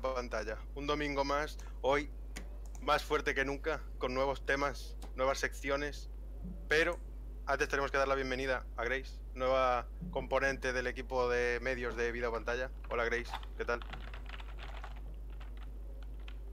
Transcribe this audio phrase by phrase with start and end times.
[0.00, 0.58] Pantalla.
[0.74, 2.10] Un domingo más, hoy
[2.82, 6.08] más fuerte que nunca, con nuevos temas, nuevas secciones,
[6.68, 6.98] pero
[7.46, 12.12] antes tenemos que dar la bienvenida a Grace, nueva componente del equipo de medios de
[12.12, 12.70] Video Pantalla.
[12.90, 13.80] Hola Grace, ¿qué tal?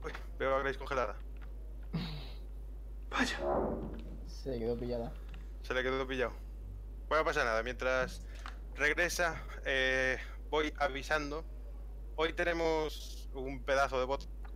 [0.02, 1.16] Uy, veo a Grace congelada.
[3.10, 3.38] Vaya.
[4.26, 5.12] Se quedó pillada.
[5.62, 6.32] Se le quedó pillado.
[7.08, 7.62] Bueno, no pasa nada.
[7.62, 8.22] Mientras
[8.74, 10.18] regresa, eh,
[10.50, 11.44] voy avisando.
[12.16, 14.06] Hoy tenemos un pedazo de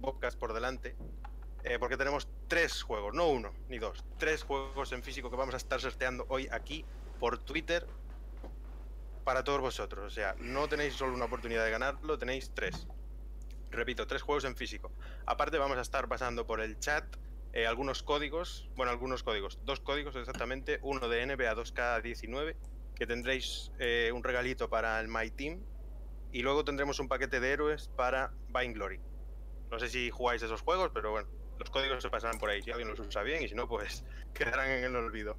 [0.00, 0.96] podcast por delante.
[1.62, 4.04] eh, porque tenemos tres juegos, no uno ni dos.
[4.18, 6.84] Tres juegos en físico que vamos a estar sorteando hoy aquí
[7.18, 7.86] por Twitter
[9.24, 10.06] para todos vosotros.
[10.06, 12.86] O sea, no tenéis solo una oportunidad de ganarlo, tenéis tres.
[13.70, 14.90] Repito, tres juegos en físico.
[15.26, 17.04] Aparte, vamos a estar pasando por el chat
[17.52, 22.54] eh, algunos códigos, bueno, algunos códigos, dos códigos exactamente, uno de NBA 2K19,
[22.94, 25.60] que tendréis eh, un regalito para el My Team,
[26.32, 29.00] y luego tendremos un paquete de héroes para Vainglory.
[29.70, 31.28] No sé si jugáis esos juegos, pero bueno,
[31.58, 34.04] los códigos se pasarán por ahí, si alguien los usa bien, y si no, pues
[34.34, 35.36] quedarán en el olvido.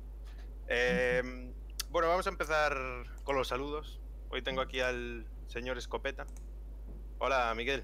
[0.68, 1.52] Eh,
[1.90, 2.78] bueno, vamos a empezar
[3.24, 4.00] con los saludos.
[4.30, 6.26] Hoy tengo aquí al señor Escopeta.
[7.20, 7.84] Hola, Miguel.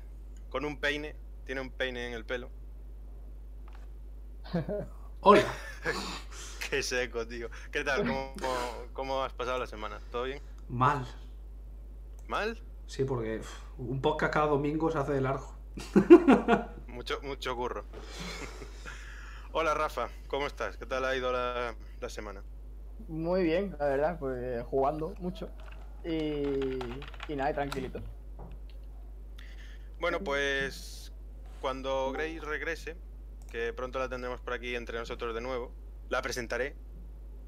[0.50, 2.50] Con un peine, tiene un peine en el pelo.
[5.22, 5.44] Hola.
[6.70, 7.50] Qué seco, tío.
[7.72, 8.00] ¿Qué tal?
[8.08, 10.00] ¿Cómo, cómo- cómo has pasado la semana?
[10.12, 10.42] ¿Todo bien?
[10.70, 11.06] Mal.
[12.28, 12.62] ¿Mal?
[12.88, 15.56] Sí, porque uf, un podcast cada domingo se hace de largo.
[16.88, 17.86] Mucho, mucho curro.
[19.52, 20.10] Hola, Rafa.
[20.28, 20.78] ¿Cómo estás?
[20.78, 22.42] ¿Qué tal ha ido la, la semana?
[23.08, 25.50] Muy bien, la verdad, pues jugando mucho.
[26.04, 26.80] Y,
[27.28, 28.02] y nada, y tranquilito.
[30.00, 31.14] Bueno, pues
[31.62, 32.98] cuando Grace regrese,
[33.52, 35.72] que pronto la tendremos por aquí entre nosotros de nuevo,
[36.10, 36.76] la presentaré.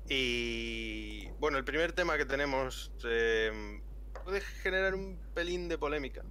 [0.07, 3.81] Y bueno, el primer tema que tenemos eh,
[4.29, 6.21] puede generar un pelín de polémica,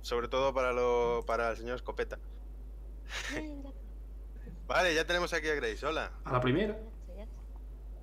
[0.00, 2.18] sobre todo para, lo, para el señor Escopeta.
[4.66, 5.84] Vale, ya tenemos aquí a Grace.
[5.84, 6.12] Hola.
[6.24, 6.76] A la primera.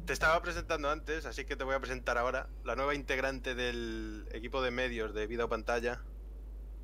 [0.06, 4.28] Te estaba presentando antes, así que te voy a presentar ahora la nueva integrante del
[4.34, 6.02] equipo de medios de Vida o Pantalla.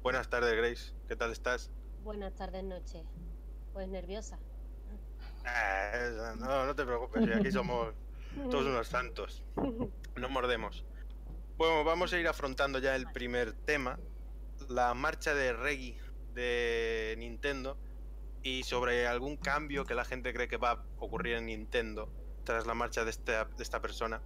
[0.02, 0.94] Buenas tardes, Grace.
[1.08, 1.70] ¿Qué tal estás?
[2.02, 3.04] Buenas tardes, noche.
[3.74, 4.40] Pues nerviosa.
[5.44, 7.94] Esa- no, no te preocupes, sí, aquí somos
[8.50, 9.44] todos unos santos.
[10.16, 10.86] No mordemos.
[11.60, 14.00] Bueno, vamos a ir afrontando ya el primer tema,
[14.70, 16.00] la marcha de Reggie
[16.34, 17.78] de Nintendo
[18.42, 22.10] y sobre algún cambio que la gente cree que va a ocurrir en Nintendo
[22.46, 24.22] tras la marcha de esta, de esta persona.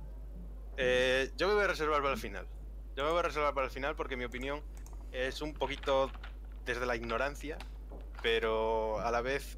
[0.77, 2.47] Eh, yo me voy a reservar para el final.
[2.95, 4.61] Yo me voy a reservar para el final porque mi opinión
[5.11, 6.11] es un poquito
[6.65, 7.57] desde la ignorancia,
[8.21, 9.57] pero a la vez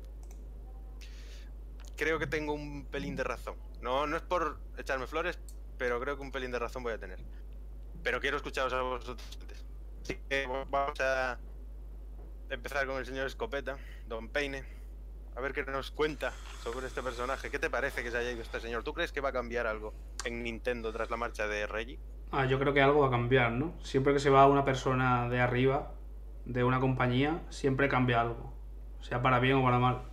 [1.97, 3.57] creo que tengo un pelín de razón.
[3.81, 5.37] No, no es por echarme flores,
[5.77, 7.19] pero creo que un pelín de razón voy a tener.
[8.05, 9.65] Pero quiero escucharos a vosotros antes.
[10.03, 11.39] Así que va- vamos a
[12.51, 14.63] empezar con el señor Escopeta, Don Peine.
[15.35, 16.31] A ver qué nos cuenta
[16.63, 17.49] sobre este personaje.
[17.49, 18.83] ¿Qué te parece que se haya ido este señor?
[18.83, 19.91] ¿Tú crees que va a cambiar algo
[20.23, 21.97] en Nintendo tras la marcha de Reggie?
[22.31, 23.73] Ah, yo creo que algo va a cambiar, ¿no?
[23.81, 25.91] Siempre que se va una persona de arriba,
[26.45, 28.53] de una compañía, siempre cambia algo.
[29.01, 30.03] Sea para bien o para mal.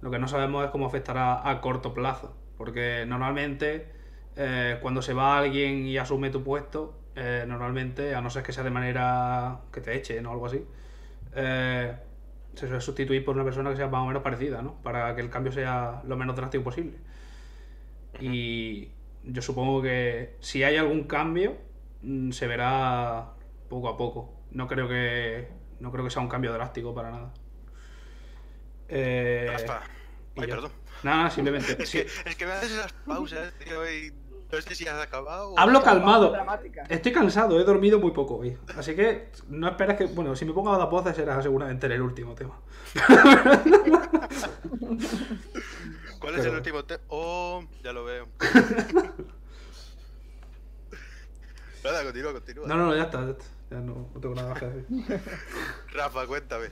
[0.00, 2.36] Lo que no sabemos es cómo afectará a corto plazo.
[2.56, 3.92] Porque normalmente,
[4.36, 8.52] eh, cuando se va alguien y asume tu puesto, eh, normalmente, a no ser que
[8.52, 10.62] sea de manera que te echen o algo así,
[11.34, 11.96] eh,
[12.54, 14.82] se suele sustituir por una persona que sea más o menos parecida, ¿no?
[14.82, 16.98] Para que el cambio sea lo menos drástico posible.
[18.20, 18.90] Y
[19.24, 21.56] yo supongo que si hay algún cambio,
[22.02, 23.32] mm, se verá
[23.68, 24.32] poco a poco.
[24.50, 25.48] No creo que
[25.80, 27.34] no creo que sea un cambio drástico para nada.
[28.88, 29.48] Eh,
[30.36, 30.72] Ay, perdón.
[31.02, 31.76] Nada, simplemente.
[31.82, 31.98] Es sí.
[31.98, 34.12] que, es que me haces esas pausas, tío, y
[34.56, 35.50] no sé si has acabado.
[35.50, 36.34] o- Hablo calmado.
[36.88, 38.56] Estoy cansado, he dormido muy poco hoy.
[38.76, 40.04] Así que no esperes que.
[40.06, 42.58] Bueno, si me pongo a dar voces será seguramente en el último tema.
[46.20, 47.02] ¿Cuál es el último tema?
[47.08, 48.26] Oh, ya lo veo.
[51.84, 52.66] Nada, continúa, continúa.
[52.66, 53.24] No, no, no, ya está.
[53.24, 53.44] Ya, está.
[53.70, 55.20] Ya no, no tengo nada más que decir.
[55.92, 56.66] Rafa, cuéntame.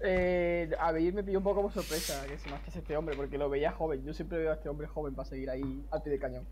[0.00, 3.36] Eh, a mí me pilló un poco como sorpresa que se marchase este hombre, porque
[3.36, 4.04] lo veía joven.
[4.04, 6.46] Yo siempre veo a este hombre joven para seguir ahí al pie de cañón.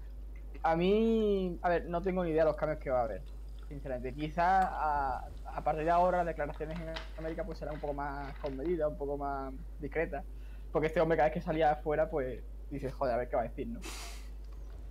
[0.62, 3.26] A mí, a ver, no tengo ni idea de los cambios que va a haber,
[3.68, 4.14] sinceramente.
[4.14, 8.36] Quizás a, a partir de ahora las declaraciones en América pues serán un poco más
[8.38, 10.26] conmedidas, un poco más discretas.
[10.70, 13.42] Porque este hombre cada vez que salía afuera, pues dices, joder, a ver qué va
[13.42, 13.86] a decir, ¿no?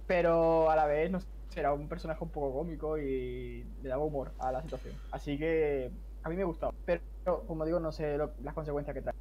[0.05, 4.03] Pero a la vez, no sé, era un personaje un poco cómico y le daba
[4.05, 5.01] humor a la situación.
[5.09, 5.91] Así que
[6.23, 6.73] a mí me gustaba.
[6.85, 7.03] Pero,
[7.47, 9.13] como digo, no sé lo- las consecuencias que trae.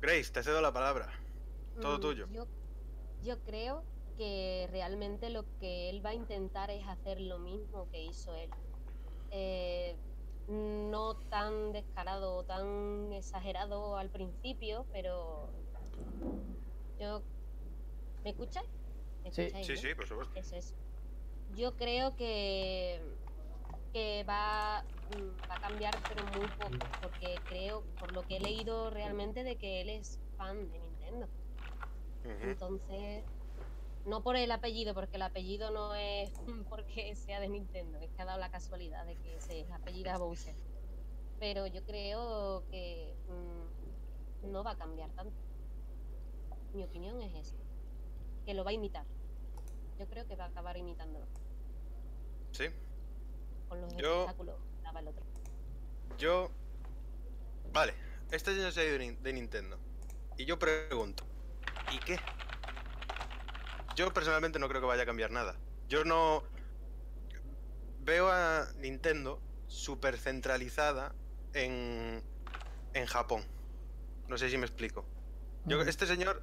[0.00, 1.12] Grace, te cedo la palabra.
[1.80, 2.26] Todo Mm, tuyo.
[2.32, 2.46] Yo,
[3.22, 8.02] yo creo que realmente lo que él va a intentar es hacer lo mismo que
[8.04, 8.54] hizo él.
[9.30, 10.00] Eh,
[10.46, 15.54] no tan descarado o tan exagerado al principio, pero
[16.98, 17.26] yo...
[18.24, 18.68] ¿Me escucháis?
[19.22, 19.50] ¿Me Sí.
[19.50, 19.88] escucháis, Sí, no?
[19.88, 20.34] sí, por supuesto.
[20.34, 20.76] Es eso.
[21.46, 23.18] Yo creo que,
[23.92, 28.40] que va, mm, va a cambiar, pero muy poco, porque creo, por lo que he
[28.40, 31.30] leído realmente, de que él es fan de Nintendo.
[32.24, 33.24] Entonces,
[34.06, 36.30] no por el apellido, porque el apellido no es
[36.68, 40.54] porque sea de Nintendo, es que ha dado la casualidad de que se apellida Bowser.
[41.40, 45.34] Pero yo creo que mm, no va a cambiar tanto.
[46.74, 47.56] Mi opinión es esa,
[48.46, 49.04] que lo va a imitar.
[49.98, 51.26] Yo creo que va a acabar imitándolo
[52.52, 52.64] Sí.
[53.68, 55.24] con los Yo- espectáculos daba el otro.
[56.18, 56.50] Yo.
[57.72, 57.94] Vale,
[58.30, 59.78] este señor se ha ido de Nin- de Nintendo.
[60.36, 61.24] Y yo pregunto,
[61.92, 62.18] ¿y qué?
[63.94, 65.56] Yo personalmente no creo que vaya a cambiar nada.
[65.88, 66.42] Yo no.
[68.00, 71.14] Veo a Nintendo súper centralizada
[71.52, 72.22] en.
[72.94, 73.44] en Japón.
[74.28, 75.04] No sé si me explico.
[75.64, 76.42] Yo, este señor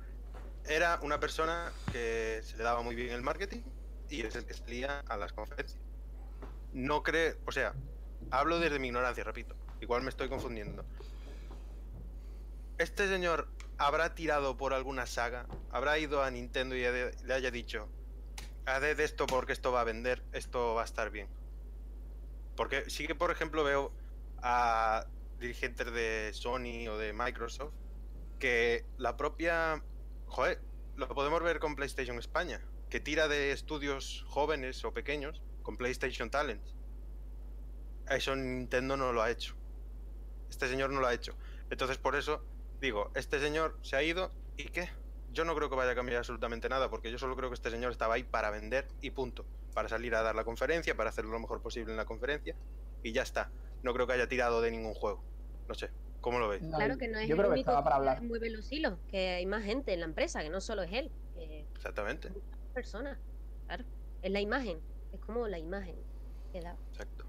[0.65, 3.61] era una persona que se le daba muy bien el marketing
[4.09, 5.81] y es el que salía a las conferencias.
[6.73, 7.73] No cree, o sea,
[8.31, 9.55] hablo desde mi ignorancia, repito.
[9.81, 10.85] Igual me estoy confundiendo.
[12.77, 13.49] Este señor
[13.79, 17.87] habrá tirado por alguna saga, habrá ido a Nintendo y le haya dicho,
[18.65, 21.27] haz esto porque esto va a vender, esto va a estar bien.
[22.55, 23.93] Porque sí que, por ejemplo, veo
[24.43, 25.05] a
[25.39, 27.73] dirigentes de Sony o de Microsoft
[28.37, 29.81] que la propia...
[30.27, 30.61] Joder,
[30.97, 36.29] lo podemos ver con PlayStation España, que tira de estudios jóvenes o pequeños con PlayStation
[36.29, 36.61] Talent.
[38.09, 39.55] Eso Nintendo no lo ha hecho.
[40.49, 41.37] Este señor no lo ha hecho.
[41.69, 42.43] Entonces, por eso
[42.81, 44.89] digo, este señor se ha ido y qué.
[45.31, 47.69] Yo no creo que vaya a cambiar absolutamente nada, porque yo solo creo que este
[47.69, 49.45] señor estaba ahí para vender y punto.
[49.73, 52.55] Para salir a dar la conferencia, para hacerlo lo mejor posible en la conferencia
[53.03, 53.51] y ya está.
[53.83, 55.23] No creo que haya tirado de ningún juego.
[55.67, 56.63] No sé, ¿cómo lo veis?
[56.63, 58.23] No, Claro que no es yo el creo que único estaba para que hablar.
[58.23, 61.11] mueve los hilos, que hay más gente en la empresa, que no solo es él,
[61.35, 62.31] que Exactamente,
[62.73, 63.19] personas.
[63.67, 63.83] Claro,
[64.23, 64.79] es la imagen,
[65.13, 65.95] es como la imagen
[66.51, 66.75] que da.
[66.89, 67.25] exacto.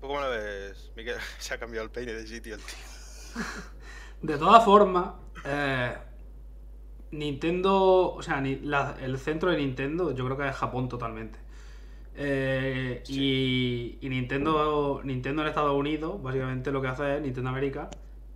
[0.00, 1.18] ¿Tú cómo lo ves, Miguel?
[1.38, 2.74] Se ha cambiado el peine de sitio el tío.
[4.22, 5.10] De todas formas,
[5.44, 5.92] eh,
[7.12, 11.38] Nintendo, o sea, ni- la- el centro de Nintendo yo creo que es Japón totalmente.
[12.14, 17.90] Eh, y, y Nintendo, Nintendo en Estados Unidos, básicamente lo que hace es, Nintendo América,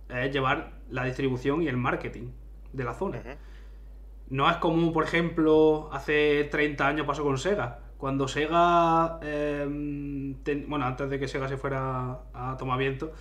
[0.09, 2.27] es llevar la distribución y el marketing
[2.73, 3.17] de la zona.
[4.29, 7.79] No es como, por ejemplo, hace 30 años pasó con Sega.
[7.97, 13.11] Cuando Sega, eh, ten- bueno, antes de que Sega se fuera a tomar viento,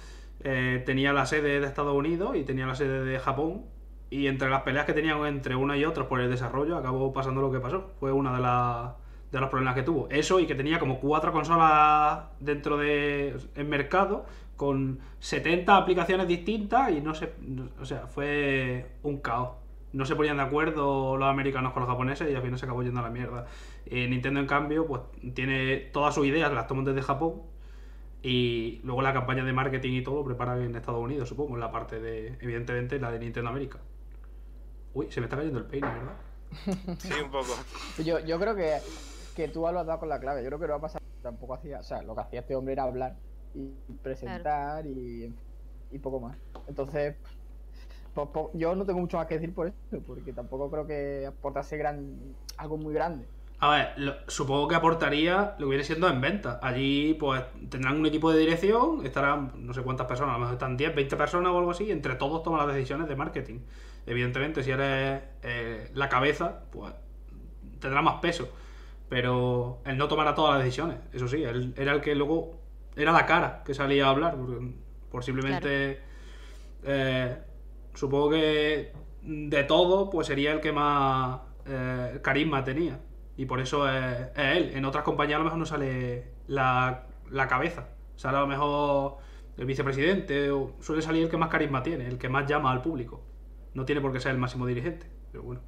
[0.44, 3.64] eh, tenía la sede de Estados Unidos y tenía la sede de Japón.
[4.10, 7.40] Y entre las peleas que tenían entre una y otra por el desarrollo, acabó pasando
[7.40, 7.92] lo que pasó.
[8.00, 8.92] Fue una de, las
[9.30, 10.08] de los problemas que tuvo.
[10.10, 14.24] Eso y que tenía como cuatro consolas dentro de mercado
[14.56, 19.50] con 70 aplicaciones distintas y no no- o sea, fue un caos.
[19.92, 22.82] No se ponían de acuerdo los americanos con los japoneses y al final se acabó
[22.82, 23.46] yendo a la mierda.
[23.86, 25.02] Eh, Nintendo, en cambio, pues
[25.34, 27.42] tiene todas sus ideas, las toman desde Japón
[28.22, 31.60] y luego la campaña de marketing y todo lo preparan en Estados Unidos, supongo, en
[31.60, 33.78] la parte de, evidentemente, la de Nintendo América.
[34.92, 36.16] Uy, se me está cayendo el peine, ¿verdad?
[36.98, 37.54] Sí, un poco.
[38.04, 38.78] Yo, yo creo que,
[39.36, 40.42] que tú lo has dado con la clave.
[40.42, 41.00] Yo creo que no va a pasar.
[41.22, 41.78] Tampoco hacía.
[41.78, 43.16] O sea, lo que hacía este hombre era hablar
[43.54, 43.68] y
[44.02, 45.32] presentar y,
[45.90, 46.36] y poco más.
[46.66, 47.14] Entonces,
[48.14, 51.26] pues, pues, yo no tengo mucho más que decir por eso, porque tampoco creo que
[51.26, 53.26] aportase gran, algo muy grande.
[53.62, 56.58] A ver, supongo que aportaría lo que viene siendo en venta.
[56.62, 60.54] Allí, pues, tendrán un equipo de dirección, estarán no sé cuántas personas, a lo mejor
[60.54, 63.58] están 10, 20 personas o algo así, y entre todos toman las decisiones de marketing.
[64.06, 66.92] Evidentemente, si eres eh, la cabeza, pues
[67.80, 68.48] tendrá más peso.
[69.10, 72.60] Pero él no tomará todas las decisiones, eso sí, él era el que luego
[72.96, 74.60] era la cara que salía a hablar, por,
[75.10, 76.00] por simplemente.
[76.84, 77.36] eh,
[77.94, 82.98] supongo que de todo, pues sería el que más eh, carisma tenía.
[83.40, 84.72] Y por eso es, es él.
[84.74, 87.88] En otras compañías a lo mejor no sale la, la cabeza.
[88.14, 89.16] Sale a lo mejor
[89.56, 90.50] el vicepresidente.
[90.50, 93.24] O suele salir el que más carisma tiene, el que más llama al público.
[93.72, 95.06] No tiene por qué ser el máximo dirigente.
[95.32, 95.62] Pero bueno.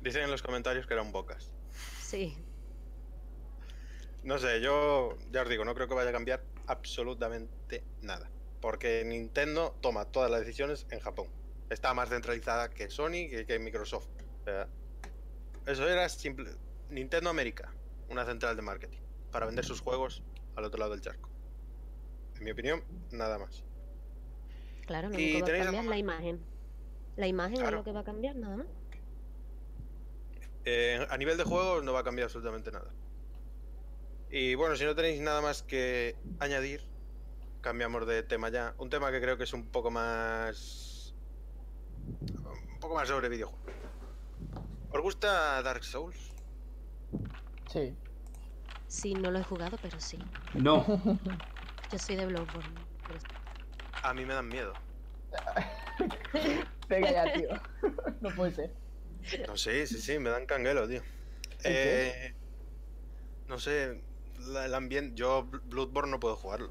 [0.00, 1.54] Dicen en los comentarios que eran bocas.
[2.00, 2.36] Sí,
[4.24, 8.28] No sé, yo ya os digo, no creo que vaya a cambiar absolutamente nada.
[8.60, 11.28] Porque Nintendo toma todas las decisiones en Japón.
[11.70, 14.08] Está más centralizada que Sony, que, que Microsoft.
[14.40, 14.68] O sea,
[15.66, 16.50] eso era simple.
[16.90, 17.72] Nintendo América,
[18.08, 18.98] una central de marketing,
[19.32, 20.22] para vender sus juegos
[20.54, 21.28] al otro lado del charco.
[22.36, 23.64] En mi opinión, nada más.
[24.86, 26.40] claro, lo ¿Y único que va a cambiar la imagen.
[27.16, 27.68] La imagen Claro.
[27.68, 28.66] es lo que va a cambiar, nada más.
[30.64, 32.90] Eh, a nivel de juegos no va a cambiar absolutamente nada.
[34.30, 36.82] Y bueno, si no tenéis nada más que añadir,
[37.62, 38.74] cambiamos de tema ya.
[38.78, 41.14] Un tema que creo que es un poco más.
[42.72, 43.64] Un poco más sobre videojuegos.
[44.96, 46.16] ¿Os gusta Dark Souls?
[47.70, 47.94] Sí.
[48.88, 50.18] Sí, no lo he jugado, pero sí.
[50.54, 50.84] No,
[51.92, 52.80] Yo soy de Bloodborne.
[53.06, 53.26] pero sí.
[54.02, 54.72] A mí me dan miedo.
[56.88, 57.48] Venga ya, tío.
[58.20, 58.74] no puede ser.
[59.46, 61.02] No sé, sí, sí, me dan canguelo, tío.
[61.62, 62.28] qué?
[62.28, 62.34] Eh,
[63.48, 64.02] no sé,
[64.38, 65.14] la- el ambiente.
[65.16, 66.70] Yo Bl- Bloodborne no puedo jugarlo.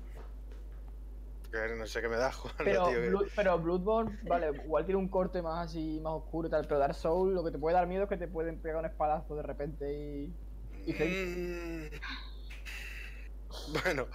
[1.59, 3.00] Porque no sé qué me da jugarlo, Pero, tío.
[3.12, 6.65] Blood- pero Bloodborne, vale, igual tiene un corte más así, más oscuro y tal.
[6.67, 8.85] Pero Dark Souls lo que te puede dar miedo es que te pueden pegar un
[8.85, 10.33] espadazo de repente y.
[10.85, 11.89] y Mm.
[13.83, 14.07] Bueno,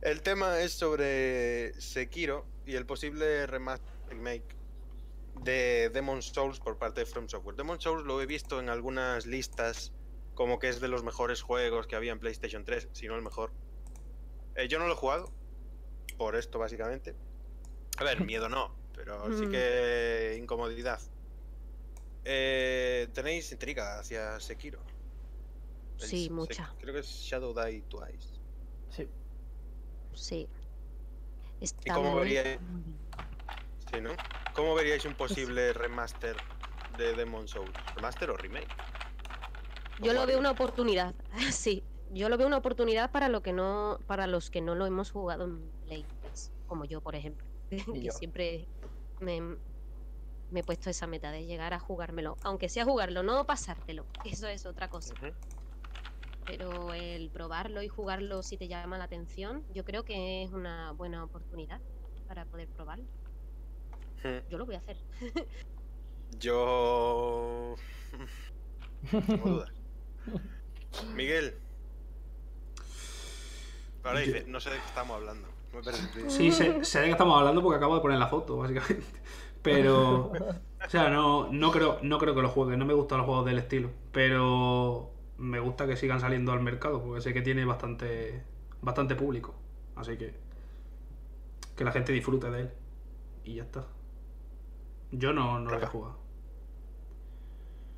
[0.00, 4.56] el tema es sobre Sekiro y el posible remaster remake
[5.34, 7.56] de Demon Souls por parte de From Software.
[7.56, 9.92] Demon Souls lo he visto en algunas listas
[10.34, 13.22] como que es de los mejores juegos que había en PlayStation 3, si no el
[13.22, 13.52] mejor.
[14.54, 15.30] Eh, yo no lo he jugado,
[16.20, 17.14] por esto básicamente.
[17.96, 19.50] A ver, miedo no, pero sí Mm.
[19.50, 21.00] que incomodidad.
[22.26, 24.80] Eh, ¿Tenéis intriga hacia Sekiro?
[25.96, 26.74] Sí, Se- mucha.
[26.78, 28.28] Creo que es Shadow Die Twice.
[28.90, 29.08] Sí.
[30.12, 30.48] Sí.
[31.58, 32.58] Está cómo muy, veríais?
[33.90, 34.10] Sí, ¿no?
[34.54, 36.36] ¿Cómo veríais un posible remaster
[36.98, 37.72] de Demon Souls?
[37.96, 38.68] ¿Remaster o remake?
[40.02, 41.14] Yo lo veo una oportunidad.
[41.50, 44.84] Sí, yo lo veo una oportunidad para lo que no, para los que no lo
[44.84, 47.44] hemos jugado en Play 3, como yo, por ejemplo.
[47.70, 48.12] que yo.
[48.12, 48.68] siempre
[49.18, 49.40] me,
[50.52, 52.36] me he puesto esa meta de llegar a jugármelo.
[52.44, 54.06] Aunque sea jugarlo, no pasártelo.
[54.24, 55.14] Eso es otra cosa.
[56.46, 60.92] Pero el probarlo y jugarlo si te llama la atención, yo creo que es una
[60.92, 61.80] buena oportunidad
[62.28, 63.04] para poder probarlo.
[64.22, 64.48] Hmm.
[64.48, 64.96] Yo lo voy a hacer.
[66.38, 67.74] Yo.
[69.10, 69.70] Tengo dudas.
[71.14, 71.56] Miguel.
[74.04, 75.48] Ahora Yo- dice, no sé de qué estamos hablando.
[75.72, 79.06] Me sí, sé, sé de qué estamos hablando porque acabo de poner la foto, básicamente.
[79.62, 80.32] Pero,
[80.84, 83.46] o sea, no, no, creo, no creo que lo juegue, no me gustan los juegos
[83.46, 83.90] del estilo.
[84.12, 88.42] Pero me gusta que sigan saliendo al mercado porque sé que tiene bastante,
[88.82, 89.54] bastante público.
[89.96, 90.34] Así que
[91.76, 92.70] que la gente disfrute de él.
[93.44, 93.86] Y ya está.
[95.12, 96.12] Yo no, no lo voy a jugar.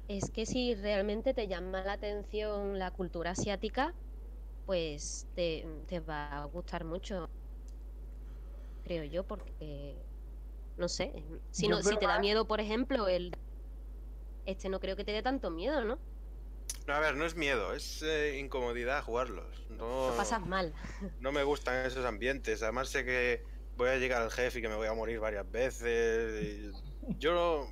[0.09, 3.95] Es que si realmente te llama la atención la cultura asiática,
[4.67, 7.29] pues te, te va a gustar mucho.
[8.85, 9.97] Creo yo, porque
[10.77, 11.12] no sé.
[11.51, 13.37] Si, no, si te da miedo, por ejemplo, el
[14.47, 15.99] este no creo que te dé tanto miedo, ¿no?
[16.87, 19.65] No, a ver, no es miedo, es eh, incomodidad jugarlos.
[19.71, 20.75] No, Lo pasas mal.
[21.21, 22.62] no me gustan esos ambientes.
[22.62, 23.45] Además sé que
[23.77, 26.73] voy a llegar al jefe y que me voy a morir varias veces.
[27.07, 27.69] y Yo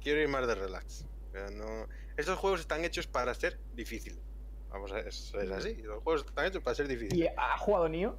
[0.00, 1.06] quiero ir más de relax.
[1.54, 1.88] No...
[2.16, 4.20] Estos juegos están hechos para ser difícil.
[4.70, 5.74] Vamos a ver, es, es así.
[5.82, 7.32] Los juegos están hechos para ser ¿Y difíciles.
[7.36, 8.18] ha jugado Nio?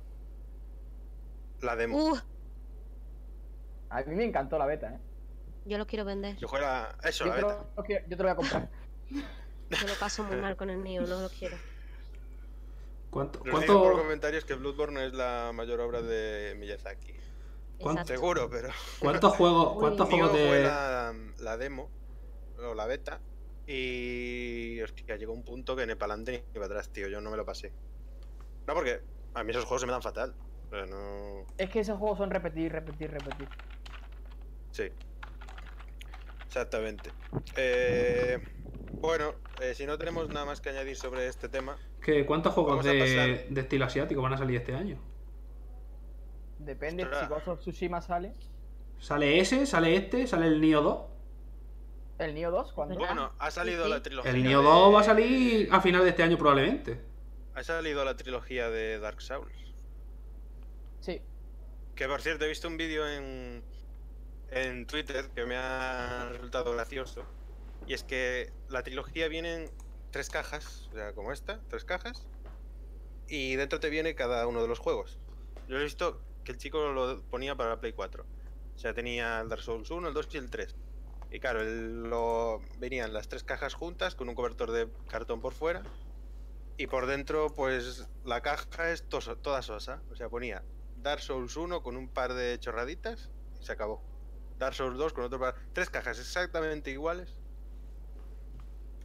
[1.63, 1.97] La demo.
[1.97, 2.17] Uh,
[3.89, 4.99] A mí me encantó la beta, ¿eh?
[5.65, 6.35] yo lo quiero vender.
[6.37, 6.95] Yo juego la...
[7.03, 7.65] Eso, Yo la te, beta.
[7.77, 8.69] lo, yo te lo voy a comprar.
[9.69, 11.57] Yo lo paso muy mal con el mío, no lo quiero.
[13.09, 17.13] ¿Cuánto, dicen por cuánto, comentarios que Bloodborne es la mayor obra de Miyazaki.
[17.79, 18.05] ¿Cuánto?
[18.05, 18.69] Seguro, pero...
[18.99, 20.63] cuántos juegos, cuántos juegos fue de.
[20.63, 21.89] la, la demo,
[22.59, 23.19] o la beta,
[23.65, 27.07] y hostia, llegó un punto que ni para adelante ni para atrás, tío.
[27.07, 27.71] Yo no me lo pasé.
[28.67, 29.01] No, porque
[29.33, 30.35] a mí esos juegos se me dan fatal.
[30.73, 31.45] O sea, no.
[31.57, 33.47] Es que esos juegos son repetir, repetir, repetir.
[34.71, 34.89] Sí.
[36.47, 37.11] Exactamente.
[37.55, 38.39] Eh,
[38.93, 42.83] bueno, eh, si no tenemos nada más que añadir sobre este tema, ¿Qué- ¿Cuántos juegos
[42.83, 43.53] de, pasar.
[43.53, 44.97] de estilo asiático van a salir este año?
[46.59, 47.21] Depende, Ostras.
[47.23, 48.33] si Ghost of Tsushima sale.
[48.99, 49.65] ¿Sale ese?
[49.65, 50.25] ¿Sale este?
[50.27, 51.05] ¿Sale el Nio 2?
[52.19, 52.73] ¿El Nio 2?
[52.73, 52.95] ¿Cuándo?
[52.95, 53.13] ¿Verdad?
[53.13, 53.89] bueno, ha salido sí.
[53.91, 54.31] la trilogía.
[54.31, 56.99] El Nio de- 2 va a salir a final de este año probablemente.
[57.55, 59.51] Ha salido la trilogía de Dark Souls.
[61.03, 61.21] Sí.
[61.95, 63.61] Que por cierto, he visto un vídeo en,
[64.51, 67.25] en Twitter que me ha resultado gracioso.
[67.85, 69.71] Y es que la trilogía viene en
[70.11, 72.25] tres cajas, o sea, como esta, tres cajas.
[73.27, 75.19] Y dentro te viene cada uno de los juegos.
[75.67, 78.23] Yo he visto que el chico lo ponía para la Play 4.
[78.23, 80.73] O sea, tenía el Dark Souls 1, el 2 y el 3.
[81.31, 82.61] Y claro, lo...
[82.79, 85.83] venían las tres cajas juntas con un cobertor de cartón por fuera.
[86.77, 90.01] Y por dentro, pues la caja es toda sosa.
[90.09, 90.63] O sea, ponía
[91.03, 93.29] Dark Souls 1 con un par de chorraditas
[93.59, 94.01] y se acabó.
[94.57, 95.55] Dark Souls 2 con otro par.
[95.73, 97.37] Tres cajas exactamente iguales.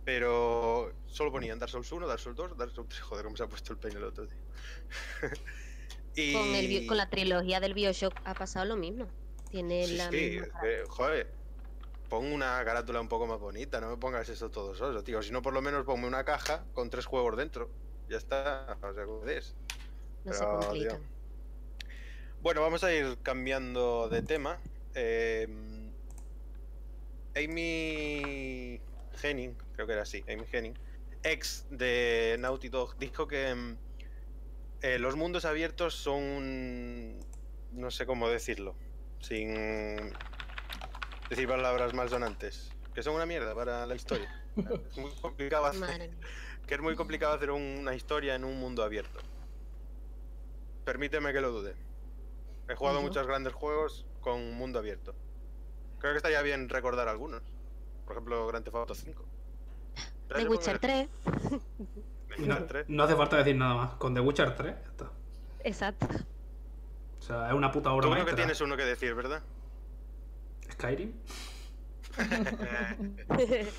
[0.05, 3.01] Pero solo ponían Dark Souls 1, Dark Souls 2, Dark Souls 3.
[3.03, 4.39] Joder, cómo se ha puesto el peine el otro, tío.
[6.15, 6.33] y...
[6.33, 9.07] Con, el, con la trilogía del Bioshock ha pasado lo mismo.
[9.51, 11.33] Tiene Sí, la sí, misma joder.
[12.09, 15.23] Pon una carátula un poco más bonita, no me pongas eso todo soso, tío.
[15.23, 17.71] Si no, por lo menos ponme una caja con tres juegos dentro.
[18.09, 19.55] Ya está, o sea, es.
[20.25, 20.97] No se complica.
[20.97, 21.18] tío.
[22.41, 24.61] Bueno, vamos a ir cambiando de tema.
[24.95, 25.47] Eh,
[27.37, 28.81] Amy
[29.23, 30.75] Henning, creo que era así, Amy Henning,
[31.23, 33.77] ex de Naughty Dog, dijo que mm,
[34.83, 37.19] eh, los mundos abiertos son,
[37.73, 38.75] no sé cómo decirlo,
[39.21, 40.13] sin
[41.31, 44.35] decir palabras malsonantes, que son una mierda para la historia.
[44.91, 46.11] Es muy complicado hacer-
[46.67, 49.21] que es muy complicado hacer una historia en un mundo abierto.
[50.85, 51.75] Permíteme que lo dude.
[52.69, 55.15] He jugado muchos grandes juegos con un mundo abierto.
[55.99, 57.43] Creo que estaría bien recordar algunos.
[58.05, 59.25] Por ejemplo, Grand Theft Auto 5.
[60.29, 61.09] The Witcher 3.
[61.25, 61.61] The
[62.47, 62.89] No, Witcher 3.
[62.89, 63.95] no hace falta decir nada más.
[63.95, 65.11] Con The Witcher 3, ya está.
[65.65, 66.07] Exacto.
[67.19, 69.43] O sea, es una puta obra Tú creo que tienes uno que decir, ¿verdad?
[70.73, 71.15] Skyrim.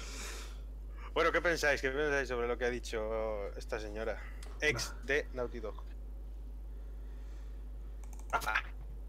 [1.14, 1.82] bueno, ¿qué pensáis?
[1.82, 4.22] ¿Qué pensáis sobre lo que ha dicho esta señora?
[4.62, 5.84] Ex de Naughty Dog.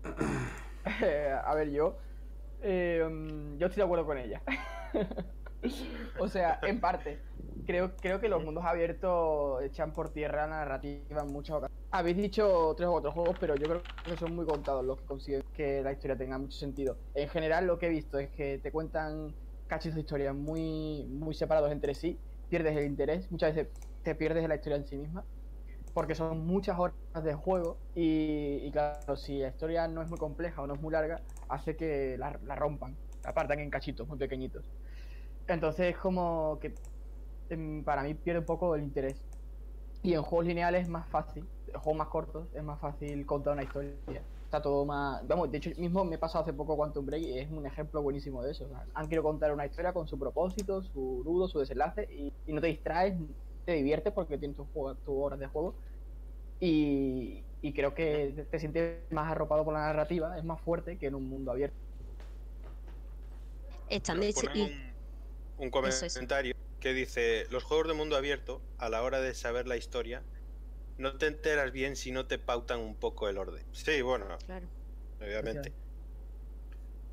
[1.02, 1.99] Eh, a ver, yo.
[2.62, 4.42] eh, mm, yo estoy de acuerdo con ella.
[6.19, 7.21] o sea, en parte.
[7.66, 11.71] Creo, creo que los mundos abiertos echan por tierra la narrativa en muchas ocasiones.
[11.92, 15.07] Habéis dicho tres o cuatro juegos, pero yo creo que son muy contados los que
[15.07, 16.99] consiguen que la historia tenga mucho sentido.
[17.14, 19.35] En general, lo que he visto es que te cuentan
[19.66, 24.42] cachitos de historia muy, muy separados entre sí, pierdes el interés, muchas veces te pierdes
[24.42, 25.25] en la historia en sí misma
[25.92, 30.18] porque son muchas horas de juego y, y claro, si la historia no es muy
[30.18, 34.18] compleja o no es muy larga, hace que la, rompan, la partan en cachitos muy
[34.18, 34.64] pequeñitos.
[35.49, 36.75] Entonces es como que
[37.49, 39.20] em, para mí pierde un poco el interés.
[40.02, 43.64] Y en juegos lineales es más fácil, juegos más cortos es más fácil contar una
[43.64, 43.92] historia.
[44.44, 45.26] Está todo más...
[45.28, 48.00] Vamos, de hecho mismo me he pasado hace poco Quantum Break y es un ejemplo
[48.02, 48.66] buenísimo de eso.
[48.94, 52.68] Han querido contar una historia con su propósito, su nudo, su desenlace y no te
[52.68, 53.14] distraes,
[53.64, 54.68] te diviertes porque tienes tus
[55.07, 55.79] horas de juego
[56.61, 60.99] y, y creo que te- te sientes más arropado por la narrativa, es más fuerte
[60.99, 61.77] que en un mundo abierto.
[63.88, 64.96] Están de un,
[65.57, 66.03] un es.
[66.14, 70.29] comentario que dice: Los juegos de mundo abierto, a la hora de saber la historia,
[70.99, 73.66] no te enteras bien si no te pautan un poco el orden.
[73.73, 74.70] Sí, bueno, Claro.
[75.20, 75.75] obviamente.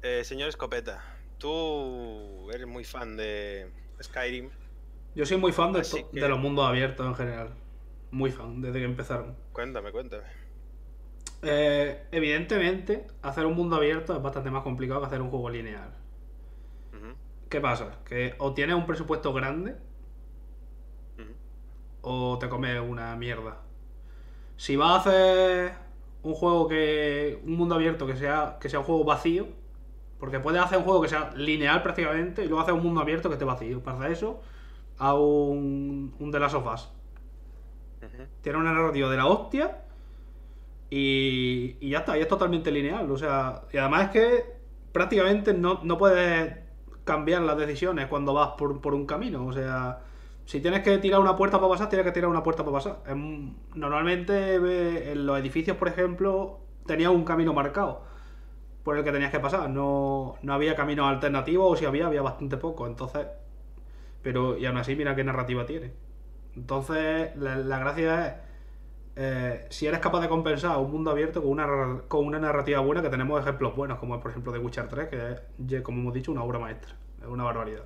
[0.02, 1.04] Eh, señor Escopeta,
[1.38, 4.52] tú eres muy fan de Skyrim.
[5.18, 7.50] Yo soy muy fan de, que- de los mundos abiertos en general.
[8.12, 9.36] Muy fan, desde que empezaron.
[9.52, 10.24] Cuéntame, cuéntame.
[11.42, 15.90] Eh, evidentemente, hacer un mundo abierto es bastante más complicado que hacer un juego lineal.
[17.50, 18.00] ¿Qué pasa?
[18.06, 19.76] Que o tienes un presupuesto grande
[22.02, 23.62] o te comes una mierda.
[24.56, 25.74] Si vas a hacer
[26.24, 27.42] un juego que.
[27.46, 29.48] un mundo abierto que sea, que sea un juego vacío,
[30.20, 33.30] porque puedes hacer un juego que sea lineal prácticamente y luego hacer un mundo abierto
[33.30, 33.82] que esté vacío.
[33.84, 34.42] Para hacer eso,
[34.98, 36.92] a un, un of Us.
[38.02, 38.24] Ujú.
[38.42, 39.84] Tiene una narrativa de la hostia
[40.90, 43.10] y, y ya está, y es totalmente lineal.
[43.12, 44.58] O sea, y además es que
[44.92, 46.58] prácticamente no, no puedes
[47.04, 49.46] cambiar las decisiones cuando vas por, por un camino.
[49.46, 50.00] O sea,
[50.46, 53.00] si tienes que tirar una puerta para pasar, tienes que tirar una puerta para pasar.
[53.76, 54.56] Normalmente
[55.12, 58.04] en los edificios, por ejemplo, tenías un camino marcado
[58.84, 59.70] por el que tenías que pasar.
[59.70, 62.88] No, no había caminos alternativos, o si había, había bastante poco.
[62.88, 63.28] Entonces,
[64.22, 65.92] pero y aún así, mira qué narrativa tiene.
[66.56, 68.34] Entonces, la, la gracia es
[69.20, 73.02] eh, si eres capaz de compensar un mundo abierto con una, con una narrativa buena,
[73.02, 76.32] que tenemos ejemplos buenos, como por ejemplo The Witcher 3, que es, como hemos dicho,
[76.32, 76.96] una obra maestra.
[77.20, 77.86] Es una barbaridad.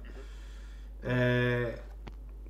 [1.03, 1.73] Eh,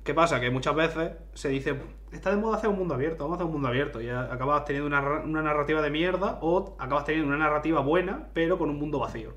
[0.02, 0.40] ¿Qué pasa?
[0.40, 1.76] Que muchas veces se dice,
[2.10, 4.64] está de moda hacer un mundo abierto, vamos a hacer un mundo abierto, y acabas
[4.64, 8.80] teniendo una, una narrativa de mierda o acabas teniendo una narrativa buena, pero con un
[8.80, 9.32] mundo vacío.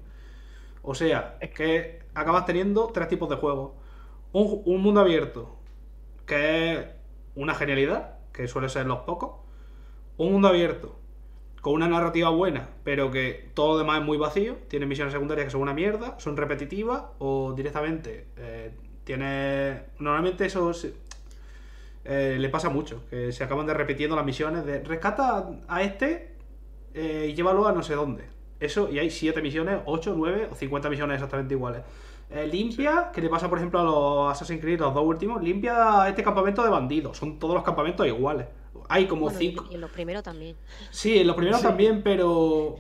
[0.82, 3.74] O sea, es que acabas teniendo tres tipos de juegos.
[4.36, 5.56] Un, un mundo abierto,
[6.26, 6.86] que es
[7.36, 9.40] una genialidad, que suele ser los pocos.
[10.18, 11.00] Un mundo abierto,
[11.62, 14.58] con una narrativa buena, pero que todo lo demás es muy vacío.
[14.68, 18.74] Tiene misiones secundarias que son una mierda, son repetitivas, o directamente eh,
[19.06, 19.84] tiene.
[20.00, 20.70] Normalmente eso
[22.04, 26.36] eh, le pasa mucho, que se acaban de repitiendo las misiones de rescata a este
[26.94, 28.26] eh, y llévalo a no sé dónde.
[28.60, 31.84] Eso, y hay 7 misiones, 8, 9 o 50 misiones exactamente iguales.
[32.30, 36.08] Eh, limpia, que le pasa por ejemplo a los Assassin's Creed, los dos últimos, limpia
[36.10, 37.18] este campamento de bandidos.
[37.18, 38.48] Son todos los campamentos iguales.
[38.90, 39.66] Hay como Bueno, y, 5.
[39.72, 40.56] y en los primeros también.
[40.92, 41.68] Sí, en los primeros Sí.
[41.68, 42.76] también, pero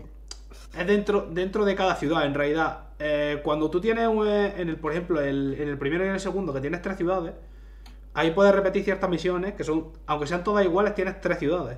[0.77, 2.79] es dentro, dentro de cada ciudad, en realidad.
[2.99, 6.07] Eh, cuando tú tienes, un, eh, en el, por ejemplo, el- en el primero y
[6.07, 7.33] en el segundo, que tienes tres ciudades,
[8.13, 11.77] ahí puedes repetir ciertas misiones, que son, aunque sean todas iguales, tienes tres ciudades.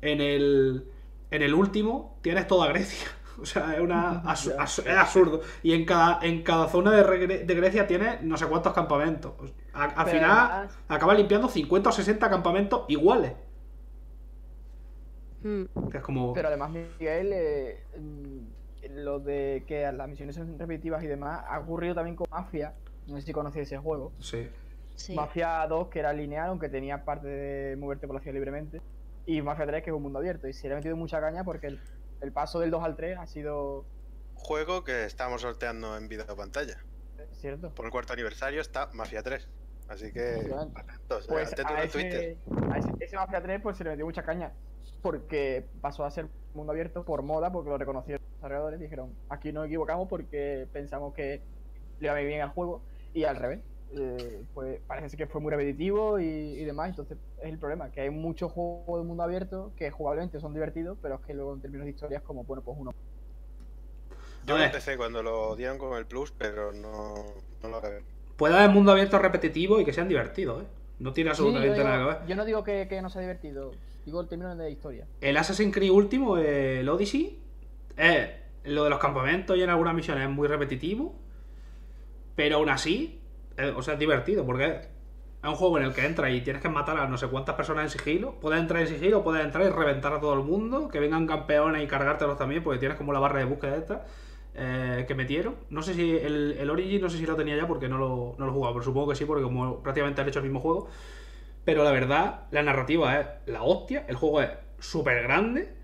[0.00, 0.84] En el,
[1.30, 3.08] en el último, tienes toda Grecia.
[3.40, 5.40] O sea, es, una, es absurdo.
[5.62, 9.32] Y en cada, en cada zona de, Grecia tiene no sé cuántos campamentos.
[9.72, 13.32] A- al Pero final además- acaba limpiando 50 o 60 campamentos iguales.
[15.42, 15.64] Mm.
[15.90, 16.32] Que es como.
[16.32, 18.38] Pero además, Miguel, eh, mm,
[18.96, 22.74] lo de que las misiones son repetitivas y demás, ha ocurrido también con Mafia.
[23.06, 24.12] No sé si conocéis ese juego.
[24.18, 24.48] Sí.
[24.96, 25.14] Sí.
[25.14, 28.82] Mafia 2, que era lineal, aunque tenía parte de moverte por la ciudad libremente.
[29.26, 30.48] Y Mafia 3, que es un mundo abierto.
[30.48, 31.80] Y se le ha metido mucha caña porque el,
[32.20, 33.84] el paso del 2 al 3 ha sido.
[34.34, 36.78] Juego que estamos sorteando en video pantalla.
[37.32, 37.70] ¿Cierto?
[37.74, 39.48] Por el cuarto aniversario está Mafia 3.
[39.88, 42.20] Así que atentos, eh, Pues atentos a en Twitter.
[42.20, 44.52] ese, a ese, ese Mafia 3 pues se le metió mucha caña.
[45.02, 48.80] Porque pasó a ser mundo abierto por moda, porque lo reconocieron los desarrolladores.
[48.80, 51.42] Dijeron, aquí nos equivocamos porque pensamos que
[52.00, 52.82] le iba a ir bien al juego.
[53.14, 53.60] Y al revés.
[53.96, 56.90] Eh, pues parece ser que fue muy repetitivo y, y demás.
[56.90, 60.98] Entonces es el problema, que hay muchos juegos de mundo abierto que jugablemente son divertidos,
[61.00, 62.92] pero es que luego en términos de historias como, bueno, pues uno.
[64.46, 67.14] Yo A lo empecé cuando lo dieron con el Plus, pero no,
[67.62, 68.02] no lo acabé.
[68.36, 70.66] Puede haber mundo abierto repetitivo y que sean divertidos, ¿eh?
[71.00, 72.28] No tiene Sí, yo, absolutamente nada que ver.
[72.28, 73.72] yo no digo que, que no sea divertido,
[74.04, 75.06] digo el término de historia.
[75.20, 77.38] El Assassin's Creed último, el Odyssey,
[78.64, 81.14] lo de los campamentos y en algunas misiones es muy repetitivo,
[82.34, 83.17] pero aún así,
[83.58, 84.66] eh, o sea, es divertido, porque
[85.42, 87.56] es un juego en el que entras y tienes que matar a no sé cuántas
[87.56, 88.40] personas en sigilo.
[88.40, 91.82] Puedes entrar en sigilo, puedes entrar y reventar a todo el mundo, que vengan campeones
[91.84, 94.04] y cargártelos también, porque tienes como la barra de búsqueda esta.
[94.54, 95.56] eh, que metieron.
[95.70, 98.34] No sé si el, el Origin, no sé si lo tenía ya porque no lo,
[98.38, 100.60] no lo he jugado, pero supongo que sí, porque como prácticamente han hecho el mismo
[100.60, 100.88] juego.
[101.64, 105.74] Pero la verdad, la narrativa es la hostia, el juego es súper grande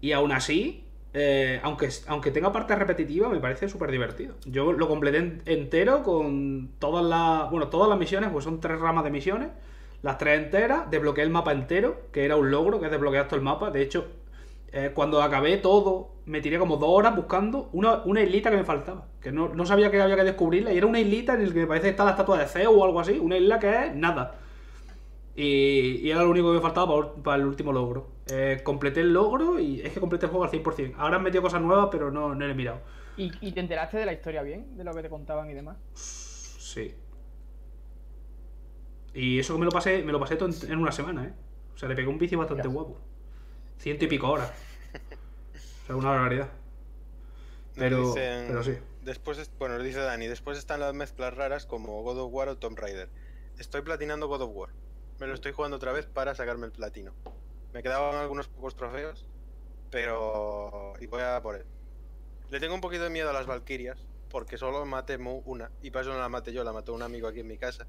[0.00, 4.34] y aún así, eh, aunque, aunque tenga partes repetitivas, me parece súper divertido.
[4.46, 8.78] Yo lo completé en- entero con todas las, bueno, todas las misiones, pues son tres
[8.80, 9.48] ramas de misiones,
[10.02, 13.36] las tres enteras, desbloqueé el mapa entero, que era un logro, que es desbloquear todo
[13.36, 13.70] el mapa.
[13.70, 14.06] De hecho,
[14.72, 18.64] eh, cuando acabé todo, me tiré como dos horas buscando una, una islita que me
[18.64, 19.06] faltaba.
[19.20, 20.72] Que no, no sabía que había que descubrirla.
[20.72, 22.74] Y era una islita en la que me parece que está la estatua de Zeus
[22.76, 23.18] o algo así.
[23.18, 24.36] Una isla que es nada.
[25.36, 28.08] Y, era lo único que me faltaba para el último logro.
[28.30, 30.94] Eh, completé el logro y es que completé el juego al 100%.
[30.98, 32.80] Ahora han metido cosas nuevas, pero no, no le he mirado.
[33.16, 34.76] ¿Y, y te enteraste de la historia bien?
[34.76, 35.76] De lo que te contaban y demás.
[35.94, 36.94] Sí.
[39.14, 41.32] Y eso que me lo pasé, me lo pasé todo en, en una semana, ¿eh?
[41.74, 42.98] O sea, le pegué un vicio bastante guapo.
[43.78, 44.52] Ciento y pico horas.
[45.82, 46.50] O sea, una barbaridad.
[47.74, 48.74] Pero, dicen- pero sí.
[49.02, 52.48] Después, es- bueno, nos dice Dani, después están las mezclas raras como God of War
[52.48, 53.08] o Tomb Raider.
[53.58, 54.68] Estoy platinando God of War.
[55.18, 57.12] Me lo estoy jugando otra vez para sacarme el platino.
[57.72, 59.26] Me quedaban algunos pocos trofeos,
[59.90, 60.94] pero...
[61.00, 61.64] y voy a por él.
[62.50, 66.02] Le tengo un poquito de miedo a las Valkyrias, porque solo maté una, y para
[66.02, 67.86] eso no la maté yo, la mató un amigo aquí en mi casa.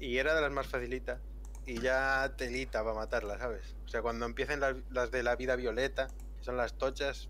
[0.00, 1.20] Y era de las más facilitas,
[1.66, 3.76] y ya telita para matarla, ¿sabes?
[3.84, 7.28] O sea, cuando empiecen las, las de la vida violeta, que son las tochas,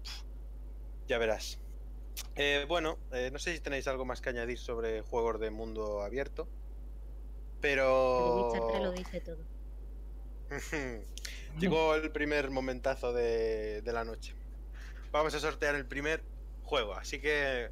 [1.07, 1.59] ya verás.
[2.37, 6.03] Eh, bueno, eh, no sé si tenéis algo más que añadir sobre juegos de mundo
[6.03, 6.43] abierto.
[6.43, 8.49] El Pero.
[8.49, 9.39] Witcher 3 lo dice todo.
[11.59, 14.35] Llegó el primer momentazo de, de la noche.
[15.13, 16.23] Vamos a sortear el primer
[16.63, 17.71] juego, así que.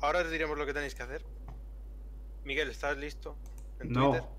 [0.00, 1.24] Ahora os diremos lo que tenéis que hacer.
[2.44, 3.36] Miguel, ¿estás listo?
[3.80, 4.22] En Twitter?
[4.22, 4.36] No.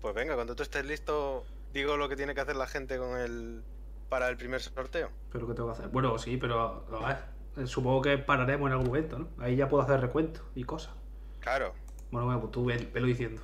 [0.00, 3.18] Pues venga, cuando tú estés listo, digo lo que tiene que hacer la gente con
[3.18, 3.62] el.
[4.08, 5.10] para el primer sorteo.
[5.30, 5.88] Pero ¿qué tengo que hacer?
[5.88, 7.24] Bueno, sí, pero a ver,
[7.56, 9.28] eh, supongo que pararemos en algún momento, ¿no?
[9.38, 10.94] Ahí ya puedo hacer recuento y cosas.
[11.40, 11.74] Claro.
[12.10, 13.42] Bueno, bueno, pues tú ve- velo diciendo.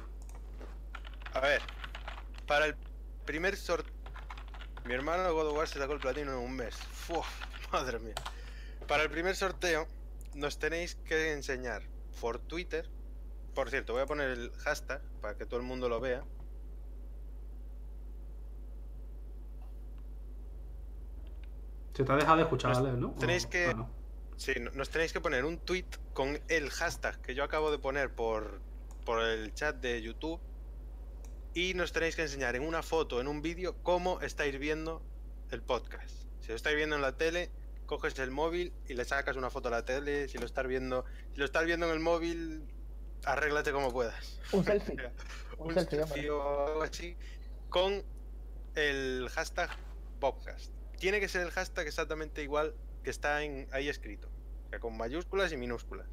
[1.35, 1.62] A ver,
[2.46, 2.74] para el
[3.30, 3.94] primer sorteo.
[4.84, 6.74] Mi hermano God of War se sacó el platino en un mes.
[7.10, 7.26] Uf,
[7.72, 8.14] madre mía.
[8.88, 9.86] Para el primer sorteo,
[10.34, 11.82] nos tenéis que enseñar
[12.20, 12.88] por Twitter.
[13.54, 16.24] Por cierto, voy a poner el hashtag para que todo el mundo lo vea.
[21.94, 22.80] Se te ha dejado de escuchar.
[22.82, 23.12] ¿no?
[23.12, 23.90] tenéis que- ah, no.
[24.36, 27.78] Sí, no- nos tenéis que poner un tweet con el hashtag que yo acabo de
[27.78, 28.60] poner por,
[29.04, 30.40] por el chat de YouTube.
[31.54, 35.02] Y nos tenéis que enseñar en una foto, en un vídeo, cómo estáis viendo
[35.50, 36.14] el podcast.
[36.40, 37.50] Si lo estáis viendo en la tele,
[37.86, 40.28] coges el móvil y le sacas una foto a la tele.
[40.28, 42.64] Si lo estás viendo, si lo estás viendo en el móvil,
[43.24, 44.40] arréglate como puedas.
[44.52, 44.96] Un selfie.
[45.58, 47.16] Un un selfie, o algo así
[47.70, 48.02] con
[48.74, 49.70] el hashtag
[50.18, 50.74] podcast.
[50.98, 54.28] Tiene que ser el hashtag exactamente igual que está en, ahí escrito,
[54.66, 56.08] o sea, con mayúsculas y minúsculas.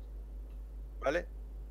[1.00, 1.28] ¿Vale?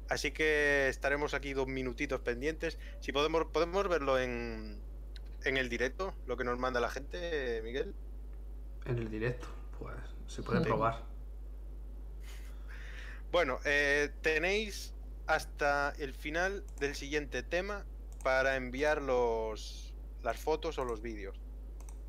[0.08, 2.78] Así que estaremos aquí dos minutitos pendientes.
[3.00, 4.80] Si podemos, podemos verlo en,
[5.44, 7.94] en el directo, lo que nos manda la gente, Miguel.
[8.84, 9.96] En el directo, pues
[10.28, 10.64] se puede Sí.
[10.66, 11.02] probar.
[13.32, 14.94] Bueno, eh, tenéis
[15.26, 17.84] hasta el final del siguiente tema
[18.22, 19.92] para enviar los,
[20.22, 21.38] las fotos o los vídeos.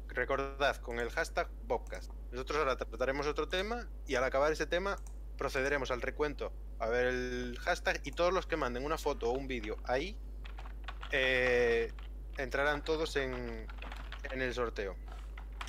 [0.09, 2.11] Recordad con el hashtag Bobcast.
[2.31, 4.97] Nosotros ahora trataremos otro tema y al acabar ese tema
[5.37, 9.33] procederemos al recuento, a ver el hashtag y todos los que manden una foto o
[9.33, 10.17] un vídeo ahí
[11.11, 11.91] eh,
[12.37, 13.67] entrarán todos en,
[14.31, 14.95] en el sorteo.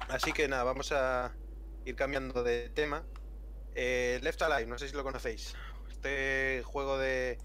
[0.08, 1.32] Así que nada, vamos a
[1.84, 3.04] ir cambiando de tema.
[3.74, 5.54] Eh, Left Alive, no sé si lo conocéis.
[5.90, 7.38] Este juego de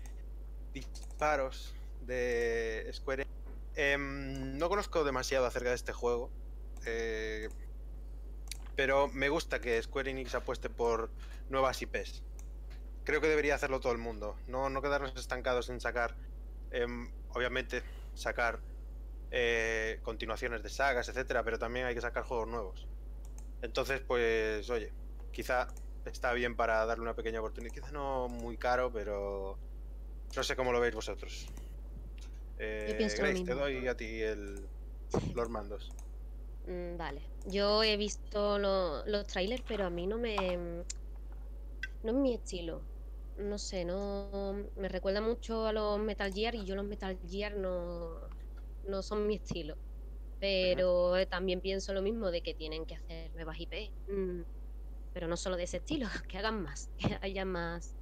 [0.74, 3.28] disparos de Square.
[3.76, 6.32] Em, no conozco demasiado acerca de este juego.
[6.86, 7.50] eh,
[8.76, 11.12] pero me gusta que Square Enix apueste por
[11.50, 12.24] nuevas IPs.
[13.04, 14.38] Creo que debería hacerlo todo el mundo.
[14.48, 16.16] No, no quedarnos estancados en sacar.
[16.72, 17.84] em, obviamente,
[18.16, 18.60] sacar
[19.32, 22.88] eh, continuaciones de sagas, etcétera, pero también hay que sacar juegos nuevos.
[23.62, 24.92] Entonces, pues, oye,
[25.32, 25.68] quizá
[26.06, 27.74] está bien para darle una pequeña oportunidad.
[27.74, 29.58] Quizá no muy caro, pero
[30.36, 31.48] no sé cómo lo veis vosotros.
[32.60, 34.68] Eh, Grace, te doy a ti el,
[35.36, 35.92] los mandos.
[36.68, 40.58] Mm, Vale, yo he visto lo- los trailers, pero a mí no me...
[40.58, 42.82] No es mi estilo.
[43.36, 44.54] No sé, no...
[44.76, 48.20] Me recuerda mucho a los Metal Gear y yo los Metal Gear no,
[48.84, 49.80] no son mi estilo.
[50.40, 53.94] Pero eh, también pienso lo mismo de que tienen que hacer nuevas IP.
[54.08, 54.44] mm,
[55.14, 57.96] Pero no solo de ese estilo, que hagan más, que haya más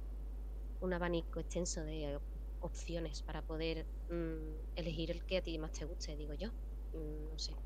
[0.80, 2.20] un abanico extenso de
[2.60, 6.50] opciones para poder mm, elegir el que a ti más te guste, digo yo.
[6.92, 7.58] Mm, No sé.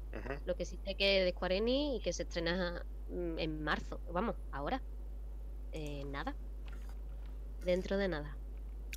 [0.45, 4.03] Lo que sí sé que de Square Enix y que se estrena mm, en marzo.
[4.07, 4.85] Vamos, ahora.
[5.73, 6.37] Eh, nada.
[7.67, 8.37] Dentro de nada.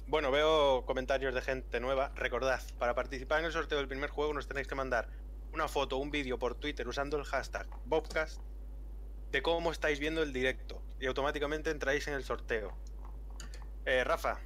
[0.05, 2.11] Bueno, veo comentarios de gente nueva.
[2.15, 5.09] Recordad, para participar en el sorteo del primer juego nos tenéis que mandar
[5.51, 8.39] una foto un vídeo por Twitter usando el hashtag Bobcast
[9.31, 12.77] de cómo estáis viendo el directo y automáticamente entráis en el sorteo.
[13.85, 14.39] Eh, Rafa,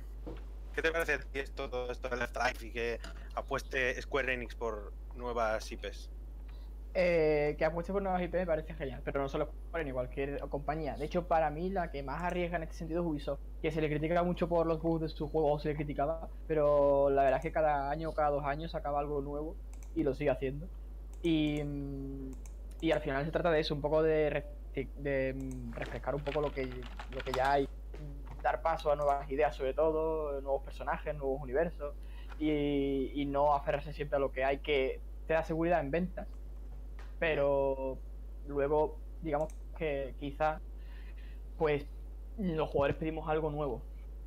[0.73, 3.01] ¿qué te parece esto, todo esto de Left Life y que
[3.35, 6.09] apueste Square Enix por nuevas IPs?
[6.95, 10.39] Eh, que apueste por nuevas IP me parece genial, pero no solo Square ni cualquier
[10.41, 10.95] compañía.
[10.95, 13.81] De hecho, para mí la que más arriesga en este sentido es Ubisoft, que se
[13.81, 17.23] le critica mucho por los bugs de su juego, o se le criticaba, pero la
[17.23, 19.55] verdad es que cada año o cada dos años sacaba algo nuevo
[19.95, 20.67] y lo sigue haciendo.
[21.23, 21.61] Y,
[22.91, 24.43] al final se trata de eso, un poco de,
[24.97, 25.35] de,
[25.71, 27.67] refrescar un poco lo que, que ya hay,
[28.43, 31.95] dar paso a nuevas ideas sobre todo, nuevos personajes, nuevos universos,
[32.37, 36.27] y, y no aferrarse siempre a lo que hay que te da seguridad en ventas
[37.19, 37.97] pero
[38.47, 40.59] luego digamos que quizá
[41.57, 41.85] pues
[42.37, 43.81] los jugadores pedimos algo nuevo.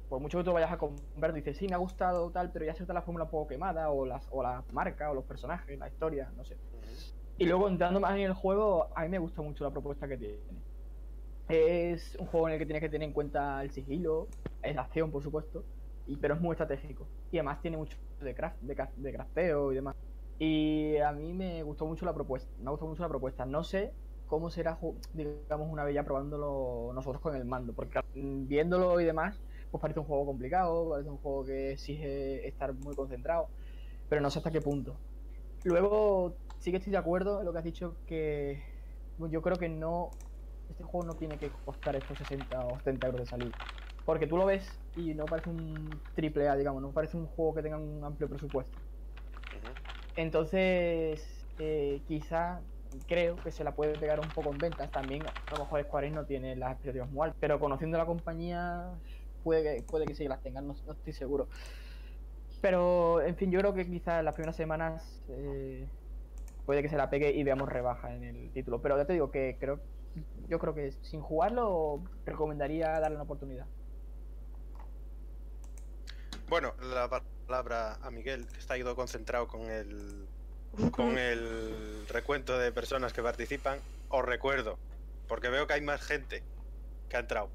[0.08, 2.74] Por mucho que tú vayas a comprar dices sí me ha gustado tal pero ya
[2.74, 5.78] se está la fórmula un poco quemada o las o la marca o los personajes
[5.78, 6.56] la historia no sé
[7.38, 10.16] y luego entrando más en el juego a mí me gusta mucho la propuesta que
[10.16, 10.38] tiene.
[11.48, 14.28] Es un juego en el que tienes que tener en cuenta el sigilo
[14.62, 15.62] es la acción por supuesto
[16.06, 17.06] y, pero es muy estratégico.
[17.30, 19.96] Y además tiene mucho de craft de, de crafteo y demás
[20.38, 22.50] y a mí me gustó mucho la propuesta.
[22.58, 23.46] Me gustó mucho la propuesta.
[23.46, 23.92] No sé
[24.26, 24.78] cómo será,
[25.14, 27.72] digamos, una vez ya probándolo nosotros con el mando.
[27.72, 29.38] Porque mm, viéndolo y demás,
[29.70, 33.48] pues parece un juego complicado, parece un juego que exige estar muy concentrado.
[34.08, 34.96] Pero no sé hasta qué punto.
[35.64, 38.62] Luego, sí que estoy de acuerdo en lo que has dicho que
[39.18, 40.10] yo creo que no.
[40.68, 43.56] Este juego no tiene que costar estos 60 o 70 euros de salida.
[44.04, 47.54] Porque tú lo ves y no parece un triple A, digamos, no parece un juego
[47.54, 48.78] que tenga un amplio presupuesto.
[50.16, 52.60] Entonces, eh, quizá
[53.06, 54.90] creo que se la puede pegar un poco en ventas.
[54.90, 58.90] También, a lo mejor Square no tiene las expectativas muy altas, pero conociendo la compañía,
[59.42, 61.48] puede que, puede que sí las tengan, no, no estoy seguro.
[62.60, 65.86] Pero, en fin, yo creo que quizá en las primeras semanas eh,
[66.64, 68.80] puede que se la pegue y veamos rebaja en el título.
[68.80, 69.80] Pero ya te digo que creo,
[70.48, 73.66] yo creo que sin jugarlo recomendaría darle una oportunidad.
[76.48, 77.08] Bueno, la
[77.46, 80.26] palabra a Miguel, que está ido concentrado con el,
[80.90, 83.78] con el recuento de personas que participan.
[84.08, 84.78] Os recuerdo,
[85.28, 86.42] porque veo que hay más gente
[87.08, 87.50] que ha entrado.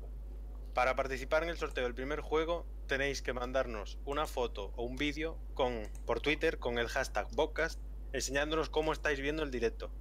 [0.74, 4.96] Para participar en el sorteo del primer juego tenéis que mandarnos una foto o un
[4.96, 7.80] vídeo con por Twitter con el hashtag Podcast
[8.14, 9.92] enseñándonos cómo estáis viendo el directo.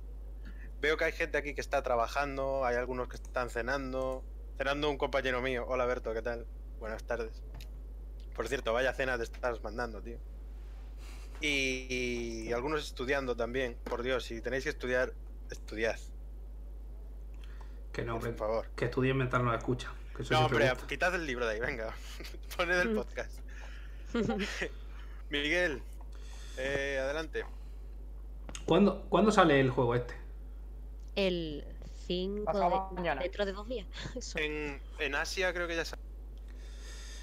[0.81, 4.24] Veo que hay gente aquí que está trabajando, hay algunos que están cenando,
[4.57, 5.64] cenando un compañero mío.
[5.68, 6.46] Hola Berto, ¿qué tal?
[6.79, 7.42] Buenas tardes.
[8.34, 10.18] Por cierto, vaya cena te estás mandando, tío.
[11.40, 13.76] Y, y algunos estudiando también.
[13.84, 15.12] Por Dios, si tenéis que estudiar,
[15.50, 15.98] estudiad,
[17.92, 18.66] Que no, por hombre, favor.
[18.76, 19.92] que estudien mientras nos escucha.
[20.16, 20.86] Que eso No, hombre, gusta.
[20.86, 21.94] quitad el libro de ahí, venga.
[22.56, 23.38] Poned el podcast.
[25.30, 25.82] Miguel,
[26.58, 27.44] eh, adelante.
[28.66, 30.14] ¿Cuándo, ¿Cuándo sale el juego este?
[31.16, 31.64] El
[32.06, 33.22] 5 Pasado de, mañana.
[33.22, 33.86] dentro de dos días.
[34.36, 36.02] En, en Asia creo que ya sale.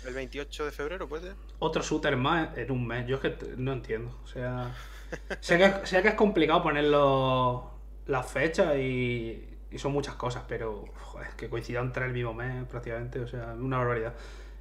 [0.07, 1.33] El 28 de febrero, ¿puede?
[1.59, 3.05] Otro shooter más en un mes.
[3.07, 4.17] Yo es que no entiendo.
[4.23, 4.73] O sea,
[5.41, 10.85] sé que, sé que es complicado poner las fechas y, Y son muchas cosas, pero
[11.01, 14.13] joder, que coincidan tres el mismo mes prácticamente, o sea, una barbaridad.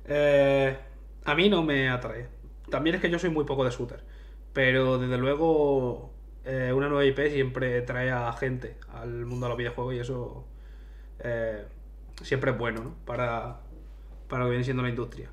[0.06, 0.76] Eh,
[1.24, 2.26] a mí no me atrae.
[2.68, 4.02] También es que yo soy muy poco de shooter.
[4.52, 6.10] Pero desde luego,
[6.44, 10.44] eh, una nueva IP siempre trae a gente al mundo de los videojuegos y eso
[11.20, 11.64] eh,
[12.22, 12.94] siempre es bueno, ¿no?
[13.04, 13.60] Para,
[14.28, 15.30] para lo que viene siendo la industria.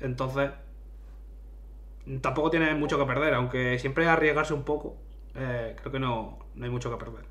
[0.00, 0.50] Entonces,
[2.20, 4.96] tampoco tiene mucho que perder, aunque siempre arriesgarse un poco,
[5.34, 7.24] eh, creo que no, no hay mucho que perder.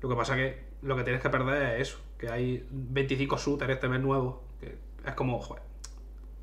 [0.00, 3.72] Lo que pasa que lo que tienes que perder es eso, que hay 25 shooters
[3.72, 5.62] este mes nuevo, que es como, joder,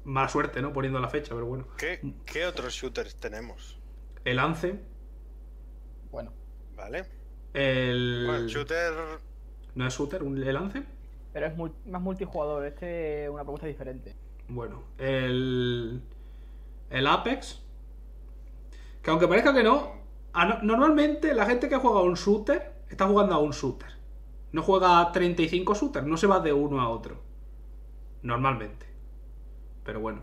[0.04, 0.74] mala suerte, ¿no?
[0.74, 1.66] Poniendo la fecha, pero bueno.
[1.78, 3.78] ¿Qué, qué otros shooters tenemos?
[4.26, 4.80] El Anthem,
[6.12, 6.32] Bueno,
[6.76, 7.06] ¿Vale?
[7.54, 8.26] el...
[8.28, 8.94] Bueno, shooter.
[9.76, 10.86] ¿No es shooter un- el Anthem?
[11.32, 12.66] pero es mul- más multijugador.
[12.66, 14.16] Este es una propuesta diferente.
[14.48, 16.02] Bueno, el...
[16.90, 17.62] El Apex.
[19.02, 19.94] Que aunque parezca que no,
[20.34, 23.90] a no- normalmente la gente que juega a un shooter está jugando a un shooter.
[24.52, 27.18] No juega a 35 shooters, no se va de uno a otro.
[28.22, 28.86] Normalmente.
[29.84, 30.22] Pero bueno.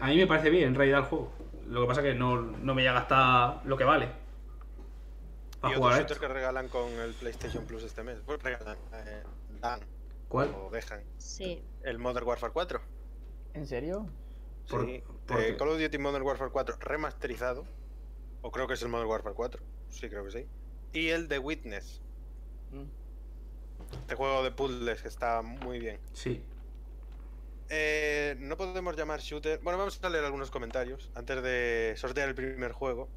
[0.00, 1.32] A mí me parece bien en realidad el juego.
[1.68, 4.06] Lo que pasa es que no, no me llega hasta lo que vale.
[4.06, 6.20] Y Para otros jugar a shooters esto.
[6.26, 8.18] que regalan con el PlayStation Plus este mes.
[8.26, 9.22] Pues regalan, eh,
[9.60, 9.80] dan
[10.28, 10.54] ¿Cuál?
[10.54, 11.62] o dejan Sí.
[11.84, 12.80] El Modern Warfare 4.
[13.54, 14.06] ¿En serio?
[14.68, 15.56] Por- sí, por eh?
[15.56, 17.64] Call of Duty Modern Warfare 4 remasterizado.
[18.42, 19.62] O creo que es el Modern Warfare 4.
[19.90, 20.46] Sí, creo que sí.
[20.92, 22.00] Y el de Witness.
[22.72, 22.84] Mm.
[24.00, 25.98] Este juego de puzzles que está muy bien.
[26.12, 26.42] Sí.
[27.68, 29.60] Eh, no podemos llamar shooter.
[29.62, 33.08] Bueno, vamos a leer algunos comentarios antes de sortear el primer juego.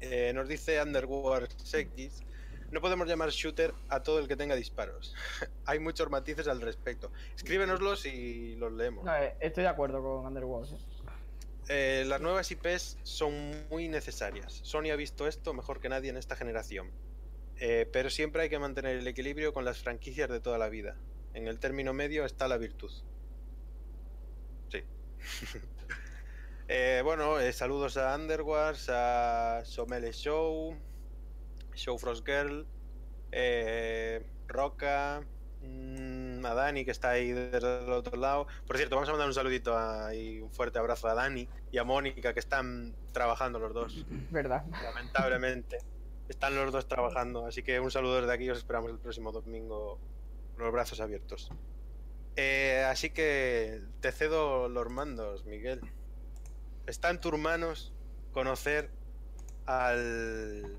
[0.00, 2.22] Eh, nos dice Underworld Sekis.
[2.72, 5.14] No podemos llamar shooter a todo el que tenga disparos.
[5.66, 7.12] Hay muchos matices al respecto.
[7.36, 9.04] Escríbenoslos y los leemos.
[9.04, 10.72] No, eh, estoy de acuerdo con Underworld.
[10.72, 10.78] ¿eh?
[11.68, 14.60] Eh, las nuevas IPs son muy necesarias.
[14.64, 16.90] Sony ha visto esto mejor que nadie en esta generación.
[17.58, 20.96] Eh, pero siempre hay que mantener el equilibrio con las franquicias de toda la vida.
[21.34, 22.90] En el término medio está la virtud.
[24.70, 24.82] Sí.
[27.04, 30.74] Bueno, saludos a Underwars, a Somele Show,
[31.74, 32.66] Show Frost Girl,
[33.32, 35.22] eh, Roca,
[35.62, 38.46] mm, a Dani que está ahí desde el otro lado.
[38.66, 41.78] Por cierto, vamos a mandar un saludito a- y un fuerte abrazo a Dani y
[41.78, 44.04] a Mónica que están trabajando los dos.
[44.30, 44.64] ¿Verdad?
[44.82, 45.78] Lamentablemente
[46.28, 48.50] están los dos trabajando, así que un saludo desde aquí.
[48.50, 49.98] Os esperamos el próximo domingo
[50.54, 51.50] con los brazos abiertos.
[52.36, 55.80] Eh, así que te cedo los mandos, Miguel.
[56.86, 57.92] Está en tus manos
[58.32, 58.90] conocer
[59.66, 60.76] al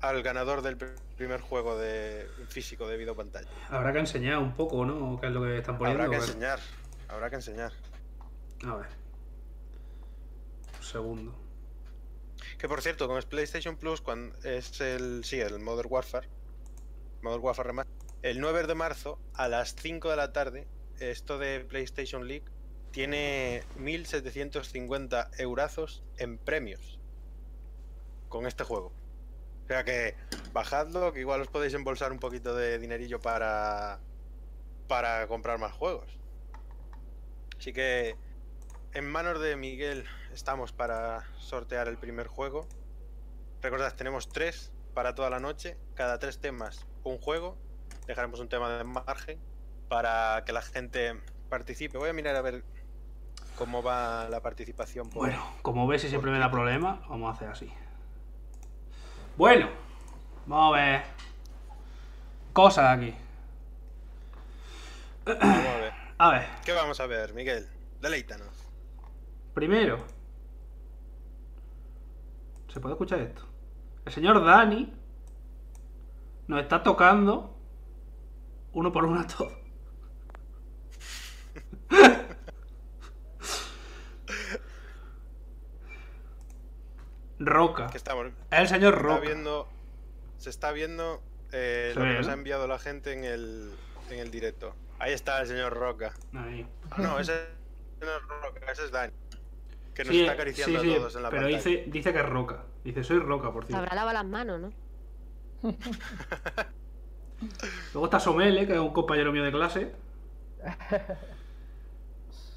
[0.00, 3.48] al ganador del pr- primer juego de físico de video pantalla.
[3.68, 5.20] Habrá que enseñar un poco, ¿no?
[5.20, 6.04] ¿Qué es lo que están poniendo?
[6.04, 6.58] Habrá que enseñar,
[7.08, 7.72] habrá que enseñar.
[8.66, 8.86] A ver.
[10.78, 11.34] Un segundo.
[12.58, 15.22] Que por cierto, con PlayStation Plus, cuando es el.
[15.24, 16.28] Sí, el Modern Warfare.
[17.22, 17.98] Modern Warfare Remastered.
[18.22, 20.66] El 9 de marzo, a las 5 de la tarde,
[20.98, 22.44] esto de PlayStation League
[22.90, 26.98] tiene 1750 eurazos en premios.
[28.28, 28.92] Con este juego.
[29.70, 30.16] O sea que
[30.52, 34.00] bajadlo, que igual os podéis embolsar un poquito de dinerillo para.
[34.88, 36.18] para comprar más juegos.
[37.56, 38.16] Así que
[38.94, 42.66] en manos de Miguel estamos para sortear el primer juego.
[43.62, 45.76] Recordad, tenemos tres para toda la noche.
[45.94, 47.56] Cada tres temas, un juego.
[48.08, 49.38] Dejaremos un tema de margen
[49.88, 51.14] para que la gente
[51.48, 51.96] participe.
[51.96, 52.64] Voy a mirar a ver
[53.56, 55.08] cómo va la participación.
[55.10, 57.72] por- Bueno, como ves, si siempre me da problema, vamos a hacer así.
[59.40, 59.70] Bueno,
[60.44, 61.02] vamos a ver.
[62.52, 63.14] Cosas aquí.
[65.24, 65.92] Vamos a ver.
[66.18, 67.66] A ver, ¿Qué vamos a ver, Miguel?
[68.02, 68.48] Deleítanos.
[69.54, 70.04] primero.
[72.68, 73.46] ¿Se puede escuchar esto?
[74.04, 74.92] El señor Dani
[76.46, 77.56] nos está tocando
[78.74, 79.54] uno por uno a todos.
[87.40, 87.86] Roca.
[87.88, 88.28] Que estamos.
[88.50, 89.20] El señor Está Roca.
[89.20, 89.68] viendo,
[90.38, 91.20] se está viendo
[91.52, 92.32] eh, Se lo ve, que nos ¿no?
[92.32, 93.72] ha enviado la gente en el,
[94.10, 94.74] en el directo.
[94.98, 96.12] Ahí está el señor Roca.
[96.34, 96.66] Ahí.
[96.90, 97.32] Ah, no, ese
[98.00, 99.12] no es Roca, ese es Dani.
[99.94, 101.56] Que nos Sí, está acariciando sí, sí, a todos en la pero pantalla.
[101.64, 102.64] dice, dice que es Roca.
[102.84, 103.82] Dice, soy Roca, por Se cierto.
[103.82, 104.72] habrá lavado las manos, ¿no?
[107.94, 109.92] Luego está Somele, que es un compañero mío de clase.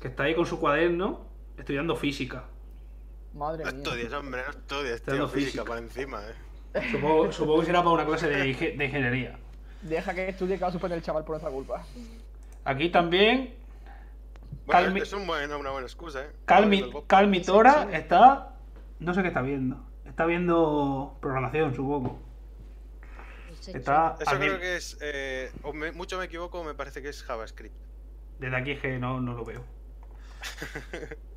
[0.02, 2.44] Que está ahí con su cuaderno estudiando física.
[3.34, 3.78] Madre No mía.
[3.84, 5.66] estudies, hombre, no estudies, Está tío, física, física.
[5.66, 6.22] por encima,
[6.74, 6.92] eh.
[6.92, 9.40] Supongo, supongo que será para una clase de, ingen- de ingeniería.
[9.82, 11.84] Deja que estudie que va a suspender el chaval por nuestra culpa.
[12.64, 13.56] Aquí también,
[14.66, 16.32] Bueno, Calmi- es un buen- una buena excusa, eh.
[16.46, 18.56] Calmi, Está viendo el Calmi Tora está.
[19.00, 19.84] No sé qué está viendo.
[20.06, 22.20] Está viendo programación, supongo.
[23.68, 24.98] Está Eso creo que es.
[25.02, 27.76] eh, o me- mucho me equivoco, o me parece que es JavaScript.
[28.40, 29.64] Desde aquí es que no, no lo veo.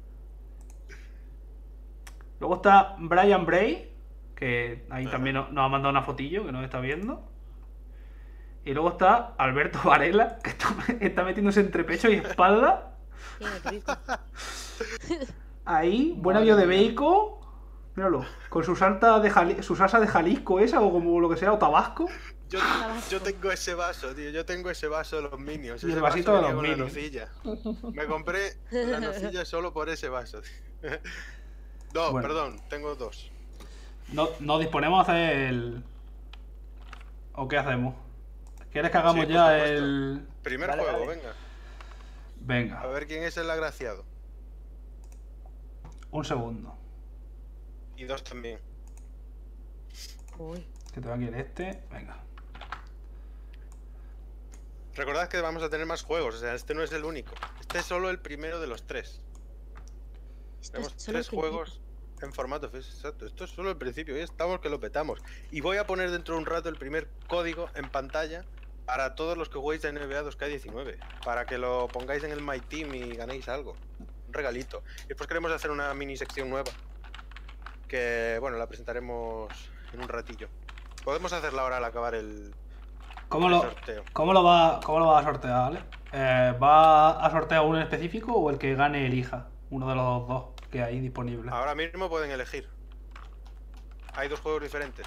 [2.41, 3.93] Luego está Brian Bray,
[4.35, 5.13] que ahí Ajá.
[5.13, 7.25] también nos, ha mandado una fotillo que nos está viendo.
[8.65, 10.69] Y luego está Alberto Varela, que está,
[11.01, 12.97] está metiéndose entre pecho y espalda.
[13.39, 13.93] Qué rico.
[15.65, 17.37] Ahí, buen avión de bacon.
[17.95, 21.37] Míralo, con su salsa de, Jali- su salsa de Jalisco esa, o como lo que
[21.37, 22.07] sea, o Tabasco.
[22.49, 24.31] Yo, tengo ese vaso, tío.
[24.31, 25.83] Yo tengo ese vaso de los Minions.
[25.83, 26.95] Y el vasito vaso de los Minions.
[27.95, 30.41] Me compré la nocilla solo por ese vaso.
[30.43, 30.91] tío.
[31.95, 32.29] No, Bueno.
[32.29, 33.31] perdón, tengo dos.
[34.13, 35.85] No, nos disponemos a hacer el.
[37.35, 37.95] ¿O qué hacemos?
[38.73, 39.75] ¿Quieres que hagamos Sí, ya supuesto.
[39.75, 40.29] el.
[40.43, 41.33] Primer juego, venga.
[42.41, 44.05] Venga, A ver quién es el agraciado.
[46.11, 46.75] un segundo.
[47.97, 48.59] Y dos también.
[50.39, 50.65] Uy.
[50.95, 51.83] Que te va aquí el este.
[51.91, 52.19] Venga.
[54.95, 57.35] Recordad que vamos a tener más juegos, o sea, este no es el único.
[57.61, 59.21] Este es solo el primero de los tres.
[60.61, 61.81] Esto Tenemos tres juegos
[62.23, 62.95] en formato físico.
[62.97, 64.17] Exacto, esto es solo el principio.
[64.17, 65.21] Ya estamos que lo petamos.
[65.51, 68.45] Y voy a poner dentro de un rato el primer código en pantalla
[68.85, 70.97] para todos los que juguéis a NBA 2K19.
[71.25, 73.77] Para que lo pongáis en el My Team y ganéis algo.
[74.27, 74.83] Un regalito.
[75.05, 76.71] Y después queremos hacer una mini sección nueva.
[77.89, 79.53] Que, bueno, la presentaremos
[79.93, 80.49] en un ratillo.
[81.05, 82.53] Podemos hacerla ahora al acabar el,
[83.29, 84.05] ¿Cómo lo, sorteo.
[84.13, 85.81] cómo lo, va, ¿Cómo lo va a sortear, Ale?
[86.13, 89.49] Eh, ¿Va a sortear uno en específico o el que gane elija?
[89.71, 91.53] Uno de los dos que hay disponibles.
[91.53, 92.69] Ahora mismo pueden elegir.
[94.15, 95.07] Hay dos juegos diferentes.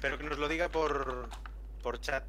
[0.00, 1.28] Pero que nos lo diga por,
[1.82, 2.24] por chat.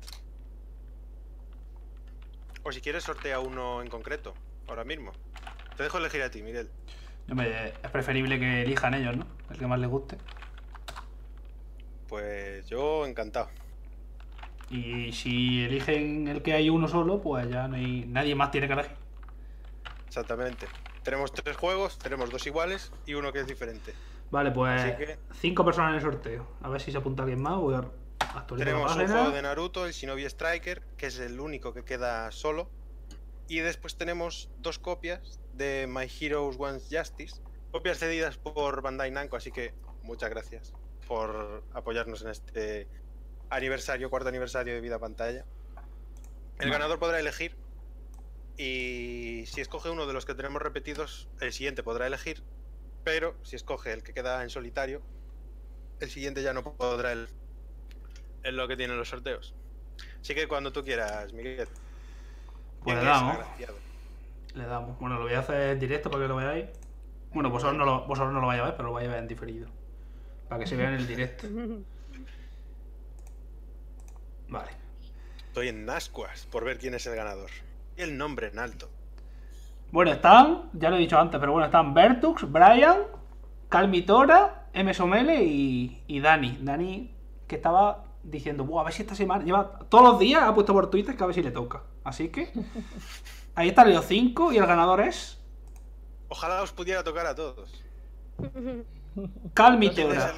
[2.63, 4.33] O si quieres sortea uno en concreto,
[4.67, 5.11] ahora mismo.
[5.75, 6.69] Te dejo elegir a ti, Miguel.
[7.83, 9.25] Es preferible que elijan ellos, ¿no?
[9.49, 10.17] El que más les guste.
[12.07, 13.49] Pues yo encantado.
[14.69, 18.67] Y si eligen el que hay uno solo, pues ya no hay, nadie más tiene
[18.67, 18.95] que elegir.
[20.07, 20.67] Exactamente.
[21.07, 23.93] Tenemos tres juegos, tenemos dos iguales y uno que es diferente.
[24.29, 26.45] Vale, pues que- cinco personas en el sorteo.
[26.61, 27.55] A ver si se apunta alguien más.
[27.55, 31.39] Voy a actualizar la Tenemos un juego de Naruto, el Shinobi Striker, que es el
[31.39, 32.69] único que queda solo.
[33.47, 37.41] Y después tenemos dos copias de My Heroes One's Justice.
[37.71, 40.73] Copias cedidas por Bandai Namco, así que muchas gracias
[41.07, 42.89] por apoyarnos en este
[43.49, 45.45] aniversario, cuarto aniversario de Vida Pantalla.
[46.59, 46.71] El Vale.
[46.71, 47.55] ganador podrá elegir.
[48.57, 52.43] Y si escoge uno de los que tenemos repetidos, el siguiente podrá elegir.
[53.03, 55.01] Pero si escoge el que queda en solitario,
[55.99, 57.29] el siguiente ya no podrá el,
[58.43, 59.53] es lo que tienen los sorteos.
[60.21, 61.67] Así que cuando tú quieras, Miguel.
[62.83, 63.37] Pues le ¿quién es damos.
[64.55, 64.99] Le damos.
[64.99, 66.65] Bueno, lo voy a hacer en directo para que lo veáis.
[67.33, 69.19] Bueno, vosotros no lo, vosotros no lo vais a ver, pero lo vais a ver
[69.19, 69.69] en diferido.
[70.49, 71.47] Para que se vea en el directo.
[74.47, 74.71] Vale.
[75.47, 77.51] Estoy en ascuas por ver quién es el ganador.
[77.97, 78.89] Y el nombre en alto.
[79.91, 82.97] Bueno, están, ya lo he dicho antes, pero bueno, están Bertux, Brian,
[83.69, 84.93] Calmitora, M.
[84.93, 86.59] Somele y, y Dani.
[86.61, 87.15] Dani,
[87.47, 89.43] que estaba diciendo, Buah, a ver si esta semana.
[89.43, 91.83] Lleva todos los días, ha puesto por Twitter que a ver si le toca.
[92.03, 92.51] Así que.
[93.55, 95.39] Ahí están los 5 y el ganador es.
[96.29, 97.83] Ojalá os pudiera tocar a todos.
[98.37, 100.33] ¿Quién es Calmitora.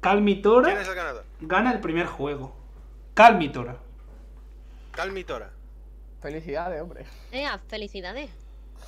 [0.00, 1.24] Calmitora ¿Quién es el ganador?
[1.40, 2.56] gana el primer juego.
[3.14, 3.76] Calmitora.
[4.90, 5.50] Calmitora.
[6.20, 7.04] Felicidades, hombre.
[7.30, 8.30] Venga, felicidades.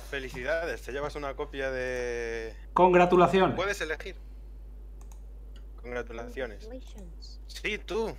[0.09, 2.53] Felicidades, te llevas una copia de.
[2.73, 3.55] Congratulaciones.
[3.55, 4.15] Puedes elegir.
[5.81, 6.65] Congratulaciones.
[6.65, 7.41] Congratulations.
[7.47, 8.15] Sí, tú.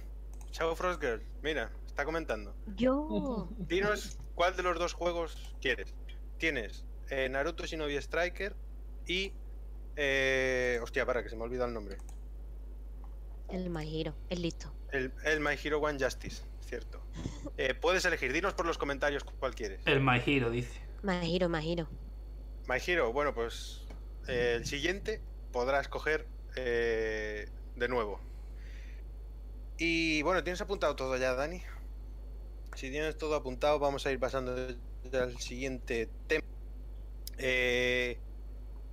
[0.51, 1.23] Chao Frost Girl.
[1.43, 2.55] Mira, está comentando.
[2.77, 3.49] Yo.
[3.59, 5.95] Dinos cuál de los dos juegos quieres.
[6.39, 8.55] Tienes eh, Naruto Shinobi Striker
[9.07, 9.33] y.
[9.97, 11.99] Eh, hostia, para que se me ha olvidado el nombre.
[13.49, 14.73] El Majiro, es listo.
[14.93, 17.00] El, el My Hero One Justice, cierto.
[17.57, 19.81] Eh, puedes elegir, dinos por los comentarios cuál quieres.
[19.87, 20.81] El My Hero dice.
[21.03, 21.89] Majiro, Majiro.
[22.69, 23.87] My Hero, bueno, pues
[24.29, 25.21] eh, el siguiente
[25.53, 28.21] podrá escoger eh, de nuevo.
[29.79, 31.63] Y bueno, ¿tienes apuntado todo ya, Dani?
[32.77, 34.55] Si tienes todo apuntado, vamos a ir pasando
[35.11, 36.45] ya al siguiente tema.
[37.39, 38.19] Eh,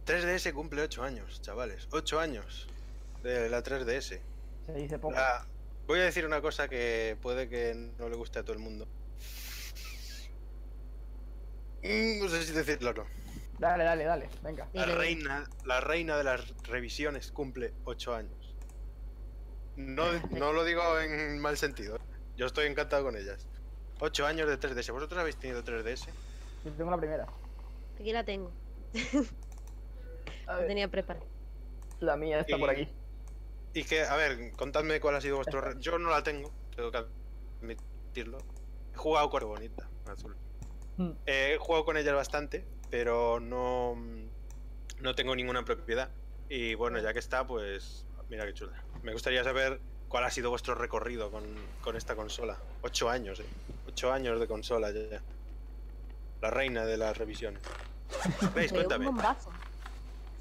[0.05, 1.87] 3DS cumple 8 años, chavales.
[1.91, 2.67] 8 años
[3.23, 4.21] de la 3DS.
[4.65, 5.15] Se dice poco.
[5.15, 5.45] La-
[5.87, 8.87] Voy a decir una cosa que puede que no le guste a todo el mundo.
[11.83, 13.05] Mm, No sé si decirlo o no.
[13.59, 14.29] Dale, dale, dale.
[14.43, 14.67] Venga.
[14.73, 18.55] La reina, la reina de las revisiones cumple 8 años.
[19.77, 21.97] No, no lo digo en mal sentido.
[22.35, 23.47] Yo estoy encantado con ellas.
[23.99, 24.91] 8 años de 3DS.
[24.91, 26.07] ¿Vosotros habéis tenido 3DS?
[26.65, 27.27] Yo tengo la primera.
[27.99, 28.51] Aquí la tengo.
[30.45, 31.25] La tenía preparada.
[31.99, 32.87] la mía está Y- por aquí.
[33.77, 35.77] Y que, a ver, contadme cuál ha sido vuestro...
[35.79, 36.51] Yo no la tengo.
[36.75, 37.05] tengo que
[37.61, 38.39] admitirlo.
[38.91, 40.35] He jugado con bonita, azul.
[40.97, 41.11] Hmm.
[41.27, 43.95] Eh, He jugado con ellas bastante, pero no,
[44.99, 46.09] no tengo ninguna propiedad.
[46.49, 48.83] Y bueno, ya que está, pues mira qué chula.
[49.03, 51.43] Me gustaría saber cuál ha sido vuestro recorrido con,
[51.81, 52.57] con esta consola.
[52.81, 53.45] Ocho años, ¿eh?
[53.87, 55.01] Ocho años de consola ya.
[55.07, 55.21] ya.
[56.41, 57.61] La reina de las revisiones.
[58.41, 59.05] Grace, Fue un cuéntame.
[59.05, 59.51] bombazo.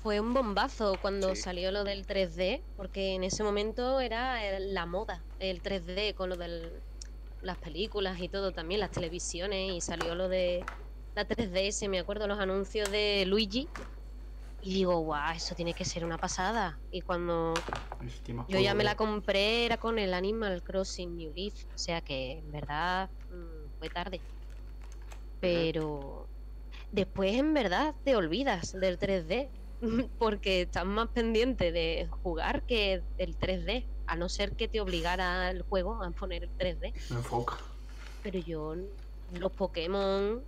[0.06, 1.34] Fue un bombazo cuando Sí.
[1.34, 6.36] salió lo del 3D, porque en ese momento era la moda, el 3D con lo
[6.36, 6.80] de
[7.40, 10.68] las películas y todo también, las televisiones, y salió lo de
[11.16, 13.74] la 3DS, me acuerdo los anuncios de Luigi,
[14.60, 16.82] y digo, guau, eso tiene que ser una pasada.
[16.90, 17.66] Y cuando
[18.46, 22.38] yo ya me la compré era con el Animal Crossing New Leaf, o sea que
[22.40, 24.24] en verdad mm, fue tarde.
[25.40, 26.30] Pero
[26.90, 29.54] después en verdad te olvidas del 3D,
[30.18, 35.50] porque estás más pendiente de jugar que del 3D, a no ser que te obligara
[35.50, 36.92] el juego a poner el 3D.
[37.10, 37.56] Me enfoca.
[38.22, 38.74] Pero yo
[39.32, 40.42] los Pokémon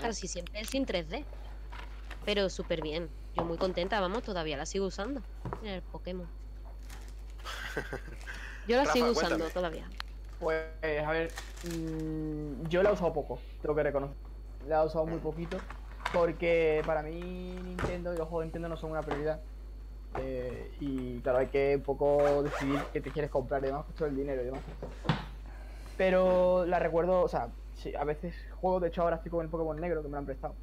[0.00, 1.24] casi siempre sin 3D.
[2.24, 3.08] Pero súper bien.
[3.36, 5.20] Yo muy contenta, vamos, todavía la sigo usando.
[5.62, 6.26] El Pokémon.
[8.66, 9.36] Yo la Rafa, sigo cuéntame.
[9.36, 9.88] usando todavía.
[10.40, 11.30] Pues, a ver,
[11.64, 14.16] mm, yo la he usado poco, tengo que reconocer.
[14.66, 15.58] La he usado muy poquito,
[16.12, 19.40] porque para mí Nintendo y los juegos de Nintendo no son una prioridad.
[20.18, 24.06] Eh, y claro, hay que un poco decidir qué te quieres comprar y demás, justo
[24.06, 24.60] el dinero y demás.
[25.96, 29.50] Pero la recuerdo, o sea, sí, a veces juego, de hecho ahora estoy con el
[29.50, 30.54] Pokémon negro que me lo han prestado.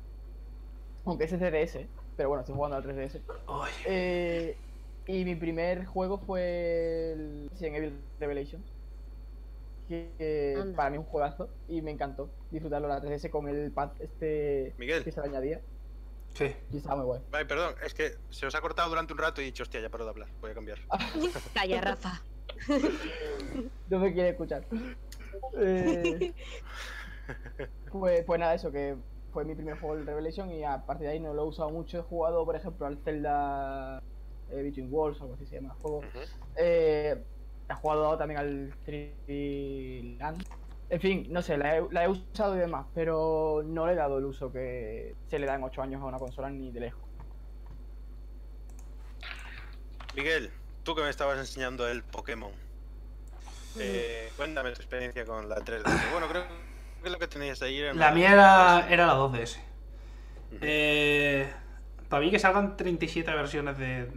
[1.06, 3.20] Aunque ese es 3DS, pero bueno, estoy jugando al 3DS.
[3.48, 4.58] Ay, Eh,
[5.06, 8.73] y mi primer juego fue el Resident Evil Revelations.
[9.94, 10.76] Que que Anda.
[10.76, 14.74] para mí es un juegazo y me encantó disfrutarlo la 3DS con el pad este
[14.78, 15.04] Miguel.
[15.04, 15.62] que se le añadía.
[16.34, 16.56] sí.
[16.72, 17.22] Y estaba muy guay.
[17.32, 19.80] Ay, perdón, es que se os ha cortado durante un rato y he dicho, hostia,
[19.82, 20.80] ya paro de hablar, voy a cambiar.
[21.54, 22.22] Calla, Rafa.
[23.90, 24.66] No me quiere escuchar.
[25.58, 26.34] Eh,
[27.92, 28.96] pues, pues nada, eso que
[29.32, 31.70] fue mi primer juego el Revelation y a partir de ahí no lo he usado
[31.70, 32.00] mucho.
[32.00, 34.02] He jugado, por ejemplo, al Zelda
[34.52, 35.98] eh, Between Worlds, algo así se llama el juego.
[36.00, 36.20] Ujú.
[36.58, 37.24] Eh,
[37.74, 40.46] he jugado también al 3D Land.
[40.90, 43.96] En fin, no sé, la he, la he usado y demás, pero no le he
[43.96, 46.80] dado el uso que se le da en 8 años a una consola ni de
[46.80, 47.02] lejos.
[50.16, 50.52] Miguel,
[50.84, 52.52] tú que me estabas enseñando el Pokémon.
[53.80, 56.12] Eh, cuéntame tu experiencia con la 3DS.
[56.12, 56.44] Bueno, creo
[57.04, 57.94] que lo que tenías ahí era...
[57.94, 59.58] La mía era, era la 2DS.
[60.62, 61.52] Eh,
[62.10, 64.08] para mí que salgan 37 versiones de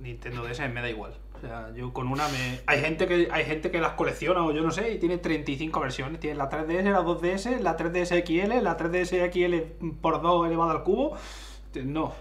[0.00, 1.14] Nintendo DS me da igual.
[1.36, 2.60] O sea, yo con una me.
[2.66, 5.80] Hay gente que hay gente que las colecciona o yo no sé y tiene 35
[5.80, 6.20] versiones.
[6.20, 10.82] Tiene la 3DS, la 2DS, la 3DS XL, la 3DS XL por 2 elevado al
[10.84, 11.16] cubo.
[11.84, 12.12] No.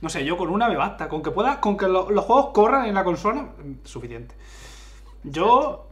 [0.00, 1.08] No sé, yo con una me basta.
[1.08, 4.34] Con que pueda, con que lo- los juegos corran en la consola, mm, suficiente.
[5.24, 5.88] Yo,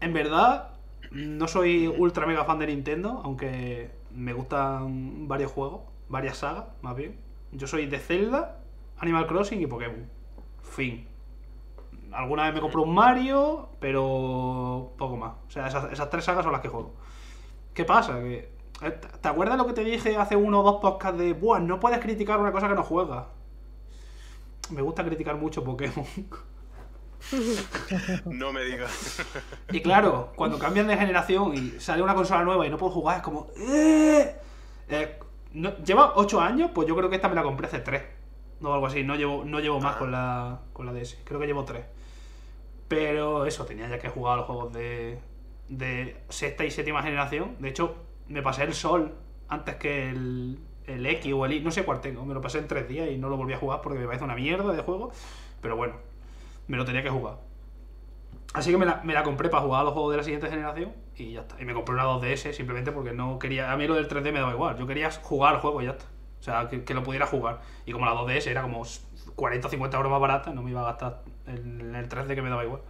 [0.00, 0.70] en verdad,
[1.10, 6.96] no soy ultra mega fan de Nintendo, aunque me gustan varios juegos, varias sagas, más
[6.96, 7.16] bien.
[7.52, 8.60] Yo soy de Zelda,
[8.98, 10.08] Animal Crossing y Pokémon.
[10.62, 11.06] Fin.
[12.12, 15.32] Alguna vez me compro un Mario, pero poco más.
[15.46, 16.94] O sea, esas, esas tres sagas son las que juego.
[17.74, 18.20] ¿Qué pasa?
[18.20, 18.52] Que,
[18.82, 21.78] eh, ¿Te acuerdas lo que te dije hace uno o dos podcasts de, Buah, no
[21.80, 23.26] puedes criticar una cosa que no juegas?
[24.70, 26.06] Me gusta criticar mucho Pokémon.
[28.24, 29.22] No me digas.
[29.70, 33.18] Y claro, cuando cambian de generación y sale una consola nueva y no puedo jugar,
[33.18, 33.48] es como.
[33.58, 34.34] "Eh".
[34.88, 35.18] Eh,
[35.52, 36.70] no- ¿Lleva 8 años?
[36.74, 38.02] Pues yo creo que esta me la compré hace 3.
[38.60, 39.02] No, algo así.
[39.04, 39.98] No llevo, no llevo más Ah.
[39.98, 41.18] con la, con la DS.
[41.24, 41.84] Creo que llevo 3.
[42.90, 47.54] Pero eso, tenía ya que jugar a los juegos de, sexta y séptima generación.
[47.60, 47.94] De hecho,
[48.26, 49.14] me pasé el Sol
[49.46, 51.60] antes que el, el X o el Y.
[51.60, 52.24] No sé cuál tengo.
[52.24, 54.24] Me lo pasé en 3 días y no lo volví a jugar porque me parece
[54.24, 55.12] una mierda de juego.
[55.60, 55.98] Pero bueno,
[56.66, 57.38] me lo tenía que jugar.
[58.54, 60.48] Así que me la, me la compré para jugar a los juegos de la siguiente
[60.50, 61.62] generación y ya está.
[61.62, 63.70] Y me compré una 2DS simplemente porque no quería.
[63.70, 64.76] A mí lo del 3D me daba igual.
[64.76, 66.06] Yo quería jugar al juego y ya está.
[66.40, 67.60] O sea, que, que lo pudiera jugar.
[67.86, 68.82] Y como la 2DS era como
[69.36, 72.42] 40 o 50 euros más barata, no me iba a gastar en el 3D que
[72.42, 72.82] me daba igual.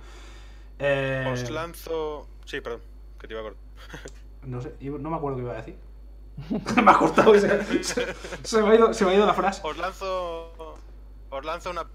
[0.79, 2.29] Eh, Os lanzo...
[2.45, 2.81] Sí, perdón,
[3.19, 3.63] que te iba a cortar.
[4.43, 5.79] no sé, no me acuerdo qué iba a decir.
[6.85, 7.35] me ha cortado.
[7.39, 9.61] Se, se- se me ha ido, se me ha ido la frase.
[9.65, 10.77] Os lanzo...
[11.31, 11.87] Os lanzo una...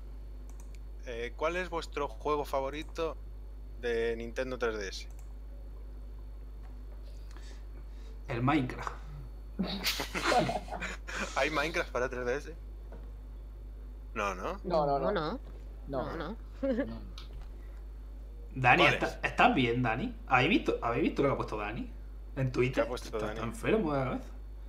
[1.07, 3.16] Eh, ¿Cuál es vuestro juego favorito
[3.82, 5.07] de Nintendo 3DS?
[8.28, 8.91] El Minecraft.
[11.36, 12.53] ¿Hay Minecraft para 3DS?
[14.16, 14.57] No, ¿no?
[14.63, 15.11] No, no, no.
[15.11, 15.39] no.
[15.88, 16.38] No, No, no.
[18.56, 19.20] Dani, ¿Cuál ¿está- es?
[19.24, 20.16] ¿estás bien, Dani?
[20.28, 21.89] ¿Habéis visto, ¿Habéis visto lo que ha puesto Dani?
[22.38, 22.76] En Twitter.
[22.76, 23.32] ¿Qué ha puesto está, Dani?
[23.34, 24.20] está enfermo de la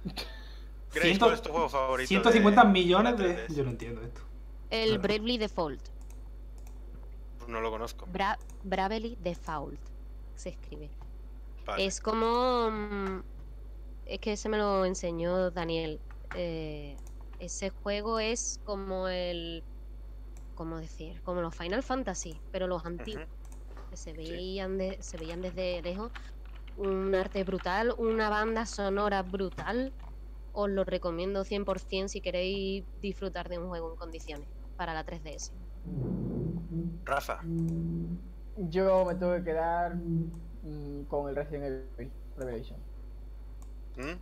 [0.91, 2.09] Ciento- ¿cuál es tu juego favorito?
[2.09, 3.47] 150 de- millones de...
[3.49, 3.55] 3DS?
[3.55, 4.21] Yo no entiendo esto.
[4.71, 5.03] El Claro.
[5.03, 5.81] Bravely Default.
[7.39, 8.07] Pues no lo conozco.
[8.07, 9.79] Bra Bravely Default.
[10.35, 10.91] se escribe.
[11.65, 11.85] Vale.
[11.87, 12.71] Es como.
[12.71, 13.23] mm,
[14.07, 16.01] Es que se me lo enseñó Daniel.
[16.35, 16.97] eh,
[17.39, 19.63] ese juego es como el.
[20.57, 21.21] ¿Cómo decir?
[21.23, 23.27] Como los Final Fantasy, pero los antiguos.
[23.91, 26.11] Que se veían, de- se veían desde lejos.
[26.79, 29.93] Un arte brutal, una banda sonora brutal.
[30.53, 35.53] Os lo recomiendo 100% si queréis disfrutar de un juego en condiciones para la 3DS.
[37.05, 37.41] Rafa,
[38.57, 42.79] Yo me tengo que quedar mm, con el Resident Evil Revelation.
[43.97, 44.19] ¿Mm?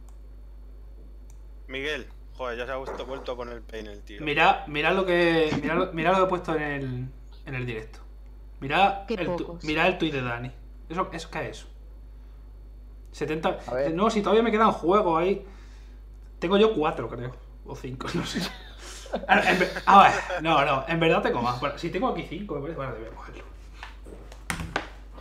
[1.69, 2.07] Miguel,
[2.37, 4.21] joder, ya se ha vuelto, vuelto con el peine el tío.
[4.23, 5.51] Mira, mira lo que.
[5.63, 7.09] Mira lo, mira lo que he puesto en el,
[7.47, 8.01] en el directo.
[8.61, 10.51] Mira Qué el, tu- mira el tuit de Dani.
[10.89, 11.67] ¿Eso, eso qué es eso?
[13.13, 13.59] 70.
[13.67, 13.95] A ver.
[13.95, 15.45] No, si todavía me quedan juegos ahí.
[16.39, 17.35] Tengo yo cuatro, creo.
[17.67, 18.41] O cinco, no sé.
[19.29, 21.61] A ver, en ve- a ver, no, no, en verdad tengo más.
[21.61, 22.77] Bueno, si tengo aquí cinco, me parece.
[22.77, 23.45] Bueno, debemos cogerlo.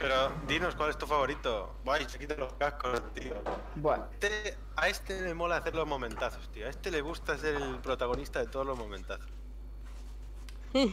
[0.04, 1.78] Pero dinos cuál es tu favorito.
[1.86, 3.36] Guay, se quitan los cascos, tío.
[3.76, 6.66] Bueno, Este- a este le mola hacer los momentazos, tío.
[6.66, 9.30] A este le gusta ser el protagonista de todos los momentazos.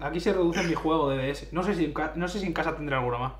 [0.00, 1.50] Aquí se reduce mi juego de DS.
[1.52, 3.32] No sé si en, ca- no sé si en casa tendré alguno más.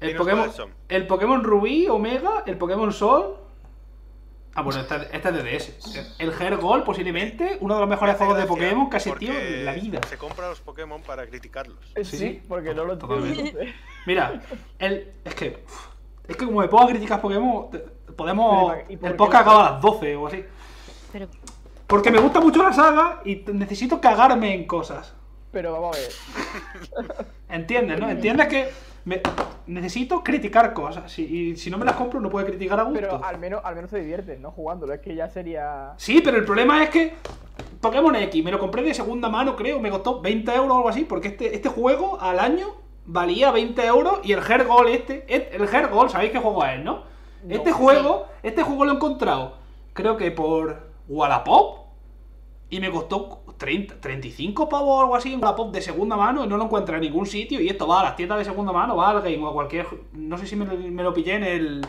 [0.00, 0.50] El Pokémon,
[0.88, 3.36] el Pokémon Rubí, Omega, el Pokémon Sol.
[4.56, 6.16] Ah, bueno, este, este es de DS.
[6.18, 9.72] El Hergol, posiblemente, uno de los mejores juegos de Pokémon que ha existido en la
[9.74, 10.00] vida.
[10.08, 11.78] Se compra los Pokémon para criticarlos.
[11.94, 13.40] eh, Sí, porque no lo totalmente.
[13.40, 13.72] entiendo.
[14.06, 14.40] Mira,
[14.78, 15.62] el, es que.
[16.26, 17.68] es que como me pongo a criticar Pokémon,
[18.16, 18.72] podemos.
[18.72, 20.44] Pero, ¿y por El podcast acaba a las 12 o así.
[21.12, 21.28] Pero
[21.86, 25.14] Porque me gusta mucho la saga y necesito cagarme en cosas.
[25.52, 27.26] Pero vamos a ver.
[27.48, 28.08] ¿Entiendes, no?
[28.08, 28.68] ¿Entiendes que
[29.06, 29.22] me-
[29.66, 31.10] necesito criticar cosas?
[31.10, 33.00] Si- y si no me las compro, no puedo criticar a gusto.
[33.00, 34.92] Pero al menos, al menos se divierten, no jugándolo.
[34.92, 35.94] Es que ya sería.
[35.96, 37.14] Sí, pero el problema es que
[37.80, 40.88] Pokémon X me lo compré de segunda mano, creo, me costó 20 euros o algo
[40.88, 42.66] así, porque este, este juego al año
[43.06, 45.24] valía 20 euros y el Hergol este,
[45.56, 47.04] el Hergol, ¿sabéis qué juego es, no?
[47.44, 47.54] No.
[47.54, 49.56] Este juego, este juego lo he encontrado,
[49.92, 51.86] creo que por Wallapop
[52.70, 56.48] y me costó 30, 35 pavos o algo así en Wallapop de segunda mano y
[56.48, 58.96] no lo encuentro en ningún sitio y esto va a las tiendas de segunda mano,
[58.96, 61.44] va al Game o a cualquier, no sé si me, lo- me lo pillé en
[61.44, 61.86] el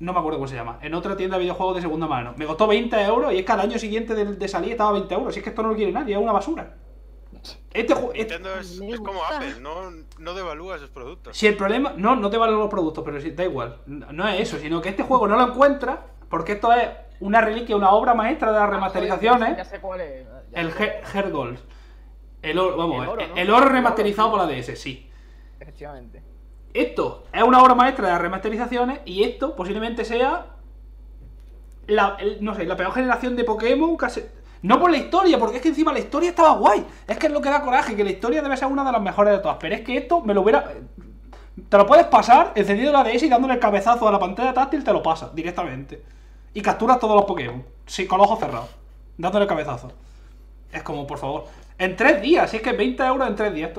[0.00, 2.34] no me acuerdo cómo se llama, en otra tienda de videojuegos de segunda mano.
[2.36, 5.14] Me costó 20 euros y es que al año siguiente de, de salir estaba 20
[5.14, 5.32] euros.
[5.32, 6.74] Si es que esto no lo quiere nadie, es una basura.
[7.72, 8.12] Este juego.
[8.12, 9.22] Nintendo es, como.
[9.24, 11.36] Apple, no, no devalúa sus productos.
[11.36, 11.94] Si el problema.
[11.96, 13.78] No, no te valen los productos, pero sí, da igual.
[13.86, 16.88] No es eso, sino que este juego no lo encuentra porque esto es
[17.22, 19.56] una reliquia, una obra maestra de las remasterizaciones.
[19.56, 20.26] Ya sé cuál es.
[20.52, 20.70] ya El.
[21.14, 21.58] Hergold.
[22.42, 23.22] El oro, vamos, El oro, ¿no?
[23.22, 24.36] el oro El oro, remasterizado sí.
[24.36, 25.10] por la DS, sí.
[25.60, 26.22] Efectivamente.
[26.74, 30.46] Esto es una obra maestra de las remasterizaciones y esto posiblemente sea
[31.86, 33.96] la, el- no sé, la peor generación de Pokémon
[34.62, 36.84] No por la historia, porque es que encima la historia estaba guay.
[37.06, 39.02] Es que es lo que da coraje, que la historia debe ser una de las
[39.02, 39.58] mejores de todas.
[39.60, 40.72] Pero es que esto me lo hubiera...
[41.68, 44.82] Te lo puedes pasar encendiendo la DS y dándole el cabezazo a la pantalla táctil,
[44.82, 46.02] te lo pasas directamente.
[46.54, 47.64] Y capturas todos los Pokémon.
[47.86, 48.68] Sí, con los ojos cerrados.
[49.16, 49.92] Dándole cabezazo.
[50.72, 51.44] Es como, por favor.
[51.78, 53.70] En tres días, si es que 20 euros en tres días.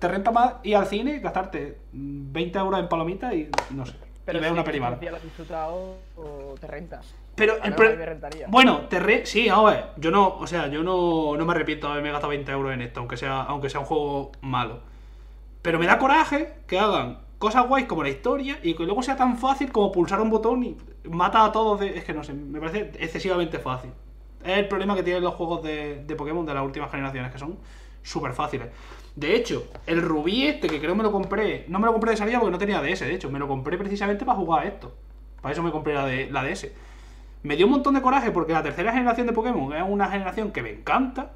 [0.00, 3.86] Te, renta más ir al cine y gastarte mm, 20 euros en palomitas y no
[3.86, 3.94] sé.
[4.24, 4.96] Pero y ver si una peli mala.
[5.14, 7.00] has disfrutado o te renta.
[7.36, 8.46] Pero A el mí pro- me rentaría.
[8.48, 9.24] Bueno, te re...
[9.26, 12.30] Sí, a ver, yo no, o sea, yo no, no me arrepiento de haberme gastado
[12.30, 14.80] 20 euros en esto, aunque sea, aunque sea un juego malo.
[15.62, 19.16] Pero me da coraje que hagan cosas guays como la historia y que luego sea
[19.16, 20.76] tan fácil como pulsar un botón y
[21.10, 21.80] mata a todos.
[21.80, 23.90] de- Es que no sé, me parece excesivamente fácil.
[24.44, 27.38] Es el problema que tienen los juegos de, de Pokémon de las últimas generaciones, que
[27.38, 27.58] son
[28.02, 28.68] súper fáciles.
[29.16, 32.16] De hecho, el rubí este, que creo me lo compré, no me lo compré de
[32.18, 34.94] salida porque no tenía DS, de hecho, me lo compré precisamente para jugar a esto.
[35.40, 36.72] Para eso me compré la, de, la DS.
[37.42, 40.52] Me dio un montón de coraje porque la tercera generación de Pokémon es una generación
[40.52, 41.32] que me encanta.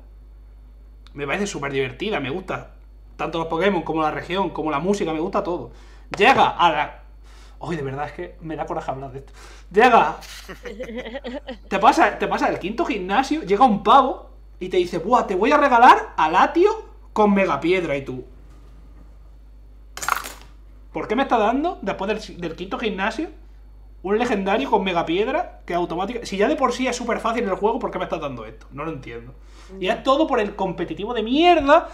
[1.15, 2.75] Me parece súper divertida, me gusta
[3.21, 5.71] tanto los Pokémon como la región, como la música, me gusta todo.
[6.17, 7.03] Llega a la...
[7.59, 9.33] Hoy de verdad es que me da coraje hablar de esto.
[9.71, 10.17] Llega...
[11.69, 15.35] Te pasa, te pasa el quinto gimnasio, llega un pavo y te dice, Buah, te
[15.35, 16.71] voy a regalar a Latio
[17.13, 18.25] con Megapiedra y tú.
[20.93, 23.29] ¿Por qué me está dando, después del, del quinto gimnasio,
[24.03, 26.27] un legendario con megapiedra que automáticamente.
[26.27, 28.47] Si ya de por sí es súper fácil el juego, ¿por qué me estás dando
[28.47, 28.67] esto?
[28.73, 29.35] No lo entiendo.
[29.79, 31.89] Y es todo por el competitivo de mierda.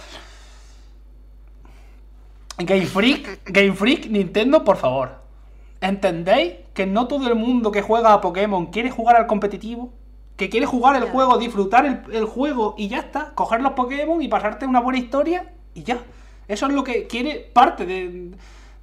[2.59, 5.21] Game Freak, Game Freak, Nintendo, por favor.
[5.81, 9.93] ¿Entendéis que no todo el mundo que juega a Pokémon quiere jugar al competitivo?
[10.37, 13.33] Que quiere jugar el juego, disfrutar el, el juego y ya está.
[13.35, 15.99] Coger los Pokémon y pasarte una buena historia y ya.
[16.49, 18.33] Eso es lo que quiere parte de,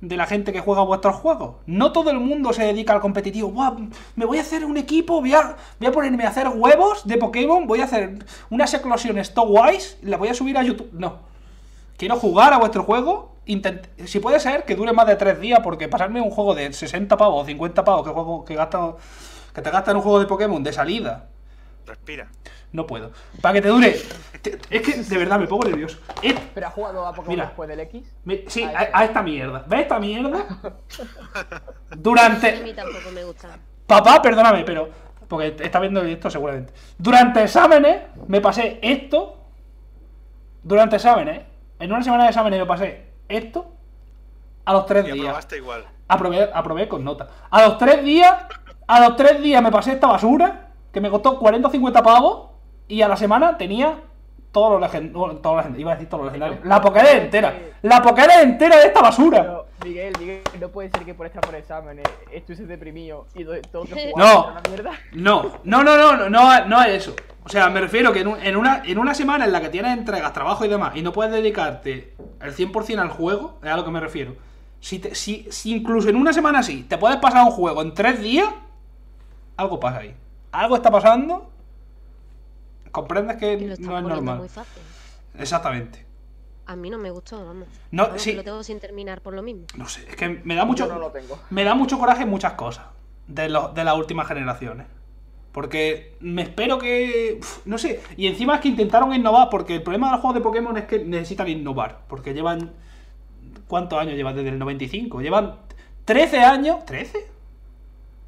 [0.02, 1.56] de la gente que juega vuestros juegos.
[1.66, 3.54] No todo el mundo se dedica al competitivo.
[4.16, 7.18] Me voy a hacer un equipo, voy a, voy a ponerme a hacer huevos de
[7.18, 8.20] Pokémon, voy a hacer
[8.52, 10.90] unas eclosiones Stowwise, las voy a subir a YouTube.
[10.94, 11.20] No.
[11.98, 13.33] Quiero jugar a vuestro juego
[14.06, 17.18] si puede ser que dure más de 3 días, porque pasarme un juego de 60
[17.18, 18.94] pavos o 50 pavos que, juego, que, gasta,
[19.54, 21.28] que te gastan un juego de Pokémon de salida,
[21.86, 22.28] Respira.
[22.72, 23.12] no puedo.
[23.42, 24.00] Para que te dure.
[24.42, 26.00] te- es que de verdad me pongo nervioso.
[26.22, 27.46] Es- ¿Pero has jugado a Pokémon Mira.
[27.48, 28.16] después del X?
[28.24, 29.64] me- sí, a, a esta mierda.
[29.68, 30.46] ¿Ves esta mierda?
[31.36, 32.62] A Durante.
[32.62, 33.58] mí tampoco me gusta.
[33.86, 34.90] Papá, perdóname, pero.
[35.28, 36.74] Porque está viendo esto seguramente.
[36.98, 39.40] Durante exámenes me pasé esto.
[40.64, 41.42] Durante exámenes.
[41.80, 43.72] En una semana de exámenes me pasé esto.
[44.66, 45.26] A los tres Y días.
[45.26, 45.86] aprobaste igual.
[46.08, 47.28] Aprobé, aprobé con nota.
[47.50, 48.34] A los tres días.
[48.88, 50.70] A los tres días me pasé esta basura.
[50.92, 52.50] Que me costó 40 o 50 pavos.
[52.88, 54.00] Y a la semana tenía
[54.52, 55.42] todos los legendarios.
[55.42, 55.80] Todos los legendarios.
[55.82, 56.66] Iba a decir todos los legendarios.
[56.66, 57.54] La Pokédex entera.
[57.82, 59.42] La Pokédex entera de esta basura.
[59.42, 63.60] Pero, Miguel, Miguel, no puede ser que por estar por exámenes estuvieses deprimido y do-
[63.72, 64.44] todo lo que No.
[64.44, 64.92] jugabas era una mierda.
[65.14, 67.16] No, no, no, no, no, no, no es eso.
[67.46, 69.70] O sea, me refiero que en, un- en una, en una semana en la que
[69.70, 73.76] tienes entregas, trabajo y demás, y no puedes dedicarte el 100% al juego, es a
[73.76, 74.36] lo que me refiero.
[74.80, 77.94] Si, te- si, si incluso en una semana así te puedes pasar un juego en
[77.94, 78.50] tres días,
[79.58, 80.16] algo pasa ahí.
[80.52, 81.50] Algo está pasando.
[82.92, 84.38] Comprendes que no es normal.
[84.38, 84.82] muy fácil.
[85.38, 86.06] Exactamente.
[86.66, 87.68] A mí no me gustó, vamos.
[87.92, 88.34] No, Vamos, sí.
[88.34, 89.66] Lo tengo sin terminar por lo mismo.
[89.76, 90.88] No sé, es que me da mucho.
[90.88, 91.40] No lo tengo.
[91.50, 92.86] Me da mucho coraje muchas cosas
[93.28, 94.88] de, lo- de las últimas generaciones.
[95.54, 97.38] Porque me espero que.
[97.40, 98.02] uf, no sé.
[98.18, 99.50] Y encima es que intentaron innovar.
[99.50, 102.02] Porque el problema de los juegos de Pokémon es que necesitan innovar.
[102.10, 102.74] Porque llevan.
[103.68, 105.22] ¿Cuántos años llevan desde el 95?
[105.22, 105.56] Llevan
[106.06, 106.78] 13 años.
[106.86, 107.12] ¿13?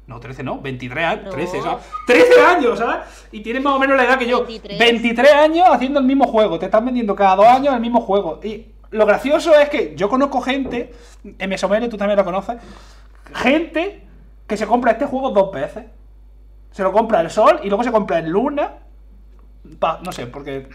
[0.06, 1.24] No, 13 no, 23 años.
[1.24, 1.30] No.
[1.32, 1.84] 13, ¿sabes?
[2.06, 3.26] 13 años, ¿sabes?
[3.32, 4.44] Y tienen más o menos la edad que yo.
[4.44, 4.78] 23.
[4.78, 6.60] 23 años haciendo el mismo juego.
[6.60, 8.38] Te están vendiendo cada dos años el mismo juego.
[8.42, 10.94] Y lo gracioso es que yo conozco gente.
[11.24, 12.56] En Mesomere, tú también lo conoces.
[13.34, 14.04] Gente
[14.46, 15.86] que se compra este juego dos veces.
[16.72, 18.74] Se lo compra el Sol y luego se compra el Luna.
[19.80, 20.68] pa- no sé, porque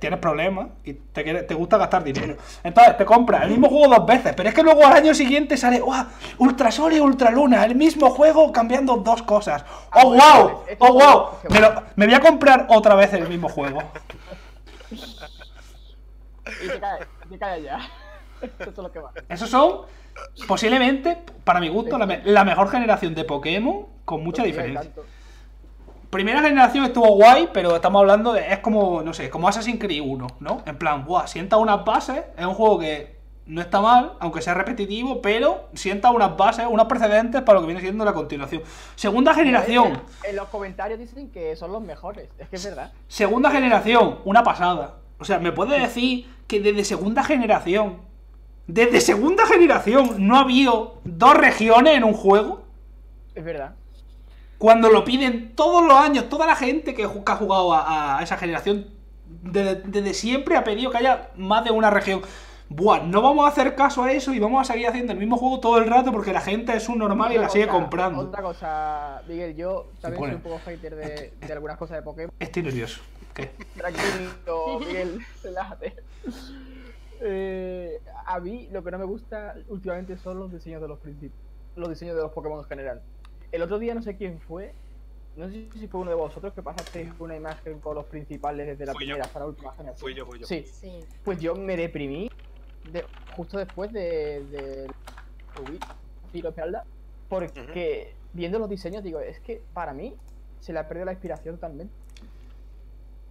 [0.00, 2.36] tienes problemas y te, quiere- te gusta gastar dinero.
[2.64, 5.56] Entonces te compras el mismo juego dos veces, pero es que luego al año siguiente
[5.56, 6.06] sale ¡Wow!
[6.38, 9.64] Ultra Sol y Ultra Luna, el mismo juego cambiando dos cosas.
[9.90, 10.62] Ah, ¡Oh, wow!
[10.66, 11.26] es- es ¡Oh, wow!
[11.50, 13.80] Me, lo- me voy a comprar otra vez el mismo juego.
[16.62, 17.78] Y te caes, te caes ya.
[18.60, 19.10] Eso es lo que va.
[19.28, 19.80] Esos son
[20.46, 24.90] posiblemente, para mi gusto, la, me- la mejor generación de Pokémon con mucha Pues diferencia.
[26.10, 28.52] Primera generación estuvo guay, pero estamos hablando de.
[28.52, 30.62] Es como, no sé, como Assassin's Creed 1, ¿no?
[30.66, 32.24] En plan, guau, sienta unas bases.
[32.36, 36.86] Es un juego que no está mal, aunque sea repetitivo, pero sienta unas bases, unos
[36.86, 38.62] precedentes para lo que viene siendo la continuación.
[38.96, 40.00] Segunda generación.
[40.24, 42.28] En los comentarios dicen que son los mejores.
[42.38, 42.92] Es que es verdad.
[43.08, 44.96] Segunda generación, una pasada.
[45.18, 47.98] O sea, ¿me puedes decir que desde segunda generación,
[48.66, 52.64] desde segunda generación, no ha habido dos regiones en un juego?
[53.34, 53.74] Es verdad.
[54.58, 58.36] Cuando lo piden todos los años, toda la gente que, ha jugado a, a esa
[58.38, 58.86] generación,
[59.42, 62.22] desde, desde siempre ha pedido que haya más de una región.
[62.68, 65.36] Buah, no vamos a hacer caso a eso y vamos a seguir haciendo el mismo
[65.36, 68.20] juego todo el rato porque la gente es un normal y la sigue cosa- comprando.
[68.22, 72.32] Otra cosa, Miguel, yo también soy un poco hater de, de algunas cosas de Pokémon.
[72.40, 73.00] Estoy nervioso.
[73.34, 73.50] ¿Qué?
[73.76, 75.94] Tranquilo, Miguel, relájate.
[77.20, 81.40] Eh, a mí lo que no me gusta últimamente son los diseños de los principios,
[81.76, 83.02] los diseños de los Pokémon en general.
[83.52, 84.72] El otro día no sé quién fue,
[85.36, 88.86] no sé si fue uno de vosotros que pasasteis una imagen con los principales desde
[88.86, 89.08] la Fui yo.
[89.10, 90.00] primera hasta la última generación.
[90.00, 90.46] Fui yo, fui yo.
[90.46, 91.00] Sí, Sí.
[91.24, 92.30] pues yo me deprimí
[92.92, 93.04] de-
[93.36, 94.86] justo después de, de
[95.56, 95.78] Rubí,
[96.32, 96.84] Filo Esmeralda,
[97.28, 100.14] porque viendo los diseños digo, es que para mí
[100.60, 101.90] se le ha perdido la inspiración también.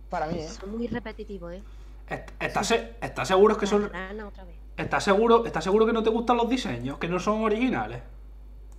[0.09, 0.47] Para mí, ¿eh?
[0.47, 1.63] Son muy repetitivos, ¿eh?
[2.09, 3.89] Est- ¿Estás, se- estás seguro que son.?
[3.91, 4.55] rana otra vez.
[4.77, 6.97] ¿Estás seguro, ¿Estás seguro que no te gustan los diseños?
[6.99, 8.01] Que no son originales.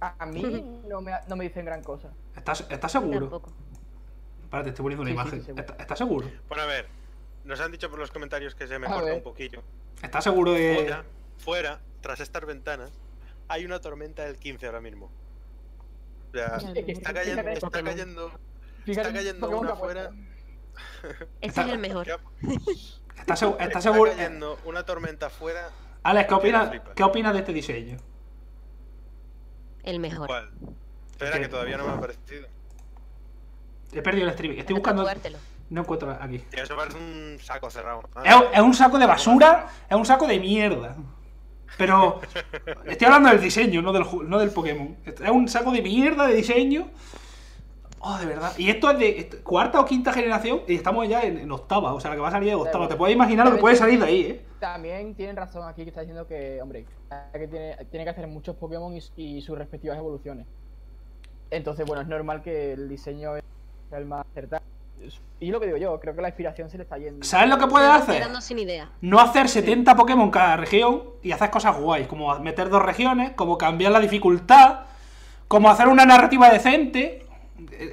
[0.00, 0.42] A mí
[0.88, 2.10] no me, no me dicen gran cosa.
[2.36, 3.20] ¿Estás, seguro?
[3.20, 3.52] Tampoco.
[4.44, 5.44] Espérate, estoy poniendo una Sí, sí, imagen.
[5.44, 5.60] seguro.
[5.62, 6.30] ¿Estás, estás seguro?
[6.48, 6.86] Bueno, a ver.
[7.44, 9.14] Nos han dicho por los comentarios que se me A corta ver.
[9.14, 9.62] un poquillo.
[10.02, 10.74] ¿Estás seguro de.?
[10.74, 11.04] Fuera,
[11.38, 12.90] fuera, tras estas ventanas,
[13.48, 15.10] hay una tormenta del 15 ahora mismo.
[16.28, 18.30] O sea, está cayendo, está cayendo,
[18.86, 19.76] está cayendo una que apuesta.
[19.78, 20.10] fuera.
[21.40, 22.04] Ese es el mejor.
[22.06, 22.16] ¿Qué-
[23.18, 24.10] ¿Estás, segu- estás Está seguro?
[24.12, 25.70] cayendo una tormenta fuera.
[26.02, 26.70] Alex, ¿qué opinas.
[26.94, 27.96] ¿qué opinas de este diseño?
[29.86, 30.26] El mejor.
[30.26, 30.50] ¿Cuál?
[31.12, 32.46] Espera, que todavía no me ha aparecido.
[33.92, 34.58] He perdido el streaming.
[34.58, 35.02] Estoy buscando.
[35.02, 35.38] jugártelo.
[35.70, 36.38] No encuentro aquí.
[36.50, 38.02] Tío, eso parece un saco cerrado.
[38.14, 40.94] Ah, Es, un- es un saco de basura, es un saco de mierda.
[41.78, 42.20] Pero
[42.84, 44.96] estoy hablando del diseño, no del, no del Pokémon.
[45.04, 46.88] Es un saco de mierda de diseño.
[47.98, 48.52] Oh, de verdad.
[48.58, 51.94] Y esto es de cuarta o quinta generación y estamos ya en, en octava.
[51.94, 52.86] O sea, la que va a salir de octava.
[52.86, 54.45] Te puedes imaginar lo que puede salir de ahí, ¿eh?
[54.60, 56.86] También tienen razón aquí que está diciendo que, hombre,
[57.32, 60.46] que tiene, tiene que hacer muchos Pokémon y, y sus respectivas evoluciones.
[61.50, 63.32] Entonces, bueno, es normal que el diseño
[63.90, 64.62] sea el más acertado.
[65.38, 67.24] Y lo que digo yo, creo que la inspiración se le está yendo.
[67.24, 68.16] ¿Sabes lo que puedes estoy hacer?
[68.22, 68.90] quedando sin idea.
[69.02, 73.32] No hacer 70 Pokémon en cada región y hacer cosas guays, como meter dos regiones,
[73.32, 74.80] como cambiar la dificultad,
[75.48, 77.26] como hacer una narrativa decente,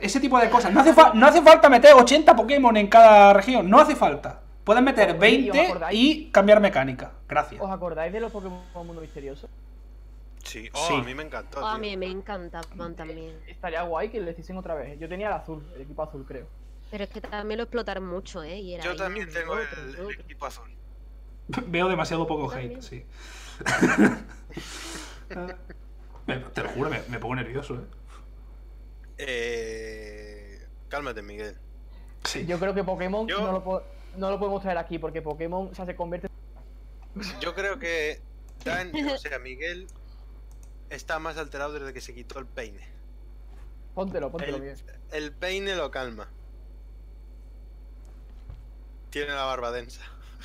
[0.01, 0.71] ese tipo de cosas.
[0.73, 4.39] No hace, fa- no hace falta meter 80 Pokémon en cada región, no hace falta.
[4.63, 5.99] Puedes meter Oye, ¿y os 20 acordáis?
[5.99, 7.11] y cambiar mecánica.
[7.27, 7.61] Gracias.
[7.61, 9.49] ¿Os acordáis de los Pokémon Mundo Misterioso?
[10.43, 10.93] Sí, oh, Sí.
[10.95, 11.59] a mí me encantó.
[11.61, 13.37] Oh, a mí me encantaban también.
[13.47, 14.97] Estaría guay que lo hiciesen otra vez.
[14.99, 16.47] Yo tenía el azul, el equipo azul, creo.
[16.91, 18.57] Pero es que también lo explotaron mucho, ¿eh?
[18.59, 20.69] Y era Yo ahí también tengo otro, el, equipo azul.
[21.67, 22.81] Veo demasiado poco Yo hate, también.
[22.83, 23.05] sí.
[26.25, 27.85] Me- te lo juro, me, me pongo nervioso, eh.
[29.17, 31.57] Eh, cálmate, Miguel.
[32.23, 32.45] Sí.
[32.45, 33.83] Yo creo que Pokémon Yo- no, lo po-
[34.17, 36.29] no lo podemos traer aquí porque Pokémon o sea, se convierte.
[37.39, 38.21] Yo creo que
[38.63, 39.87] Dan, o sea, Miguel
[40.89, 42.87] está más alterado desde que se quitó el peine.
[43.93, 44.75] Póntelo, póntelo El, bien.
[45.11, 46.27] el peine lo calma.
[49.09, 50.01] Tiene la barba densa.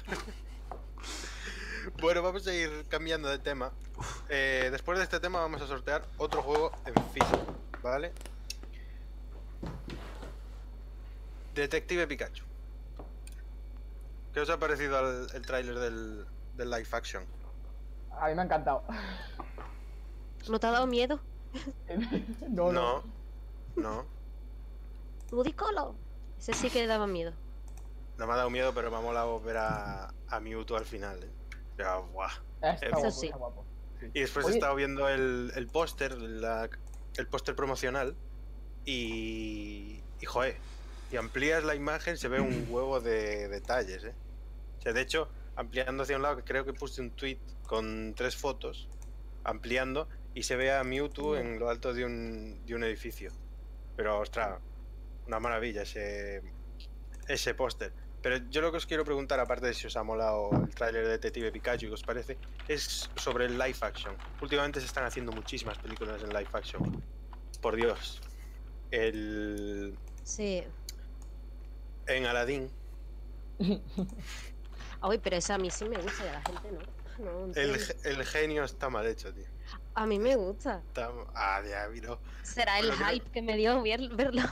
[2.00, 3.72] bueno, vamos a ir cambiando de tema.
[4.28, 8.12] Eh, después de este tema vamos a sortear otro juego en físico, ¿vale?
[11.54, 12.47] Detective Pikachu.
[14.32, 16.26] ¿Qué os ha parecido el, el tráiler del,
[16.56, 17.24] del live action?
[18.12, 18.84] A mí me ha encantado.
[20.48, 21.20] ¿No te ha dado miedo?
[22.48, 23.02] no, no.
[23.76, 24.06] no.
[25.30, 25.94] Ludicolo.
[26.38, 27.32] Ese sí que daba miedo.
[28.16, 31.22] No me ha dado miedo, pero me ha molado ver a, a Mewtwo al final.
[31.22, 31.30] ¿eh?
[31.72, 32.30] O sea, buah.
[32.60, 33.26] Está Eso guapo, sí.
[33.26, 33.64] está guapo.
[34.14, 38.16] Y después he estado viendo el, el póster, el póster promocional.
[38.84, 40.02] Y.
[40.20, 40.56] Y joder,
[41.10, 44.14] y amplías la imagen, se ve un huevo de detalles, ¿eh?
[44.78, 48.14] O sea, de hecho, ampliando hacia un lado, que creo que puse un tweet con
[48.14, 48.88] tres fotos,
[49.44, 53.32] ampliando, y se ve a Mewtwo en lo alto de un, de un edificio.
[53.96, 54.60] Pero, ostras,
[55.26, 56.42] una maravilla ese,
[57.26, 57.92] ese póster.
[58.22, 61.04] Pero yo lo que os quiero preguntar, aparte de si os ha molado el tráiler
[61.04, 62.36] de Detective Pikachu, ¿qué os parece?
[62.66, 64.16] Es sobre el live action.
[64.40, 67.02] Últimamente se están haciendo muchísimas películas en live action.
[67.60, 68.20] Por Dios.
[68.90, 69.96] El...
[70.24, 70.64] Sí.
[72.08, 72.70] En Aladdin,
[75.00, 76.98] Ay, pero esa a mí sí me gusta y a la gente no.
[77.18, 79.46] No, el, genio está mal hecho, tío.
[79.94, 80.84] A mí me gusta.
[80.86, 81.10] Está...
[81.34, 82.20] Ah, ya, miro.
[82.44, 84.42] Será el hype que me dio ver- verlo.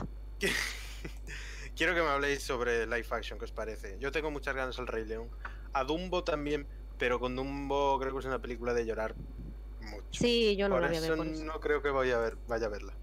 [1.76, 3.96] Quiero que me habléis sobre live action, ¿qué os parece?
[4.00, 5.30] Yo tengo muchas ganas al Rey León.
[5.74, 6.66] A Dumbo también,
[6.98, 9.14] pero con Dumbo creo que es una película de llorar
[9.80, 10.06] mucho.
[10.10, 11.44] Sí, yo no por la voy a ver eso por eso.
[11.44, 12.94] no creo que voy a ver, vaya a verla.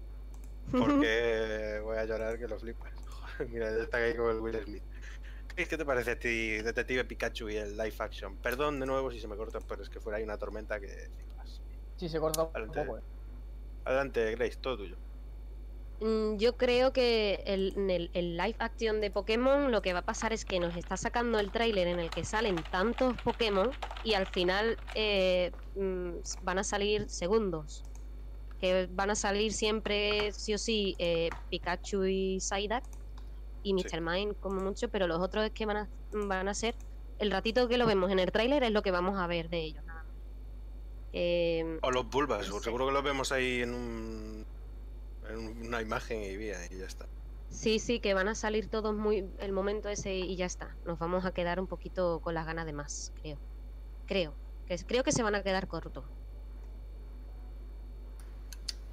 [0.70, 2.92] Porque voy a llorar que lo flipas.
[3.50, 4.82] Mira, ya está ahí con el Will Smith.
[5.56, 8.36] ¿Qué qué te parece a ti, Detective Pikachu y el live action?
[8.38, 11.08] Perdón de nuevo si se me corta, pero es que fuera ahí una tormenta que.
[11.96, 13.02] Sí, se corta un poco, eh.
[13.84, 14.96] Adelante, Grace, todo tuyo.
[16.00, 20.00] Mm, Yo creo que el, en el, el live action de Pokémon lo que va
[20.00, 23.70] a pasar es que nos está sacando el tráiler en el que salen tantos Pokémon
[24.02, 27.84] y al final eh, mm, van a salir segundos.
[28.58, 32.82] Que van a salir siempre, sí o sí, eh, Pikachu y Psyduck
[33.64, 33.84] y Sí.
[33.96, 34.00] Mr.
[34.00, 36.76] Mime como mucho, pero los otros es que van a, van a ser,
[37.18, 39.58] el ratito que lo vemos en el tráiler es lo que vamos a ver de
[39.64, 39.84] ellos.
[39.84, 40.12] nada más.
[41.12, 42.64] Eh, O los Bulbas, No sé.
[42.64, 44.46] seguro que los vemos ahí en, un,
[45.28, 47.06] en una imagen y, vía, y ya está.
[47.50, 50.76] Sí, sí, que van a salir todos muy el momento ese y ya está.
[50.84, 53.38] Nos vamos a quedar un poquito con las ganas de más, creo.
[54.06, 54.34] Creo.
[54.66, 56.04] Que, creo que se van a quedar cortos.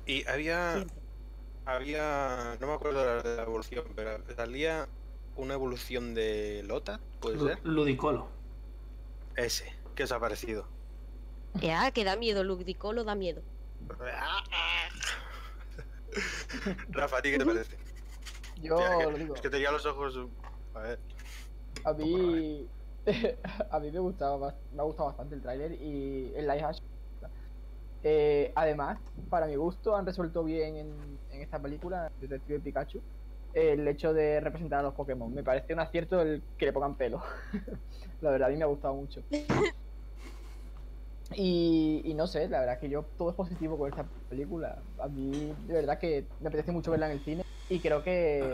[0.05, 1.00] Y había, siempre.
[1.75, 4.87] Había, no me acuerdo la, de la evolución, pero salía
[5.35, 7.59] una evolución de Lota, ¿puede ser?
[7.63, 8.27] Ludicolo.
[9.35, 10.67] Ese, ¿qué os ha parecido?
[11.55, 13.41] Ya, que da miedo, Ludicolo da miedo.
[16.89, 17.77] Rafa, ¿a ti qué te parece?
[18.61, 19.35] Yo Tía, que- lo digo.
[19.35, 20.19] Es que tenía los ojos.
[20.75, 20.99] A ver.
[21.83, 22.67] A mí.
[23.71, 26.85] a mí me gustaba me ha gustado bastante el tráiler y el live action.
[28.03, 28.99] Eh, además,
[29.29, 33.03] para mi gusto, han resuelto bien en, en esta película, Detective Pikachu,
[33.53, 35.33] el hecho de representar a los Pokémon.
[35.33, 37.21] Me parece un acierto el que le pongan pelo.
[38.21, 39.21] la verdad, a mí me ha gustado mucho.
[41.33, 44.83] Y, y no sé, la verdad que yo todo es positivo con esta película.
[44.99, 47.43] A mí, de verdad que me apetece mucho verla en el cine.
[47.69, 48.53] Y creo que,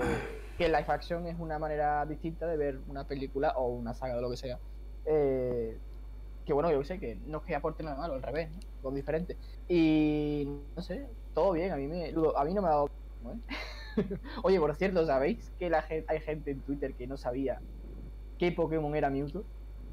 [0.57, 4.21] que live action es una manera distinta de ver una película o una saga o
[4.21, 4.59] lo que sea.
[5.05, 5.79] Eh,
[6.45, 8.59] que bueno, yo sé que no es que aporte nada malo, al revés, ¿no?
[8.87, 9.37] Todo diferente.
[9.67, 12.87] Y no sé, todo bien, a mí, me, Ludo, a mí no me ha dado.
[13.25, 13.55] ¿eh?
[14.43, 17.61] Oye, por cierto, ¿sabéis que la gen- hay gente en Twitter que no sabía
[18.37, 19.43] qué Pokémon era Mewtwo?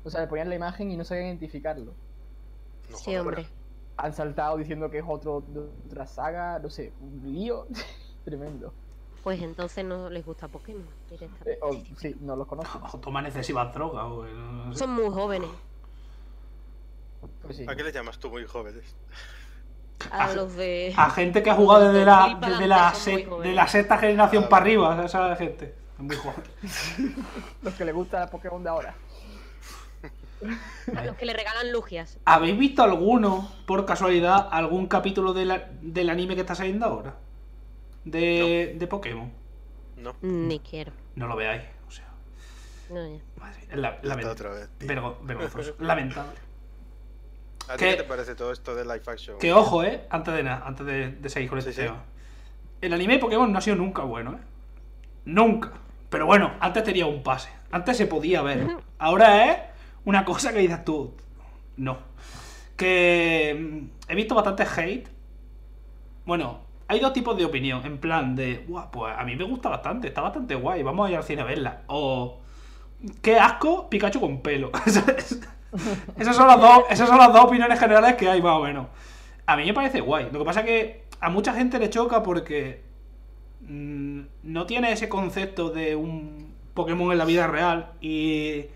[0.04, 1.96] O sea, le ponían la imagen y no sabían identificarlo.
[2.88, 3.48] No sí, hombre.
[3.96, 5.44] Han saltado diciendo que es otro
[5.86, 7.66] otra saga, no sé, un lío
[8.24, 8.74] tremendo.
[9.22, 11.52] pues entonces no les gusta Pokémon directamente.
[11.52, 12.80] Eh, o- sí, no los conozco.
[12.92, 14.78] O toman excesivas drogas, o no sé.
[14.80, 15.50] Son muy jóvenes.
[17.42, 17.64] Pues sí.
[17.68, 18.84] ¿A qué le llamas tú muy jóvenes?
[20.10, 20.92] A los de.
[20.96, 24.48] A gente que ha jugado desde la, desde la la, de la sexta generación Ah,
[24.48, 25.74] para arriba, esa gente.
[25.96, 26.42] Es muy joven.
[27.62, 28.94] Los que les gusta Pokémon de ahora.
[30.96, 32.18] A los que le regalan lugias.
[32.26, 37.14] ¿Habéis visto alguno, por casualidad, algún capítulo de la- del anime que está saliendo ahora?
[38.04, 39.32] De, de Pokémon.
[39.96, 40.14] No.
[40.20, 40.92] Ni quiero.
[41.14, 41.62] No lo veáis.
[41.88, 42.04] O sea,
[42.90, 43.22] No, ya.
[43.38, 44.68] madre la- otra vez.
[44.80, 45.76] Vergo- vergonzoso.
[45.78, 46.38] Lamentable.
[47.68, 49.38] ¿A ti ¿Qué- te parece todo esto de live action?
[49.38, 51.88] Que ojo, eh, antes de nada, antes de, de seguir con Sí, este sí.
[51.88, 52.02] tema.
[52.80, 54.38] El anime de Pokémon no ha sido nunca bueno, eh.
[55.24, 55.72] Nunca.
[56.10, 57.48] Pero bueno, antes tenía un pase.
[57.70, 58.68] Antes se podía ver.
[58.98, 59.58] Ahora es
[60.04, 61.14] una cosa que dices tú.
[61.76, 61.98] No.
[62.76, 63.56] Que
[64.08, 65.08] mm, he visto bastante hate.
[66.26, 67.84] Bueno, hay dos tipos de opinión.
[67.86, 71.10] En plan de, "Buah, pues a mí me gusta bastante, está bastante guay, vamos a
[71.10, 71.82] ir al cine a verla.
[71.86, 72.40] O,
[73.22, 74.70] qué asco, Pikachu con pelo.
[76.18, 78.86] Esas, son las dos, esas son las dos opiniones generales que hay, más o menos.
[79.46, 80.28] A mí me parece guay.
[80.32, 82.82] Lo que pasa es que a mucha gente le choca porque
[83.62, 88.66] mm, no tiene ese concepto de un Pokémon en la vida real y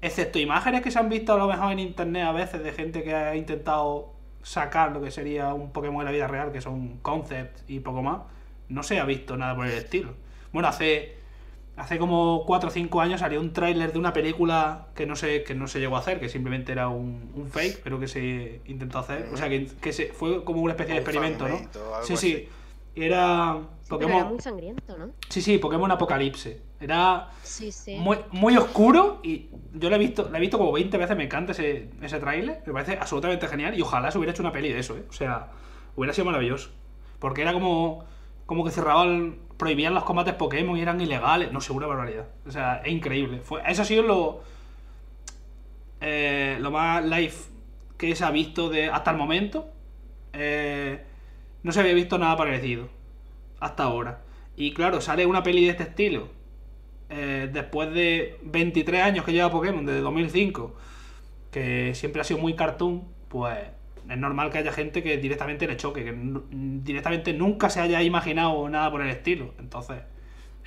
[0.00, 3.02] excepto imágenes que se han visto a lo mejor en internet a veces de gente
[3.02, 6.98] que ha intentado sacar lo que sería un Pokémon en la vida real, que son
[6.98, 8.20] concepts y poco más,
[8.68, 10.14] no se ha visto nada por el estilo.
[10.52, 11.16] Bueno, hace
[11.82, 15.42] hace como 4 o 5 años salió un tráiler de una película que no se
[15.42, 18.60] que no se llegó a hacer, que simplemente era un, un fake, pero que se
[18.66, 21.58] intentó hacer, o sea, que, que se, fue como una especie de experimento, ¿no?
[22.04, 22.48] Sí, sí.
[22.94, 25.10] era Sí, pero Pokémon era muy sangriento, ¿no?
[25.28, 26.60] Sí, sí, Pokémon Apocalipse.
[26.80, 27.96] Era Sí, sí.
[27.96, 31.24] muy, muy oscuro y yo lo he visto, lo he visto como 20 veces, me
[31.24, 34.72] encanta ese, ese tráiler, me parece absolutamente genial y ojalá se hubiera hecho una peli
[34.72, 35.04] de eso, ¿eh?
[35.08, 35.48] O sea,
[35.96, 36.70] hubiera sido maravilloso.
[37.18, 38.04] Porque era como,
[38.46, 42.26] como que cerraban, prohibían los combates Pokémon y eran ilegales, no sé, una barbaridad.
[42.44, 43.38] O sea, es increíble.
[43.42, 44.42] Fue, eso ha sido lo,
[46.00, 47.32] eh, lo más live
[47.96, 49.70] que se ha visto de, hasta el momento.
[50.32, 51.04] Eh,
[51.62, 52.88] no se había visto nada parecido
[53.60, 54.22] hasta ahora.
[54.56, 56.28] Y claro, sale una peli de este estilo.
[57.08, 60.74] eh, después de 23 años que lleva Pokémon, desde 2005,
[61.52, 63.60] que siempre ha sido muy cartoon, pues
[64.08, 66.12] es normal que haya gente que directamente le choque, que
[66.52, 69.54] directamente nunca se haya imaginado nada por el estilo.
[69.58, 70.02] Entonces,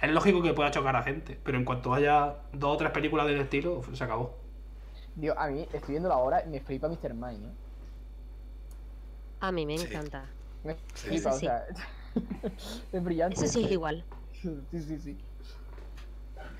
[0.01, 3.27] es lógico que pueda chocar a gente, pero en cuanto haya dos o tres películas
[3.27, 4.35] del estilo, se acabó.
[5.15, 7.13] Dios, a mí, estoy viendo la hora y me flipa Mr.
[7.13, 7.51] Mime, ¿eh?
[9.39, 9.87] A mí me Sí.
[9.87, 10.25] encanta.
[10.63, 11.07] Me Sí.
[11.09, 11.65] flipa, Ese o sea.
[12.91, 13.35] es brillante.
[13.35, 14.03] Eso sí es igual.
[14.41, 15.17] Sí, sí, sí.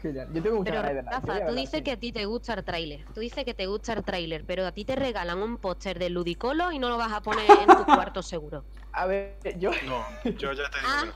[0.02, 0.28] Genial.
[0.34, 3.06] Yo tengo muchas Pero Rafa, tú dices que a ti te gusta el tráiler.
[3.14, 6.10] Tú dices que te gusta el tráiler, pero a ti te regalan un póster de
[6.10, 8.66] Ludicolo y no lo vas a poner en tu cuarto seguro.
[8.92, 11.02] A ver, yo, No, yo ya te digo Ah.
[11.02, 11.14] que no.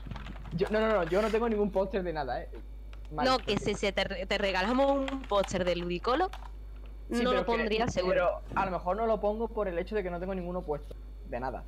[0.52, 0.66] yo.
[0.70, 2.50] No, no, no, yo no tengo ningún póster de nada, ¿eh?
[3.10, 6.30] Mal, No, que si se te, re- te regalamos un póster de Ludicolo,
[7.10, 8.14] Sí, no lo que- pondrías seguro.
[8.14, 10.64] Pero a lo mejor no lo pongo por el hecho de que no tengo ninguno
[10.64, 10.94] puesto.
[11.24, 11.64] De nada.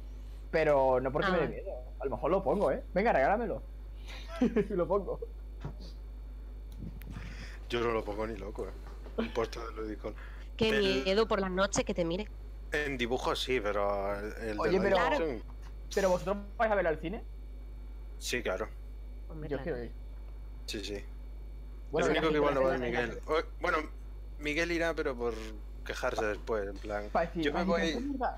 [0.51, 1.63] Pero no porque Ah, me dé vale.
[1.63, 1.71] miedo.
[1.99, 2.85] A lo mejor lo pongo, ¿eh?
[2.93, 3.63] Venga, regálamelo.
[4.71, 5.19] lo pongo.
[7.73, 8.73] Yo no lo pongo ni loco, eh.
[9.17, 10.15] Un puesto de Ludicol.
[10.59, 12.29] Qué del- miedo por las noches que te mire.
[12.71, 14.97] En dibujos sí, pero el, Oye, pero-
[15.95, 17.25] Pero vosotros vais a ver al cine.
[18.19, 18.69] Sí, claro.
[19.31, 19.63] Hombre, Yo claro.
[19.73, 19.93] quiero ir.
[20.67, 21.03] Sí, sí.
[21.91, 23.19] Bueno, el único que igual no va es Miguel.
[23.27, 23.79] O- bueno,
[24.39, 25.33] Miguel irá, pero por
[25.87, 27.11] quejarse después, en plan.
[27.37, 27.81] Yo me "Ay, voy.
[27.95, 28.37] qué mierda".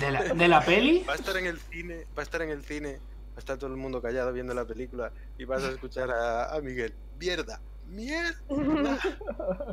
[0.00, 2.48] De la, de la peli, Va a estar en el cine, va a estar en
[2.48, 5.68] el cine, va a estar todo el mundo callado viendo la película y vas a
[5.70, 6.94] escuchar a, a Miguel.
[7.18, 7.60] Mierda,
[7.94, 8.98] mierda.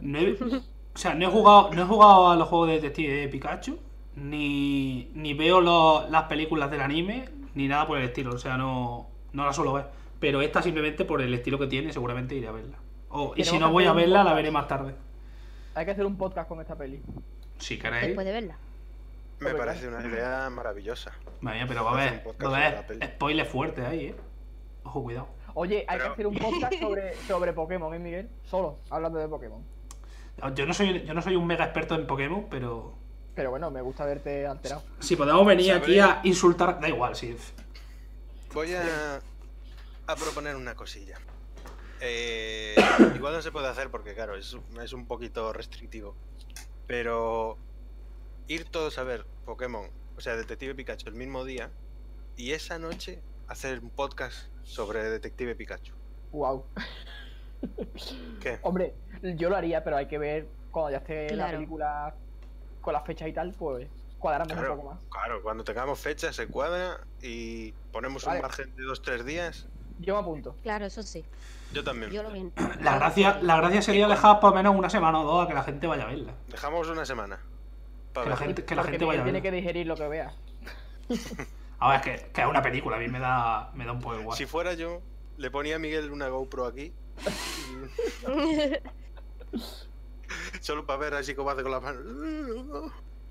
[0.02, 3.14] no he, o sea, no he jugado, no he jugado a los juegos de Detective
[3.22, 3.80] de Pikachu,
[4.16, 8.32] ni, ni veo lo- las películas del anime, ni nada por el estilo.
[8.34, 9.86] O sea, no, no la suelo ver.
[10.20, 12.78] Pero esta simplemente por el estilo que tiene, seguramente iré a verla.
[13.10, 14.96] O- y si no voy a verla, la veré más tarde.
[15.76, 17.02] Hay que hacer un podcast con esta peli.
[17.58, 18.08] Si queréis.
[18.08, 18.58] Después de verla.
[19.40, 21.12] Me parece una idea maravillosa.
[21.40, 22.24] Madre mía, pero va a haber,
[23.16, 24.16] spoilers fuertes ahí, eh.
[24.84, 25.28] Ojo, cuidado.
[25.54, 28.30] Oye, hay Pero- que hacer un podcast sobre, sobre Pokémon, ¿eh, Miguel?
[28.44, 29.64] Solo, hablando de Pokémon.
[30.56, 32.96] Yo no soy, yo no soy un mega experto en Pokémon, pero
[33.36, 34.82] Pero bueno, me gusta verte alterado.
[35.00, 37.36] si podemos venir aquí a insultar, da igual, sí.
[38.54, 39.22] Voy a,
[40.08, 41.18] a proponer una cosilla.
[42.00, 42.76] Eh,
[43.16, 46.16] igual no se puede hacer porque, claro, es, es un poquito restrictivo.
[46.88, 47.58] Pero
[48.48, 51.70] ir todos a ver Pokémon, o sea, Detective Pikachu el mismo día
[52.36, 55.94] y esa noche hacer un podcast sobre Detective Pikachu.
[56.32, 56.66] Wow.
[58.40, 58.60] ¿Qué?
[58.64, 62.16] Hombre, yo lo haría, pero hay que ver cuando ya esté la película
[62.82, 63.88] con las fechas y tal, pues
[64.18, 64.74] cuadramos Claro.
[64.74, 65.04] un poco más.
[65.10, 68.40] Claro, cuando tengamos fecha se cuadra y ponemos Vale.
[68.40, 69.68] un margen de dos tres días
[70.00, 70.56] Yo me apunto.
[70.64, 71.24] Claro, eso sí.
[71.74, 72.12] Yo también.
[72.12, 72.30] Yo lo.
[72.82, 75.54] La gracia, la gracia sería dejar por lo menos una semana o dos a que
[75.54, 76.34] la gente vaya a verla.
[76.50, 77.40] Dejamos una semana.
[78.14, 80.34] Que la gente, que la gente vaya a tiene que digerir lo que vea.
[81.82, 84.00] A ver, es que, que es una película, a mí me da, me da un
[84.00, 84.38] poco igual.
[84.38, 85.02] Si fuera yo,
[85.38, 86.94] le ponía a Miguel una GoPro aquí.
[90.62, 92.04] Solo para ver así como hace con las manos.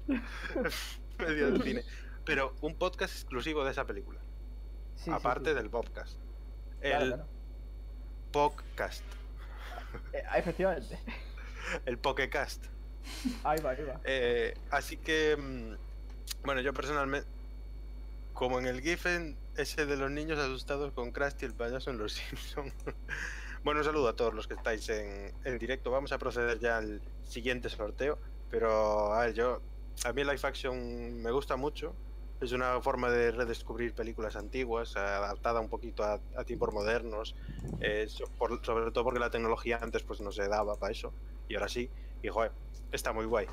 [1.19, 1.85] Medio del cine.
[2.25, 4.19] Pero un podcast exclusivo de esa película.
[4.97, 5.57] Sí, aparte sí.
[5.57, 6.19] del podcast.
[6.81, 7.27] Claro, El claro.
[8.33, 9.05] podcast.
[10.13, 11.01] Eh, efectivamente.
[11.85, 12.65] El Pokecast.
[13.43, 14.01] Ahí va, ahí va.
[14.05, 15.75] Eh, así que, mm,
[16.45, 17.27] bueno, yo personalmente,
[18.41, 22.13] como en el Giffen, ese de los niños asustados con Krusty el payaso en Los
[22.15, 22.73] Simpsons.
[23.63, 25.91] bueno, un saludo a todos los que estáis en, en directo.
[25.91, 28.17] Vamos a proceder ya al siguiente sorteo.
[28.51, 29.61] Pero, a ver, yo,
[30.07, 31.95] a mí el live action me gusta mucho.
[32.41, 37.37] Es una forma de redescubrir películas antiguas, adaptada un poquito a, a tiempos modernos,
[37.81, 41.13] eh, por- sobre todo porque la tecnología antes pues no se daba para eso,
[41.47, 41.91] y ahora sí,
[42.23, 42.53] y joder,
[42.93, 43.47] está muy guay.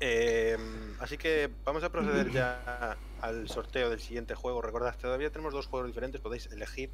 [0.00, 0.56] Eh,
[1.00, 4.60] así que vamos a proceder ya al sorteo del siguiente juego.
[4.60, 6.90] Recordad, todavía tenemos dos juegos diferentes, podéis elegir.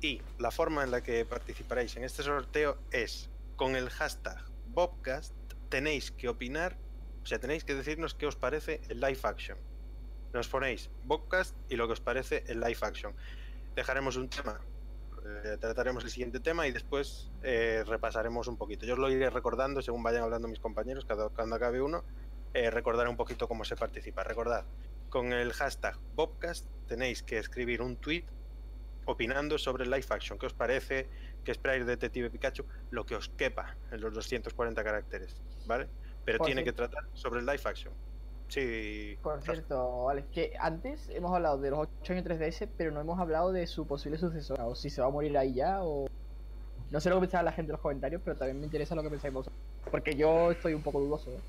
[0.00, 4.38] Y la forma en la que participaréis en este sorteo es con el hashtag
[4.68, 5.34] Bobcast.
[5.70, 6.76] Tenéis que opinar,
[7.22, 9.58] o sea, tenéis que decirnos qué os parece el live action.
[10.32, 13.14] Nos ponéis Bobcast y lo que os parece el live action.
[13.74, 14.60] Dejaremos un tema,
[15.24, 18.84] eh, trataremos el siguiente tema y después eh, repasaremos un poquito.
[18.84, 22.04] Yo os lo iré recordando según vayan hablando mis compañeros, cada, cuando acabe uno,
[22.52, 24.22] eh, recordaré un poquito cómo se participa.
[24.22, 24.64] Recordad,
[25.08, 28.24] con el hashtag Bobcast tenéis que escribir un tweet
[29.06, 30.38] opinando sobre el live action.
[30.38, 31.08] ¿Qué os parece?
[31.42, 32.64] ¿Qué esperáis de Detective Pikachu?
[32.90, 35.88] Lo que os quepa en los 240 caracteres, ¿vale?
[36.24, 37.92] Pero Por tiene que tratar sobre el live action.
[38.48, 39.16] Sí.
[39.22, 43.18] Por cierto, Alex, que antes hemos hablado de los 8 años 3DS, pero no hemos
[43.18, 46.06] hablado de su posible sucesora, o si se va a morir ahí ya, o...
[46.90, 49.02] No sé lo que pensaba la gente en los comentarios, pero también me interesa lo
[49.02, 49.58] que pensáis vosotros.
[49.90, 51.40] Porque yo estoy un poco dudoso, ¿eh?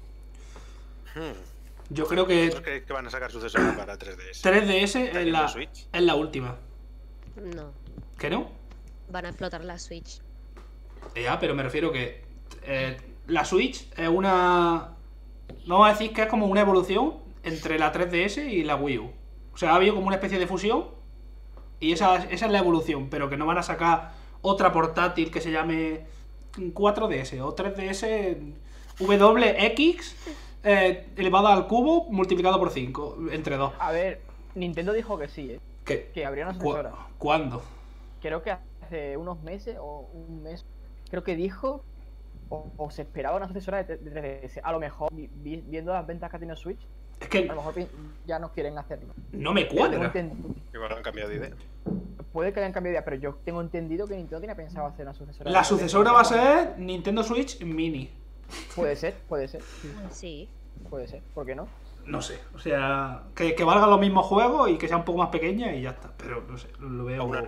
[1.14, 1.93] Hmm.
[1.93, 4.41] Yo creo que ¿Vosotros creéis que van a sacar sucesora para 3DS?
[4.41, 5.88] 3DS es ¿También la, la Switch?
[5.91, 6.58] es la última.
[7.36, 7.72] No,
[8.18, 8.50] ¿Que no?
[9.10, 10.22] van a explotar la Switch.
[11.16, 12.24] Ya, pero me refiero que
[12.64, 14.95] eh, la Switch es una...
[15.68, 19.12] Vamos a decir que es como una evolución entre la 3DS y la Wii U.
[19.54, 20.86] O sea, ha habido como una especie de fusión
[21.80, 25.41] y esa, esa es la evolución, pero que no van a sacar otra portátil que
[25.41, 26.06] se llame
[26.58, 28.38] 4DS o 3DS
[29.00, 30.16] WX
[30.64, 33.74] eh, elevada al cubo multiplicado por 5, entre dos.
[33.80, 34.22] A ver,
[34.56, 35.60] Nintendo dijo que sí, ¿eh?
[35.84, 36.10] ¿Qué?
[36.14, 36.93] Que habría una ¿Cu- sucesora.
[37.18, 37.62] ¿Cuándo?
[38.22, 40.66] Creo que hace unos meses o un mes,
[41.10, 41.84] creo que dijo
[42.50, 44.62] o, o se esperaba una sucesora de, de 3DS.
[44.64, 46.80] A lo mejor, vi- vi- viendo las ventas que ha tenido Switch,
[47.20, 47.74] Es a que lo mejor
[48.26, 49.14] ya no quieren hacerlo.
[49.32, 50.12] no me cuadra.
[50.74, 51.52] Igual han cambiado de idea.
[52.34, 55.06] Puede que hayan cambiado de idea, pero yo tengo entendido que Nintendo tiene pensado hacer
[55.06, 55.50] una sucesora.
[55.50, 55.68] La de 3DS.
[55.70, 58.10] sucesora va a ser Nintendo Switch Mini.
[58.76, 59.62] Puede ser, puede ser.
[59.62, 60.50] sí, Sí.
[60.89, 61.68] Puede ser, ¿por qué no?
[62.06, 65.18] No sé, o sea, que, que valgan los mismos juegos y que sea un poco
[65.20, 66.12] más pequeña y ya está.
[66.18, 67.24] Pero no sé, lo veo.
[67.24, 67.41] O, una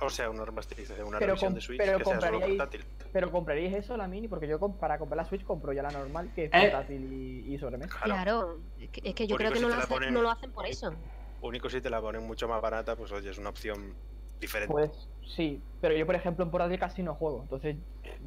[0.00, 2.84] o sea, una remasterización, una Pero revisión de Switch pero que sea solo portátil.
[3.12, 6.30] Pero compraríais eso, la mini, porque yo para comprar la Switch compro ya la normal,
[6.34, 6.60] que es Eh.
[6.70, 7.98] portátil y, y sobremesa.
[8.02, 8.14] Claro.
[8.22, 8.58] Claro.
[9.04, 10.66] Es que, yo Único creo que si no lo, hacen, ponen- no lo hacen por
[10.66, 10.94] eso.
[11.42, 13.94] Único si te la ponen mucho más barata, pues oye, es una opción
[14.40, 14.72] diferente.
[14.72, 17.76] Pues sí, pero yo por ejemplo en portátil casi no juego, entonces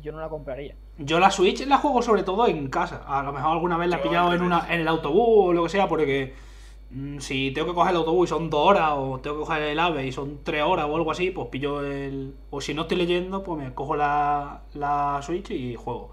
[0.01, 0.75] yo no la compraría.
[0.97, 3.03] Yo la Switch la juego sobre todo en casa.
[3.05, 5.63] A lo mejor alguna vez la he pillado en, una, en el autobús o lo
[5.63, 6.33] que sea, porque
[6.91, 9.63] mm, si tengo que coger el autobús y son dos horas, o tengo que coger
[9.63, 12.35] el AVE y son tres horas o algo así, pues pillo el.
[12.49, 16.11] O si no estoy leyendo, pues me cojo la, la Switch y juego.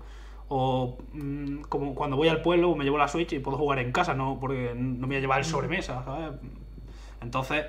[0.48, 3.92] O mm, como cuando voy al pueblo, me llevo la Switch y puedo jugar en
[3.92, 6.40] casa, no porque no me voy a llevar el sobremesa, ¿sabes?
[7.20, 7.66] Entonces,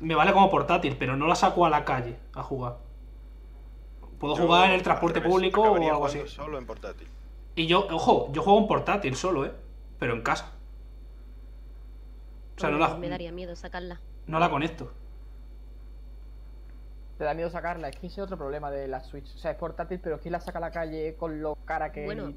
[0.00, 2.76] me vale como portátil, pero no la saco a la calle a jugar.
[4.18, 6.22] Puedo Yo, jugar en el transporte revés, público o algo así.
[6.26, 7.08] Solo en portátil.
[7.56, 9.52] Y yo, ojo, yo juego en portátil solo, ¿eh?
[9.98, 10.52] Pero en casa.
[12.56, 14.00] O sea, no Hombre, la, Me daría miedo sacarla.
[14.26, 14.92] no la conecto.
[17.18, 19.32] Te da miedo sacarla, es que ese es otro problema de la Switch.
[19.34, 22.04] O sea, es portátil, pero ¿quién la saca a la calle con lo cara que
[22.04, 22.34] Bueno, es?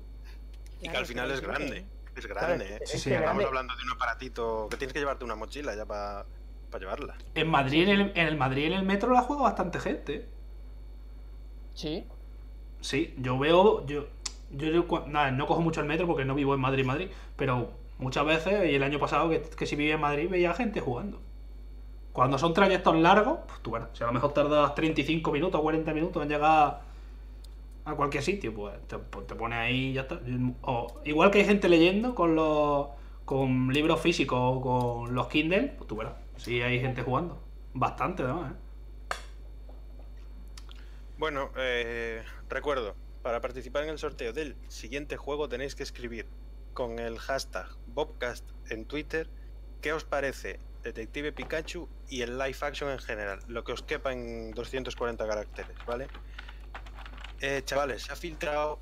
[0.81, 1.85] Y que al final es grande.
[2.13, 2.79] que- Es grande, ¿eh?
[2.85, 5.85] Sí, sí, Estamos grande- hablando de un aparatito que tienes que llevarte una mochila ya
[5.85, 6.25] para
[6.79, 7.15] llevarla.
[7.35, 10.15] En Madrid, en el, en el Madrid, en el metro la juega bastante gente.
[10.15, 10.29] ¿eh?
[11.73, 12.05] Sí,
[12.81, 13.85] Sí, yo veo.
[13.85, 14.05] Yo,
[14.51, 17.09] yo, yo cua- nada, no cojo mucho el metro porque no vivo en Madrid, Madrid.
[17.35, 20.79] Pero muchas veces, y el año pasado que, que si vivía en Madrid, veía gente
[20.81, 21.21] jugando.
[22.13, 25.63] Cuando son trayectos largos, pues tú verás, si a lo mejor tardas 35 minutos o
[25.63, 26.81] 40 minutos en llegar
[27.85, 30.19] a cualquier sitio, pues te, pues te pones ahí y ya está.
[30.61, 32.87] O, igual que hay gente leyendo con los
[33.25, 37.41] con libros físicos o con los Kindle, pues tú verás, sí hay gente jugando.
[37.73, 38.55] Bastante, además, ¿eh?
[41.17, 46.27] Bueno, eh, recuerdo, para participar en el sorteo del siguiente juego tenéis que escribir
[46.73, 49.27] con el hashtag Bobcast en Twitter
[49.81, 54.13] qué os parece Detective Pikachu y el live action en general, lo que os quepa
[54.13, 56.07] en 240 caracteres, ¿vale?
[57.41, 58.79] Eh, chavales, se ha filtrado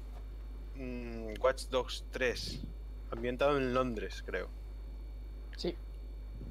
[0.75, 2.61] mm, Watch Dogs 3,
[3.11, 4.49] ambientado en Londres, creo.
[5.55, 5.75] Sí.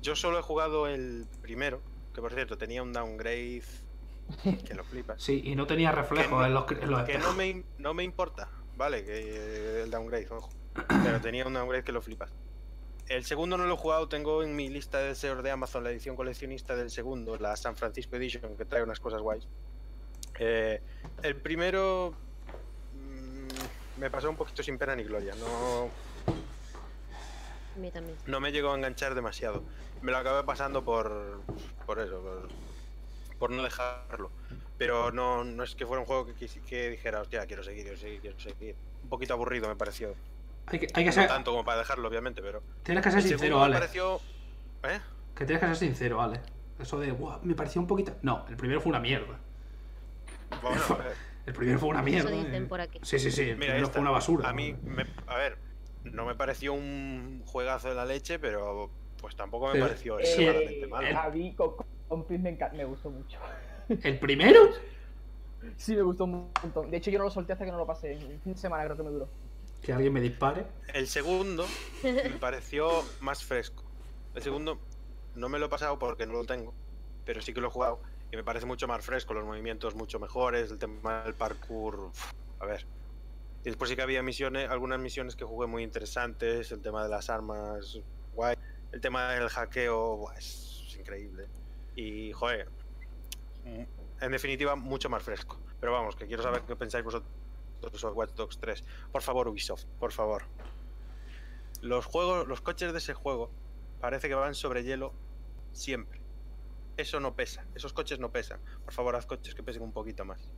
[0.05, 1.81] Yo solo he jugado el primero,
[2.14, 3.62] que por cierto tenía un downgrade
[4.66, 5.22] que lo flipas.
[5.22, 8.05] Sí, y no tenía reflejos no- en los, en los Que no me, no me
[8.05, 10.51] importa, vale, que el downgrade, ojo.
[11.02, 12.31] Pero tenía un downgrade que lo flipas.
[13.09, 15.90] El segundo no lo he jugado, tengo en mi lista de deseos de Amazon la
[15.90, 19.48] edición coleccionista del segundo, la San Francisco Edition, que trae unas cosas guays.
[20.39, 20.82] Eh,
[21.22, 22.12] el primero
[22.94, 25.89] mm, me pasó un poquito sin pena ni gloria, no,
[27.74, 28.16] A mí también.
[28.26, 29.62] no me llegó a enganchar demasiado.
[30.05, 31.40] Me lo acabé pasando por,
[31.86, 32.48] por eso, por,
[33.39, 34.31] por no dejarlo.
[34.76, 38.20] Pero no, no es que fuera un juego que, dijera, hostia, quiero seguir, quiero seguir,
[38.20, 38.76] quiero seguir.
[39.02, 40.14] Un poquito aburrido me pareció.
[40.66, 42.62] Hay que, hay que No ser, tanto como para dejarlo, obviamente, pero.
[42.82, 43.74] tienes que ser El sincero, segundo me Ale.
[43.76, 44.16] pareció.
[44.82, 45.01] ¿Eh?
[45.35, 46.40] Que tienes que ser sincero, Ale.
[46.78, 48.14] Eso de, "Buah, me pareció un poquito.
[48.20, 49.39] No, el primero fue una mierda.
[50.60, 51.16] Bueno, a ver,
[51.47, 52.28] El primero fue una mierda.
[52.31, 52.66] Eso dicen eh.
[52.66, 52.98] por aquí.
[53.02, 53.43] Sí, sí, sí.
[53.43, 54.51] El mira, primero esta, fue una basura.
[54.51, 55.56] A mí, me- a ver,
[56.02, 58.90] no me pareció un juegazo de la leche, pero
[59.24, 61.18] pues tampoco me pareció Eh, extremadamente malo.
[61.18, 61.76] a mí con,
[62.06, 63.38] con me, me gustó mucho.
[63.88, 64.60] ¿El primero?
[65.78, 66.90] Sí, me gustó un montón.
[66.90, 68.12] De hecho, yo no lo solté hasta que no lo pasé.
[68.12, 69.26] En fin de semana creo que me duró.
[69.80, 70.66] Que alguien me dispare.
[70.92, 71.64] El segundo
[72.05, 73.82] me pareció más fresco.
[74.34, 74.78] El segundo
[75.36, 76.74] no me lo he pasado porque no lo tengo,
[77.24, 80.20] pero sí que lo he jugado y me parece mucho más fresco, los movimientos mucho
[80.20, 82.84] mejores, el tema del parkour, uf, a ver.
[83.62, 87.09] Y después sí que había misiones, algunas misiones que jugué muy interesantes, el tema de
[87.09, 88.01] las armas,
[88.34, 88.55] guay,
[88.94, 91.48] el tema del hackeo, es increíble.
[91.96, 92.68] Y joder,
[93.64, 95.58] en definitiva mucho más fresco.
[95.80, 97.28] Pero vamos, que quiero saber qué pensáis vosotros
[97.96, 98.84] sobre Watch Dogs 3.
[99.10, 100.44] Por favor, Ubisoft, por favor.
[101.82, 103.50] Los juegos, los coches de ese juego
[104.00, 105.12] parece que van sobre hielo
[105.72, 106.20] siempre.
[106.96, 108.60] Eso no pesa, esos coches no pesan.
[108.84, 110.52] Por favor, haz coches que pesen un poquito más.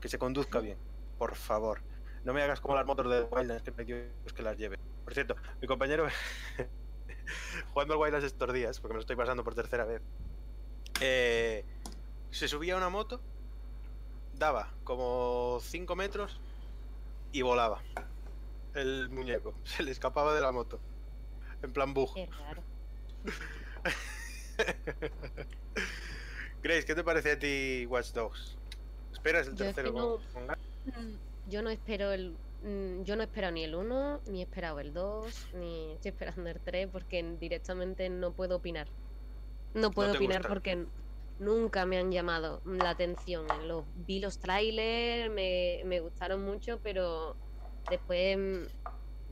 [0.00, 0.78] Que se conduzca bien,
[1.18, 1.82] por favor.
[2.24, 4.78] No me hagas como las motos de Wildlands que me Dios que las lleve.
[5.04, 6.06] Por cierto, mi compañero
[7.72, 10.02] jugando al Wildlands estos días, porque me lo estoy pasando por tercera vez,
[11.00, 11.64] eh,
[12.30, 13.20] se subía a una moto,
[14.34, 16.40] daba como 5 metros
[17.32, 17.82] y volaba.
[18.74, 20.80] El muñeco se le escapaba de la moto.
[21.62, 22.14] En plan bug.
[22.14, 22.62] Qué raro.
[26.62, 28.56] Grace, ¿qué te parece a ti Watch Dogs?
[29.12, 30.46] ¿Esperas el Yo tercero no- con-?
[30.86, 31.18] Mm,
[31.50, 32.36] Yo no espero el.
[32.64, 36.10] Mm, Yo no he esperado ni el 1, ni he esperado el 2, ni estoy
[36.10, 38.88] esperando el 3 porque directamente no puedo opinar.
[39.74, 40.48] No puedo opinar gusta.
[40.48, 40.86] porque
[41.38, 43.46] nunca me han llamado la atención.
[43.68, 47.36] Los, vi los trailers, me, me gustaron mucho, pero
[47.90, 48.64] después mm,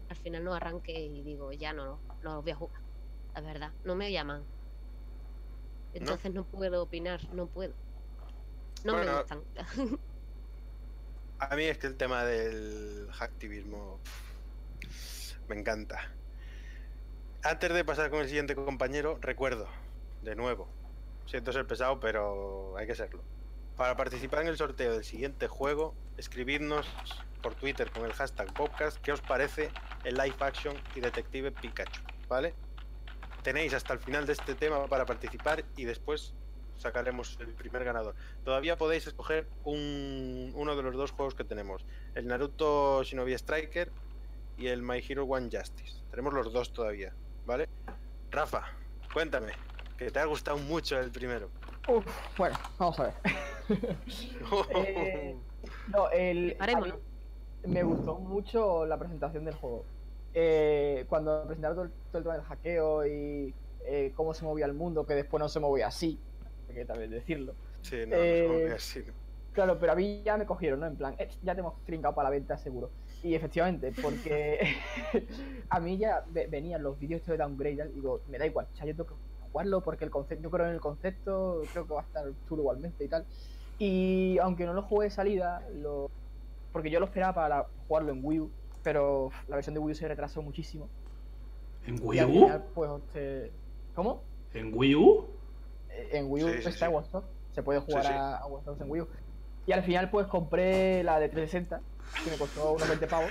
[0.08, 2.82] al final no arranqué y digo, ya no, no los voy a jugar.
[3.34, 4.46] La verdad, no me llaman.
[5.94, 7.74] Entonces no, puedo opinar, no puedo.
[8.84, 9.44] No me gustan.
[11.50, 13.98] A mí es que el tema del hacktivismo
[15.48, 16.08] me encanta.
[17.42, 19.66] Antes de pasar con el siguiente compañero, recuerdo,
[20.22, 20.68] de nuevo,
[21.26, 23.24] siento ser pesado, pero hay que serlo.
[23.76, 26.86] Para participar en el sorteo del siguiente juego, escribidnos
[27.42, 29.72] por Twitter con el hashtag podcast qué os parece
[30.04, 32.54] el live action y detective Pikachu, ¿vale?
[33.42, 36.34] Tenéis hasta el final de este tema para participar y después
[36.82, 38.14] sacaremos el primer ganador.
[38.44, 41.84] Todavía podéis escoger un- uno de los dos juegos que tenemos,
[42.14, 43.90] el Naruto Shinobi Striker
[44.58, 46.02] y el My Hero One Justice.
[46.10, 47.14] Tenemos los dos todavía,
[47.46, 47.68] ¿vale?
[48.30, 48.64] Rafa,
[49.12, 49.52] cuéntame,
[49.96, 51.48] que te ha gustado mucho el primero.
[51.88, 52.04] Uf,
[52.36, 53.14] bueno, vamos a ver.
[54.74, 55.36] Eh,
[55.88, 56.56] No, el.
[56.82, 56.92] mí
[57.64, 59.84] Me gustó mucho la presentación del juego.
[60.34, 63.54] Eh, cuando presentaron todo el, todo el tema del hackeo y
[63.84, 66.18] eh, cómo se movía el mundo, que después no se movía así,
[66.72, 67.54] hay que también decirlo.
[67.82, 69.12] sí, no, eh, no, así, no.
[69.52, 70.86] Claro, pero a mí ya me cogieron, ¿no?
[70.86, 72.90] En plan, "Eh, ya te hemos trincado para la venta seguro.
[73.22, 74.58] Y efectivamente, porque
[75.68, 78.66] a mí ya ve- venían los vídeos estos de downgrade y digo, me da igual,
[78.72, 79.14] o sea, yo tengo que
[79.50, 82.62] jugarlo porque el concepto, yo creo en el concepto, creo que va a estar chulo
[82.62, 83.26] igualmente y tal.
[83.78, 86.10] Y aunque no lo jugué de salida, lo...
[86.72, 88.50] porque yo lo esperaba para jugarlo en Wii U,
[88.82, 90.88] pero la versión de Wii U se retrasó muchísimo.
[91.86, 92.32] ¿En Y Wii al U?
[92.32, 93.52] final, pues, este...
[93.94, 94.22] ¿Cómo?
[94.54, 95.26] ¿En Wii U?
[95.92, 96.92] Eh, En Wii U Sí, está sí.
[96.92, 99.08] Watch Dogs, se puede jugar a, a Watch Dogs en Wii U.
[99.66, 101.80] Y al final pues compré la de 360,
[102.24, 103.30] que me costó unos 20 pavos.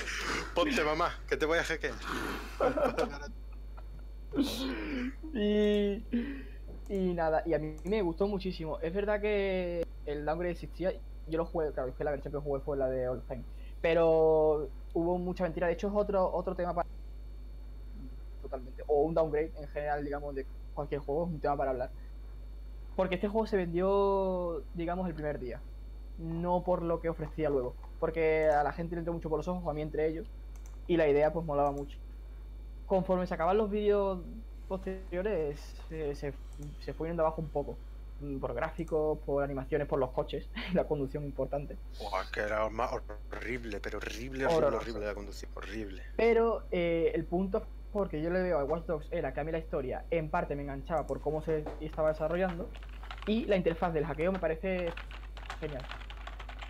[0.54, 1.94] Ponte mamá, que te voy a hackear.
[5.34, 6.04] Y,
[6.88, 8.78] y nada, y a mí me gustó muchísimo.
[8.80, 10.92] Es verdad que el downgrade existía,
[11.26, 13.42] yo lo jugué, claro, es que la versión que jugué fue la de Olfheim.
[13.80, 15.66] Pero hubo mucha mentira.
[15.66, 16.88] De hecho, es otro, otro tema para.
[18.42, 18.82] Totalmente.
[18.86, 21.90] O un downgrade en general, digamos, de cualquier juego, es un tema para hablar.
[22.96, 25.60] Porque este juego se vendió, digamos, el primer día.
[26.18, 27.74] No por lo que ofrecía luego.
[27.98, 30.26] Porque a la gente le entró mucho por los ojos, a mí entre ellos.
[30.86, 31.98] Y la idea, pues, molaba mucho.
[32.86, 34.20] Conforme se acaban los vídeos
[34.68, 36.32] posteriores, se, se,
[36.80, 37.76] se fue yendo abajo un poco
[38.20, 41.76] mm, por gráficos, por animaciones, por los coches, la conducción importante.
[41.98, 42.90] Buah, que era más
[43.30, 46.02] horrible, pero horrible, horrible, horrible la conducción, horrible.
[46.16, 49.52] Pero eh, el punto porque yo le veo a Watch Dogs era que a mí
[49.52, 52.76] la historia en parte me enganchaba por cómo se estaba desarrollando
[53.26, 55.00] y la interfaz del hackeo me parece
[55.60, 55.90] genial,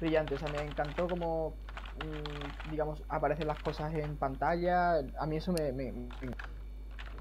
[0.01, 1.63] brillante, o sea, me encantó como,
[1.95, 5.73] mm, digamos, aparecen las cosas en pantalla, a mí eso me...
[5.73, 6.37] me- me-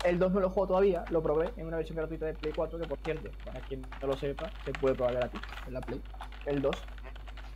[0.04, 2.80] El 2 no lo juego todavía, lo probé en una versión gratuita de Play 4,
[2.80, 6.06] que por cierto, para quien no lo sepa, se puede probar gratis en la Play,
[6.46, 6.90] el 2.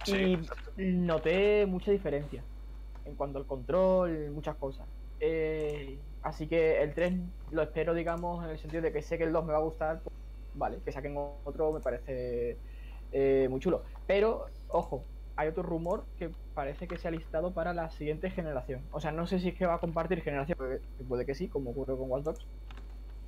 [0.03, 2.48] Sí, Y noté mucha diferencia
[3.06, 4.90] en cuanto al control, muchas cosas.
[5.20, 7.13] Eh, así que el 3
[7.51, 9.63] lo espero, digamos, en el sentido de que sé que el 2 me va a
[9.63, 10.03] gustar.
[10.03, 10.15] pues,
[10.53, 12.61] vale, que saquen otro me parece
[13.11, 13.85] eh, muy chulo.
[14.07, 18.87] Pero, ojo, hay otro rumor que parece que se ha listado para la siguiente generación.
[18.91, 20.57] O sea, no sé si es que va a compartir generación,
[21.07, 22.49] puede, que sí, como ocurre con Watch Dogs,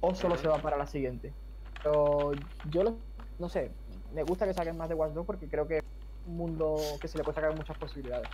[0.01, 1.37] o solo se va para la siguiente.
[1.81, 2.31] Pero
[2.63, 3.07] yo lo-
[3.39, 3.77] no sé,
[4.11, 5.83] me gusta que saquen más de Watch Dogs porque creo que es
[6.23, 8.31] un mundo que se le puede sacar muchas posibilidades.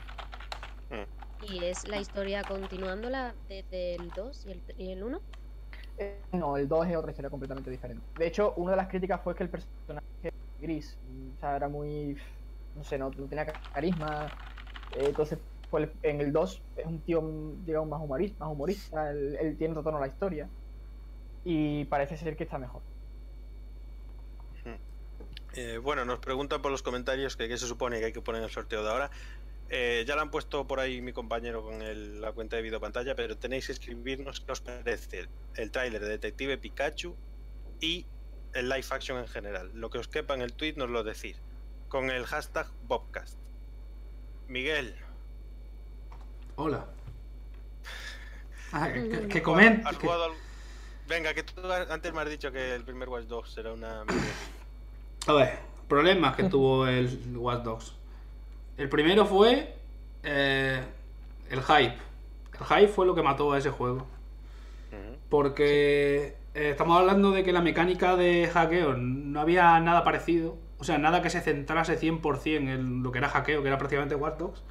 [1.42, 5.24] Y es la historia continuándola desde el 2 y el, y el 1.
[5.98, 8.08] Eh, no, el 2 es otra historia completamente diferente.
[8.14, 10.02] De hecho, una de las críticas fue que el personaje
[10.58, 12.18] gris, o sea, era muy,
[12.74, 14.34] no sé, no, no tenía ca- carisma.
[14.92, 17.22] eh, entonces, pues en el 2 es un tío,
[17.60, 20.52] digamos, más humorista, más humorista él, él tiene otro tono a la historia.
[21.44, 22.86] Y parece ser que está mejor.
[25.54, 28.40] Eh, bueno, nos preguntan por los comentarios que qué se supone que hay que poner
[28.40, 29.12] en el sorteo de ahora.
[29.74, 32.82] Eh, ya lo han puesto por ahí mi compañero con el- la cuenta de video
[32.82, 37.16] pantalla, pero tenéis que escribirnos qué os parece el tráiler de Detective Pikachu
[37.80, 38.06] y
[38.54, 39.72] el live action en general.
[39.74, 41.42] Lo que os quepa en el tweet nos lo decís
[41.88, 43.38] con el hashtag Bobcast.
[44.50, 44.94] Miguel,
[46.58, 46.86] Hola.
[48.74, 49.78] Ah, que, que- que ¿has comente.
[49.78, 50.38] jugado- has que- jugado al-
[51.08, 54.04] Venga, que tú antes me has dicho que el primer Watch Dogs era una...
[55.28, 57.96] A ver, problemas que tuvo el Watch Dogs.
[58.82, 59.76] El primero fue
[60.24, 60.82] eh,
[61.52, 61.96] el hype.
[62.60, 64.08] El hype fue lo que mató a ese juego.
[65.30, 70.58] Porque eh, estamos hablando de que la mecánica de hackeo no había nada parecido.
[70.80, 74.16] O sea, nada que se centrase 100% en lo que era hackeo, que era prácticamente
[74.16, 74.64] Dogs.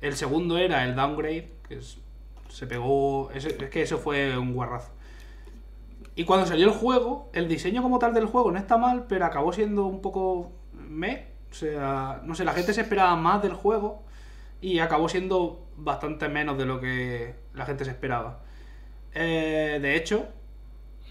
[0.00, 1.98] El segundo era el downgrade, que es-
[2.48, 3.32] se pegó...
[3.32, 4.92] ese- es que eso fue un guarrazo.
[6.14, 9.24] Y cuando salió el juego, el diseño como tal del juego no está mal, pero
[9.24, 11.33] acabó siendo un poco me.
[11.54, 14.02] O sea, no sé, la gente se esperaba más del juego
[14.60, 18.40] y acabó siendo bastante menos de lo que la gente se esperaba.
[19.14, 20.26] Eh, de hecho,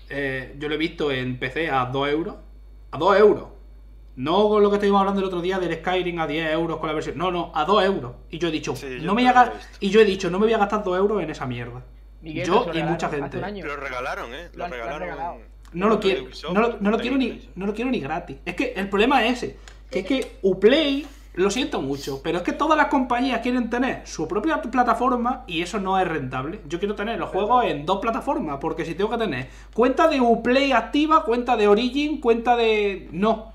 [0.09, 2.35] eh, yo lo he visto en PC a 2 euros.
[2.91, 3.47] A 2 euros.
[4.17, 6.87] No con lo que estuvimos hablando el otro día del Skyrim a 10 euros con
[6.87, 7.17] la versión.
[7.17, 8.11] No, no, a 2 euros.
[8.29, 9.53] Y yo he dicho, Sí, yo no me voy a.
[9.79, 11.85] Y yo he dicho, no me voy a gastar 2 euros en esa mierda.
[12.21, 13.37] Miguel, Yo y mucha gente.
[13.37, 14.49] Lo regalaron, ¿eh?
[14.55, 15.53] Lo regalaron.
[15.71, 18.37] No lo, quiero, no, lo, no lo quiero ni, no lo quiero ni gratis.
[18.45, 19.57] Es que el problema es ese.
[19.93, 21.05] Que es que Uplay,
[21.35, 25.61] lo siento mucho, pero es que todas las compañías quieren tener su propia plataforma y
[25.61, 26.61] eso no es rentable.
[26.67, 30.19] Yo quiero tener los juegos en dos plataformas, porque si tengo que tener cuenta de
[30.21, 33.07] Uplay activa, cuenta de Origin, cuenta de...
[33.11, 33.51] No.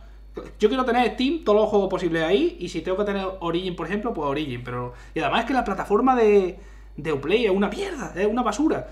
[0.61, 3.75] Yo quiero tener Steam, todos los juegos posibles ahí, y si tengo que tener Origin,
[3.75, 4.63] por ejemplo, pues Origin.
[4.65, 4.93] Pero...
[5.15, 6.59] Y además es que la plataforma de,
[6.97, 8.89] de Uplay es una mierda, es una basura.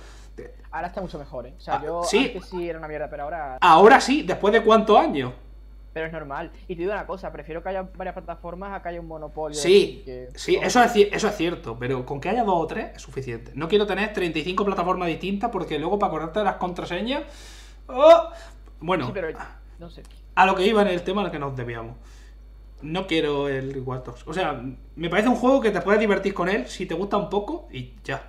[0.73, 1.55] Ahora está mucho mejor, ¿eh?
[1.57, 2.19] O sea, Ah, yo sí.
[2.19, 5.33] antes sí era una mierda, pero ahora Ahora sí, después de cuántos años.
[5.97, 6.51] Pero es normal.
[6.69, 9.59] Y te digo una cosa, prefiero que haya varias plataformas a que haya un monopolio.
[9.59, 12.89] Sí, que- sí, eso es, eso es cierto, pero con que haya dos o tres
[12.97, 13.53] es suficiente.
[13.55, 17.23] No quiero tener 35 plataformas distintas porque luego para acordarte de las contraseñas...
[17.87, 18.29] ¡oh!
[18.79, 19.29] Bueno, Sí, pero
[19.79, 20.03] no sé.
[20.35, 21.97] a lo que iba en el tema al que nos debíamos.
[22.83, 24.27] No quiero el Watch Dogs.
[24.27, 24.63] O sea,
[24.97, 27.69] me parece un juego que te puedes divertir con él si te gusta un poco
[27.73, 28.23] y ya.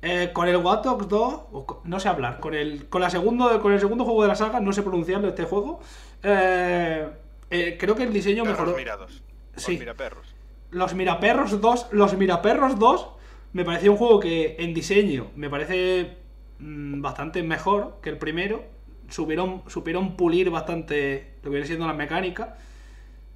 [0.00, 3.08] Eh, con el Watch Dogs 2, o co- no sé hablar, con el, con, la
[3.08, 5.80] segundo, con el segundo juego de la saga, no sé pronunciarlo este juego,
[6.24, 7.08] eh,
[7.50, 8.76] eh, creo que el diseño Perros mejoró.
[8.76, 9.22] mirados.
[9.56, 9.72] Sí.
[9.72, 9.78] Sí.
[9.78, 10.34] Mira perros.
[10.70, 13.08] Los Miraperros 2, los Miraperros 2
[13.52, 16.16] me pareció un juego que en diseño me parece
[16.58, 18.64] mm, bastante mejor que el primero.
[19.08, 22.56] Supieron, supieron pulir bastante lo que viene siendo la mecánica.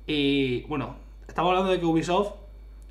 [0.06, 0.96] Y bueno,
[1.28, 2.32] estamos hablando de que Ubisoft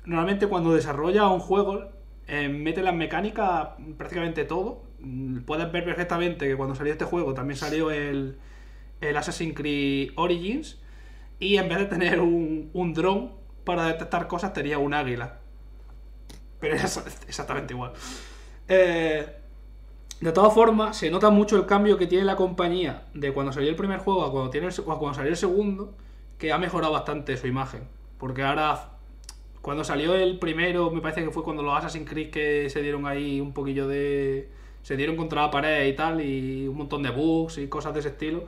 [0.04, 1.90] normalmente cuando desarrolla un juego
[2.28, 4.82] eh, mete las mecánicas prácticamente todo.
[5.00, 8.38] Mm, Puedes ver perfectamente que cuando salió este juego también salió el,
[9.00, 10.78] el Assassin's Creed Origins.
[11.40, 13.32] Y en vez de tener un, un dron
[13.64, 15.38] para detectar cosas tenía un águila.
[16.60, 17.92] Pero era exa- exactamente igual.
[18.66, 19.26] Eh,
[20.20, 23.68] de todas formas, se nota mucho el cambio que tiene la compañía de cuando salió
[23.68, 25.94] el primer juego a cuando, tiene el a cuando salió el segundo,
[26.38, 27.82] que ha mejorado bastante su imagen.
[28.18, 28.90] Porque ahora,
[29.62, 33.06] cuando salió el primero, me parece que fue cuando los Assassin's Creed que se dieron
[33.06, 34.50] ahí un poquillo de...
[34.82, 38.00] Se dieron contra la pared y tal, y un montón de bugs y cosas de
[38.00, 38.44] ese estilo.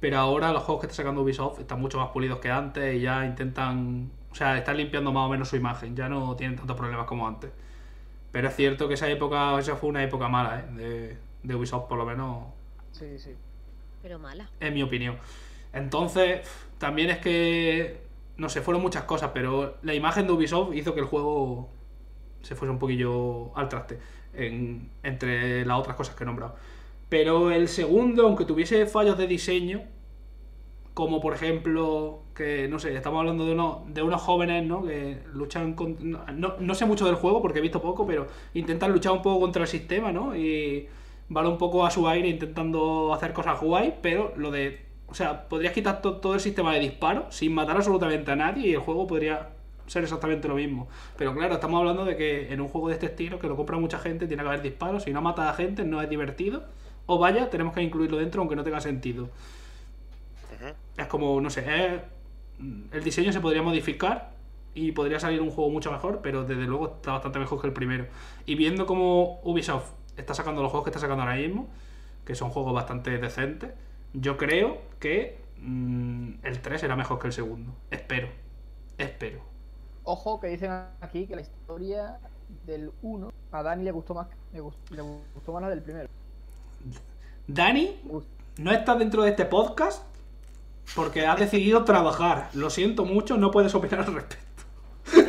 [0.00, 3.00] Pero ahora los juegos que está sacando Ubisoft están mucho más pulidos que antes y
[3.00, 4.10] ya intentan...
[4.30, 7.26] O sea, están limpiando más o menos su imagen, ya no tienen tantos problemas como
[7.26, 7.50] antes.
[8.32, 10.72] Pero es cierto que esa época, esa fue una época mala, ¿eh?
[10.72, 12.44] De, de Ubisoft, por lo menos,
[12.92, 13.30] Sí, sí.
[14.02, 14.50] Pero mala.
[14.60, 15.16] en mi opinión.
[15.72, 16.40] Entonces,
[16.78, 18.02] también es que,
[18.36, 21.68] no sé, fueron muchas cosas, pero la imagen de Ubisoft hizo que el juego
[22.42, 23.98] se fuese un poquillo al traste,
[24.34, 26.56] en- entre las otras cosas que he nombrado.
[27.14, 29.78] Pero el segundo, aunque tuviese fallos de diseño,
[30.94, 34.84] como por ejemplo, que no sé, estamos hablando de, uno, de unos jóvenes, ¿no?
[34.84, 35.96] Que luchan con...
[36.00, 39.40] No, no- sé mucho del juego porque he visto poco, pero intentan luchar un poco
[39.40, 40.36] contra el sistema, ¿no?
[40.36, 40.86] Y
[41.28, 44.84] van un poco a su aire intentando hacer cosas guay, pero lo de...
[45.08, 48.68] O sea, podrías quitar to- todo el sistema de disparo sin matar absolutamente a nadie
[48.68, 49.50] y el juego podría
[49.86, 50.88] ser exactamente lo mismo.
[51.16, 53.78] Pero claro, estamos hablando de que en un juego de este estilo, que lo compra
[53.78, 55.02] mucha gente, tiene que haber disparos.
[55.04, 56.64] Si no mata a gente, no es divertido.
[57.06, 59.28] O vaya, tenemos que incluirlo dentro aunque no tenga sentido.
[60.96, 61.60] Es como, no sé,
[61.94, 62.00] es-
[62.92, 64.32] el diseño se podría modificar
[64.74, 67.72] y podría salir un juego mucho mejor, pero desde luego está bastante mejor que el
[67.72, 68.06] primero.
[68.46, 71.68] Y viendo cómo Ubisoft está sacando los juegos que está sacando ahora mismo,
[72.24, 73.70] que son juegos bastante decentes,
[74.12, 77.72] yo creo que mm, el 3 será mejor que el segundo.
[77.90, 78.28] Espero.
[78.96, 79.40] Espero.
[80.04, 80.70] Ojo que dicen
[81.00, 82.18] aquí que la historia
[82.66, 86.08] del 1 a Dani le gustó más, le gustó, le gustó más la del primero.
[87.46, 88.00] Dani,
[88.58, 90.02] no estás dentro de este podcast
[90.94, 92.50] porque has decidido trabajar.
[92.54, 94.36] Lo siento mucho, no puedes opinar al respecto.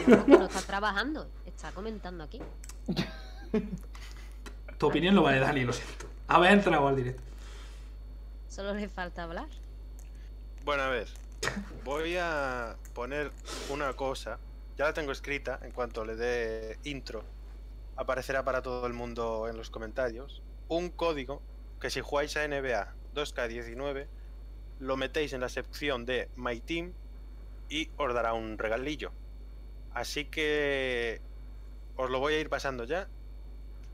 [0.05, 2.39] Pero no está trabajando, está comentando aquí.
[4.77, 6.05] Tu opinión no vale, Dani, lo siento.
[6.27, 7.21] Habéis entrado al directo.
[8.49, 9.47] Solo le falta hablar.
[10.63, 11.07] Bueno, a ver.
[11.83, 13.31] Voy a poner
[13.69, 14.39] una cosa.
[14.77, 15.59] Ya la tengo escrita.
[15.61, 17.23] En cuanto le dé intro,
[17.95, 20.41] aparecerá para todo el mundo en los comentarios.
[20.67, 21.41] Un código
[21.79, 24.07] que si jugáis a NBA 2K19,
[24.79, 26.93] lo metéis en la sección de My Team
[27.69, 29.11] y os dará un regalillo.
[29.93, 31.21] Así que
[31.95, 33.07] os lo voy a ir pasando ya.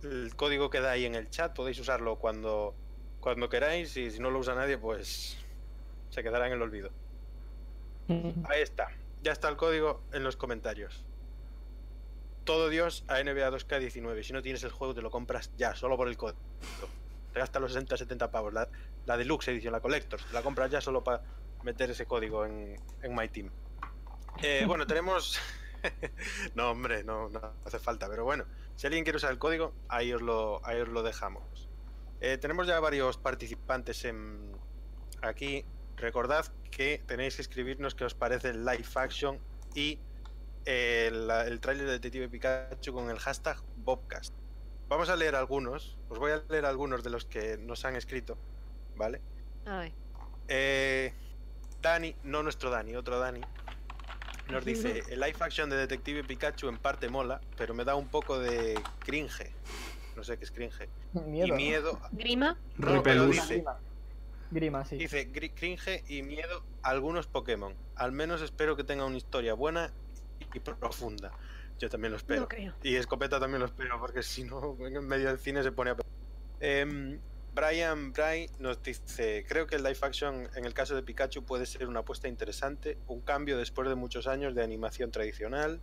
[0.03, 1.55] El código queda ahí en el chat.
[1.55, 2.73] Podéis usarlo cuando,
[3.19, 3.95] cuando queráis.
[3.97, 5.37] Y si no lo usa nadie, pues
[6.09, 6.89] se quedará en el olvido.
[8.09, 8.89] Ahí está.
[9.21, 11.05] Ya está el código en los comentarios.
[12.43, 14.23] Todo Dios a NBA 2K19.
[14.23, 16.39] Si no tienes el juego, te lo compras ya, solo por el código.
[17.33, 18.53] Te gastas los 60-70 pavos.
[18.53, 21.21] La, Deluxe Edition, la Collectors, te la compras ya solo para
[21.63, 23.51] meter ese código en, en My Team.
[24.41, 25.39] Eh, bueno, tenemos.
[26.55, 28.45] no, hombre, no, no hace falta, pero bueno.
[28.75, 31.69] Si alguien quiere usar el código, ahí os lo, ahí os lo dejamos.
[32.19, 34.51] Eh, tenemos ya varios participantes en
[35.21, 35.65] aquí.
[35.97, 39.39] Recordad que tenéis que escribirnos qué os parece el live action
[39.75, 39.99] y
[40.65, 44.33] la- el tráiler de Detective Pikachu con el hashtag Bobcast.
[44.87, 48.37] Vamos a leer algunos, os voy a leer algunos de los que nos han escrito,
[48.95, 49.21] ¿vale?
[49.65, 49.91] A ver.
[50.47, 51.13] Eh,
[51.81, 53.41] Dani, no nuestro Dani, otro Dani,
[54.49, 58.09] nos dice, el live action de Detective Pikachu en parte mola, pero me da un
[58.09, 59.51] poco de cringe.
[60.15, 60.89] No sé qué es cringe.
[61.13, 61.47] Miedo.
[61.47, 61.55] y ¿no?
[61.55, 61.99] miedo.
[62.11, 62.57] Grima.
[62.77, 63.79] No, pero dice, Grima.
[64.51, 64.97] Grima, sí.
[64.97, 67.73] Dice "Gri- cringe y miedo a algunos Pokémon.
[67.95, 69.93] Al menos espero que tenga una historia buena
[70.53, 71.31] y profunda.
[71.79, 72.41] Yo también lo espero.
[72.41, 72.73] No creo.
[72.83, 75.97] Y Escopeta también lo espero, porque si no, en medio del cine se pone a...
[76.59, 77.19] Em,
[77.53, 81.65] Brian Bray nos dice, creo que el live action en el caso de Pikachu puede
[81.65, 85.81] ser una apuesta interesante, un cambio después de muchos años de animación tradicional.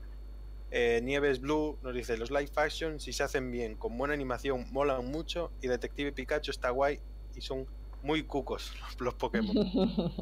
[0.70, 4.66] Eh, Nieves Blue nos dice, los live action si se hacen bien, con buena animación,
[4.70, 7.01] molan mucho y Detective Pikachu está guay
[7.35, 7.66] y son
[8.03, 9.55] muy cucos los, los Pokémon.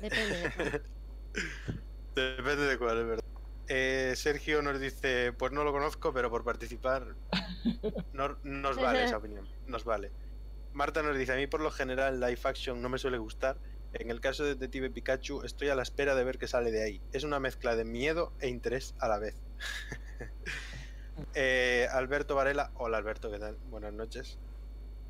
[0.00, 0.38] Depende.
[0.58, 0.82] de-
[2.36, 3.24] Depende de cuál, es verdad.
[3.72, 7.14] Eh, Sergio nos dice, pues no lo conozco, pero por participar
[8.12, 10.10] no- nos vale esa opinión, nos vale.
[10.72, 13.58] Marta nos dice, a mí por lo general live action no me suele gustar.
[13.92, 16.82] En el caso de Detective Pikachu estoy a la espera de ver qué sale de
[16.82, 17.00] ahí.
[17.12, 19.36] Es una mezcla de miedo e interés a la vez.
[21.34, 23.56] Eh, Alberto Varela, hola Alberto, ¿qué tal?
[23.68, 24.38] Buenas noches.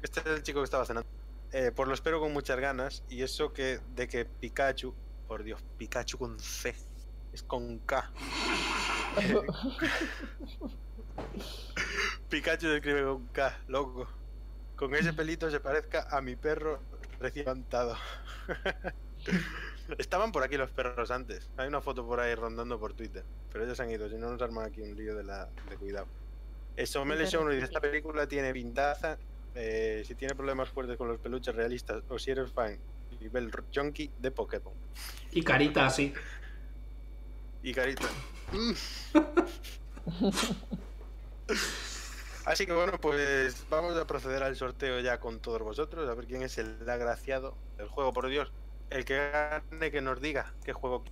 [0.03, 1.09] Este es el chico que estaba cenando.
[1.53, 4.93] Eh, pues lo espero con muchas ganas y eso que de que Pikachu,
[5.29, 6.75] por Dios, Pikachu con C,
[7.33, 8.11] es con K.
[12.29, 14.09] Pikachu se escribe con K, loco.
[14.77, 16.81] Con ese pelito se parezca a mi perro
[17.19, 17.97] recién levantado.
[19.99, 21.51] Estaban por aquí los perros antes.
[21.57, 23.25] Hay una foto por ahí rondando por Twitter.
[23.53, 26.07] Pero ellos han ido, si no nos arman aquí un lío de, la, de cuidado.
[26.77, 29.19] Eso me perros Show nos dice, esta película tiene pintaza.
[29.55, 32.79] eh, si tiene problemas fuertes con los peluches realistas o si eres fan
[33.11, 34.73] y nivel junkie de Pokémon.
[35.33, 36.15] Y carita así.
[37.63, 38.09] Y carita.
[42.47, 46.27] Así que bueno, pues vamos a proceder al sorteo ya con todos vosotros, a ver
[46.27, 48.51] quién es el agraciado del juego, por Dios.
[48.89, 51.05] El que gane que nos diga qué juego.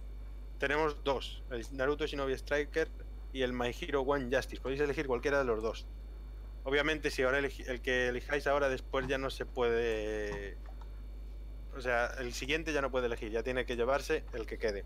[0.59, 2.89] Tenemos dos, el Naruto Shinobi Striker
[3.33, 4.61] y el My Hero One Justice.
[4.61, 5.87] Podéis elegir cualquiera de los dos.
[6.65, 10.57] Obviamente si ahora el que elijáis ahora después ya no se puede...
[11.77, 14.85] O sea, el siguiente ya no puede elegir, ya tiene que llevarse el que quede.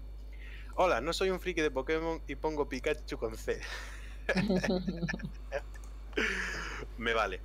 [0.74, 3.61] Hola, no soy un friki de Pokémon y pongo Pikachu con C.
[6.99, 7.40] Me vale.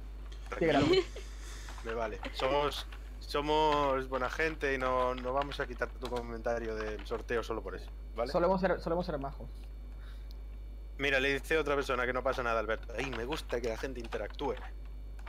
[1.84, 2.20] Me vale.
[2.34, 2.86] Somos
[3.20, 7.76] somos buena gente y no, no vamos a quitar tu comentario del sorteo solo por
[7.76, 8.32] eso, ¿vale?
[8.32, 9.50] Solemos ser, solemos ser majos.
[10.98, 12.94] Mira, le dice otra persona que no pasa nada, Alberto.
[12.98, 14.56] Ay, me gusta que la gente interactúe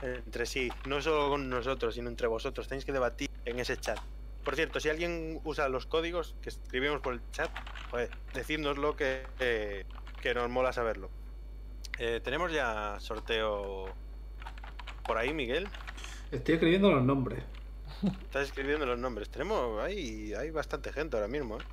[0.01, 2.67] entre sí, no solo con nosotros, sino entre vosotros.
[2.67, 3.99] Tenéis que debatir en ese chat.
[4.43, 7.51] Por cierto, si alguien usa los códigos que escribimos por el chat,
[7.91, 9.85] pues decídnoslo que, eh,
[10.21, 11.09] que nos mola saberlo.
[11.97, 13.93] Eh, Tenemos ya sorteo
[15.05, 15.67] por ahí, Miguel.
[16.31, 17.43] Estoy escribiendo los nombres.
[18.23, 19.29] Estás escribiendo los nombres.
[19.29, 21.63] Tenemos, hay, hay bastante gente ahora mismo, ¿eh?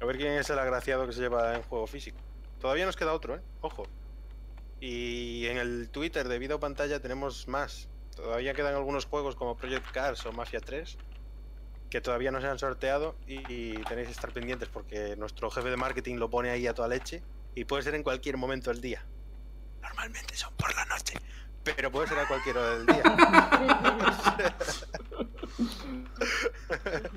[0.00, 2.18] A ver quién es el agraciado que se lleva en juego físico.
[2.60, 3.40] Todavía nos queda otro, ¿eh?
[3.62, 3.86] Ojo.
[4.80, 7.88] Y en el Twitter de Video Pantalla tenemos más.
[8.16, 10.98] Todavía quedan algunos juegos como Project Cars o Mafia 3
[11.90, 15.70] que todavía no se han sorteado y, y tenéis que estar pendientes porque nuestro jefe
[15.70, 17.22] de marketing lo pone ahí a toda leche
[17.54, 19.04] y puede ser en cualquier momento del día.
[19.80, 21.14] Normalmente son por la noche,
[21.62, 23.02] pero puede ser a cualquier hora del día.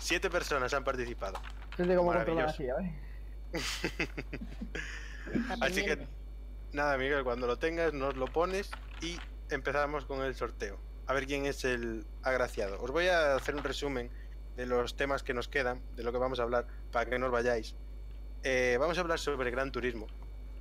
[0.00, 1.40] Siete personas han participado.
[1.78, 2.62] Maravilloso.
[5.60, 6.06] así, que
[6.72, 8.70] nada, Miguel, cuando lo tengas nos lo pones
[9.00, 9.18] y
[9.52, 10.78] empezamos con el sorteo.
[11.06, 12.80] A ver quién es el agraciado.
[12.80, 14.10] Os voy a hacer un resumen
[14.56, 17.26] de los temas que nos quedan, de lo que vamos a hablar, para que no
[17.26, 17.74] os vayáis.
[18.42, 20.06] Eh, vamos a hablar sobre Gran Turismo.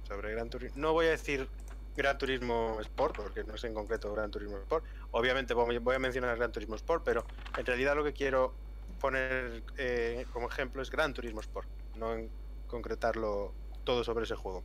[0.08, 0.80] Sobre Gran Turismo.
[0.80, 1.48] No voy a decir
[1.96, 4.86] Gran Turismo Sport, porque no sé en concreto Gran Turismo Sport.
[5.12, 7.26] Obviamente voy a mencionar Gran Turismo Sport, pero
[7.58, 8.54] en realidad lo que quiero
[9.00, 12.30] poner eh, como ejemplo es Gran Turismo Sport, no en
[12.68, 13.54] concretarlo
[13.84, 14.64] todo sobre ese juego.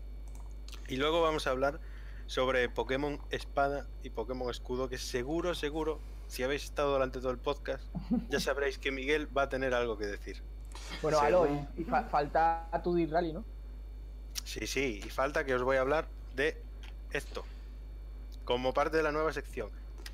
[0.89, 1.81] Y luego vamos a hablar
[2.27, 7.39] sobre Pokémon Espada y Pokémon Escudo, que seguro, seguro, si habéis estado durante todo el
[7.39, 7.85] podcast,
[8.28, 10.43] ya sabréis que Miguel va a tener algo que decir.
[11.03, 11.47] Bueno, Alo,
[11.77, 13.44] y, y fa- falta tu Dirt Rally, ¿no?
[14.44, 16.61] Sí, sí, y falta que os voy a hablar de
[17.12, 17.44] esto,
[18.44, 19.70] como parte de la nueva sección.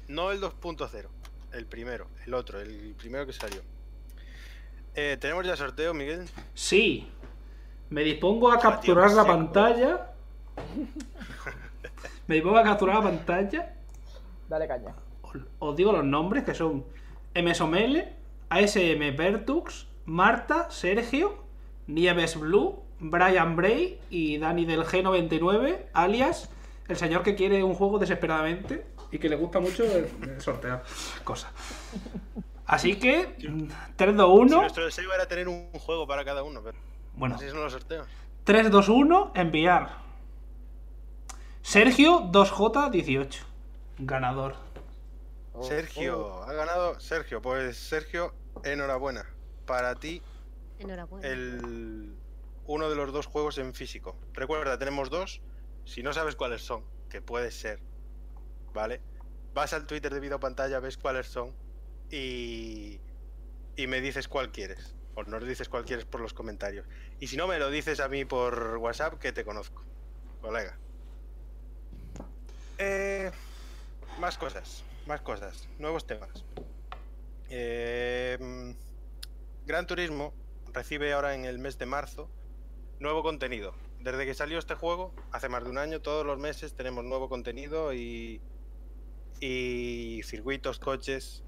[0.09, 1.07] No el 2.0,
[1.53, 3.61] el primero, el otro, el primero que salió.
[4.95, 6.29] Eh, ¿Tenemos ya sorteo, Miguel?
[6.55, 7.11] Sí.
[7.91, 9.29] Me dispongo a capturar la sí.
[9.29, 10.13] pantalla.
[12.27, 13.75] Me dispongo a capturar la pantalla.
[14.49, 14.95] Dale caña.
[15.23, 16.85] Os- Os digo los nombres que son
[17.35, 18.15] Emesomele,
[18.51, 21.45] ASM Vertux, Marta, Sergio,
[21.87, 26.51] Nieves Blue, Brian Bray y Dani del G99, alias
[26.89, 30.83] el señor que quiere un juego desesperadamente y que le gusta mucho el- el sortear
[31.25, 31.51] cosas.
[32.67, 33.37] Así que,
[33.97, 34.61] 3, 2, Si 1.
[34.61, 36.79] nuestro deseo era tener un juego para cada uno, pero
[37.15, 38.07] Bueno, así son los sorteos.
[38.45, 40.02] 3, 2, 1, enviar.
[41.63, 43.37] Sergio 2J18.
[43.99, 44.57] Ganador.
[45.55, 47.41] Oh, Sergio, ha ganado Sergio.
[47.41, 48.35] Pues Sergio,
[48.65, 49.27] enhorabuena.
[49.67, 50.23] Para ti,
[50.79, 51.29] Enhorabuena.
[51.29, 52.15] el
[52.67, 54.17] uno de los dos juegos en físico.
[54.33, 55.41] Recuerda, tenemos dos.
[55.85, 57.81] Si no sabes cuáles son, que puede ser,
[58.73, 59.01] ¿vale?
[59.55, 61.53] Vas al Twitter de Video Pantalla, ves cuáles son
[62.11, 63.01] y,
[63.77, 64.95] y me dices cuál quieres.
[65.15, 66.87] O nos dices cuál quieres por los comentarios.
[67.21, 69.83] Y si no, me lo dices a mí por WhatsApp, que te conozco,
[70.41, 70.79] colega.
[72.79, 73.31] Eh,
[74.19, 76.45] más cosas, más cosas, nuevos temas.
[77.49, 78.75] Eh,
[79.67, 80.33] Gran Turismo
[80.73, 82.31] recibe ahora en el mes de marzo
[82.99, 83.75] nuevo contenido.
[84.01, 87.29] Desde que salió este juego, hace más de un año, todos los meses tenemos nuevo
[87.29, 88.41] contenido y,
[89.41, 91.45] y circuitos, coches.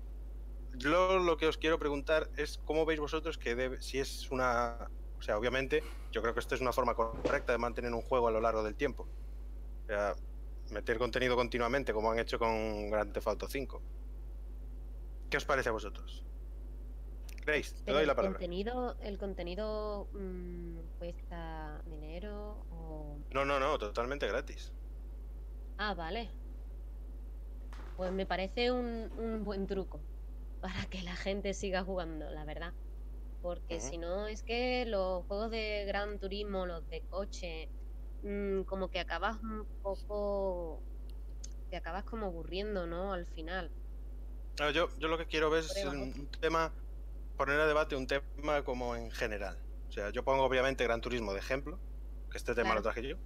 [0.80, 4.88] Lo que os quiero preguntar es cómo veis vosotros que debe, si es una...
[5.18, 5.82] O sea, obviamente,
[6.12, 8.62] yo creo que esto es una forma correcta de mantener un juego a lo largo
[8.62, 9.09] del tiempo.
[9.84, 10.14] O sea,
[10.70, 13.82] meter contenido continuamente como han hecho con Grand Theft Auto 5.
[15.31, 16.24] ¿Qué os parece a vosotros?
[17.45, 18.39] Grace, te doy la el palabra.
[18.39, 23.19] contenido, el contenido mm, cuesta dinero o...
[23.32, 24.73] No, no, no, totalmente gratis.
[25.77, 26.31] Ah, vale.
[27.97, 30.01] Pues me parece un, un buen truco
[30.61, 32.73] para que la gente siga jugando, la verdad.
[33.43, 37.69] Porque si no, es que los juegos de Gran Turismo, los de coche,
[38.24, 40.82] mm, como que acabas un poco.
[41.70, 43.12] Te acabas como aburriendo, ¿no?
[43.12, 43.70] Al final.
[44.72, 46.72] Yo, yo lo que quiero ver es un, tema,
[47.36, 49.59] poner a debate un tema como en general.
[49.88, 51.78] O sea, yo pongo obviamente Gran Turismo de ejemplo,
[52.30, 53.16] que este tema lo traje yo,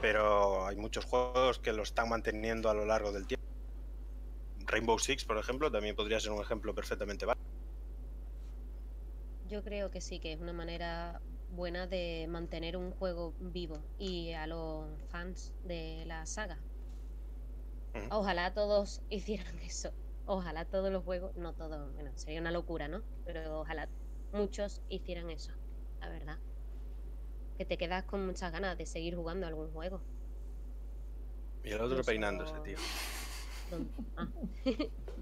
[0.00, 3.46] pero hay muchos juegos que lo están manteniendo a lo largo del tiempo.
[4.66, 7.46] Rainbow Six, por ejemplo, también podría ser un ejemplo perfectamente válido.
[9.48, 11.20] Yo creo que sí, que es una manera
[11.50, 16.58] buena de mantener un juego vivo y a los fans de la saga.
[18.10, 19.92] Ojalá todos hicieran eso.
[20.26, 23.02] Ojalá todos los juegos, no todos, bueno, sería una locura, ¿no?
[23.24, 23.88] Pero ojalá
[24.32, 25.52] muchos hicieran eso,
[26.00, 26.38] la verdad.
[27.56, 30.02] Que te quedas con muchas ganas de seguir jugando algún juego.
[31.62, 32.78] Y el otro peinándose, tío.
[34.16, 34.28] Ah,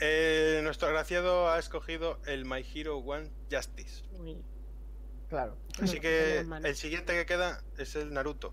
[0.00, 4.02] Eh, nuestro agraciado ha escogido el My Hero One Justice.
[4.18, 4.42] uy,
[5.28, 5.56] Claro.
[5.80, 8.52] Así No, que el siguiente que queda es el Naruto.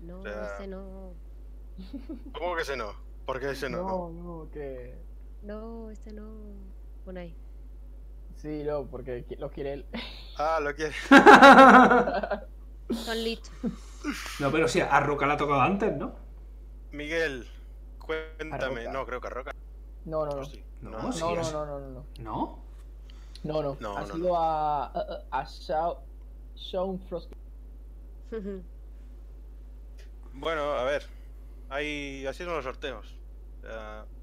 [0.00, 1.14] no, sea, ese no.
[2.32, 2.94] ¿Cómo que ese no?
[3.24, 3.82] ¿Por qué ese no?
[3.82, 4.94] No, no, que.
[5.42, 6.28] No, este no.
[7.04, 7.36] Bueno, ahí.
[8.36, 9.86] Sí, no, porque lo quiere él.
[10.38, 10.94] Ah, lo quiere.
[12.90, 13.52] Son listos.
[14.40, 16.14] no, pero sí, a Roca la ha tocado antes, ¿no?
[16.92, 17.46] Miguel,
[17.98, 18.88] cuéntame.
[18.88, 19.52] No, creo que a Roca.
[20.06, 20.42] No, no, no.
[20.80, 22.06] No, No, sí, No, no, no, no, no, no.
[22.20, 22.58] ¿No?
[23.44, 23.76] No, no.
[23.80, 24.86] No, ha no, sido a.
[24.86, 26.02] a, a Shao.
[26.56, 27.30] Shaun Frost.
[30.38, 31.06] Bueno, a ver.
[31.70, 32.26] Hay...
[32.26, 33.16] Así son los sorteos.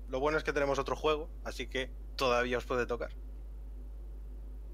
[0.09, 3.09] Lo bueno es que tenemos otro juego, así que todavía os puede tocar.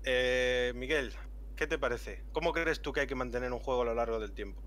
[0.04, 1.14] Eh, Miguel,
[1.56, 2.24] ¿qué te parece?
[2.34, 4.62] ¿Cómo crees tú que hay que mantener un juego a lo largo del tiempo?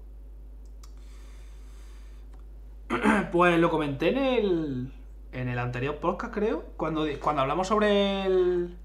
[3.32, 4.93] Pues lo comenté en el,
[5.32, 8.76] en el anterior podcast, creo, cuando, cuando hablamos sobre el...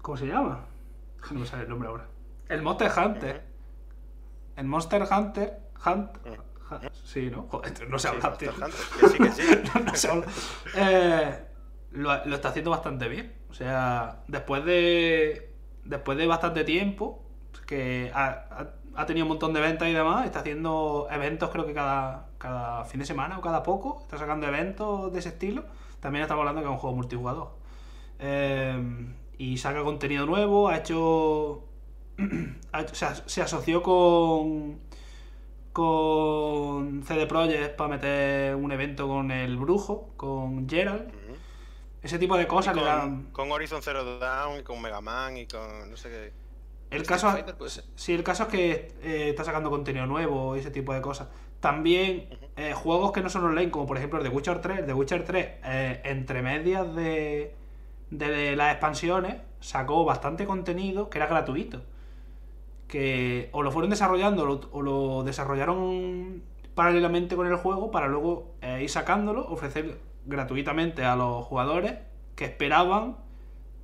[0.00, 0.64] ¿Cómo se llama?
[1.30, 2.06] No me sale el nombre ahora.
[2.48, 3.42] El Monster Hunter.
[4.56, 5.58] El Monster Hunter...
[5.86, 6.10] Hunt...
[6.26, 6.42] Ujú.
[6.74, 7.46] Hu- Sí, ¿no?
[7.50, 8.52] Joder, no se Sí, habla, tío.
[8.58, 9.70] Monster Hunter, que sí, que sí.
[9.84, 10.26] no se habla.
[10.74, 11.44] Eh,
[11.92, 13.34] lo, lo está haciendo bastante bien.
[13.50, 15.52] O sea, después de.
[15.84, 17.22] Después de bastante tiempo,
[17.66, 21.66] que ha, ha- ha tenido un montón de ventas y demás, está haciendo eventos, creo
[21.66, 24.00] que cada, cada fin de semana o cada poco.
[24.02, 25.64] Está sacando eventos de ese estilo.
[26.00, 27.52] También estamos hablando que es un juego multijugador.
[28.18, 31.62] Eh, y saca contenido nuevo, ha hecho.
[32.92, 34.80] se, as- se asoció con
[35.72, 41.10] con CD Projekt para meter un evento con el brujo, con Gerald.
[42.02, 43.22] Ese tipo de cosas con, dan.
[43.32, 46.32] con Horizon Zero Dawn y con Mega Man y con no sé qué.
[46.90, 47.82] El caso, Fighter, pues.
[47.94, 51.28] sí, el caso es que eh, está sacando contenido nuevo y ese tipo de cosas.
[51.62, 54.80] También eh, juegos que no son online, como por ejemplo el de Witcher 3.
[54.80, 57.56] El de Witcher 3, eh, entre medias de,
[58.10, 61.82] de las expansiones, sacó bastante contenido que era gratuito.
[62.88, 66.42] Que o lo fueron desarrollando o lo, o lo desarrollaron
[66.74, 71.94] paralelamente con el juego para luego eh, ir sacándolo, ofrecer gratuitamente a los jugadores
[72.36, 73.18] que esperaban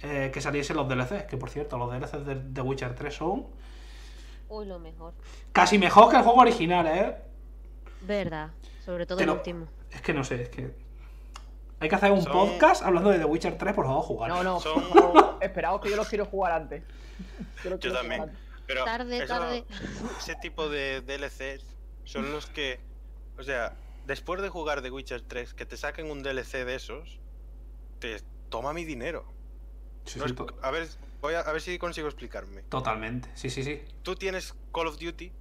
[0.03, 1.25] eh, que saliesen los DLCs.
[1.25, 3.47] Que por cierto, los DLCs de, de Witcher 3 son
[4.49, 5.15] Uy, lo mejor.
[5.53, 7.17] casi mejor que el juego original, ¿eh?
[8.03, 8.51] Verdad.
[8.85, 9.67] Sobre todo el último.
[9.91, 10.71] Es que no sé, es que.
[11.81, 14.31] Hay que hacer un Son- podcast hablando de The Witcher 3, por favor, jugar.
[14.31, 14.61] No, no.
[14.61, 14.83] Son-
[15.41, 16.83] Esperaos que yo los quiero jugar antes.
[17.65, 18.23] Yo, los quiero jugar también.
[18.23, 18.39] antes.
[18.67, 19.65] Pero Tarde, eso- tarde.
[20.19, 21.65] ese tipo de DLCs
[22.05, 22.81] son los que.
[23.39, 23.77] O sea,
[24.07, 27.21] después de jugar The Witcher 3, que te saquen un DLC de esos,
[28.01, 29.25] te toma mi dinero.
[30.05, 30.89] Sí, No sí, es- to- a, ver,
[31.21, 32.63] voy a, a ver si consigo explicarme.
[32.63, 33.31] totalmente.
[33.35, 33.83] Sí, sí, sí.
[34.03, 35.33] Tú tienes Call of Duty,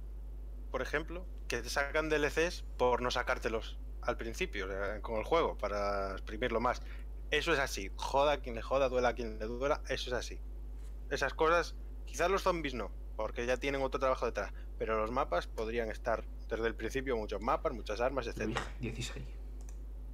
[0.70, 4.68] por ejemplo, que te sacan DLCs por no sacártelos al principio,
[5.02, 6.82] con el juego, para exprimirlo más.
[7.30, 7.90] Eso es así.
[7.96, 10.38] Joda a quien le joda, duela a quien le duela, eso es así.
[11.10, 11.74] Esas cosas,
[12.06, 16.24] quizás los zombies no, porque ya tienen otro trabajo detrás, pero los mapas podrían estar
[16.48, 18.46] desde el principio muchos mapas, muchas armas, etc.
[18.46, 19.24] Uy, 16.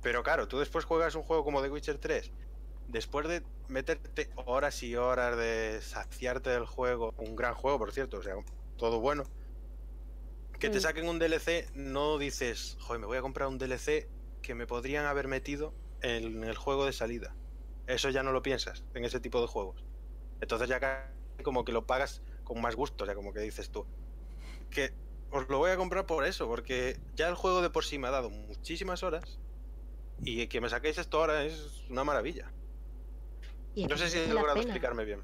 [0.03, 2.31] Pero claro, tú después juegas un juego como The Witcher 3,
[2.89, 8.19] después de meterte horas y horas de saciarte del juego, un gran juego, por cierto,
[8.19, 8.35] o sea,
[8.77, 9.25] todo bueno,
[10.65, 10.81] que te Mm.
[10.81, 14.09] saquen un DLC, no dices, joder, me voy a comprar un DLC
[14.41, 17.37] que me podrían haber metido en el juego de salida.
[17.87, 19.85] Eso ya no lo piensas en ese tipo de juegos.
[20.41, 21.13] Entonces ya
[21.43, 23.87] como que lo pagas con más gusto, sea, como que dices tú.
[24.71, 24.95] Que
[25.31, 28.09] os lo voy a comprar por eso, porque ya el juego de por sí me
[28.09, 29.39] ha dado muchísimas horas
[30.23, 32.55] y que me saquéis esto ahora es una maravilla.
[33.75, 34.63] Y No sé si he logrado pena.
[34.63, 35.21] explicarme bien.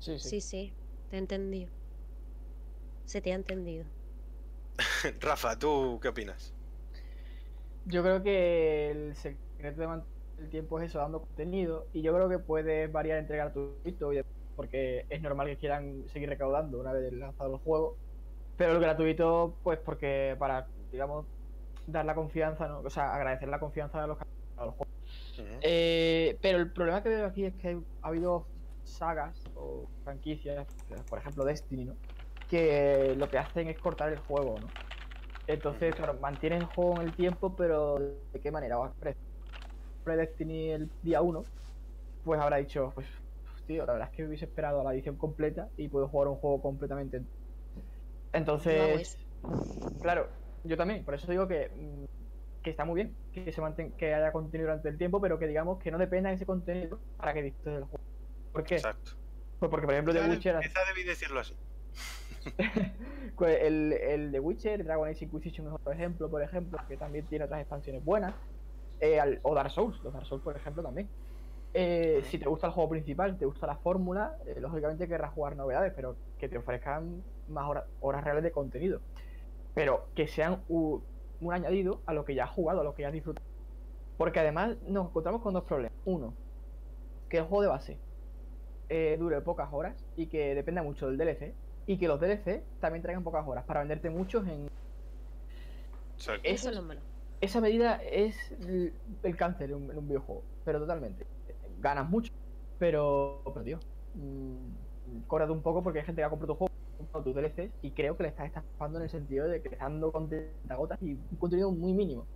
[0.00, 0.28] Sí, sí.
[0.28, 0.72] Sí, sí,
[1.10, 1.70] te he entendido.
[3.04, 3.84] Se te ha entendido.
[5.20, 6.54] Rafa, ¿tú qué opinas?
[7.84, 11.86] Yo creo que el secreto de mantener el tiempo es eso, dando contenido.
[11.92, 14.22] Y yo creo que puede variar entre gratuito y
[14.54, 17.96] porque es normal que quieran seguir recaudando una vez lanzado el juego.
[18.56, 21.26] Pero el gratuito, pues porque para, digamos,
[21.86, 22.80] dar la confianza, ¿no?
[22.80, 24.92] O sea, agradecer la confianza de los que han jugado el juego.
[25.38, 25.58] Ujú.
[25.62, 28.46] Eh, pero el problema que veo aquí es que ha habido
[28.82, 30.66] sagas o franquicias,
[31.08, 31.96] por ejemplo Destiny, ¿no?
[32.48, 34.68] Que lo que hacen es cortar el juego, ¿no?
[35.46, 38.76] Entonces, claro, mantienen el juego en el tiempo, pero ¿de qué manera?
[38.76, 39.16] Por ejemplo,
[40.06, 41.42] Destiny el día 1,
[42.22, 43.06] pues habrá dicho, pues,
[43.66, 46.36] tío, la verdad es que hubiese esperado a la edición completa y puedo jugar un
[46.36, 47.22] juego completamente.
[48.32, 49.18] Entonces,
[50.00, 50.28] claro,
[50.64, 52.04] yo también, por eso digo que, mm,
[52.62, 55.46] que está muy bien que se manten que haya contenido durante el tiempo, pero que
[55.46, 58.04] digamos que no dependa de ese contenido para que disfrutes del juego.
[58.52, 58.74] ¿Por qué?
[58.74, 59.12] Exacto.
[59.58, 61.54] Pues porque, por ejemplo, The Quizá, Witcher, quizá debí decirlo así.
[63.46, 67.44] el, el The Witcher, Dragon Age Inquisition es otro ejemplo, por ejemplo, que también tiene
[67.44, 68.34] otras expansiones buenas.
[69.00, 71.10] Eh, o Dark Souls, los Dark Souls, por ejemplo, también.
[71.72, 75.56] Eh, si te gusta el juego principal, te gusta la fórmula, eh, lógicamente querrás jugar
[75.56, 79.02] novedades, pero que te ofrezcan más hora- horas reales de contenido.
[79.74, 81.04] Pero que sean un
[81.52, 83.46] añadido a lo que ya has jugado, a lo que ya has disfrutado.
[84.16, 85.98] Porque además nos encontramos con dos problemas.
[86.04, 86.38] Uno,
[87.28, 88.02] que el juego de base
[89.18, 91.58] dure pocas horas y que dependa mucho del DLC.
[91.86, 94.68] Y que los DLC también traigan pocas horas para venderte muchos en...
[96.16, 97.00] Eso es lo malo.
[97.40, 98.36] Esa medida es
[99.22, 101.26] el cáncer en un, en un videojuego, pero totalmente.
[101.80, 102.32] Ganas mucho,
[102.78, 103.78] pero, pero tío,
[104.14, 107.34] mmm, cóbrate un poco porque hay gente que ha comprado tu juego, ha comprado tus
[107.34, 110.10] DLCs y creo que le estás estafando en el sentido de que le estás dando
[110.10, 112.26] gotas y un contenido muy mínimo.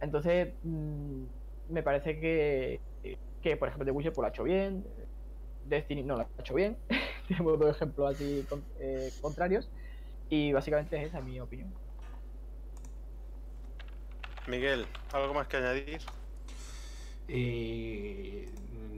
[0.00, 1.22] Entonces, mm,
[1.70, 2.80] me parece que,
[3.40, 4.84] que, por ejemplo, The Witcher pues, lo ha hecho bien,
[5.68, 6.76] Destiny no lo ha hecho bien,
[7.28, 9.68] tenemos dos ejemplos así con- eh, contrarios,
[10.28, 11.72] y básicamente es esa mi opinión.
[14.46, 16.00] Miguel, ¿algo más que añadir?
[17.28, 18.48] Y.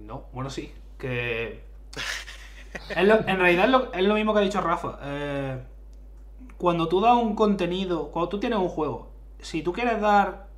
[0.07, 0.73] No, bueno, sí.
[0.99, 1.63] Que.
[2.97, 4.99] Es lo- en realidad es lo, es lo mismo que ha dicho Rafa.
[5.03, 5.59] Eh,
[6.59, 9.11] cuando tú das un contenido, cuando tú tienes un juego,
[9.41, 10.49] si tú quieres dar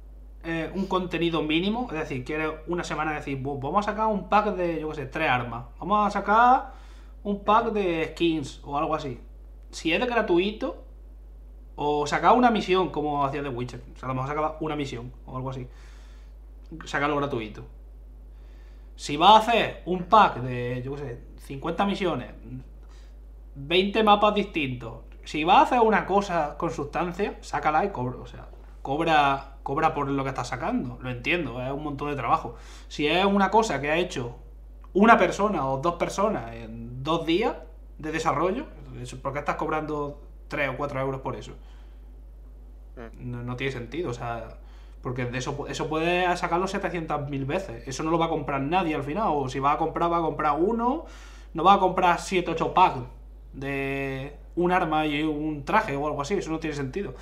[0.42, 4.28] eh, un contenido mínimo, es decir, quieres una semana decir, "Bu- vamos a sacar un
[4.28, 6.72] pack de, yo qué sé, tres armas, vamos a sacar
[7.26, 9.20] un pack de skins o algo así.
[9.70, 10.84] Si es gratuito,
[11.74, 14.76] o sacar una misión como hacía The Witcher, o sea, a lo mejor sacaba una
[14.76, 15.66] misión o algo así
[16.84, 17.64] sacarlo gratuito.
[18.96, 22.30] Si vas a hacer un pack de, yo qué sé, 50 misiones,
[23.54, 28.26] 20 mapas distintos, si vas a hacer una cosa con sustancia, sácala y cobra, o
[28.26, 28.48] sea,
[28.82, 32.54] cobra, cobra por lo que estás sacando, lo entiendo, es un montón de trabajo.
[32.88, 34.36] Si es una cosa que ha hecho
[34.92, 37.56] una persona o dos personas en dos días
[37.96, 38.66] de desarrollo,
[39.22, 41.52] ¿por qué estás cobrando 3 o 4 euros por eso?
[43.18, 44.58] No, no tiene sentido, o sea,
[45.02, 47.86] porque de eso, eso puede sacarlo 700.000 veces.
[47.86, 49.28] Eso no lo va a comprar nadie al final.
[49.30, 51.04] O si va a comprar, va a comprar uno.
[51.54, 53.00] No va a comprar 7, 8 packs
[53.52, 56.34] de un arma y un traje o algo así.
[56.34, 57.14] Eso no tiene sentido.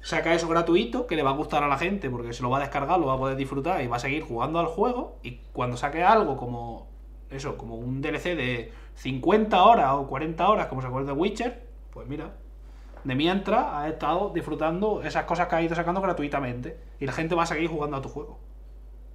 [0.00, 2.56] Saca eso gratuito, que le va a gustar a la gente porque se lo va
[2.58, 5.16] a descargar, lo va a poder disfrutar y va a seguir jugando al juego.
[5.22, 6.88] Y cuando saque algo como
[7.34, 11.62] eso, como un DLC de 50 horas o 40 horas, como se acuerda de Witcher,
[11.90, 12.32] pues mira,
[13.04, 17.34] de mientras has estado disfrutando esas cosas que has ido sacando gratuitamente y la gente
[17.34, 18.40] va a seguir jugando a tu juego.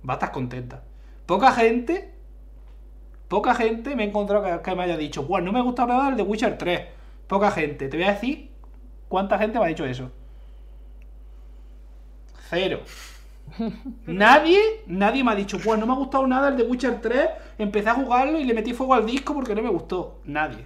[0.07, 0.83] Va a estar contenta.
[1.25, 2.13] Poca gente,
[3.27, 6.17] poca gente me he encontrado que, me haya dicho, pues no me gusta nada el
[6.17, 6.81] de Witcher 3.
[7.27, 7.87] Poca gente.
[7.89, 8.51] Te voy a decir
[9.07, 10.11] cuánta gente me ha dicho eso.
[12.49, 12.81] Cero.
[14.05, 17.29] Nadie, nadie me ha dicho, pues no me ha gustado nada el de Witcher 3,
[17.57, 20.19] empecé a jugarlo y le metí fuego al disco porque no me gustó.
[20.25, 20.65] Nadie.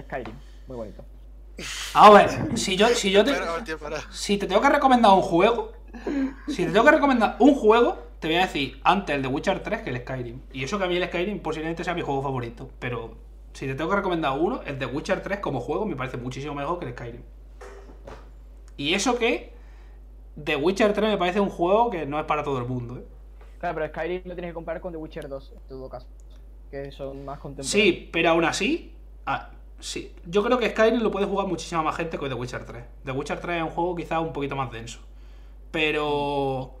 [0.00, 0.34] Skyrim,
[0.66, 1.04] muy bonito.
[1.94, 3.34] A ver, si yo, si yo te,
[4.10, 5.72] si te tengo que recomendar un juego,
[6.48, 9.62] si te tengo que recomendar un juego, te voy a decir antes el de Witcher
[9.62, 10.40] 3 que el Skyrim.
[10.52, 12.68] Y eso que a mí el Skyrim posiblemente sea mi juego favorito.
[12.78, 13.16] Pero
[13.54, 16.54] si te tengo que recomendar uno, el de Witcher 3 como juego me parece muchísimo
[16.54, 17.22] mejor que el Skyrim.
[18.76, 19.52] Y eso que
[20.42, 22.98] The Witcher 3 me parece un juego que no es para todo el mundo.
[22.98, 23.04] ¿eh?
[23.58, 26.06] Claro, pero Skyrim lo tienes que comparar con The Witcher 2, en todo caso.
[26.70, 27.70] Que son más contemporáneos.
[27.70, 28.92] Sí, pero aún así,
[29.24, 29.50] ah,
[29.80, 30.12] sí.
[30.26, 32.84] Yo creo que Skyrim lo puede jugar muchísima más gente que The Witcher 3.
[33.04, 35.00] The Witcher 3 es un juego quizás un poquito más denso.
[35.70, 36.74] Pero.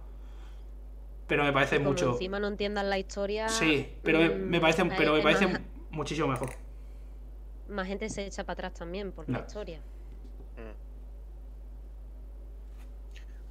[1.26, 2.12] Pero me parece Como mucho.
[2.12, 3.48] encima no entiendan la historia.
[3.48, 5.60] Sí, pero me, mm, me parece, pero me parece más,
[5.90, 6.50] muchísimo mejor.
[7.68, 9.38] más gente se echa para atrás también por No.
[9.40, 9.80] la historia.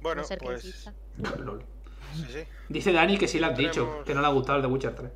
[0.00, 0.94] Bueno, no ser que pues insista.
[1.38, 1.64] Lol.
[2.14, 2.44] sí, sí.
[2.68, 4.94] Dice Dani que sí le has dicho, que no le ha gustado el de Witcher
[4.94, 5.10] 3.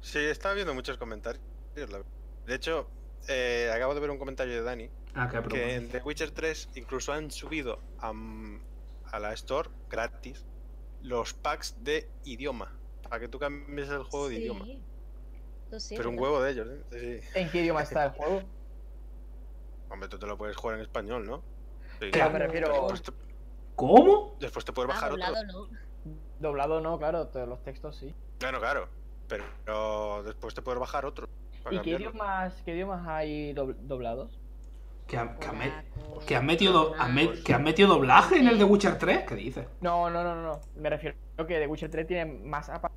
[0.00, 1.42] Sí, estaba viendo muchos comentarios.
[1.74, 2.88] De hecho,
[3.28, 6.70] eh, acabo de ver un comentario de Dani Ah, qué que en The Witcher 3
[6.76, 8.12] incluso han subido a,
[9.10, 10.44] a la Store gratis
[11.02, 12.72] los packs de idioma.
[13.02, 14.66] Para que tú cambies el juego de idioma.
[15.88, 17.22] Pero un huevo de ellos, ¿eh?
[17.22, 17.38] Sí.
[17.38, 18.42] ¿En qué idioma está el juego?
[19.88, 21.42] Hombre, tú te lo puedes jugar en español, ¿no?
[22.00, 22.10] Sí.
[22.10, 23.12] Claro, me refiero- te,
[23.76, 24.36] ¿Cómo?
[24.40, 25.24] después te puedes Ah, bajar otro.
[25.26, 25.78] doblado no.
[26.38, 28.14] Doblado no, claro, todos los textos sí.
[28.40, 28.88] Bueno, claro.
[29.28, 31.28] Pero, pero después te puedes bajar otro.
[31.70, 34.38] ¿Y qué idiomas, qué idiomas hay dobl- doblados?
[35.06, 35.84] ¿Que, han- que met-
[36.26, 37.44] que han metido, do- han met- alemán.
[37.44, 39.24] que han metido doblaje en el de Witcher 3?
[39.26, 39.66] ¿Qué dices?
[39.80, 40.60] No, no, no, no, no.
[40.76, 42.90] Me refiero a que The Witcher 3 tiene más apa-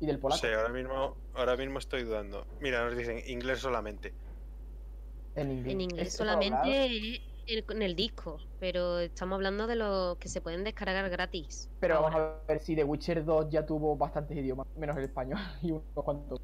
[0.00, 0.40] Y del polaco.
[0.40, 2.46] Sí, ahora mismo, ahora mismo estoy dudando.
[2.60, 4.12] Mira, nos dicen inglés solamente.
[5.40, 6.12] En inglés.
[6.14, 6.86] Solamente
[7.46, 11.68] en, en el disco, pero estamos hablando de los que se pueden descargar gratis.
[11.80, 12.16] Pero ahora.
[12.16, 15.70] vamos a ver si The Witcher 2 ya tuvo bastantes idiomas, menos el español y
[15.70, 16.40] unos cuantos.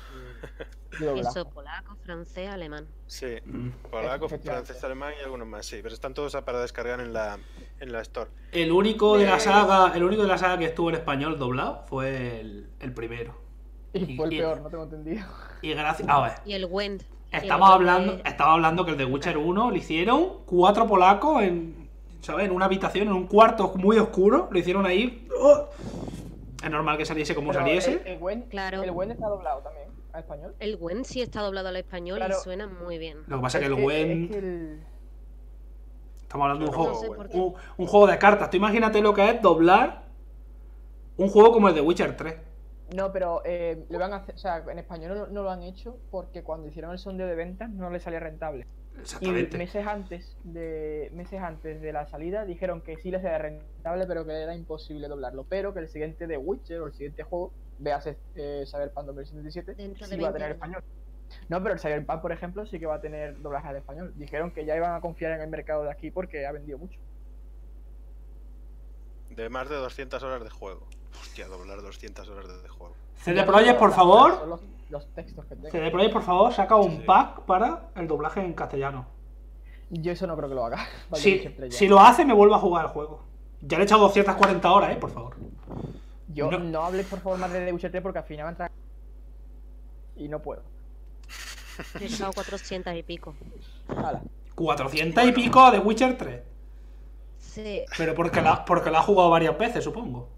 [1.00, 2.86] Eso, polaco, francés, alemán.
[3.06, 3.70] Sí, Mm.
[3.90, 5.78] polaco, francés, alemán y algunos más, sí.
[5.82, 7.38] Pero están todos para descargar en la,
[7.78, 8.30] en la Store.
[8.52, 11.84] El único de la saga, el único de la saga que estuvo en español doblado
[11.86, 13.40] fue el, el primero.
[13.92, 15.26] Y fue el y- peor, no tengo entendido.
[15.62, 16.08] Y gracias.
[16.08, 17.02] A ver, Y el Wend.
[17.30, 21.88] Estamos hablando, es- estaba hablando que el de Witcher 1 lo hicieron cuatro polacos en,
[22.20, 22.46] ¿sabes?
[22.46, 24.48] En una habitación, en un cuarto muy oscuro.
[24.50, 25.26] Lo hicieron ahí.
[25.40, 25.66] ¡oh!
[26.62, 28.02] Es normal que saliese como Pero saliese.
[28.04, 28.82] El, el Gwen, Claro.
[28.82, 30.54] el Gwen está doblado también, a español.
[30.58, 32.36] El Wend sí está doblado al español Claro.
[32.38, 33.18] y suena muy bien.
[33.26, 34.24] Lo que pasa es que el que- Gwen.
[34.24, 34.80] es que el-
[36.22, 38.50] Estamos hablando de un No juego, un, un juego de cartas.
[38.50, 40.04] Tú imagínate lo que es doblar
[41.16, 42.34] un juego como el de Witcher 3.
[42.94, 45.62] No, pero eh, lo van a hacer, o sea, en español no, no lo han
[45.62, 48.66] hecho porque cuando hicieron el sondeo de ventas no les salía rentable.
[48.96, 49.56] Y Exactamente.
[49.56, 54.26] meses antes de meses antes de la salida dijeron que sí les era rentable, pero
[54.26, 55.44] que era imposible doblarlo.
[55.48, 60.06] Pero que el siguiente de Witcher o el siguiente juego, veas eh, Cyberpunk 2077, Dentro
[60.06, 60.56] sí va a 20 tener años.
[60.56, 60.84] español.
[61.48, 64.12] No, pero el Cyberpunk, por ejemplo, sí que va a tener doblaje al español.
[64.16, 66.98] Dijeron que ya iban a confiar en el mercado de aquí porque ha vendido mucho.
[69.30, 70.88] De más de 200 horas de juego.
[71.18, 72.94] Hostia, doblar 200 horas de, juego.
[73.16, 74.46] CD Projekt, por favor.
[74.46, 74.60] Los,
[74.90, 75.70] los textos que tengo.
[75.70, 77.02] CD Projekt, por favor, saca un sí.
[77.06, 79.06] pack para el doblaje en castellano.
[79.90, 80.78] Yo eso no creo que lo haga.
[81.14, 81.78] Si, Witcher 3 ya.
[81.78, 83.24] si lo hace, me vuelvo a jugar el juego.
[83.62, 85.36] Ya le he echado 240 horas, eh, por favor.
[86.28, 86.58] Yo no.
[86.58, 88.70] no, hables por favor más de The Witcher 3 porque al final va a entrar.
[90.16, 90.62] Y no puedo.
[92.00, 93.34] He echado 400 y pico.
[93.88, 94.22] Hala.
[94.54, 96.40] 400 y pico de Witcher 3.
[97.38, 100.28] Sí, Pero porque la, porque la ha jugado varias veces, supongo.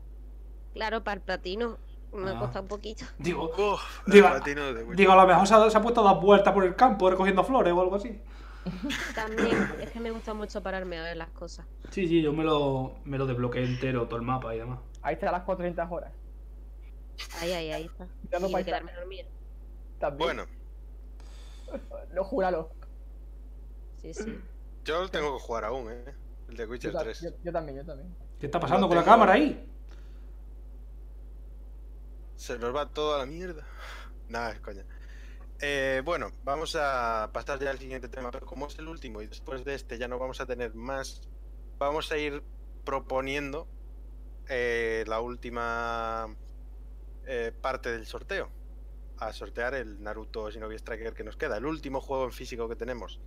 [0.72, 1.78] Claro, para el platino
[2.12, 2.34] me Ah.
[2.36, 3.04] ha costado un poquito.
[3.18, 6.20] Digo, Uf, platino de digo a lo mejor se ha, se ha puesto a dar
[6.22, 8.20] vueltas por el campo recogiendo flores o algo así.
[9.14, 11.66] También es que me gusta mucho pararme a ver las cosas.
[11.90, 14.78] Sí, sí, yo me lo, me lo desbloqueé entero, todo el mapa y demás.
[15.02, 16.12] Ahí está las 400 horas.
[17.40, 18.06] Ahí, ahí, ahí está.
[18.30, 18.64] Dando Y de paisaje.
[18.64, 19.24] quedarme dormida.
[19.98, 20.18] También.
[20.26, 20.44] Bueno,
[22.14, 22.70] No, júralo.
[24.00, 24.38] Sí, sí.
[24.84, 26.04] yo lo tengo que jugar aún, ¿eh?
[26.48, 27.20] El de Yo, Witcher ta- 3.
[27.22, 28.14] yo- yo también, yo también.
[28.38, 29.68] ¿Qué está pasando No con la cámara ahí?
[32.42, 33.64] Se nos va todo a la mierda.
[34.28, 34.84] Nada, coña.
[35.60, 39.28] Eh, bueno, vamos a pasar ya al siguiente tema, pero como es el último y
[39.28, 41.22] después de este ya no vamos a tener más,
[41.78, 42.42] vamos a ir
[42.84, 43.68] proponiendo
[44.48, 46.34] eh, la última
[47.28, 48.50] eh, parte del sorteo.
[49.18, 52.74] A sortear el Naruto Shinobi Striker que nos queda, el último juego en físico que
[52.74, 53.20] tenemos.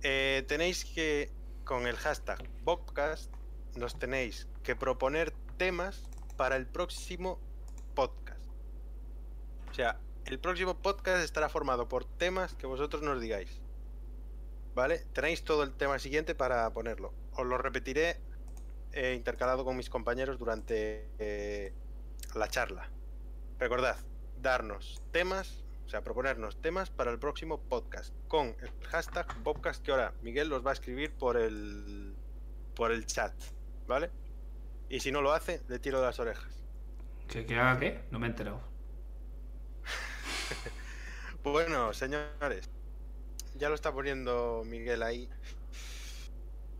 [0.00, 1.30] Eh, tenéis que,
[1.66, 3.30] con el hashtag Bobcast,
[3.76, 7.38] nos tenéis que proponer temas para el próximo
[7.94, 8.44] podcast.
[9.70, 13.60] O sea, el próximo podcast estará formado por temas que vosotros nos digáis.
[14.74, 14.98] ¿Vale?
[15.12, 17.12] Tenéis todo el tema siguiente para ponerlo.
[17.32, 18.20] Os lo repetiré
[19.14, 21.72] intercalado con mis compañeros durante eh,
[22.34, 22.88] la charla.
[23.58, 23.96] Recordad,
[24.40, 29.90] darnos temas, o sea, proponernos temas para el próximo podcast con el hashtag Bobcast que
[29.90, 32.14] ahora Miguel los va a escribir por el
[32.74, 33.32] por el chat,
[33.86, 34.10] ¿vale?
[34.88, 36.63] Y si no lo hace, le tiro de las orejas.
[37.28, 38.04] ¿Que, que haga qué?
[38.10, 38.60] No me he enterado.
[41.44, 42.70] Bueno, señores,
[43.54, 45.28] ya lo está poniendo Miguel ahí.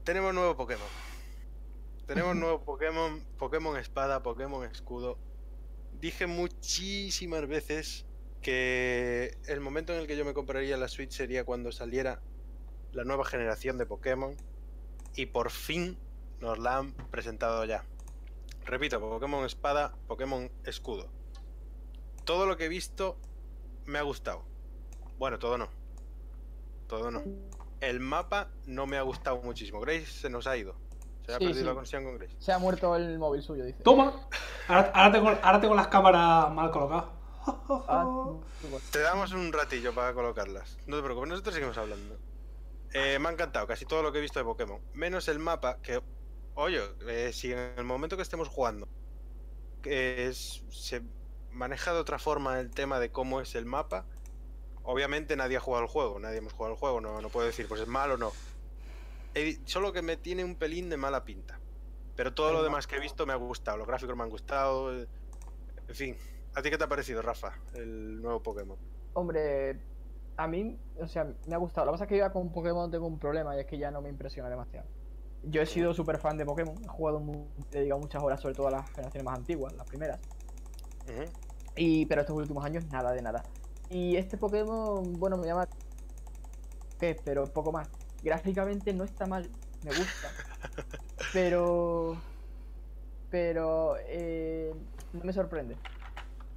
[0.05, 0.89] Tenemos nuevo Pokémon.
[2.07, 5.19] Tenemos nuevo Pokémon, Pokémon Espada, Pokémon Escudo.
[6.01, 8.07] Dije muchísimas veces
[8.41, 12.23] que el momento en el que yo me compraría la Switch sería cuando saliera
[12.93, 14.35] la nueva generación de Pokémon.
[15.15, 15.99] Y por fin
[16.41, 17.85] nos la han presentado ya.
[18.65, 21.09] Repito, Pokémon Espada, Pokémon Escudo.
[22.25, 23.17] Todo lo que he visto
[23.85, 24.43] me ha gustado.
[25.19, 25.69] Bueno, todo no.
[26.87, 27.23] Todo no.
[27.81, 29.81] El mapa no me ha gustado muchísimo.
[29.81, 30.75] Grace se nos ha ido.
[31.27, 31.67] Se ha Sí, perdido sí.
[31.67, 32.37] la conexión con Grace.
[32.39, 33.83] Se ha muerto el móvil suyo, dice.
[33.83, 34.29] Toma.
[34.69, 37.05] Ahora, ahora tengo, ahora tengo las cámaras mal colocadas.
[37.47, 38.31] Ah.
[38.91, 40.79] Te damos un ratillo para colocarlas.
[40.87, 42.17] No te preocupes, nosotros seguimos hablando.
[42.95, 44.81] Eh, me ha encantado casi todo lo que he visto de Pokémon.
[44.95, 46.01] Menos el mapa, que,
[46.55, 48.89] oye, eh, si en el momento que estemos jugando
[49.83, 51.03] que es- se
[51.51, 54.07] maneja de otra forma el tema de cómo es el mapa,
[54.83, 57.69] obviamente nadie ha jugado el juego, nadie hemos jugado el juego, no, no puedo decir
[57.69, 58.33] pues es malo o no.
[59.35, 61.61] He solo que me tiene un pelín de mala pinta.
[62.17, 64.95] Pero todo lo demás que he visto me ha gustado, los gráficos me han gustado.
[64.95, 65.09] eh,
[65.89, 66.17] En fin,
[66.55, 68.79] ¿a ti qué te ha parecido, Rafa, el nuevo Pokémon?
[69.13, 69.81] Hombre,
[70.37, 71.87] a mí, o sea, me ha gustado.
[71.87, 73.79] Lo que pasa es que yo ya con Pokémon tengo un problema y es que
[73.79, 74.89] ya no me impresiona demasiado.
[75.51, 77.23] Yo he sido súper fan de Pokémon, he jugado
[77.73, 80.21] he dedicado muchas horas, sobre todo a las generaciones más antiguas, las primeras.
[81.77, 83.43] Y, pero estos últimos años nada de nada.
[83.91, 85.69] Y este Pokémon, bueno, me llama...
[86.99, 87.17] ¿Qué?
[87.25, 87.89] Pero poco más.
[88.23, 89.51] Gráficamente no está mal,
[89.85, 90.31] me gusta.
[91.33, 92.17] pero...
[93.31, 93.97] Pero...
[94.07, 94.73] eh,
[95.13, 95.77] no me sorprende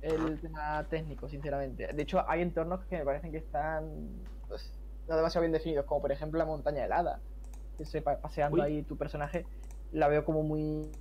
[0.02, 1.92] el tema técnico, sinceramente.
[1.94, 4.72] De hecho, hay entornos que me parecen que están pues,
[5.08, 7.20] no demasiado bien definidos, como por ejemplo la montaña helada.
[7.86, 8.62] Se paseando Uy.
[8.62, 9.46] ahí tu personaje,
[9.92, 10.92] la veo como muy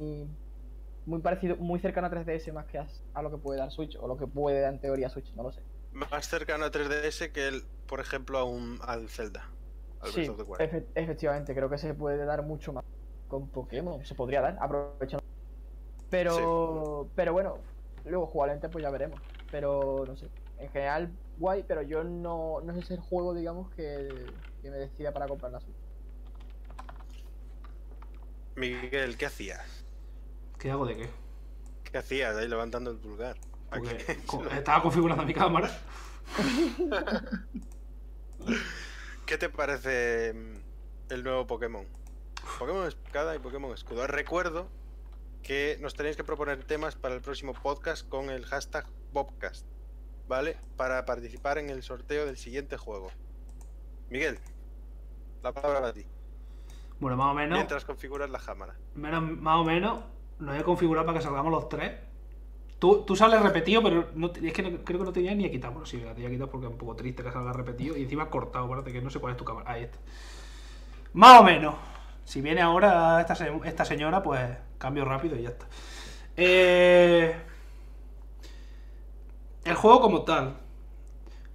[1.05, 3.97] muy parecido, muy cercano a 3DS más que a, a lo que puede dar Switch,
[3.97, 5.63] o lo que puede dar en teoría Switch, no lo sé.
[5.93, 9.51] Más cercano a 3DS que el, por ejemplo, a un, al Zelda.
[10.01, 10.23] Al Sí,
[10.59, 12.85] efe- efectivamente, creo que se puede dar mucho más
[13.29, 15.25] con Pokémon, se podría dar, aprovechando.
[16.09, 17.59] Pero, pero bueno,
[18.05, 19.21] luego jugablemente pues ya veremos.
[19.51, 23.35] Pero no sé, en general guay, pero yo no, no sé si es el juego,
[23.35, 25.86] digamos, que, que me decida para comprar la Switch.
[28.57, 29.85] Miguel, ¿qué hacías?
[30.59, 31.11] ¿Qué hago de qué?
[31.85, 33.37] ¿Qué hacías ahí levantando el pulgar?
[33.71, 34.05] ¿A Porque
[34.57, 35.71] estaba configurando mi cámara.
[39.27, 41.87] ¿Qué te parece mm, el nuevo Pokémon?
[42.59, 44.07] Pokémon Espada y Pokémon Escudo.
[44.07, 44.69] Recuerdo
[45.43, 49.67] que nos tenéis que proponer temas para el próximo podcast con el hashtag Bobcast,
[50.29, 50.57] ¿vale?
[50.79, 53.11] Para participar en el sorteo del siguiente juego.
[54.09, 54.39] Miguel,
[55.43, 56.07] la palabra para ti.
[57.01, 57.57] Bueno, más o menos.
[57.59, 58.75] Mientras configuras la cámara.
[58.95, 60.01] menos más o menos.
[60.39, 61.93] Lo he configurado para que salgamos los tres.
[62.79, 65.51] Tú, tú sales repetido, pero no, es que no- creo que no tenía ni a
[65.51, 65.71] quitar.
[65.71, 67.97] Bueno, sí, la tenía quitar porque es un poco triste que salga repetido.
[67.97, 69.71] Y encima cortado, parece que no sé cuál es tu cámara.
[69.71, 69.99] Ahí está.
[71.15, 71.75] Más o menos.
[72.25, 74.41] Si viene ahora esta, esta señora, pues
[74.79, 75.67] cambio rápido y ya está.
[76.37, 77.35] Eh,
[79.65, 80.57] el juego como tal.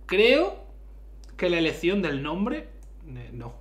[0.06, 0.64] Creo
[1.38, 2.70] que la elección del nombre.
[3.08, 3.61] eh, no.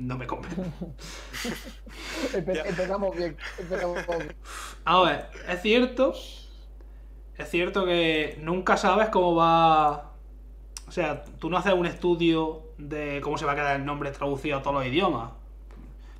[0.00, 0.56] No me convence.
[2.32, 4.34] Empe- empezamos bien, empezamos bien.
[4.84, 6.14] A ver, es cierto.
[7.36, 10.12] Es cierto que nunca sabes cómo va.
[10.88, 14.10] O sea, tú no haces un estudio de cómo se va a quedar el nombre
[14.10, 15.32] traducido a todos los idiomas.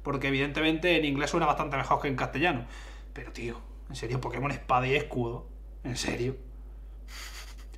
[0.02, 2.64] Porque evidentemente en inglés suena bastante mejor que en castellano.
[3.12, 3.56] Pero tío,
[3.88, 5.46] en serio, Pokémon Espada y Escudo.
[5.84, 6.36] En serio.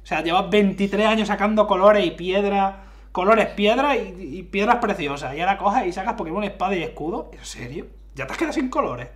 [0.02, 2.74] O sea, llevas 23 años sacando colores y piedras.
[3.12, 5.34] Colores piedras y, y piedras preciosas.
[5.36, 7.30] Y ahora coges y sacas Pokémon Espada y Escudo.
[7.32, 7.86] ¿En serio?
[8.14, 9.08] Ya te has quedado sin colores.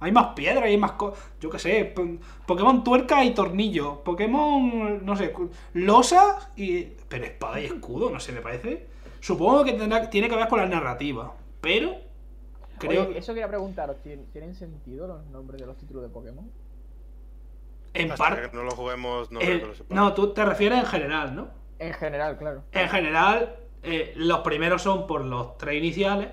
[0.00, 1.24] Hay más piedras, hay más cosas.
[1.40, 1.84] Yo qué sé.
[1.86, 2.04] po-
[2.46, 4.04] Pokémon tuerca y tornillo.
[4.04, 5.32] Pokémon, no sé,
[5.72, 6.82] losas y.
[7.08, 8.86] Pero espada y escudo, no sé, me parece.
[9.20, 11.32] Supongo que tendrá- tiene que ver con la narrativa.
[11.62, 11.94] Pero.
[12.78, 13.08] Creo.
[13.08, 16.50] Oye, eso quería preguntaros, ¿tien- ¿tienen sentido los nombres de los títulos de Pokémon?
[17.94, 18.50] en parte.
[18.52, 21.48] no lo juguemos, el- no, tú te refieres en general, ¿no?
[21.78, 22.62] En general, claro.
[22.72, 26.30] En general, eh, los primeros son por los tres iniciales.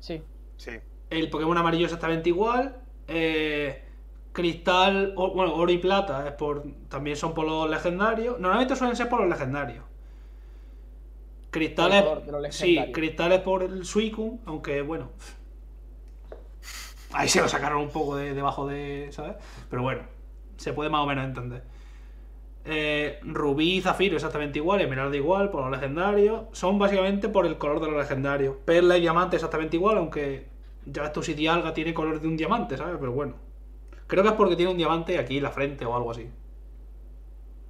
[0.00, 0.22] Sí.
[0.56, 0.72] Sí.
[1.10, 2.76] El Pokémon amarillo exactamente igual.
[3.10, 3.84] eh,
[4.32, 8.38] cristal, o- bueno, oro y plata es por, también son por los legendarios.
[8.38, 9.82] Normalmente suelen ser por los legendarios.
[11.50, 12.04] Cristales,
[12.50, 15.10] sí, cristales por el Suicune, aunque bueno.
[17.12, 19.36] Ahí se lo sacaron un poco de debajo de, ¿sabes?
[19.70, 20.02] Pero bueno,
[20.58, 21.62] se puede más o menos entender.
[22.70, 26.42] Eh, Rubí y Zafiro exactamente igual, Esmeralda igual, por los legendarios.
[26.52, 28.56] Son básicamente por el color de los legendarios.
[28.66, 30.46] Perla y Diamante exactamente igual, aunque
[30.84, 32.96] ya ves tú si Dialga tiene color de un diamante, ¿sabes?
[33.00, 33.34] Pero bueno.
[34.06, 36.28] Creo que es porque tiene un diamante aquí en la frente o algo así.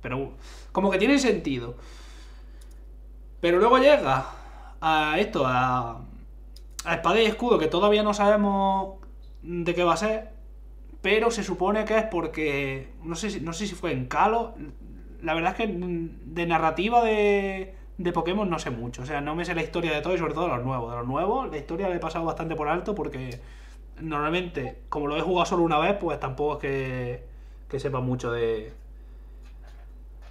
[0.00, 0.32] Pero
[0.72, 1.76] como que tiene sentido.
[3.40, 4.26] Pero luego llega
[4.80, 6.00] a esto, a,
[6.84, 8.98] a Espada y Escudo, que todavía no sabemos
[9.42, 10.30] de qué va a ser.
[11.02, 12.92] Pero se supone que es porque.
[13.02, 14.54] No sé si, no sé si fue en Calo.
[15.22, 19.02] La verdad es que de narrativa de, de Pokémon no sé mucho.
[19.02, 20.90] O sea, no me sé la historia de todo y sobre todo de los nuevos.
[20.90, 23.40] De los nuevos, la historia la he pasado bastante por alto porque
[24.00, 27.22] normalmente, como lo he jugado solo una vez, pues tampoco es que,
[27.68, 28.72] que sepa mucho de.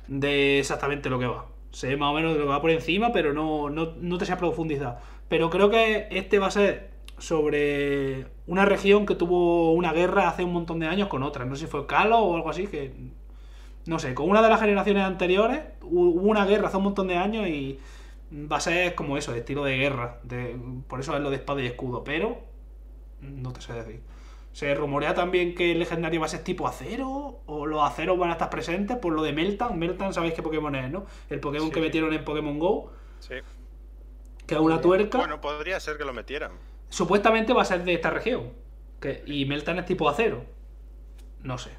[0.07, 1.45] de exactamente lo que va.
[1.71, 4.25] Sé más o menos de lo que va por encima, pero no, no, no te
[4.25, 4.99] sé profundizar.
[5.27, 10.43] Pero creo que este va a ser sobre una región que tuvo una guerra hace
[10.43, 11.45] un montón de años con otra.
[11.45, 12.93] No sé si fue Calo o algo así, que
[13.87, 17.07] no sé, con una de las generaciones anteriores hu- hubo una guerra hace un montón
[17.07, 17.79] de años y
[18.31, 20.19] va a ser como eso, de estilo de guerra.
[20.23, 20.55] De,
[20.87, 22.39] por eso es lo de espada y escudo, pero
[23.21, 24.01] no te sé decir.
[24.53, 28.29] Se rumorea también que el legendario va a ser tipo acero, o los aceros van
[28.29, 29.77] a estar presentes por lo de Meltan.
[29.77, 31.05] Meltan, sabéis qué Pokémon es, ¿no?
[31.29, 31.73] El Pokémon Sí.
[31.75, 33.35] que metieron en Pokémon Go, Sí.
[34.47, 35.19] que es una tuerca.
[35.19, 36.51] Bueno, podría ser que lo metieran.
[36.89, 38.51] Supuestamente va a ser de esta región.
[38.99, 40.43] Que, y Meltan es tipo acero.
[41.43, 41.69] No sé.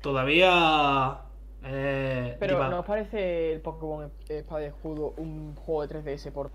[0.00, 1.20] Todavía.
[1.64, 6.50] Eh, Pero ¿no os parece el Pokémon Espada y Escudo un juego de 3DS por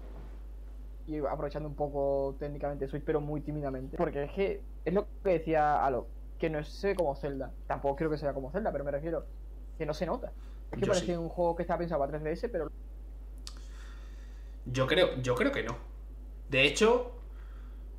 [1.08, 3.98] y aprovechando un poco técnicamente Switch, pero muy tímidamente?
[3.98, 6.08] Porque es que es lo que decía Alo,
[6.40, 7.52] que no sé como Zelda.
[7.68, 9.26] Tampoco creo que sea como Zelda, pero me refiero
[9.78, 10.32] que no se nota.
[10.72, 11.16] Es que Yo parece sí.
[11.16, 12.70] un juego que está pensado para 3DS, pero
[14.66, 15.76] Yo creo, yo creo que no.
[16.50, 17.12] De hecho,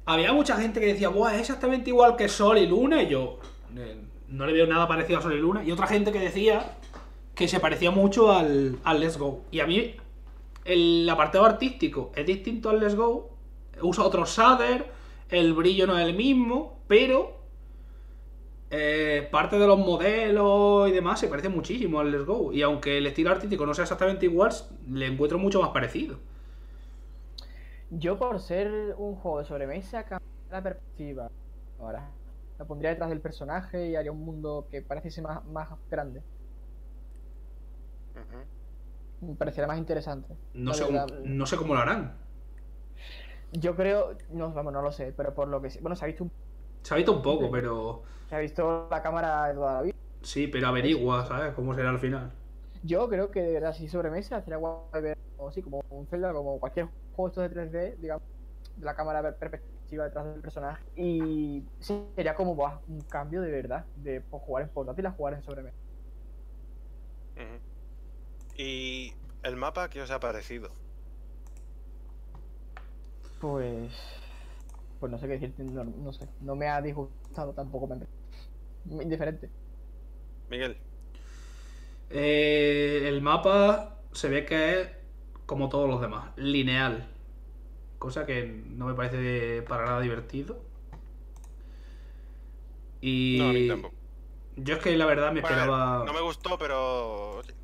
[0.07, 3.03] había mucha gente que decía, Buah, es exactamente igual que Sol y Luna.
[3.03, 3.39] Y yo
[4.33, 5.63] no le veo nada parecido a Sol y Luna.
[5.63, 6.77] Y otra gente que decía
[7.35, 9.43] que se parecía mucho al, al Let's Go.
[9.51, 9.95] Y a mí,
[10.65, 13.31] el apartado artístico es distinto al Let's Go.
[13.83, 14.87] Usa otro shader,
[15.29, 17.37] el brillo no es el mismo, pero
[18.71, 22.53] eh, parte de los modelos y demás se parece muchísimo al Let's Go.
[22.53, 24.53] Y aunque el estilo artístico no sea exactamente igual,
[24.91, 26.19] le encuentro mucho más parecido.
[27.91, 31.31] yo por ser un juego de sobremesa cambiaría la perspectiva.
[31.79, 32.09] Ahora,
[32.63, 36.23] la pondría detrás del personaje y haría un mundo que pareciese más, más grande.
[39.21, 40.35] Me pareciera más interesante.
[40.55, 40.85] No sé,
[41.25, 42.13] no sé cómo lo harán.
[43.53, 46.09] Yo creo, no, vamos, no lo sé, pero por lo que sé- bueno, se ha
[46.09, 46.31] visto un-
[46.83, 48.03] Se ha visto un poco, pero.
[48.29, 49.95] se ha visto la cámara de toda la vida.
[50.23, 51.53] Sí, pero averigua, ¿sabes?
[51.55, 52.31] Cómo será al final.
[52.85, 56.33] Yo creo que de verdad si sobremesa sería guay ver como así, como un Zelda,
[56.33, 58.23] como cualquier juego estos de 3D, digamos,
[58.77, 59.37] de la cámara
[59.99, 60.85] detrás del personaje.
[60.97, 62.53] Y sí, sería como
[62.87, 65.77] un cambio de verdad, de pues, jugar en portátil a jugar en sobremesa.
[68.57, 69.13] ¿Y
[69.43, 70.71] el mapa qué os ha parecido?
[73.41, 73.93] Pues.
[75.01, 76.29] Pues no sé qué decirte, no, no sé.
[76.41, 79.51] No me ha disgustado tampoco, me ha- indiferente.
[80.49, 80.77] Miguel.
[82.11, 84.89] Eh, el mapa se ve que es
[85.47, 87.12] como todos los demás, lineal.
[88.03, 90.61] Cosa que no me parece para nada divertido.
[93.01, 93.37] Y.
[93.39, 93.95] No, a mí tampoco.
[94.57, 96.03] Yo es que la verdad me Bueno, esperaba.
[96.05, 97.37] no me gustó, pero.
[97.37, 97.55] oye,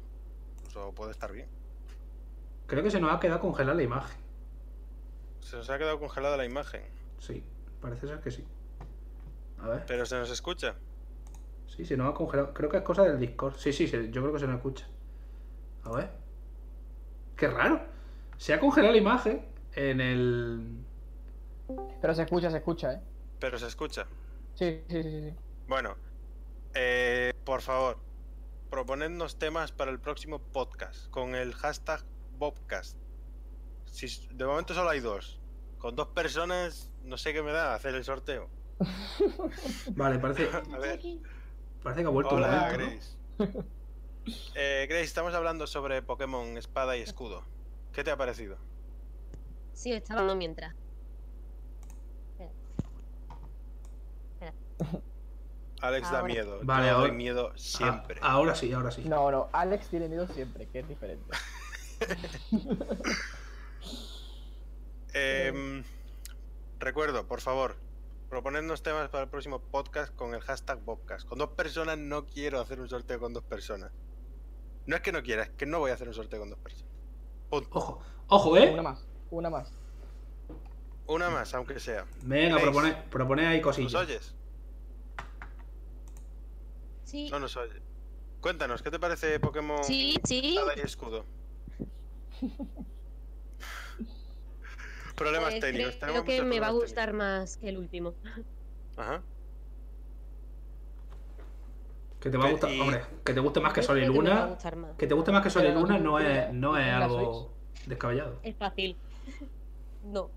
[0.69, 1.49] Eso puede estar bien.
[2.69, 4.17] Creo que se nos ha quedado congelada la imagen.
[5.41, 6.83] Se nos ha quedado congelada la imagen.
[7.19, 7.43] Sí,
[7.81, 8.45] parece ser que sí.
[9.61, 9.85] A ver.
[9.89, 10.77] Pero se nos escucha.
[11.67, 12.55] Sí, se nos ha congelado.
[12.55, 13.57] Creo que es cosa del Discord.
[13.57, 14.87] Sí, sí, se- yo creo que se nos escucha.
[15.83, 16.11] A ver.
[17.37, 17.81] Qué raro.
[18.37, 19.48] Se ha congelado la imagen
[19.79, 20.85] en el.
[22.01, 23.01] Pero se escucha, se escucha, ¿eh?
[23.39, 24.07] Pero se escucha.
[24.55, 25.35] Sí, sí, sí, sí.
[25.69, 25.95] Bueno,
[26.75, 27.99] eh, por favor,
[28.71, 32.05] proponednos temas para el próximo podcast con el hashtag
[32.39, 32.99] Bobcast.
[33.85, 35.41] Si, de momento solo hay dos.
[35.79, 38.51] Con dos personas, no sé qué me da hacer el sorteo.
[39.95, 41.01] Vale, parece, A ver.
[41.85, 43.47] parece que ha vuelto el Hola, momento, ¿no?
[43.47, 43.69] Grace.
[44.57, 47.45] Eh, Grace, estamos hablando sobre Pokémon Espada y Escudo.
[47.93, 48.59] ¿Qué te ha parecido?
[49.79, 50.75] Sí, estaba hablando mientras.
[55.81, 56.35] Alex da Ahora.
[56.35, 56.59] miedo.
[56.65, 58.19] Vale, Yo doy miedo siempre.
[58.21, 59.05] Ah, ahora sí, ahora sí.
[59.05, 61.31] No, no, Alex tiene miedo siempre, que es diferente.
[65.15, 65.85] Em,
[66.81, 67.77] recuerdo, por favor,
[68.29, 71.27] proponednos temas para el próximo podcast con el hashtag Bobcast.
[71.29, 73.93] Con dos personas no quiero hacer un sorteo con dos personas.
[74.87, 76.59] No es que no quiera, es que no voy a hacer un sorteo con dos
[76.59, 76.93] personas.
[77.49, 77.71] Punto.
[77.73, 78.71] Ojo, ojo, ¿eh?
[78.73, 79.73] Una más, una más.
[81.07, 82.05] Una más, aunque sea.
[82.23, 83.95] Venga, propone, propone ahí ¿Nos cosillas.
[83.95, 84.35] oyes?
[87.05, 87.81] Sí, No nos oyes.
[88.41, 90.57] Cuéntanos, ¿qué te parece Pokémon sí, sí.
[90.77, 91.25] Y Escudo?
[95.17, 95.97] Problemas Pues técnicos.
[96.01, 98.15] creo que me va a gustar más que el último.
[98.97, 99.21] Ajá.
[102.21, 104.07] Que te va a gustar, Y- hombre, que te guste más que Sol y que
[104.07, 104.57] Luna.
[104.77, 104.97] más.
[104.97, 107.53] Que te guste más que Sol y Luna no es, no es algo
[107.87, 108.39] descabellado.
[108.43, 108.97] Es fácil.
[110.03, 110.31] No.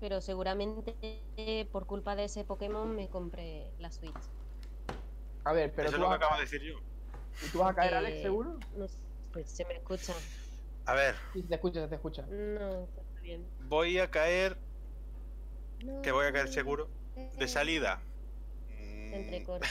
[0.00, 0.96] Pero seguramente
[1.36, 4.30] eh, por culpa de ese Pokémon me compré la Switch.
[5.44, 6.74] A ver, pero Eso es lo que acabo de decir yo.
[7.40, 8.54] ¿y tú vas a caer, Eh, Alex, seguro?
[8.72, 8.98] No sé,
[9.44, 10.12] se me escucha.
[10.86, 12.26] A ver, Sí, se te escucha, se te escucha.
[12.26, 13.48] No, está bien.
[13.58, 14.58] voy a caer,
[15.84, 16.88] No, que voy a caer seguro,
[17.38, 18.02] de salida.
[19.10, 19.66] Se Mm, entrecorta.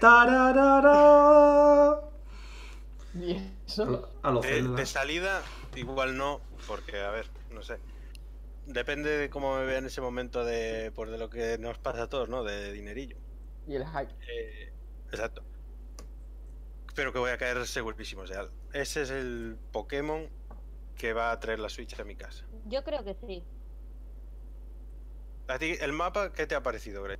[0.00, 1.00] ¡Tararara!
[3.14, 3.84] Y A eso.
[3.90, 4.30] lo- A
[4.76, 5.42] de salida,
[5.76, 7.78] igual no, porque, a ver, no sé.
[8.66, 12.04] Depende de cómo me vea en ese momento de, por de lo que nos pasa
[12.04, 12.44] a todos, ¿no?
[12.44, 13.16] De dinerillo.
[13.66, 14.12] Y el hype.
[14.28, 14.72] Eh,
[15.10, 15.42] exacto.
[16.94, 18.22] pero que voy a caer segurísimo.
[18.22, 20.28] O sea, ese es el Pokémon
[20.96, 22.46] que va a traer la Switch a mi casa.
[22.66, 23.42] Yo creo que sí.
[25.48, 27.18] ¿A ti el mapa qué te ha parecido, Grey?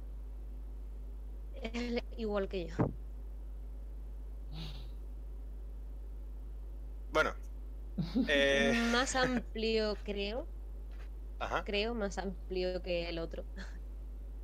[1.62, 2.74] Es igual que yo.
[7.12, 7.34] Bueno.
[8.26, 10.50] Eh, Más amplio, creo.
[11.38, 11.64] ajá.
[11.64, 13.46] Creo más amplio que el otro.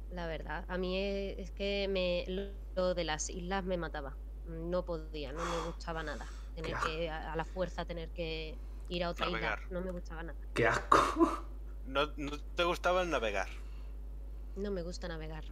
[0.08, 0.64] La verdad.
[0.68, 4.20] A mí es, es que me, lo- de las islas me mataba.
[4.44, 6.32] No podía, no me gustaba nada.
[6.54, 9.60] Tener que, a, a la fuerza, tener que ir a otra Navegar.
[9.60, 9.60] isla.
[9.68, 10.38] No me gustaba nada.
[10.54, 11.00] Qué asco.
[11.82, 13.48] No, no te gustaba el navegar.
[14.54, 15.44] No me gusta navegar.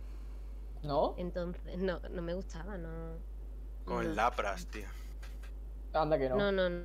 [0.83, 1.16] ¿No?
[1.16, 3.23] Entonces, no, no me gustaba, no.
[3.85, 4.07] Con no.
[4.07, 4.89] el Lapras, tío.
[5.93, 6.36] Anda que no.
[6.36, 6.85] No, no, no.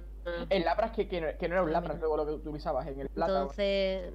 [0.50, 3.00] El Lapras que, que, no- que no era un Lapras luego lo que utilizabas en
[3.02, 3.32] el plata.
[3.42, 4.14] Entonces,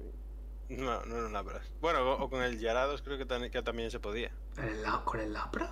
[0.69, 1.71] No, no era un Lapras.
[1.81, 4.31] Bueno, o, o con el Yarados creo que, tan- que también se podía.
[4.57, 5.71] ¿El la- ¿Con el Lapra?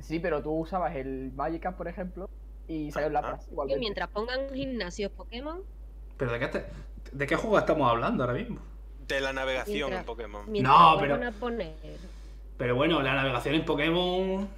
[0.00, 2.28] Sí, pero tú usabas el Magikarp, por ejemplo,
[2.68, 3.12] y salió el.
[3.14, 3.80] Lapras que igualmente.
[3.80, 5.62] mientras pongan gimnasios Pokémon,
[6.16, 6.66] ¿Pero de qué, te-
[7.12, 8.60] de qué juego estamos hablando ahora mismo?
[9.08, 10.52] De la navegación Mientras- en Pokémon.
[10.62, 11.74] No, pero- poner
[12.56, 14.48] Pero bueno, la navegación en Pokémon.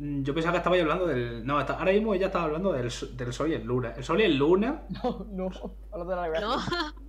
[0.00, 1.44] Mm, Yo pensaba que estaba hablando del.
[1.46, 3.94] No, está- ahora mismo ella estaba hablando del, del Sol y el Luna.
[3.96, 4.82] El Sol y el Luna.
[5.02, 6.40] No, no, de la.
[6.40, 6.56] No,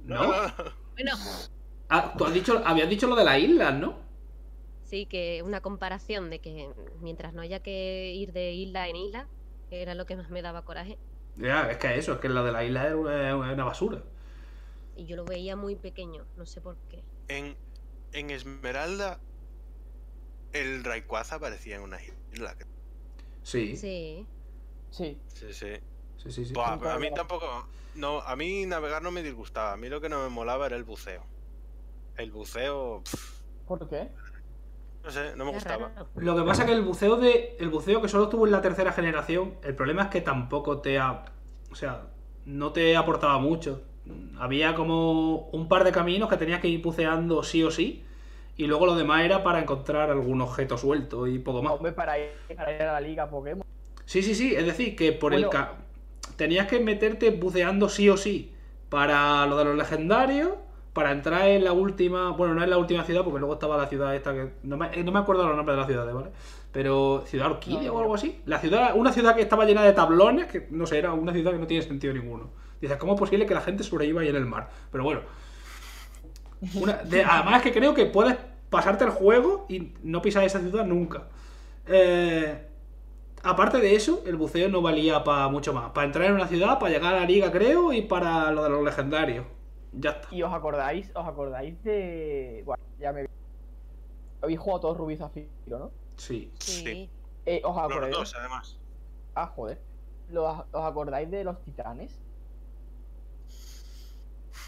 [0.04, 0.28] ¿No?
[0.96, 1.12] bueno,
[1.90, 3.96] Ah, tú has dicho, habías dicho lo de las islas, ¿no?
[4.84, 6.70] sí que una comparación de que
[7.02, 9.28] mientras no haya que ir de isla en isla,
[9.70, 10.98] que era lo que más me daba coraje,
[11.38, 14.04] Ya, es que eso, es que la de la isla es una, es una basura.
[14.98, 17.04] y yo lo veía muy pequeño, no sé por qué.
[17.30, 17.56] En,
[18.12, 19.20] en Esmeralda,
[20.52, 21.98] el Rayquaza aparecía en una
[22.32, 22.56] isla.
[23.44, 24.28] Sí, sí,
[24.90, 25.54] Sí, Sí.
[25.54, 26.32] Sí, sí.
[26.32, 26.46] sí.
[26.46, 27.68] sí, Buah, Nunca a mí tampoco.
[27.96, 29.74] No, a mí navegar no me disgustaba.
[29.74, 31.24] A mí lo que no me molaba era el buceo.
[32.18, 33.04] El buceo.
[33.68, 34.10] ¿Por qué?
[35.04, 35.92] no sé, no me gustaba.
[36.16, 37.56] Lo que pasa es que el buceo de.
[37.60, 41.00] El buceo que solo estuvo en la tercera generación, el problema es que tampoco te
[41.00, 41.26] ha.
[41.72, 42.08] O sea,
[42.46, 43.84] no te aportaba mucho.
[44.40, 48.06] Había como un par de caminos que tenías que ir buceando sí o sí.
[48.62, 51.74] Y luego lo demás era para encontrar algún objeto suelto y poco más.
[51.74, 53.66] Hombre, para ir, para ir a la liga Pokémon.
[54.06, 54.54] Sí, sí, sí.
[54.56, 55.74] Es decir, que por el ca-
[56.36, 58.54] tenías que meterte buceando sí o sí
[58.90, 60.50] para lo de los legendarios,
[60.94, 62.34] para entrar en la última.
[62.34, 64.52] Bueno, no en la última ciudad, porque luego estaba la ciudad esta que.
[64.62, 66.30] No me, eh, no me acuerdo los nombres de las ciudades, ¿vale?
[66.72, 67.24] Pero.
[67.26, 68.44] Ciudad Orquídea No, o algo así.
[68.46, 71.52] La ciudad, una ciudad que estaba llena de tablones, que no sé, era una ciudad
[71.52, 72.52] que no tiene sentido ninguno.
[72.80, 74.70] Dices, ¿cómo es posible que la gente sobreviva ahí en el mar?
[74.92, 75.22] Pero bueno.
[76.76, 78.36] Una- de- además es que creo que puedes
[78.72, 81.28] pasarte el juego y no pisar esa ciudad nunca.
[81.88, 82.68] Eh,
[83.44, 85.92] aparte de eso, el buceo no valía para mucho más.
[85.92, 88.70] Para entrar en una ciudad, para llegar a la liga, creo, y para lo de
[88.70, 89.46] los legendarios.
[89.94, 90.34] Ya está.
[90.34, 92.64] Y os acordáis, os acordáis de.
[92.66, 93.28] Bueno, ya me.
[94.42, 95.92] Habéis jugado todos Rubí Zafiro, ¿no?
[96.16, 96.50] Sí.
[96.60, 97.10] Sí.
[97.46, 98.16] Eh, ¿Os Los acordáis?
[98.16, 98.80] dos, además.
[99.36, 99.80] Ah, joder.
[100.30, 102.18] ¿Los- ¿Os acordáis de los titanes?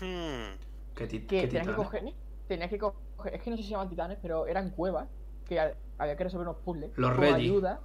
[0.01, 0.55] Hmm,
[0.95, 1.75] ¿Qué, qué tenías que titanes?
[1.75, 2.03] coger.
[2.47, 2.99] Tenías que coger.
[3.31, 5.07] Es que no sé si se llaman titanes, pero eran cuevas.
[5.47, 6.91] Que ha- había que resolver unos puzzles.
[6.95, 7.35] Los con Reggie.
[7.35, 7.79] ayuda.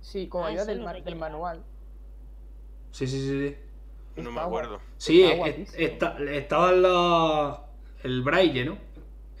[0.00, 1.62] Sí, con Ah, ayuda del, ma- manual.
[2.92, 3.48] Sí, sí, sí.
[4.16, 4.22] sí.
[4.22, 4.80] no me acuerdo.
[4.96, 6.16] Sí, es- está-
[8.02, 8.78] el braille, ¿no?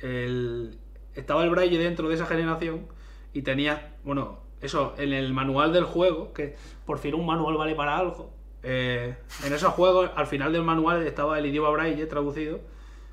[0.00, 0.78] El,
[1.14, 2.86] estaba el braille dentro de esa generación
[3.32, 6.56] y tenías, bueno, eso, en el manual del juego, que
[6.86, 8.30] por fin un manual vale para algo.
[8.64, 12.58] eh, en esos juegos, al final del manual estaba el idioma braille traducido,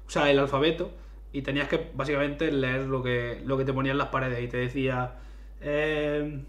[0.07, 0.89] o sea, el alfabeto,
[1.37, 4.47] y tenías que básicamente leer lo que, lo que te ponía en las paredes y
[4.47, 5.15] te decía...
[5.61, 6.41] eh,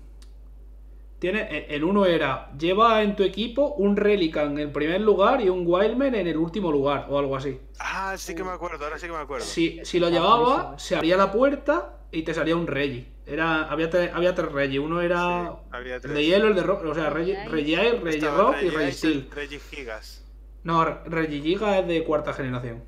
[1.19, 5.41] tiene, e- el uno era, lleva en tu equipo un Relican en el primer lugar
[5.41, 7.59] y un Wildman en el último lugar, o algo así.
[7.79, 9.45] Ah, sí que me acuerdo, ahora sí que me acuerdo.
[9.45, 13.09] Si, si lo Ah, llevaba, se abría la puerta y te salía un Reggie.
[13.27, 14.79] Era, había, tres, había tres Reggie.
[14.79, 18.69] Uno era Sí, el de hielo, el de rock, o sea, Reggie, Reggie Rock y
[18.69, 19.29] Reggie Steel.
[19.35, 20.23] Reggie Gigas.
[20.63, 22.85] No, Reggie Giga es de cuarta generación.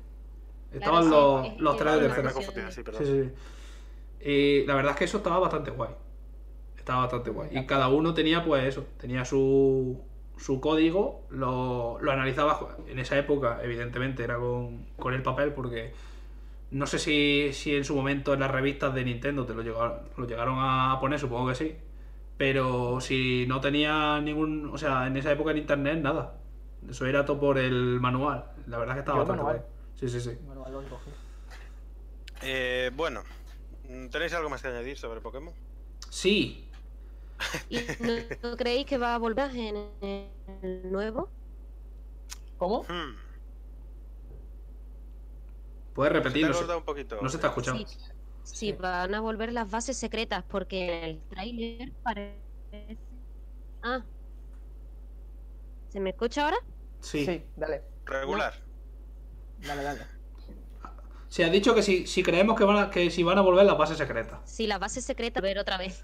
[0.71, 2.33] Estaban sí, los, es- los es tres de tercera.
[2.33, 3.05] confundido, sí, perdón.
[3.05, 3.31] Sí, sí, sí.
[4.29, 5.91] Y la verdad es que eso estaba bastante guay.
[6.77, 7.49] Estaba bastante guay.
[7.51, 10.01] Y cada uno tenía, pues eso, tenía su,
[10.37, 12.77] su código, lo, lo analizaba.
[12.87, 15.93] En esa época, evidentemente, era con, con el papel, porque
[16.71, 19.99] no sé si, si en su momento en las revistas de Nintendo te lo llegaron,
[20.17, 21.75] lo llegaron a poner, supongo que sí.
[22.37, 24.69] Pero si no tenía ningún.
[24.73, 26.35] O sea, en esa época en internet, nada.
[26.89, 28.45] Eso era todo por el manual.
[28.67, 29.63] La verdad es que estaba Yo bastante manual.
[29.63, 29.78] guay.
[29.99, 30.37] Sí, sí, sí.
[30.47, 31.11] Manual lo cogí.
[32.41, 33.23] Eh, bueno,
[34.11, 35.53] ¿tenéis algo más que añadir sobre Pokémon?
[36.09, 36.71] Sí,
[37.69, 38.13] ¿Y no,
[38.43, 39.77] no creéis que va a volver en
[40.61, 41.29] el nuevo?
[42.57, 42.83] ¿Cómo?
[42.87, 43.15] Hmm,
[45.93, 46.45] puedes se te repetir.
[46.45, 47.21] ha No se, cortado un poquito.
[47.21, 47.77] no se te ha escuchado.
[47.77, 47.85] Sí,
[48.43, 52.99] sí, van a volver las bases secretas porque en el tráiler parece...
[53.81, 54.05] Ah,
[55.89, 56.57] ¿Se me escucha ahora?
[57.01, 57.25] Sí.
[57.25, 58.68] Sí, dale, Regular.
[59.65, 60.01] Dale, dale.
[61.27, 63.65] Se ha dicho que si, si creemos que, van a, que si van a volver
[63.65, 64.39] las bases secretas.
[64.45, 66.03] Sí, la base secreta, a ver otra vez.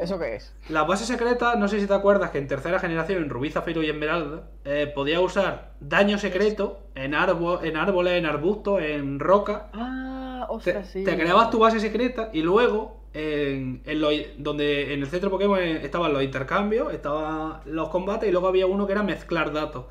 [0.00, 0.52] ¿Eso qué es?
[0.68, 3.82] Las bases secretas, no sé si te acuerdas que en tercera generación, en Rubí, Zafiro
[3.82, 9.68] y Esmeralda, eh, podía usar daño secreto en, árbol, en árboles, en arbustos, en roca.
[9.72, 11.04] Ah, Te, ostras, sí.
[11.04, 15.58] te creabas tu base secreta y luego en, en lo- donde en el centro Pokémon
[15.58, 19.86] eh, estaban los intercambios, estaban los combates y luego había uno que era mezclar datos.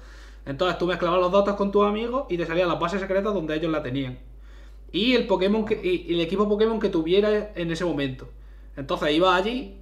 [0.48, 3.56] Entonces tú mezclabas los datos con tus amigos y te salían las bases secretas donde
[3.56, 4.20] ellos la tenían.
[4.92, 8.30] Y el Pokémon que, y, el equipo Pokémon que tuviera en ese momento.
[8.78, 9.82] Entonces iba allí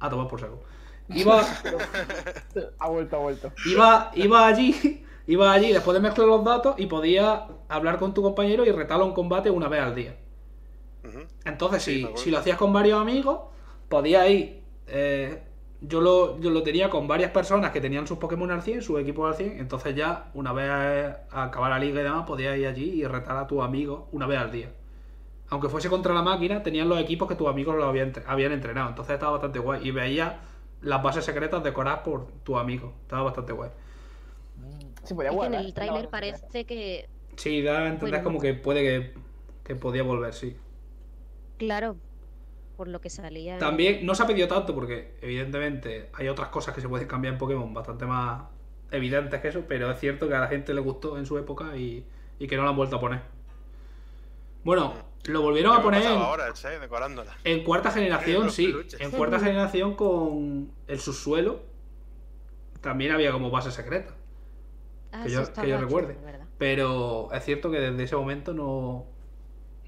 [0.00, 0.62] a tomar por saco.
[1.08, 1.42] Iba,
[2.78, 3.52] Ha vuelto, ha vuelto.
[3.64, 8.22] iba, iba allí, iba allí después de mezclar los datos y podía hablar con tu
[8.22, 10.16] compañero y retarlo un combate una vez al día.
[11.44, 13.40] Entonces, Sí, si, si lo hacías con varios amigos,
[13.88, 14.62] podías ir.
[14.88, 15.42] eh,
[15.80, 19.00] yo, lo, yo lo tenía con varias personas que tenían sus Pokémon al 100, sus
[19.00, 19.58] equipos al 100.
[19.58, 20.70] Entonces, ya una vez
[21.30, 24.26] a acabar la liga y demás, podías ir allí y retar a tus amigos una
[24.26, 24.72] vez al día.
[25.50, 28.52] Aunque fuese contra la máquina, tenían los equipos que tus amigos lo habían, entre- habían
[28.52, 28.88] entrenado.
[28.90, 29.86] Entonces, estaba bastante guay.
[29.86, 30.34] Y veías
[30.82, 32.92] las bases secretas decoradas por tus amigos.
[33.02, 33.70] Estaba bastante guay.
[35.04, 38.38] Sí, podía Es que en el tráiler parece que, Sí, da a entender Bueno, como
[38.38, 38.40] no.
[38.40, 39.14] que puede que,
[39.64, 40.56] que podía volver, sí.
[41.56, 41.96] claro,
[42.76, 43.58] por lo que salía.
[43.58, 47.34] También no se ha pedido tanto porque evidentemente hay otras cosas que se pueden cambiar
[47.34, 48.44] en Pokémon bastante más
[48.90, 51.76] evidentes que eso, pero es cierto que a la gente le gustó en su época
[51.76, 52.06] y,
[52.38, 53.20] y que no lo han vuelto a poner.
[54.64, 54.94] Bueno,
[55.24, 57.32] lo volvieron a poner en, horas, eh, decorándola.
[57.44, 58.66] en cuarta generación, sí.
[58.66, 59.00] peluches.
[59.00, 61.60] En cuarta generación con el subsuelo
[62.80, 64.14] también había como base secreta.
[65.12, 66.16] Ah, que sí, yo- que yo chulo, recuerde.
[66.24, 66.46] ¿verdad?
[66.58, 69.06] Pero es cierto que desde ese momento no,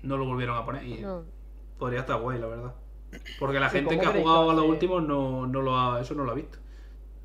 [0.02, 1.24] no lo volvieron a poner y No,
[1.78, 2.74] podría estar guay, la verdad.
[3.38, 6.00] Porque la Sí, gente ¿cómo que ha jugado a los últimos no, no lo ha,
[6.00, 6.58] eso no lo ha visto.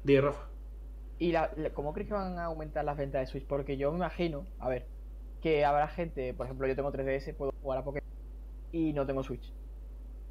[0.04, 0.50] Dí, Rafa.
[1.18, 3.48] ¿Y la, la- cómo crees que van a aumentar las ventas de Switch?
[3.48, 4.90] Porque yo me imagino, a ver,
[5.42, 8.02] que habrá gente, por ejemplo, yo tengo 3DS, puedo jugar a Pokémon
[8.72, 9.54] y no tengo Switch.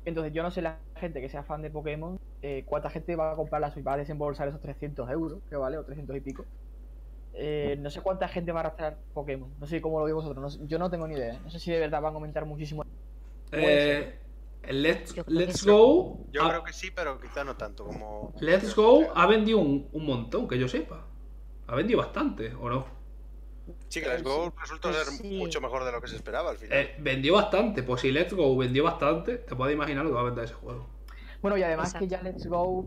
[0.07, 3.33] Entonces yo no sé la gente que sea fan de Pokémon, eh, cuánta gente va
[3.33, 6.21] a comprar la Switch, va a desembolsar esos 300 euros, que vale, o 300 y
[6.23, 6.47] pico.
[7.33, 10.43] Eh, no sé cuánta gente va a arrastrar Pokémon, no sé cómo lo veis vosotros,
[10.43, 12.47] no sé- yo no tengo ni idea, no sé si de verdad van a aumentar
[12.47, 12.83] muchísimo.
[13.53, 14.19] Eh,
[14.63, 15.65] el Let's.
[15.67, 16.27] Go.
[16.33, 18.33] Yo ha- creo que sí, pero quizá no tanto como.
[18.41, 21.07] Let's Go ha vendido un, un montón, que yo sepa.
[21.67, 22.87] Ha vendido bastante, ¿o no?
[23.89, 25.39] Sí, que Let's Go resultó Pues ser sí.
[25.39, 26.79] mucho mejor de lo que se esperaba al final.
[26.79, 27.83] Eh, vendió bastante.
[27.83, 30.55] Pues si Let's Go vendió bastante, te puedes imaginar lo que va a vender ese
[30.55, 30.89] juego.
[31.41, 32.87] Bueno, y además que ya Let's Go,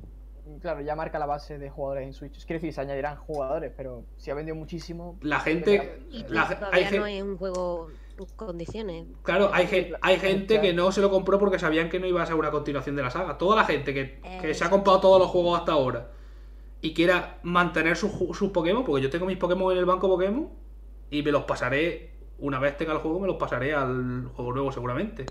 [0.61, 2.45] claro, ya marca la base de jugadores en Switch.
[2.45, 5.99] Quiero decir, se añadirán jugadores, pero si ha vendido muchísimo, La gente.
[6.09, 7.89] y la- hay todavía gen- no es un juego
[8.35, 9.07] condiciones.
[9.23, 12.25] Claro, hay, hay gente que no se lo compró porque sabían que no iba a
[12.25, 13.37] ser una continuación de la saga.
[13.37, 16.11] Toda la gente que, que se ha comprado todos los juegos hasta ahora
[16.81, 20.49] y quiera mantener sus, sus Pokémon, porque yo tengo mis Pokémon en el banco Pokémon
[21.09, 24.71] y me los pasaré, una vez tenga el juego, me los pasaré al juego nuevo
[24.71, 25.25] seguramente.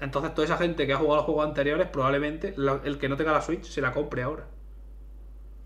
[0.00, 3.16] Entonces toda esa gente que ha jugado los juegos anteriores, probablemente la- el que no
[3.16, 4.46] tenga la Switch se la compre ahora.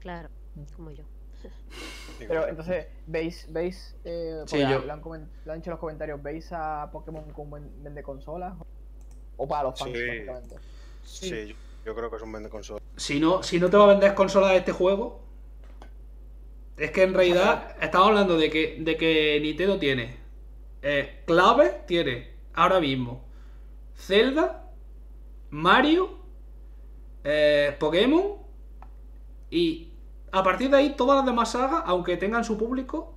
[0.00, 0.28] Claro,
[0.76, 1.04] como yo.
[2.28, 5.80] Pero entonces, ¿veis, veis eh, Sí, yo- lo, han comen- lo han dicho en los
[5.80, 8.55] comentarios, ¿veis a Pokémon como ven- vende consolas?
[9.36, 10.06] ¿O para los fans, Sí.
[10.06, 10.56] básicamente?
[11.02, 11.55] Sí, yo,
[11.86, 12.80] yo creo que es un vende consola.
[12.97, 15.20] Si no, si no te va a vender consola de este juego,
[16.76, 20.16] es que en realidad estamos hablando de que, de que Nintendo tiene
[20.82, 23.24] eh, clave, tiene ahora mismo
[23.97, 24.66] Zelda,
[25.51, 26.18] Mario,
[27.24, 28.36] eh, Pokémon
[29.51, 29.89] y
[30.32, 33.15] a partir de ahí todas las demás sagas, aunque tengan su público,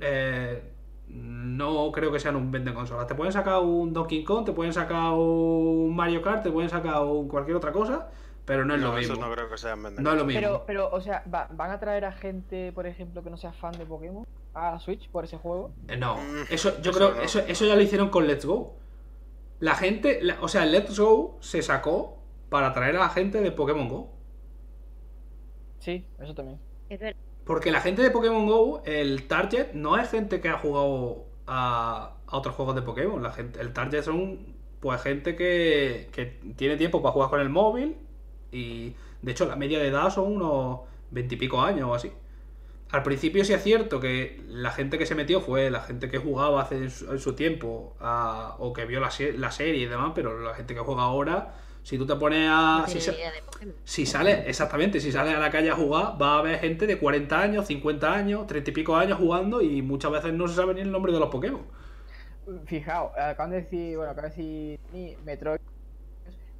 [0.00, 0.62] eh,
[1.08, 3.06] no creo que sean un vende consolas.
[3.06, 7.02] Te pueden sacar un Donkey Kong, te pueden sacar un Mario Kart, te pueden sacar
[7.02, 8.08] un cualquier otra cosa,
[8.44, 9.16] pero no es lo mismo.
[9.16, 10.40] no creo que sean vende No es lo mismo.
[10.40, 13.52] Pero, pero, o sea, ¿va- ¿van a traer a gente, por ejemplo, que no sea
[13.52, 15.70] fan de Pokémon a Switch por ese juego?
[15.88, 17.20] Eh, No, Mm, eso yo eso creo no.
[17.22, 18.74] eso, eso ya lo hicieron con Let's Go.
[19.60, 22.18] La gente, la- o sea, Let's Go se sacó
[22.50, 24.12] para atraer a la gente de Pokémon Go.
[25.78, 26.58] Sí, eso también.
[26.88, 27.20] Es verdad.
[27.44, 32.16] Porque la gente de Pokémon Go, el target no es gente que ha jugado a,
[32.26, 33.22] a otros juegos de Pokémon.
[33.22, 37.48] La gente, el target son pues gente que, que tiene tiempo para jugar con el
[37.48, 37.96] móvil.
[38.50, 40.80] Y de hecho la media de edad son unos
[41.10, 42.10] veintipico años o así.
[42.90, 46.18] Al principio sí es cierto que la gente que se metió fue la gente que
[46.18, 49.86] jugaba hace en su, en su tiempo a- o que vio la, la serie y
[49.86, 51.54] demás, pero la gente que juega ahora,
[51.86, 52.80] si tú te pones a...
[52.80, 53.00] no si
[53.84, 56.98] si sale, exactamente, si sale a la calle a jugar, va a haber gente de
[56.98, 60.74] 40 años, 50 años, 30 y pico años jugando y muchas veces no se sabe
[60.74, 61.62] ni el nombre de los Pokémon.
[62.64, 65.60] Fijaos, acaban de decir, bueno, acaban de decir ni Metroid.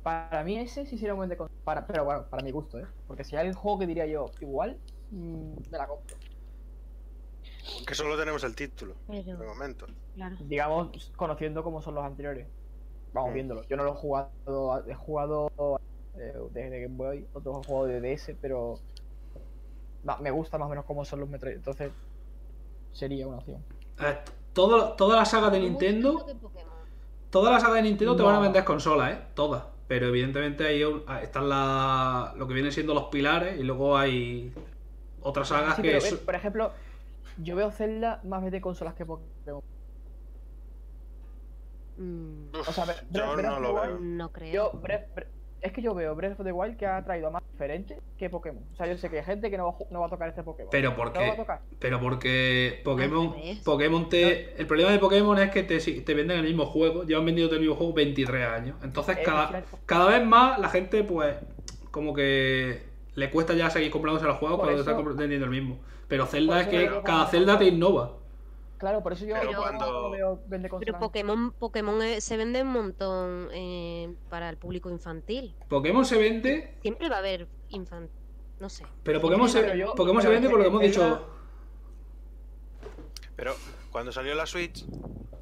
[0.04, 2.86] Para mí ese sí sería un buen de para, pero bueno, para mi gusto, ¿eh?
[3.08, 4.78] Porque si hay un juego que diría yo igual,
[5.10, 6.16] mm, me la compro.
[7.84, 9.88] Que solo tenemos el título, de momento.
[10.14, 10.36] claro.
[10.38, 12.46] Digamos, conociendo cómo son los anteriores.
[13.16, 13.34] Vamos Mm.
[13.34, 13.62] viéndolo.
[13.68, 15.50] Yo no lo he jugado, he jugado
[16.18, 18.78] eh, desde Game Boy, otros he jugado de DS, pero
[20.20, 21.56] me gusta más o menos cómo son los Metroid.
[21.56, 21.90] Entonces,
[22.92, 23.62] sería una opción.
[24.00, 24.18] Eh,
[24.52, 26.24] todo- toda la saga de Nintendo,
[27.30, 29.20] toda la saga de Nintendo te van a vender consolas, ¿eh?
[29.34, 29.64] Todas.
[29.88, 34.52] Pero evidentemente ahí ah, están la, lo que vienen siendo los pilares y luego hay
[35.22, 35.88] otras sagas Sí, que...
[35.88, 36.72] pero, es- ves, por ejemplo,
[37.42, 39.62] yo veo Zelda más vez de consolas que Pokémon.
[41.96, 43.82] Mm, Uf, O sea, Breath- yo Breath no lo veo.
[43.84, 44.52] Wild- no creo.
[44.52, 45.28] Yo, Breath- Breath-
[45.62, 48.62] es que yo veo Breath of the Wild que ha traído más diferente que Pokémon.
[48.72, 50.10] O sea, yo sé que hay gente que no va, a ju- no va a
[50.10, 50.68] tocar este Pokémon.
[50.70, 51.36] Pero ¿por ¿No lo va a qué?
[51.36, 51.60] tocar?
[51.78, 53.34] Pero porque Pokémon.
[53.64, 54.60] Pokémon te...
[54.60, 57.04] El problema de Pokémon es que te, te venden el mismo juego.
[57.04, 58.76] Llevan vendiendo el mismo juego 23 años.
[58.82, 61.36] Entonces Eh, cada, cada vez más la gente pues
[61.90, 62.82] como que
[63.14, 65.80] le cuesta ya seguir comprándose los juegos cuando eso- está compr- vendiendo el mismo.
[66.06, 68.12] Pero Zelda es que cada Zelda te innova.
[68.78, 70.98] Claro, por eso yo Pero yo cuando- no veo vende Pero.
[70.98, 75.54] Pokémon, Pokémon eh, se vende un montón eh, para el público infantil.
[75.68, 78.14] Pokémon se vende, Siempre va a haber infantil.
[78.60, 78.84] No sé.
[79.02, 81.26] pero Pokémon se, pero yo- Pokémon se vende por lo que hemos dicho.
[83.36, 83.54] Pero
[83.92, 84.84] cuando salió la Switch,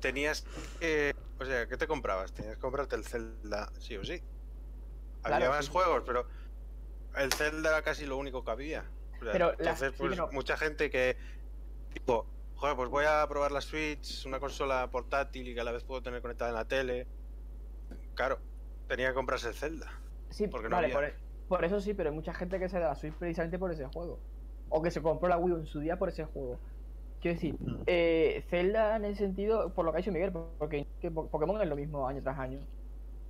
[0.00, 0.44] tenías
[0.80, 1.14] que.
[1.40, 2.32] O sea, ¿qué te comprabas?
[2.32, 4.20] Tenías que comprarte el Zelda, sí o sí.
[5.22, 5.72] Había Claro, más sí.
[5.72, 6.26] juegos, pero
[7.16, 8.84] el Zelda era casi lo único que había.
[9.20, 11.16] O sea, Pero la- entonces, sí, pues pero- mucha gente que.
[11.92, 12.26] Tipo,
[12.64, 15.84] joder, pues voy a probar la Switch, una consola portátil y que a la vez
[15.84, 17.06] puedo tener conectada en la tele.
[18.14, 18.38] Claro,
[18.88, 19.90] tenía que comprarse el Zelda.
[20.30, 20.96] Sí, porque no vale, había.
[20.96, 21.14] por, e-
[21.46, 23.84] por eso sí, pero hay mucha gente que se da la Switch precisamente por ese
[23.86, 24.18] juego.
[24.70, 26.58] O que se compró la Wii U en su día por ese juego.
[27.20, 27.82] Quiero decir, Mm.
[27.86, 31.60] eh, Zelda en el sentido, por lo que ha dicho Miguel, porque que Po- Pokémon
[31.60, 32.66] es lo mismo año tras año.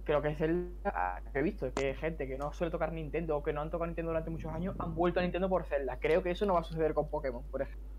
[0.05, 3.53] Creo que Zelda, que he visto, que gente que no suele tocar Nintendo o que
[3.53, 5.99] no han tocado Nintendo durante muchos años, han vuelto a Nintendo por Zelda.
[5.99, 7.94] Creo que eso no va a suceder con Pokémon, por ejemplo.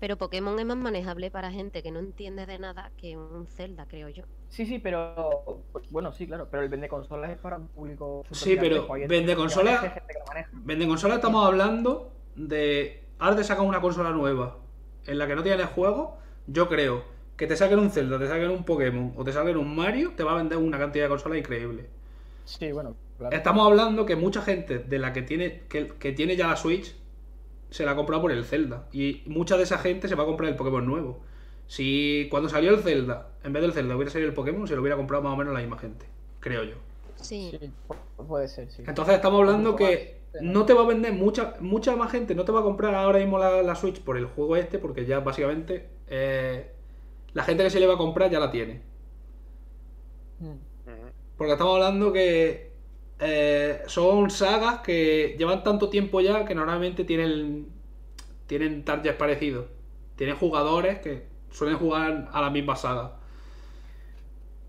[0.00, 3.86] Pero Pokémon es más manejable para gente que no entiende de nada que un Zelda,
[3.86, 4.24] creo yo.
[4.48, 5.62] Sí, sí, pero.
[5.72, 8.24] pues, Bueno, sí, claro, pero el vende consolas es para un público.
[8.30, 9.92] Sí, pero vende consolas-.
[10.52, 13.04] Vende consola, estamos hablando de.
[13.18, 14.58] Ahora te sacan una consola nueva
[15.06, 16.18] en la que no tienes juego.
[16.46, 17.04] Yo creo
[17.36, 20.24] que te saquen un Zelda, te saquen un Pokémon o te saquen un Mario, te
[20.24, 21.88] va a vender una cantidad de consolas increíble.
[22.44, 23.36] Sí, bueno, claro.
[23.36, 26.94] Estamos hablando que mucha gente de la que tiene, que, que tiene ya la Switch
[27.72, 28.86] se la ha comprado por el Zelda.
[28.92, 31.20] Y mucha de esa gente se va a comprar el Pokémon nuevo.
[31.66, 34.82] Si cuando salió el Zelda, en vez del Zelda hubiera salido el Pokémon, se lo
[34.82, 36.06] hubiera comprado más o menos la misma gente.
[36.40, 36.74] Creo yo.
[37.16, 37.56] Sí.
[37.58, 38.82] Sí, pu- puede ser, sí.
[38.86, 42.44] Entonces estamos hablando que más, no te va a vender mucha, mucha más gente, no
[42.44, 45.20] te va a comprar ahora mismo la, la Switch por el juego este, porque ya
[45.20, 46.72] básicamente eh,
[47.32, 48.82] la gente que se le va a comprar ya la tiene.
[50.40, 50.56] Mm.
[51.36, 52.71] Porque estamos hablando que
[53.24, 57.68] eh, son sagas que llevan tanto tiempo ya que normalmente tienen,
[58.48, 59.66] tienen targets parecidos.
[60.16, 63.12] Tienen jugadores que suelen jugar a la misma saga.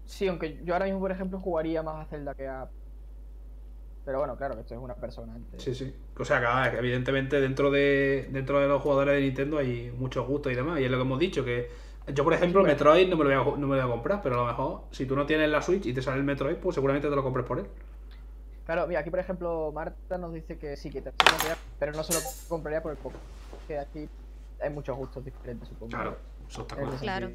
[0.05, 2.69] Sí, aunque yo ahora mismo, por ejemplo, jugaría más a Zelda que a.
[4.05, 5.33] Pero bueno, claro, que esto es una persona.
[5.33, 5.63] antes.
[5.63, 5.95] Sí, sí.
[6.19, 10.51] O sea, que, evidentemente dentro de, dentro de los jugadores de Nintendo hay muchos gustos
[10.51, 10.79] y demás.
[10.79, 11.71] Y es lo que hemos dicho, que
[12.13, 12.73] yo, por ejemplo, bueno.
[12.73, 14.45] Metroid no me, lo voy a, no me lo voy a comprar, pero a lo
[14.45, 17.15] mejor si tú no tienes la Switch y te sale el Metroid, pues seguramente te
[17.15, 17.65] lo compres por él.
[18.65, 22.03] Claro, mira, aquí por ejemplo, Marta nos dice que sí, que te compraría, pero no
[22.03, 23.17] se lo compraría por el poco.
[23.67, 24.07] Que aquí
[24.61, 25.89] hay muchos gustos diferentes, supongo.
[25.91, 26.17] Claro,
[26.47, 26.97] eso está claro.
[26.99, 27.31] Claro.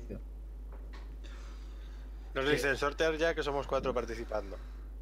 [2.35, 4.57] Nos dicen sortear ya que somos cuatro participando.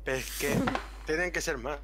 [0.05, 0.55] Pero es que
[1.07, 1.79] tienen que ser más.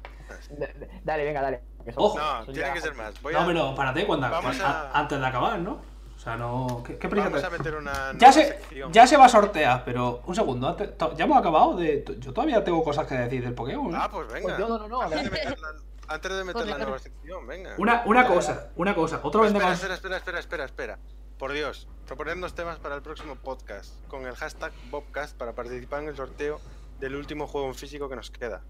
[1.03, 1.61] Dale, venga, dale.
[1.95, 2.17] Ojo.
[2.17, 3.21] No, tienen ya- que ser más.
[3.21, 5.81] Voy No, a, pero párate cuando a- antes de acabar, ¿no?
[6.23, 6.81] O sea, no.
[6.85, 8.93] ¿Qué, qué prisa vamos te- a meter una Ya se, sección.
[8.93, 12.05] ya se va a sortear, pero un segundo, antes- ya hemos acabado de.
[12.19, 13.93] Yo todavía tengo cosas que decir del Pokémon.
[13.93, 14.41] Ah, pues venga.
[14.43, 15.67] Pues yo no, no, no, antes, de meter la,
[16.07, 17.75] antes de meter Corre, la nueva sección, venga.
[17.77, 19.19] Una, una cosa, una cosa.
[19.21, 20.99] Otro vende espera, espera, espera, espera, espera, espera.
[21.37, 26.07] Por Dios, proponernos temas para el próximo podcast con el hashtag Bobcast para participar en
[26.07, 26.61] el sorteo
[27.01, 28.61] del último juego en físico que nos queda.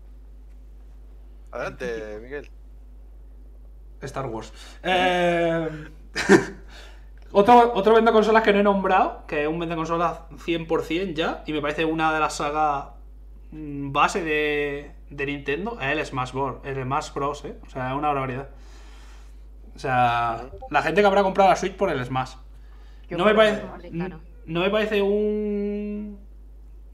[1.51, 2.49] Adelante, Miguel.
[4.01, 4.51] Star Wars.
[4.81, 5.69] Eh,
[7.33, 11.43] otro, otro vende consolas que no he nombrado, que es un vende consolas 100% ya,
[11.45, 12.85] y me parece una de las sagas
[13.51, 16.57] mm, base de, de Nintendo, es el Smash Bros.
[16.63, 17.57] El Smash Bros, ¿eh?
[17.65, 18.49] O sea, es una barbaridad.
[19.75, 22.35] O sea, la gente que habrá comprado la Switch por el Smash.
[23.07, 23.63] ¿Qué No me parece,
[24.45, 26.19] no me parece un,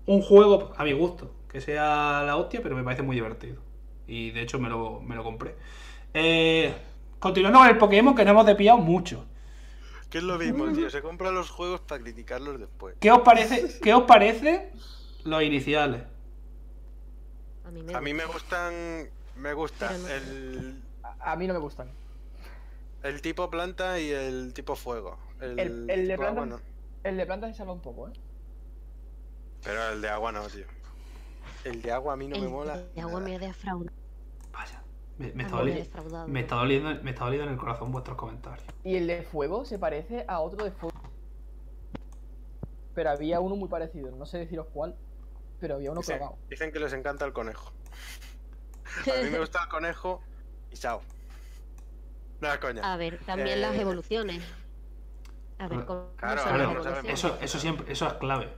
[0.05, 3.61] un juego a mi gusto, que sea la hostia, pero me parece muy divertido.
[4.07, 5.55] Y de hecho me lo, me lo compré.
[6.13, 6.73] Eh,
[7.19, 9.25] continuando con el Pokémon, que no hemos depillado mucho.
[10.09, 10.89] Que es lo mismo, tío.
[10.89, 12.95] Se compran los juegos para criticarlos después.
[12.99, 14.71] ¿Qué os parece, qué os parece
[15.23, 16.01] los iniciales?
[17.65, 18.69] A mí me, A mí me gusta.
[18.69, 19.09] gustan.
[19.35, 20.81] Me gusta no- el.
[21.03, 21.89] A, a mí no me gustan.
[23.03, 25.17] El tipo planta y el tipo fuego.
[25.39, 26.61] El, El- el de tipo agua planta- no.
[27.03, 28.13] El de planta se salva un poco, ¿eh?
[29.63, 30.65] Pero el de agua no, tío.
[31.63, 32.77] El de agua a mí no el me mola.
[32.77, 33.29] de agua nada.
[33.29, 33.95] me ha defraudado.
[35.19, 35.61] Me, me está me
[36.47, 38.65] doliendo, me está doliendo en el corazón vuestros comentarios.
[38.83, 40.97] Y el de fuego se parece a otro de fuego.
[42.95, 44.95] Pero había uno muy parecido, no sé deciros cuál,
[45.59, 46.37] pero había uno Dicen, clavado.
[46.49, 47.71] dicen que les encanta el conejo.
[49.05, 50.21] A mí me gusta el conejo
[50.71, 51.01] y chao.
[52.41, 52.93] Nada, coña.
[52.93, 54.41] A ver, también las Eh, evoluciones.
[55.59, 57.13] A ver, ¿cómo claro, son las evoluciones?
[57.13, 58.49] Eso, eso siempre, eso es clave.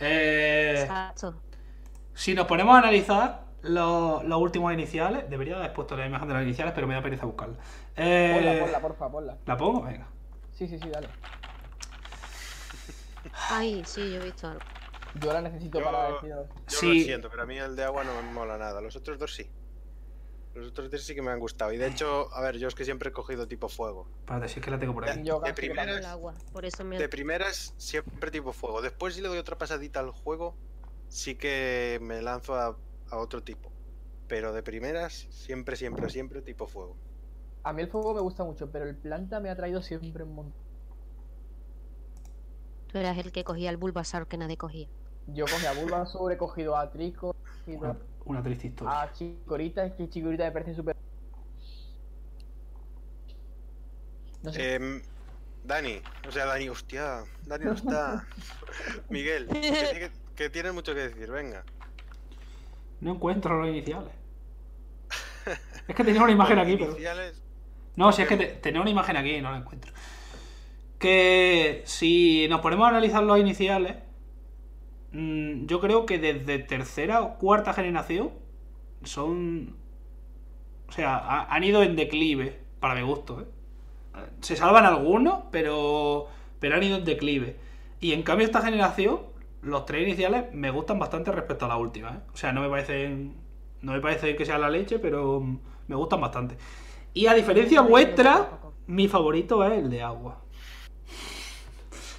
[0.00, 1.40] Eh, Exacto.
[2.14, 6.34] si nos ponemos a analizar los, los últimos iniciales, debería haber puesto la imagen de
[6.34, 7.56] las iniciales, pero me da pereza buscarla.
[7.96, 9.38] Eh, Ponla, ponla, porfa, ponla.
[9.46, 9.82] ¿La pongo?
[9.82, 10.06] Venga.
[10.52, 11.08] Sí, sí, sí, dale.
[13.50, 14.60] Ay, sí, yo he visto algo.
[15.20, 16.48] Yo la necesito Yo- para deciros.
[16.68, 16.98] Yo sí.
[17.00, 18.80] lo siento, pero a mí el de agua no me mola nada.
[18.80, 19.48] Los otros dos sí.
[20.54, 21.72] Los otros tres sí que me han gustado.
[21.72, 24.08] Y de hecho, a ver, yo es que siempre he cogido tipo fuego.
[24.20, 25.22] Espérate, si es que la tengo por aquí.
[25.24, 28.80] Yo de primeras- El agua, por eso me De primeras, siempre tipo fuego.
[28.82, 30.56] Después, si le doy otra pasadita al juego,
[31.08, 32.76] sí que me lanzo a,
[33.10, 33.70] a otro tipo.
[34.28, 36.96] Pero de primeras, siempre, siempre, siempre tipo fuego.
[37.62, 40.34] A mí el fuego me gusta mucho, pero el planta me ha traído siempre un
[40.34, 40.62] montón.
[42.88, 44.88] Tú eras el que cogía el Bulbasaur que nadie cogía.
[45.26, 47.34] Yo cogí a Bulbasaur, he cogido a Trico,
[47.66, 49.02] he cogido Una, una triste historia.
[49.02, 50.94] a Chikorita, es que Chikorita me parece súper...
[54.42, 55.02] No sé, Em,
[55.64, 58.26] Dani, o sea, Dani, hostia, Dani no está.
[59.08, 61.64] Miguel, que, que, que tienes mucho que decir, venga.
[63.04, 64.10] No encuentro los iniciales.
[65.88, 66.96] Es que tenía una imagen aquí, pero.
[67.96, 69.92] No, si es que te- tenía una imagen aquí y no la encuentro.
[70.98, 73.96] Que si nos ponemos a analizar los iniciales,
[75.12, 78.30] mm, yo creo que desde tercera o cuarta generación
[79.02, 79.76] son.
[80.88, 83.40] O sea, ha- han ido en declive, para mi gusto.
[83.42, 83.46] ¿eh?
[84.40, 86.28] Se salvan algunos, pero,
[86.60, 87.56] pero han ido en declive.
[88.00, 89.20] Y en cambio, esta generación,
[89.64, 92.10] los tres iniciales me gustan bastante respecto a la última.
[92.10, 92.20] ¿eh?
[92.32, 93.34] O sea, no me parecen.
[93.82, 95.42] No me parece que sea la leche, pero
[95.86, 96.56] me gustan bastante.
[97.12, 98.48] Y a diferencia vuestra,
[98.86, 100.40] mi favorito es el de agua.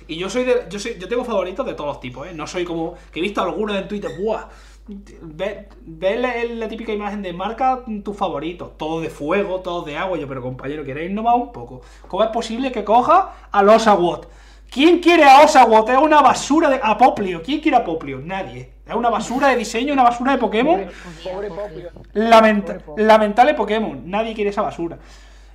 [0.08, 0.66] Y yo soy de.
[0.70, 2.34] Yo soy, yo tengo favoritos de todos los tipos, ¿eh?
[2.34, 2.96] No soy como.
[3.12, 4.48] Que he visto algunos en Twitter, ¡buah!
[4.88, 9.98] Ve, ve la, la típica imagen de marca tus favoritos, todos de fuego, todos de
[9.98, 10.20] agua.
[10.20, 11.82] Yo, pero compañero, ¿queréis innovar un poco?
[12.08, 14.28] ¿Cómo es posible que coja al Osawott?
[14.76, 15.88] ¿Quién quiere a Osawott?
[15.90, 16.82] Es una basura de.
[16.84, 17.42] A Poplio.
[17.42, 18.20] ¿Quién quiere a Poplio?
[18.20, 18.74] Nadie.
[18.86, 20.86] Es una basura de diseño, una basura de Pokémon.
[21.24, 21.50] pobre.
[22.14, 24.02] Lamenta- Pobre lamentable Pokémon.
[24.12, 25.00] Nadie quiere esa basura.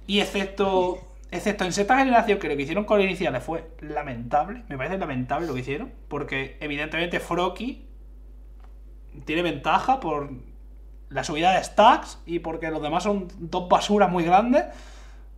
[0.07, 0.99] Y excepto.
[1.31, 4.65] Excepto en sexta generación, que lo que hicieron con los iniciales fue lamentable.
[4.69, 5.93] Me parece lamentable lo que hicieron.
[6.09, 7.87] Porque evidentemente Froki
[9.27, 10.31] tiene ventaja por
[11.11, 14.65] la subida de stacks y porque los demás son dos basuras muy grandes.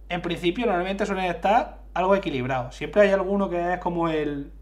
[0.09, 2.75] En principio, normalmente suelen estar algo equilibrados.
[2.77, 4.53] Siempre hay alguno que es como el.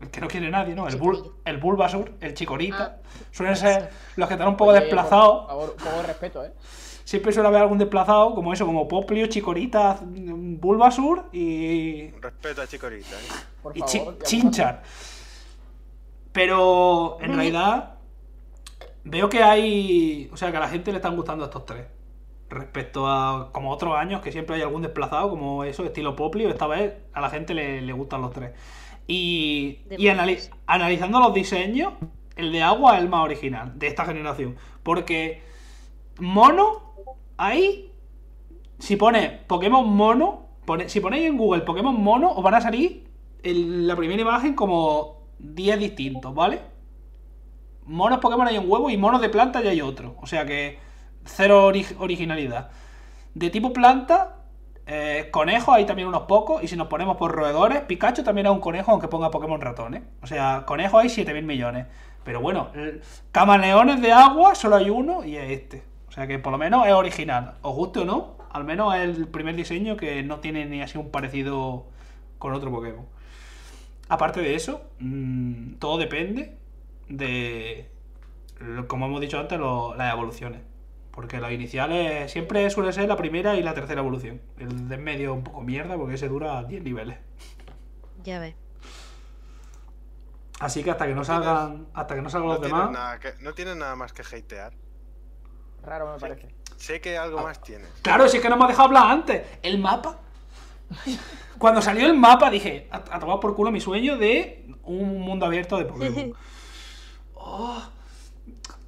[0.00, 0.88] el que no quiere nadie, ¿no?
[0.88, 2.98] El, Bul- el Bulbasur, el Chicorita.
[3.02, 5.40] Ah, Suelen ser los que están un poco Oye, desplazados.
[5.42, 6.52] Por favor, un poco de respeto, ¿eh?
[7.04, 12.10] Siempre suele haber algún desplazado, como eso, como Poplio, Chikorita, mm, Bulbasur y.
[12.20, 13.22] respeto a Chikorita, ¿eh?
[13.62, 13.88] Por y favor.
[13.90, 14.82] Chi- ya Chinchar.
[16.32, 17.94] Pero en realidad
[19.04, 20.30] veo que hay.
[20.32, 21.86] O sea, que a la gente le están gustando estos tres.
[22.52, 26.66] Respecto a como otros años, que siempre hay algún desplazado, como eso, estilo Poplio, esta
[26.66, 28.52] vez a la gente le, le gustan los tres.
[29.06, 31.94] Y, y anali- analizando los diseños,
[32.36, 34.56] el de agua es el más original de esta generación.
[34.82, 35.42] Porque
[36.20, 36.94] mono,
[37.36, 37.92] ahí,
[38.78, 43.08] si pones Pokémon mono, pone- si ponéis en Google Pokémon mono, os van a salir
[43.42, 46.60] en la primera imagen como 10 distintos, ¿vale?
[47.86, 50.16] Monos Pokémon hay un huevo y monos de planta ya hay otro.
[50.20, 50.78] O sea que
[51.24, 52.70] cero ori- originalidad.
[53.34, 54.36] De tipo planta,
[54.86, 56.62] eh, conejos hay también unos pocos.
[56.62, 60.02] Y si nos ponemos por roedores, Pikachu también es un conejo, aunque ponga Pokémon ratones.
[60.22, 61.86] O sea, conejos hay 7000 millones.
[62.24, 62.70] Pero bueno,
[63.32, 65.82] camaleones de agua solo hay uno y es este.
[66.08, 67.54] O sea que por lo menos es original.
[67.62, 70.98] Os guste o no, al menos es el primer diseño que no tiene ni así
[70.98, 71.86] un parecido
[72.38, 73.06] con otro Pokémon.
[74.08, 76.56] Aparte de eso, mm, todo depende
[77.08, 77.88] de,
[78.88, 79.58] como hemos dicho antes,
[79.96, 80.60] las evoluciones.
[81.12, 84.40] Porque los iniciales siempre suele ser la primera y la tercera evolución.
[84.58, 87.18] El de en medio un poco mierda porque ese dura 10 niveles.
[88.24, 88.54] ya ves.
[90.60, 92.92] Así que hasta que no salgan, hasta que no salgan No los tienes, demás.
[92.92, 94.72] nada que, no tienes nada más que hatear.
[95.82, 96.54] Raro me parece.
[96.76, 97.88] Sé que algo más tienes.
[98.02, 99.42] Claro, si es que no me has dejado hablar antes.
[99.62, 100.18] El mapa.
[101.58, 105.46] Cuando salió el mapa dije, a, a tomar por culo mi sueño de un mundo
[105.46, 106.32] abierto de Pokémon.
[107.44, 107.82] Oh.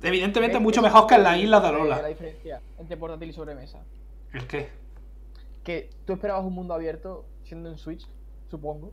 [0.05, 2.07] Evidentemente mucho mejor que en la isla de La Alola.
[2.09, 3.81] diferencia entre portátil y sobremesa.
[4.33, 4.69] ¿El qué?
[5.65, 8.07] que tú esperabas un mundo abierto siendo en Switch,
[8.51, 8.93] supongo.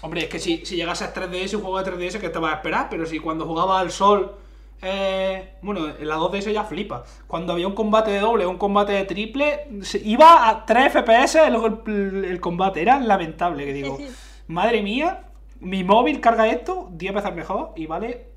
[0.00, 2.54] Hombre, es que si, si llegase a 3DS, un juego de 3DS, que te vas
[2.54, 2.88] a esperar?
[2.88, 4.34] Pero si cuando jugaba al sol.
[4.80, 7.04] eh, bueno, en la 2DS ya flipa.
[7.28, 10.92] Cuando había un combate de doble o un combate de triple, se- iba a 3
[10.94, 11.54] FPS el,
[11.86, 12.80] el- el combate.
[12.82, 13.98] Era lamentable, que digo.
[14.48, 15.24] Madre mía,
[15.62, 18.32] mi móvil carga esto 10 veces mejor y vale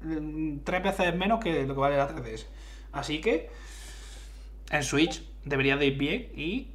[0.64, 2.46] 3 veces menos que lo que vale la 3DS.
[2.92, 3.50] Así que
[4.72, 6.72] en Switch debería de ir bien y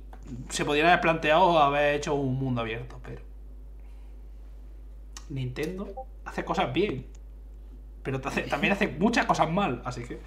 [0.49, 3.23] se podrían haber planteado haber hecho un mundo abierto, pero
[5.29, 5.87] Nintendo
[6.25, 7.07] hace cosas bien,
[8.03, 10.21] pero hace- también hace muchas cosas mal, así que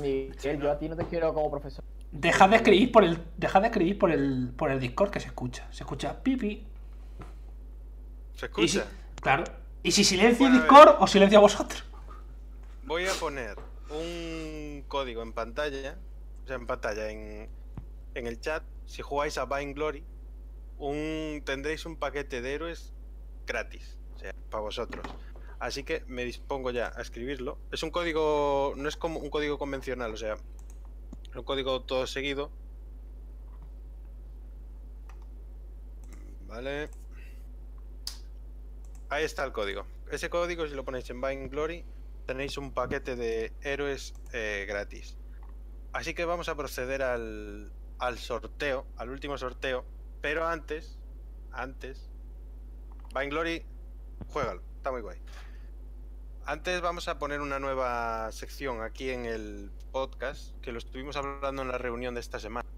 [0.00, 1.84] Miguel, yo a ti no te quiero como profesor.
[2.12, 5.26] dejad de escribir por el dejad de escribir por el por el Discord que se
[5.28, 6.66] escucha, se escucha pipi.
[9.20, 9.44] Claro.
[9.82, 10.60] Y si silencio Bueno.
[10.60, 11.84] Discord o silencio a vosotros.
[12.84, 13.56] Voy a poner
[13.90, 15.98] un código en pantalla,
[16.44, 17.48] o sea, en pantalla, en,
[18.14, 18.62] en el chat.
[18.86, 20.04] Si jugáis a Vine Glory,
[20.78, 22.92] un, tendréis un paquete de héroes
[23.46, 25.06] gratis, o sea, para vosotros.
[25.58, 27.58] Así que me dispongo ya a escribirlo.
[27.70, 30.34] Es un código, no es como un código convencional, o sea,
[31.30, 32.50] es un código todo seguido.
[36.48, 36.90] Vale.
[39.10, 39.86] Ahí está el código.
[40.08, 41.84] Ese código, si lo ponéis en Vine Glory,
[42.26, 45.16] tenéis un paquete de héroes eh, gratis.
[45.92, 49.84] Así que vamos a proceder al, al sorteo, al último sorteo.
[50.20, 50.96] Pero antes,
[51.50, 52.08] antes,
[53.12, 53.66] Vine Glory,
[54.28, 55.18] juégalo, está muy guay.
[56.46, 61.62] Antes vamos a poner una nueva sección aquí en el podcast, que lo estuvimos hablando
[61.62, 62.68] en la reunión de esta semana.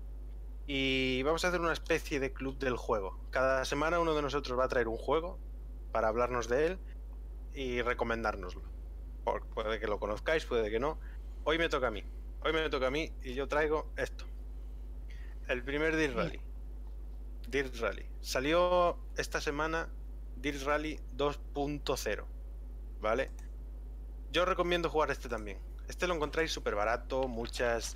[0.67, 3.21] Y vamos a hacer una especie de club del juego.
[3.31, 5.39] Cada semana uno de nosotros va a traer un juego
[5.93, 6.79] para hablarnos de él
[7.55, 8.63] y recomendárnoslo.
[9.55, 10.99] Puede que lo conozcáis, puede que no.
[11.45, 12.03] Hoy me toca a mí.
[12.45, 14.25] Hoy me toca a mí y yo traigo esto.
[15.49, 16.41] El primer Dirt Rally.
[17.49, 18.07] Dirt Rally.
[18.21, 19.89] Salió esta semana
[20.37, 22.25] Dirt Rally 2.0.
[23.01, 23.31] ¿Vale?
[24.33, 25.59] Yo recomiendo jugar este también.
[25.89, 27.95] Este lo encontráis súper barato, muchas...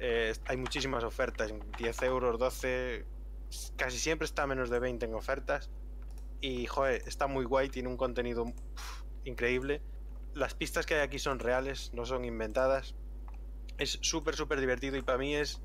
[0.00, 3.04] eh, hay muchísimas ofertas, 10 euros, 12...
[3.76, 5.70] Casi siempre está a menos de 20 en ofertas.
[6.40, 9.82] Y, joder, está muy guay, tiene un contenido uf, increíble.
[10.34, 12.94] Las pistas que hay aquí son reales, no son inventadas.
[13.76, 15.60] Es súper, súper divertido y para mí es...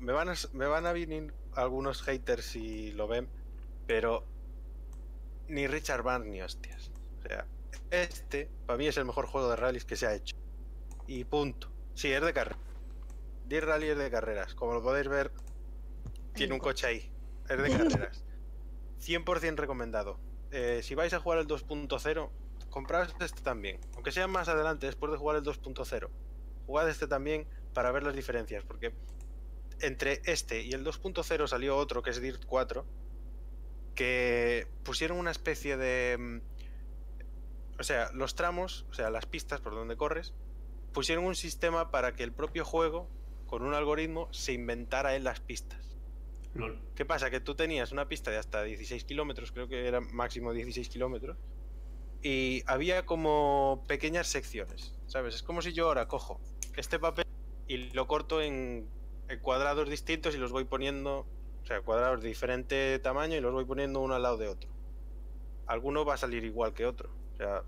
[0.00, 3.28] Me van, a, me van a venir algunos haters si lo ven,
[3.86, 4.24] pero
[5.48, 6.90] ni Richard Barnes ni hostias.
[7.18, 7.46] O sea,
[7.90, 10.36] este para mí es el mejor juego de rallies que se ha hecho.
[11.06, 11.70] Y punto.
[11.94, 12.58] Sí, es de carreras.
[13.46, 14.54] 10 rally es de carreras.
[14.54, 15.30] Como lo podéis ver,
[16.34, 17.12] tiene un coche ahí.
[17.48, 18.24] Es de carreras.
[19.04, 20.18] 100% recomendado.
[20.50, 22.30] Eh, si vais a jugar el 2.0,
[22.70, 23.80] compraos este también.
[23.94, 26.08] Aunque sea más adelante, después de jugar el 2.0.
[26.66, 28.64] Jugad este también para ver las diferencias.
[28.64, 28.94] Porque
[29.80, 32.84] entre este y el 2.0 salió otro que es Dirt 4.
[33.94, 36.16] Que pusieron una especie de...
[36.18, 40.32] mm, O sea, los tramos, o sea, las pistas por donde corres,
[40.92, 43.08] pusieron un sistema para que el propio juego,
[43.46, 45.93] con un algoritmo, se inventara en las pistas.
[46.94, 47.30] ¿Qué pasa?
[47.30, 51.36] Que tú tenías una pista de hasta 16 kilómetros, creo que era máximo 16 kilómetros,
[52.22, 55.34] y había como pequeñas secciones, ¿sabes?
[55.34, 56.40] Es como si yo ahora cojo
[56.76, 57.26] este papel
[57.66, 58.88] y lo corto en,
[59.42, 61.26] cuadrados distintos y los voy poniendo,
[61.62, 64.70] o sea, cuadrados de diferente tamaño y los voy poniendo uno al lado de otro.
[65.66, 67.10] Alguno va a salir igual que otro.
[67.34, 67.62] O sea,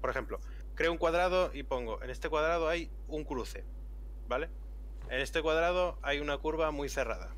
[0.00, 0.38] por ejemplo,
[0.74, 3.64] creo un cuadrado y pongo, en este cuadrado hay un cruce,
[4.28, 4.48] ¿vale?
[5.10, 7.34] En este cuadrado hay una curva muy cerrada.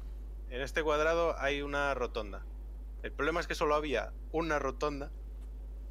[0.51, 2.45] En este cuadrado hay una rotonda.
[3.05, 5.13] El problema es que solo había una rotonda,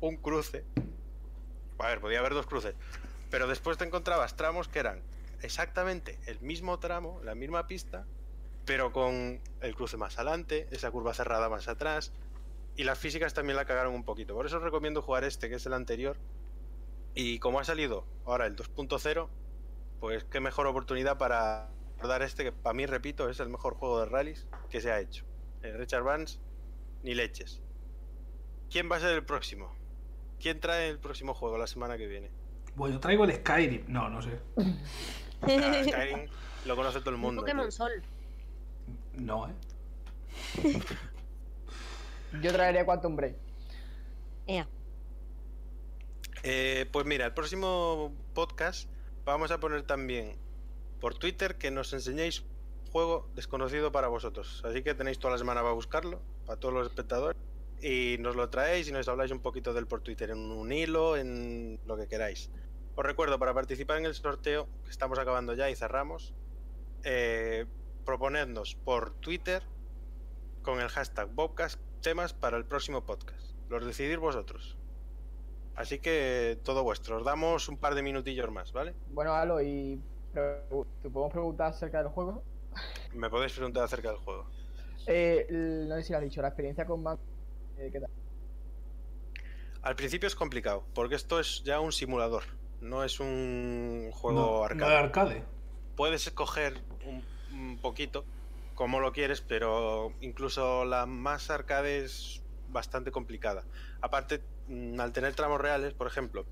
[0.02, 0.66] un cruce.
[1.78, 2.76] A ver, podía haber dos cruces.
[3.32, 5.02] Pero después te encontrabas tramos que eran
[5.42, 8.06] exactamente el mismo tramo, la misma pista,
[8.66, 12.12] pero con el cruce más adelante, esa curva cerrada más atrás.
[12.76, 14.36] Y las físicas también la cagaron un poquito.
[14.36, 16.18] Por eso os recomiendo jugar este, que es el anterior.
[17.14, 19.30] Y como ha salido ahora el 2.0,
[20.02, 21.70] pues qué mejor oportunidad para
[22.08, 25.00] dar este, que para mí, repito, es el mejor juego de rallies que se ha
[25.00, 25.26] hecho.
[25.62, 26.40] El Richard Barnes,
[27.04, 27.62] ni leches.
[28.70, 29.74] ¿Quién va a ser el próximo?
[30.40, 32.32] ¿Quién trae el próximo juego la semana que viene?
[32.76, 33.86] Bueno, yo traigo el Skyrim.
[33.88, 34.40] No, no sé.
[35.42, 36.30] Ah, Skyrim
[36.66, 37.42] lo conoce todo el Un mundo.
[37.42, 37.72] Pokémon tío.
[37.72, 38.04] Sol.
[39.14, 39.54] No, eh.
[42.42, 43.36] Yo traería Quantum Break.
[44.48, 44.68] Ea.
[46.44, 48.90] Eh, pues mira, el próximo podcast
[49.26, 50.38] vamos a poner también
[51.00, 52.44] por Twitter que nos enseñéis
[52.92, 54.62] juego desconocido para vosotros.
[54.66, 57.40] Así que tenéis toda la semana para buscarlo, para todos los espectadores.
[57.82, 61.16] Y nos lo traéis y nos habláis un poquito del por Twitter, en un hilo,
[61.16, 62.50] en lo que queráis.
[62.96, 66.34] Os recuerdo, para participar en el sorteo, que estamos acabando ya y cerramos,
[67.04, 67.66] eh,
[68.06, 69.64] proponednos por Twitter
[70.62, 73.54] con el hashtag Bobcast temas para el próximo podcast.
[73.70, 74.78] Los decidís vosotros.
[75.76, 77.18] Así que todo vuestro.
[77.18, 78.94] Os damos un par de minutillos más, ¿vale?
[79.12, 80.02] Bueno, Alo, y
[80.34, 82.44] te podemos preguntar acerca del juego.
[83.14, 84.46] Me podéis preguntar acerca del juego.
[85.08, 87.20] Eh, no sé si lo has dicho, la experiencia con Mac.
[87.78, 88.10] eh, ¿Qué tal?
[89.82, 92.44] Al principio es complicado, porque esto es ya un simulador,
[92.82, 94.92] no es un juego no, no arcade.
[94.92, 95.44] de arcade.
[95.96, 96.74] Puedes escoger
[97.06, 97.24] un,
[97.58, 98.26] un poquito
[98.76, 103.64] como lo quieres, pero incluso la más arcade es bastante complicada.
[104.02, 106.46] Aparte, mm, al tener tramos reales, por ejemplo,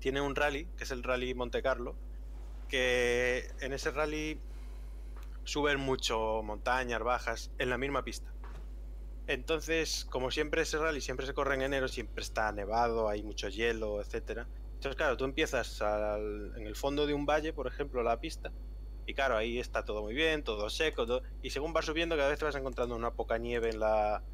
[0.00, 1.94] tiene un rally, que es el rally Monte Carlo,
[2.72, 4.42] que en ese rally
[5.44, 8.36] suben mucho montañas, bajas, en la misma pista.
[9.26, 13.48] Entonces, como siempre ese rally siempre se corre en enero, siempre está nevado, hay mucho
[13.48, 14.50] hielo, etcétera.
[14.74, 18.54] Entonces, claro, tú empiezas al- en el fondo de un valle, por ejemplo, la pista,
[19.06, 22.30] y claro, ahí está todo muy bien, todo seco, todo- y según vas subiendo, cada
[22.30, 24.24] vez te vas encontrando una poca nieve en la,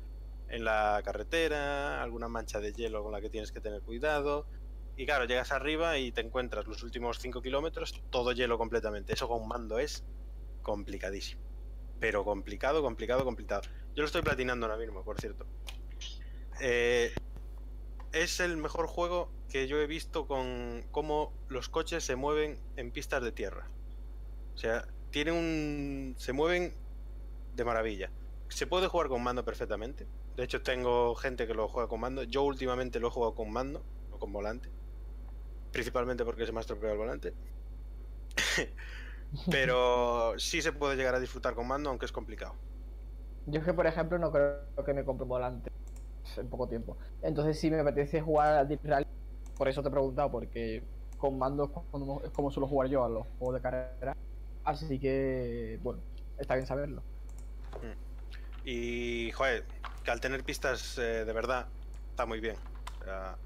[0.49, 4.49] en la carretera, alguna mancha de hielo con la que tienes que tener cuidado.
[4.99, 9.13] Y claro, llegas arriba y te encuentras los últimos 5 kilómetros todo hielo completamente.
[9.13, 10.05] Eso con mando es
[10.63, 11.41] complicadísimo.
[12.01, 13.63] Pero complicado, complicado, complicado.
[13.95, 15.47] Yo lo estoy platinando ahora mismo, por cierto.
[16.61, 17.13] Eh,
[18.11, 22.91] es el mejor juego que yo he visto con cómo los coches se mueven en
[22.91, 23.71] pistas de tierra.
[24.55, 26.17] O sea, tiene un.
[26.19, 26.75] se mueven
[27.55, 28.11] de maravilla.
[28.49, 30.09] Se puede jugar con mando perfectamente.
[30.35, 32.25] De hecho, tengo gente que lo juega con mando.
[32.25, 34.77] Yo últimamente lo he jugado con mando, no con volante.
[35.73, 37.35] Principalmente porque se me ha estropeado el volante.
[39.51, 42.55] Pero sí se puede llegar a disfrutar con mando, aunque es complicado.
[43.47, 45.71] Yo es que, por ejemplo, no creo que me compre un volante
[46.37, 46.97] en poco tiempo.
[47.23, 49.07] Entonces, si me apetece jugar a Deep Rally,
[49.57, 50.83] por eso te he preguntado, porque
[51.17, 54.17] con mando es como, es como suelo jugar yo a los juegos de carrera.
[54.65, 56.01] Así que, bueno,
[56.39, 57.03] está bien saberlo.
[58.65, 59.65] Y, joder,
[60.05, 61.67] que al tener pistas eh, de verdad,
[62.11, 62.57] está muy bien.
[63.01, 63.39] O sea,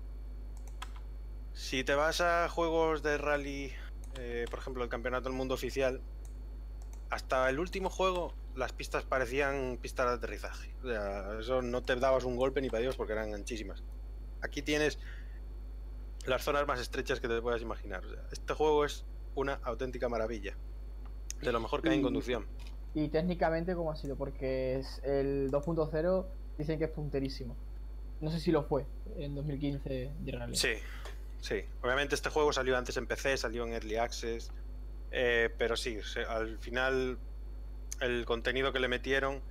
[1.55, 3.73] si te vas a juegos de rally,
[4.19, 6.01] eh, por ejemplo, el Campeonato del Mundo Oficial,
[7.11, 10.75] hasta el último juego las pistas parecían pistas de aterrizaje.
[10.83, 13.83] O sea, eso no te dabas un golpe ni para Dios porque eran anchísimas.
[14.41, 14.99] Aquí tienes
[16.27, 18.05] las zonas más estrechas que te puedas imaginar.
[18.05, 20.57] O sea, este juego es una auténtica maravilla.
[21.43, 22.47] De lo mejor que hay en conducción.
[22.95, 24.17] Y técnicamente, ¿cómo ha sido?
[24.17, 26.27] Porque es el 2.0
[26.59, 27.57] dicen que es punterísimo.
[28.21, 30.57] No sé si lo fue en 2015 de Rally.
[30.57, 30.75] Sí,
[31.43, 31.63] sí.
[31.83, 34.51] Obviamente este juego salió antes en PC, salió en Early Access,
[35.11, 37.19] eh, pero sí, al final
[38.01, 39.43] el contenido que le metieron,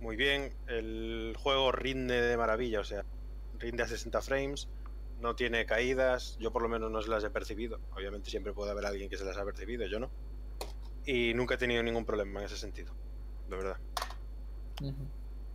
[0.00, 0.52] muy bien.
[0.66, 3.04] El juego rinde de maravilla, o sea,
[3.58, 4.68] rinde a 60 frames,
[5.20, 7.80] no tiene caídas, yo por lo menos no se las he percibido.
[7.94, 10.10] Obviamente siempre puede haber alguien que se las ha percibido, yo no.
[11.06, 12.94] Y nunca he tenido ningún problema en ese sentido,
[13.48, 13.76] de verdad.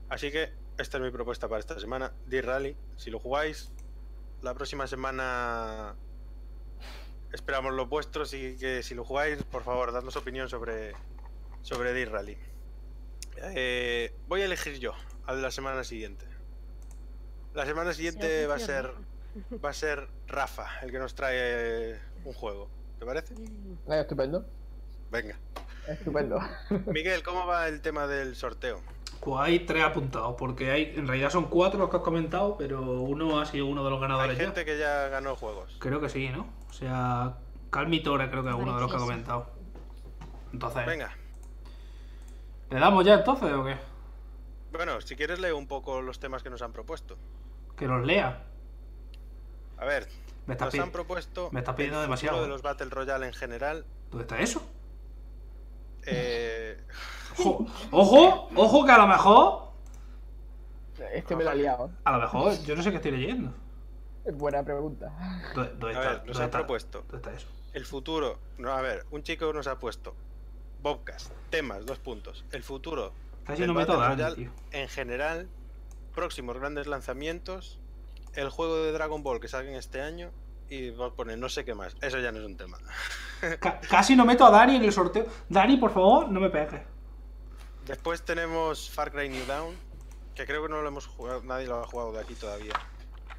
[0.10, 2.14] Así que esta es mi propuesta para esta semana.
[2.26, 3.72] D-Rally, si lo jugáis,
[4.44, 5.96] la próxima semana
[7.32, 10.94] esperamos los vuestros y que si lo jugáis, por favor, dadnos opinión sobre,
[11.62, 12.38] sobre D-Rally.
[13.38, 14.94] Eh, voy a elegir yo
[15.26, 16.26] al de la semana siguiente.
[17.54, 18.92] La semana siguiente va a ser
[19.64, 22.70] va a ser Rafa el que nos trae un juego.
[23.00, 23.34] ¿Te parece?
[23.34, 24.46] Eh, estupendo.
[25.10, 25.40] Venga.
[25.88, 26.40] Estupendo.
[26.88, 28.82] Miguel, ¿cómo va el tema del sorteo?
[29.24, 32.82] Pues hay tres apuntados, porque hay, en realidad son cuatro los que has comentado, pero
[32.82, 34.44] uno ha sido uno de los Hay ganadores ya.
[34.46, 35.78] gente que ya ganó juegos.
[35.80, 36.46] Creo que sí, ¿no?
[36.70, 37.38] O sea,
[37.70, 39.48] Calmitora creo que es uno de los que ha comentado.
[40.52, 41.16] Entonces, Venga.
[42.70, 43.78] ¿le damos ya entonces o qué?
[44.74, 47.18] Bueno, si quieres leo un poco los temas que nos han propuesto.
[47.78, 48.44] Que los lea.
[49.78, 50.08] A ver,
[50.48, 52.42] Me estás nos han propuesto me estás pidiendo el demasiado.
[52.42, 53.86] de los Battle Royale en general.
[54.10, 54.62] ¿Dónde está eso?
[56.06, 56.78] Eh,
[57.40, 59.72] Ojo, ojo, ojo que a lo mejor,
[61.14, 61.92] Este me lo ha liado.
[62.04, 63.54] a lo mejor, yo no sé qué estoy leyendo.
[64.26, 65.12] Es buena pregunta.
[65.54, 66.10] ¿Dónde, dónde a está?
[66.12, 66.58] ver, nos ¿Dónde han está?
[66.60, 67.48] propuesto ¿Dónde está eso?
[67.74, 68.40] el futuro.
[68.58, 70.16] No, a ver, un chico nos ha puesto
[70.82, 72.46] Bobcast, temas, dos puntos.
[72.52, 73.12] El futuro
[73.46, 74.00] Casi no meto
[74.72, 75.50] en general,
[76.16, 77.80] próximos grandes lanzamientos,
[78.36, 80.32] el juego de Dragon Ball que salga este año
[80.70, 81.96] y vos poner no sé qué más.
[82.02, 82.78] Eso ya no es un tema.
[83.60, 85.26] Ca- casi no meto a Dani en el sorteo.
[85.50, 86.82] Dani, por favor, no me pegues.
[87.86, 89.76] Después tenemos Far Cry New Dawn,
[90.36, 92.74] que creo que no lo hemos jugado, nadie lo ha jugado de aquí todavía.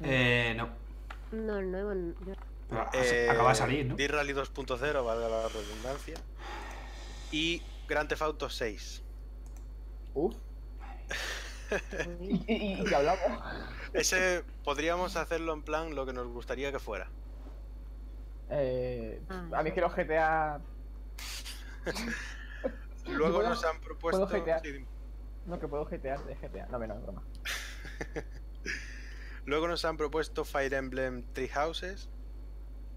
[0.01, 0.69] Eh, no.
[1.31, 1.93] No, el nuevo.
[1.93, 2.15] no.
[2.93, 3.95] Eh, acaba de salir, ¿no?
[3.95, 6.15] D-Rally 2.0, valga la redundancia.
[7.31, 9.03] Y Grand Theft Auto 6.
[10.13, 10.35] Uf.
[12.19, 13.19] Uy, ¿Y, y, hablamos?
[13.93, 17.07] Ese podríamos hacerlo en plan lo que nos gustaría que fuera.
[18.49, 19.45] Eh, Ah.
[19.55, 20.59] a mí es que los GTA.
[23.13, 24.27] Luego puedo- nos han propuesto.
[24.63, 24.85] sí.
[25.45, 26.65] No, que puedo GTA de GTA.
[26.67, 27.23] No, menos, broma.
[29.45, 32.09] Luego nos han propuesto Fire Emblem Three Houses.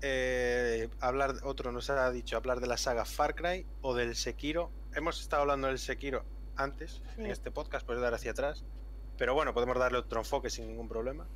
[0.01, 4.71] eh, hablar, otro nos ha dicho hablar de la saga Far Cry o del Sekiro.
[4.95, 6.25] Hemos estado hablando del Sekiro
[6.57, 8.65] antes en este podcast, puedes dar hacia atrás.
[9.19, 11.27] Pero bueno, podemos darle otro enfoque sin ningún problema.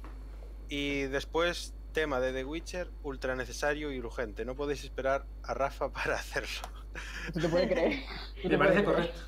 [0.68, 4.44] Y después, tema de The Witcher, ultra necesario y urgente.
[4.44, 6.48] No podéis esperar a Rafa para hacerlo.
[7.32, 8.00] ¿Tú te puedes creer?
[8.42, 9.20] ¿Tú te Me parece correcto.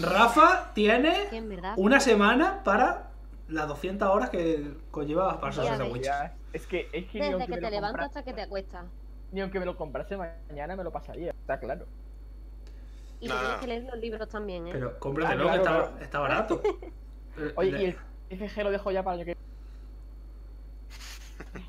[0.00, 1.40] Rafa tiene Que
[1.76, 3.10] una semana para
[3.48, 5.92] las 200 horas que conlleva pasarse Ya de ves.
[5.92, 6.30] Witcher.
[6.52, 8.84] Es que, es que Desde aunque que me te lo levantas hasta que te acuestas.
[9.32, 11.86] Ni aunque me lo comprase mañana me lo pasaría, está claro.
[13.20, 13.60] Y No, tienes no.
[13.60, 14.70] que leer los libros también, ¿eh?
[14.72, 16.04] Pero cómpratelo, Ah, que claro, está, claro.
[16.04, 16.62] está barato.
[17.40, 17.84] Eh, Oye, le- y
[18.30, 19.36] el FG lo dejo ya para el año que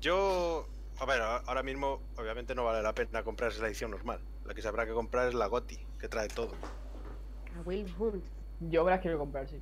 [0.00, 0.66] Yo,
[0.98, 4.20] a ver, ahora mismo obviamente no vale la pena comprarse la edición normal.
[4.46, 6.52] La que se habrá que comprar es la GOTI, que trae todo.
[7.56, 8.24] A Will Hunt.
[8.60, 9.60] Yo me las quiero comprar, sí.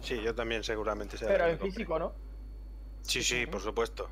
[0.00, 2.12] Sí, yo también seguramente la Pero en físico, ¿no?
[3.02, 4.08] Sí, sí, por supuesto.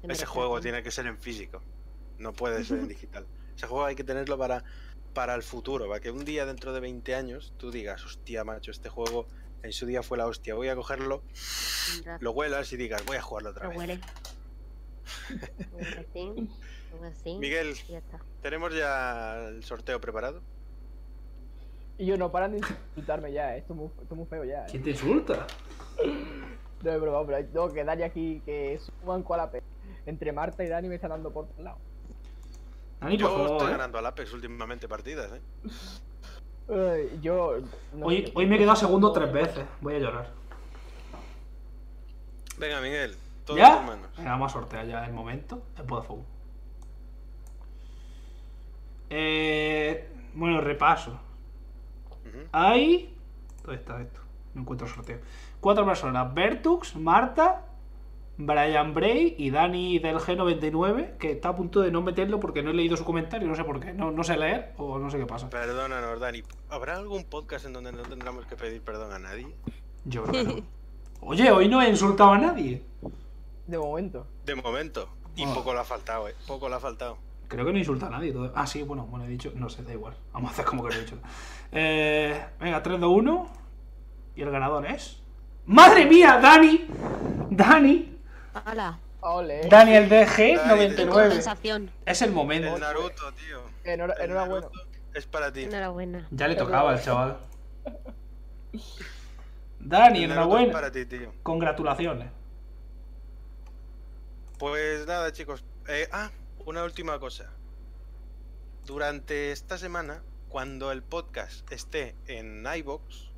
[0.00, 1.62] Te Ese juego tiene que ser en físico.
[2.18, 3.26] No puede ser en digital.
[3.56, 4.64] Ese juego hay que tenerlo para,
[5.14, 8.72] para el futuro, para que un día dentro de 20 años tú digas, hostia, macho,
[8.72, 9.28] este juego
[9.62, 11.22] en su día fue la hostia, voy a cogerlo,
[12.20, 13.78] lo huelas y digas, voy a jugarlo otra Lo vez.
[13.78, 14.00] huele.
[16.10, 16.48] Así,
[17.04, 18.20] así, Miguel, y ya está.
[18.42, 20.42] ¿tenemos ya el sorteo preparado?
[21.98, 23.58] Y yo no paran de insultarme ya, eh.
[23.58, 24.64] esto es muy, esto es muy feo ya.
[24.64, 24.68] eh.
[24.70, 25.46] ¿Quién te insulta?
[26.82, 29.62] No es broma, pero tengo que Dani aquí que suban con la pe.
[30.04, 31.78] Entre Marta y Dani me están dando por todos lados.
[33.00, 33.70] Dani, por Yo favor, estoy ¿eh?
[33.70, 35.40] ganando al Apex últimamente partidas, ¿eh?
[37.20, 37.56] Yo.
[37.94, 39.64] no Hoy, hoy me he quedado segundo tres veces.
[39.80, 40.30] Voy a llorar.
[42.58, 43.80] Venga, Miguel, todo en ¿Ya?
[43.80, 44.08] manos.
[44.16, 45.62] Venga, vamos a sortear ya el momento.
[45.76, 46.22] El Vodafone.
[49.10, 51.18] Eh, bueno, repaso.
[52.52, 53.14] Hay.
[53.62, 54.20] ¿Dónde está esto?
[54.54, 55.18] No encuentro el sorteo.
[55.60, 57.66] Cuatro personas: Bertux, Marta,
[58.38, 62.70] Brian Bray y Dani del G99, que está a punto de no meterlo porque no
[62.70, 63.92] he leído su comentario, no sé por qué.
[63.92, 65.50] No, no sé leer o no sé qué pasa.
[65.50, 66.42] Perdónanos, Dani.
[66.70, 69.46] ¿Habrá algún podcast en donde no tendremos que pedir perdón a nadie?
[70.04, 70.66] Yo creo que no.
[71.20, 72.82] Oye, hoy no he insultado a nadie.
[73.66, 74.26] De momento.
[74.44, 75.08] De momento.
[75.36, 75.52] Y Ah.
[75.54, 76.34] poco le ha faltado, ¿eh?
[76.48, 77.16] Poco le ha faltado.
[77.48, 78.32] Creo que no insulta a nadie.
[78.32, 79.52] todo- Ah, sí, bueno, bueno, he dicho.
[79.54, 80.14] No sé, da igual.
[80.32, 81.16] Vamos a hacer como que no he dicho.
[81.70, 83.46] Eh, venga, 3, 2, 1.
[84.34, 85.22] Y el ganador es.
[85.66, 86.38] ¡Madre mía!
[86.42, 86.86] ¡Dani!
[87.50, 88.16] ¡Dani!
[88.54, 88.98] ¡Hala!
[89.20, 89.68] Ole.
[89.68, 91.32] Daniel Qué DG99.
[91.32, 91.90] Sensación.
[92.04, 92.74] Es el momento.
[92.74, 93.62] El Naruto, tío.
[93.84, 94.66] El enhorabuena.
[94.66, 94.72] Naruto
[95.14, 95.62] Es para ti.
[95.62, 96.26] Enhorabuena.
[96.30, 97.38] Ya le tocaba al chaval.
[99.78, 100.72] Dani, enhorabuena.
[100.72, 101.32] para ti, tío.
[101.44, 102.30] Congratulaciones.
[104.58, 105.64] Pues nada, chicos.
[105.86, 106.30] Eh, ah,
[106.66, 107.50] una última cosa.
[108.86, 113.30] Durante esta semana, cuando el podcast esté en iBox,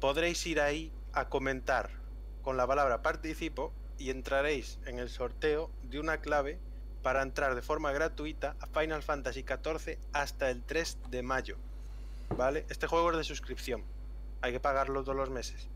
[0.00, 1.90] podréis ir ahí a comentar
[2.40, 3.72] con la palabra participo
[4.02, 6.58] y entraréis en el sorteo de una clave
[7.04, 11.56] para entrar de forma gratuita a Final Fantasy XIV hasta el 3 de mayo.
[12.36, 12.66] ¿Vale?
[12.68, 13.84] Este juego es de suscripción.
[14.40, 15.68] Hay que pagarlo todos los meses.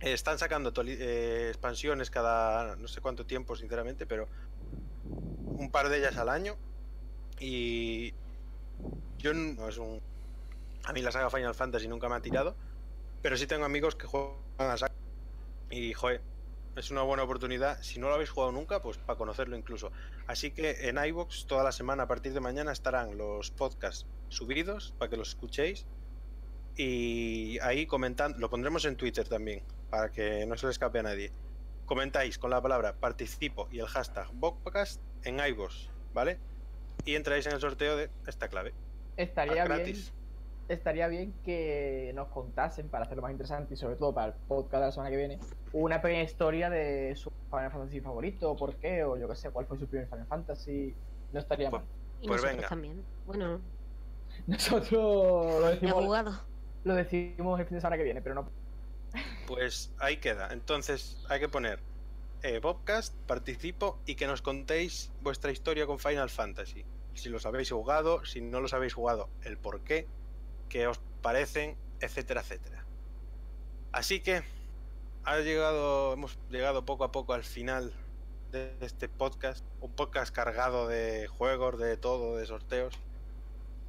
[0.00, 4.26] Eh, Están sacando eh, expansiones cada no sé cuánto tiempo, sinceramente, pero
[5.46, 6.56] un par de ellas al año.
[7.38, 8.14] Y
[9.18, 10.00] yo no es un.
[10.84, 12.56] A mí la saga Final Fantasy nunca me ha tirado,
[13.22, 14.92] pero sí tengo amigos que juegan a saga.
[15.70, 16.20] Y joder,
[16.78, 17.82] es una buena oportunidad.
[17.82, 19.92] Si no lo habéis jugado nunca, pues para conocerlo incluso.
[20.26, 24.94] Así que en iBox toda la semana a partir de mañana estarán los podcasts subidos
[24.98, 25.86] para que los escuchéis.
[26.76, 31.02] Y ahí comentando, lo pondremos en Twitter también, para que no se le escape a
[31.02, 31.32] nadie.
[31.86, 36.38] Comentáis con la palabra participo y el hashtag podcast en iVoox, ¿vale?
[37.04, 38.74] Y entráis en el sorteo de esta clave.
[39.16, 40.17] Estaría bien.
[40.68, 44.74] Estaría bien que nos contasen, para hacerlo más interesante y sobre todo para el podcast
[44.74, 45.38] de la semana que viene,
[45.72, 49.64] una pequeña historia de su Final Fantasy favorito, por qué, o yo qué sé, cuál
[49.66, 50.94] fue su primer Final Fantasy.
[51.32, 51.90] No estaría Pues- mal.
[52.20, 52.68] Y Pues venga.
[52.68, 53.02] también.
[53.26, 53.60] Bueno,
[54.46, 54.90] Nosotros
[55.60, 56.40] lo decimos, jugado.
[56.84, 58.48] lo decimos el fin de semana que viene, pero no.
[59.46, 60.52] Pues ahí queda.
[60.52, 61.80] Entonces hay que poner
[62.42, 66.84] eh, podcast, participo y que nos contéis vuestra historia con Final Fantasy.
[67.14, 70.06] Si los habéis jugado, si no los habéis jugado, el por qué,
[70.68, 72.84] qué os parecen, etcétera, etcétera.
[73.92, 74.42] Así que
[75.24, 77.92] ha llegado, hemos llegado poco a poco al final
[78.52, 79.64] de este podcast.
[79.80, 82.94] Un podcast cargado de juegos, de todo, de sorteos.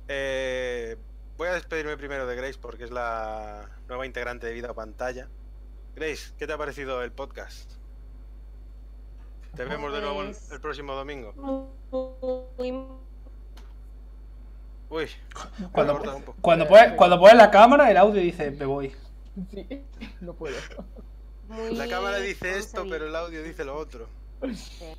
[0.07, 0.97] Eh,
[1.37, 5.29] voy a despedirme primero de Grace porque es la nueva integrante de Vida Pantalla.
[5.95, 7.71] Grace, ¿qué te ha parecido el podcast?
[9.55, 11.33] Te vemos de nuevo el, Pues- el próximo domingo.
[14.89, 15.07] Uy,
[15.71, 16.37] Cuando, me he cortado un poco.
[16.41, 18.95] cuando, pones, cuando pones la cámara, el audio dice, me voy.
[19.51, 19.83] Sí,
[20.21, 20.55] no puedo.
[21.47, 24.07] Muy La cámara dice esto, pero el audio dice lo otro.
[24.55, 24.93] Sí.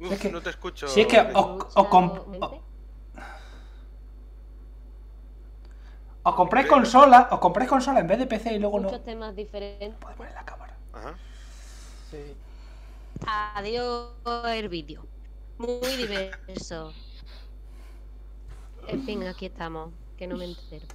[0.00, 0.88] Uf, Es que- no te escucho.
[0.88, 1.36] si es que Miguel.
[1.36, 2.60] os- os comp- Escucha, os-
[6.26, 8.88] os compráis consola, os compráis consola en vez de PC y luego no.
[8.88, 9.94] muchos temas diferentes.
[10.00, 10.74] Podéis poner la cámara.
[10.92, 11.14] Ajá.
[12.10, 12.34] Sí.
[13.26, 14.10] Adiós
[14.46, 15.06] el vídeo.
[15.58, 16.92] Muy diverso.
[18.88, 20.86] En fin, aquí estamos, que no me entero.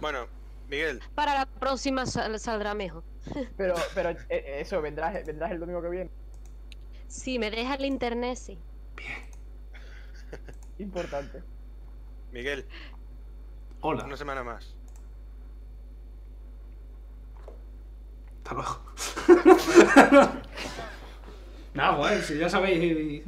[0.00, 0.26] Bueno,
[0.68, 3.02] Miguel, Para la próxima sal- saldrá mejor.
[3.56, 6.10] Pero, pero eh, eso, vendrás, vendrás el domingo que viene.
[7.08, 8.58] Si me deja el internet, sí.
[10.78, 11.42] Importante.
[12.32, 12.66] Miguel,
[13.80, 14.04] Hola.
[14.04, 14.74] una semana más.
[18.38, 18.80] Hasta luego.
[21.74, 23.24] Nada, guay, si ya sabéis.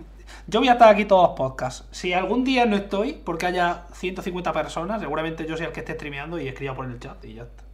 [0.46, 1.84] Yo voy a estar aquí todos los podcasts.
[1.90, 5.94] Si algún día no estoy, porque haya 150 personas, seguramente yo soy el que esté
[5.94, 7.64] streameando y escriba por el chat y ya está.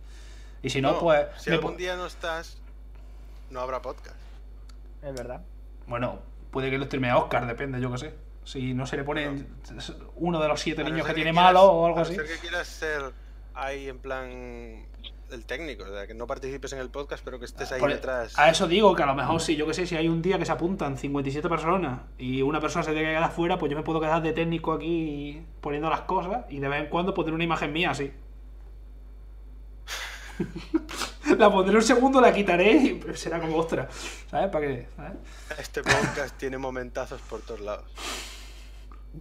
[0.62, 1.26] Y si no, No, pues.
[1.38, 2.58] Si algún día no estás,
[3.50, 4.16] no habrá podcast.
[5.02, 5.42] Es verdad.
[5.86, 8.14] Bueno, puede que lo streamee a Oscar, depende, yo qué sé.
[8.44, 9.44] Si no se le pone
[10.16, 12.14] uno de los siete A niños que tiene quieras- malo o algo a así.
[12.14, 13.12] ser que quieras ser
[13.54, 14.86] ahí en plan
[15.32, 17.90] el técnico, o sea, que no participes en el podcast, pero que estés ahí Por-
[17.92, 18.38] detrás.
[18.38, 20.38] A eso digo que a lo mejor sí, yo que sé, si hay un día
[20.38, 23.76] que se apuntan 57 personas y una persona se tiene que quedar fuera, pues yo
[23.76, 27.32] me puedo quedar de técnico aquí poniendo las cosas y de vez en cuando poner
[27.34, 28.12] una imagen mía así.
[31.38, 33.88] la pondré un segundo, la quitaré y será como ostra.
[34.30, 34.50] ¿Sabes?
[34.50, 34.66] Para.
[34.96, 35.18] ¿sabes?
[35.58, 37.84] Este podcast tiene momentazos por todos lados,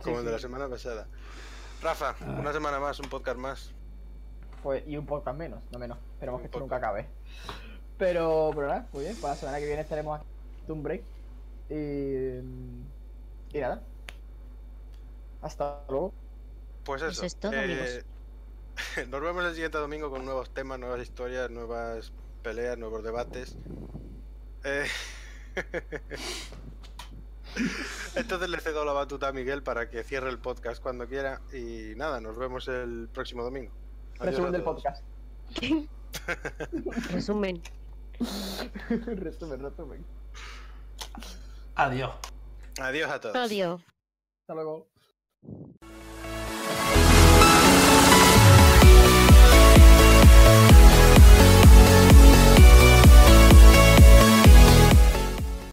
[0.02, 1.08] como Sí, el de la semana pasada.
[1.82, 3.72] Rafa, una semana más, un podcast más.
[4.64, 5.98] Pues, y un podcast menos, no menos.
[6.14, 6.82] Esperemos Un que esto podcast.
[6.82, 7.08] nunca acabe.
[7.98, 9.16] Pero, pero nada, muy bien.
[9.20, 10.28] Pues la semana que viene estaremos aquí.
[10.68, 11.02] Un break.
[11.70, 13.58] Y.
[13.58, 13.82] Y nada.
[15.42, 16.14] Hasta luego.
[16.84, 17.26] Pues Eso eso.
[17.26, 18.06] es todo, eh, amigos.
[19.10, 22.12] Nos vemos el siguiente domingo con nuevos temas, nuevas historias, nuevas
[22.44, 23.56] peleas, nuevos debates.
[24.64, 24.86] Eh,
[28.16, 31.42] Entonces le cedo la batuta a Miguel para que cierre el podcast cuando quiera.
[31.54, 33.72] Y nada, nos vemos el próximo domingo.
[34.22, 35.04] Resumen del podcast.
[37.12, 37.62] Resumen.
[39.06, 40.06] resumen, resumen.
[41.76, 42.12] Adiós.
[42.80, 43.36] Adiós a todos.
[43.36, 43.82] Adiós.
[44.42, 44.88] Hasta luego.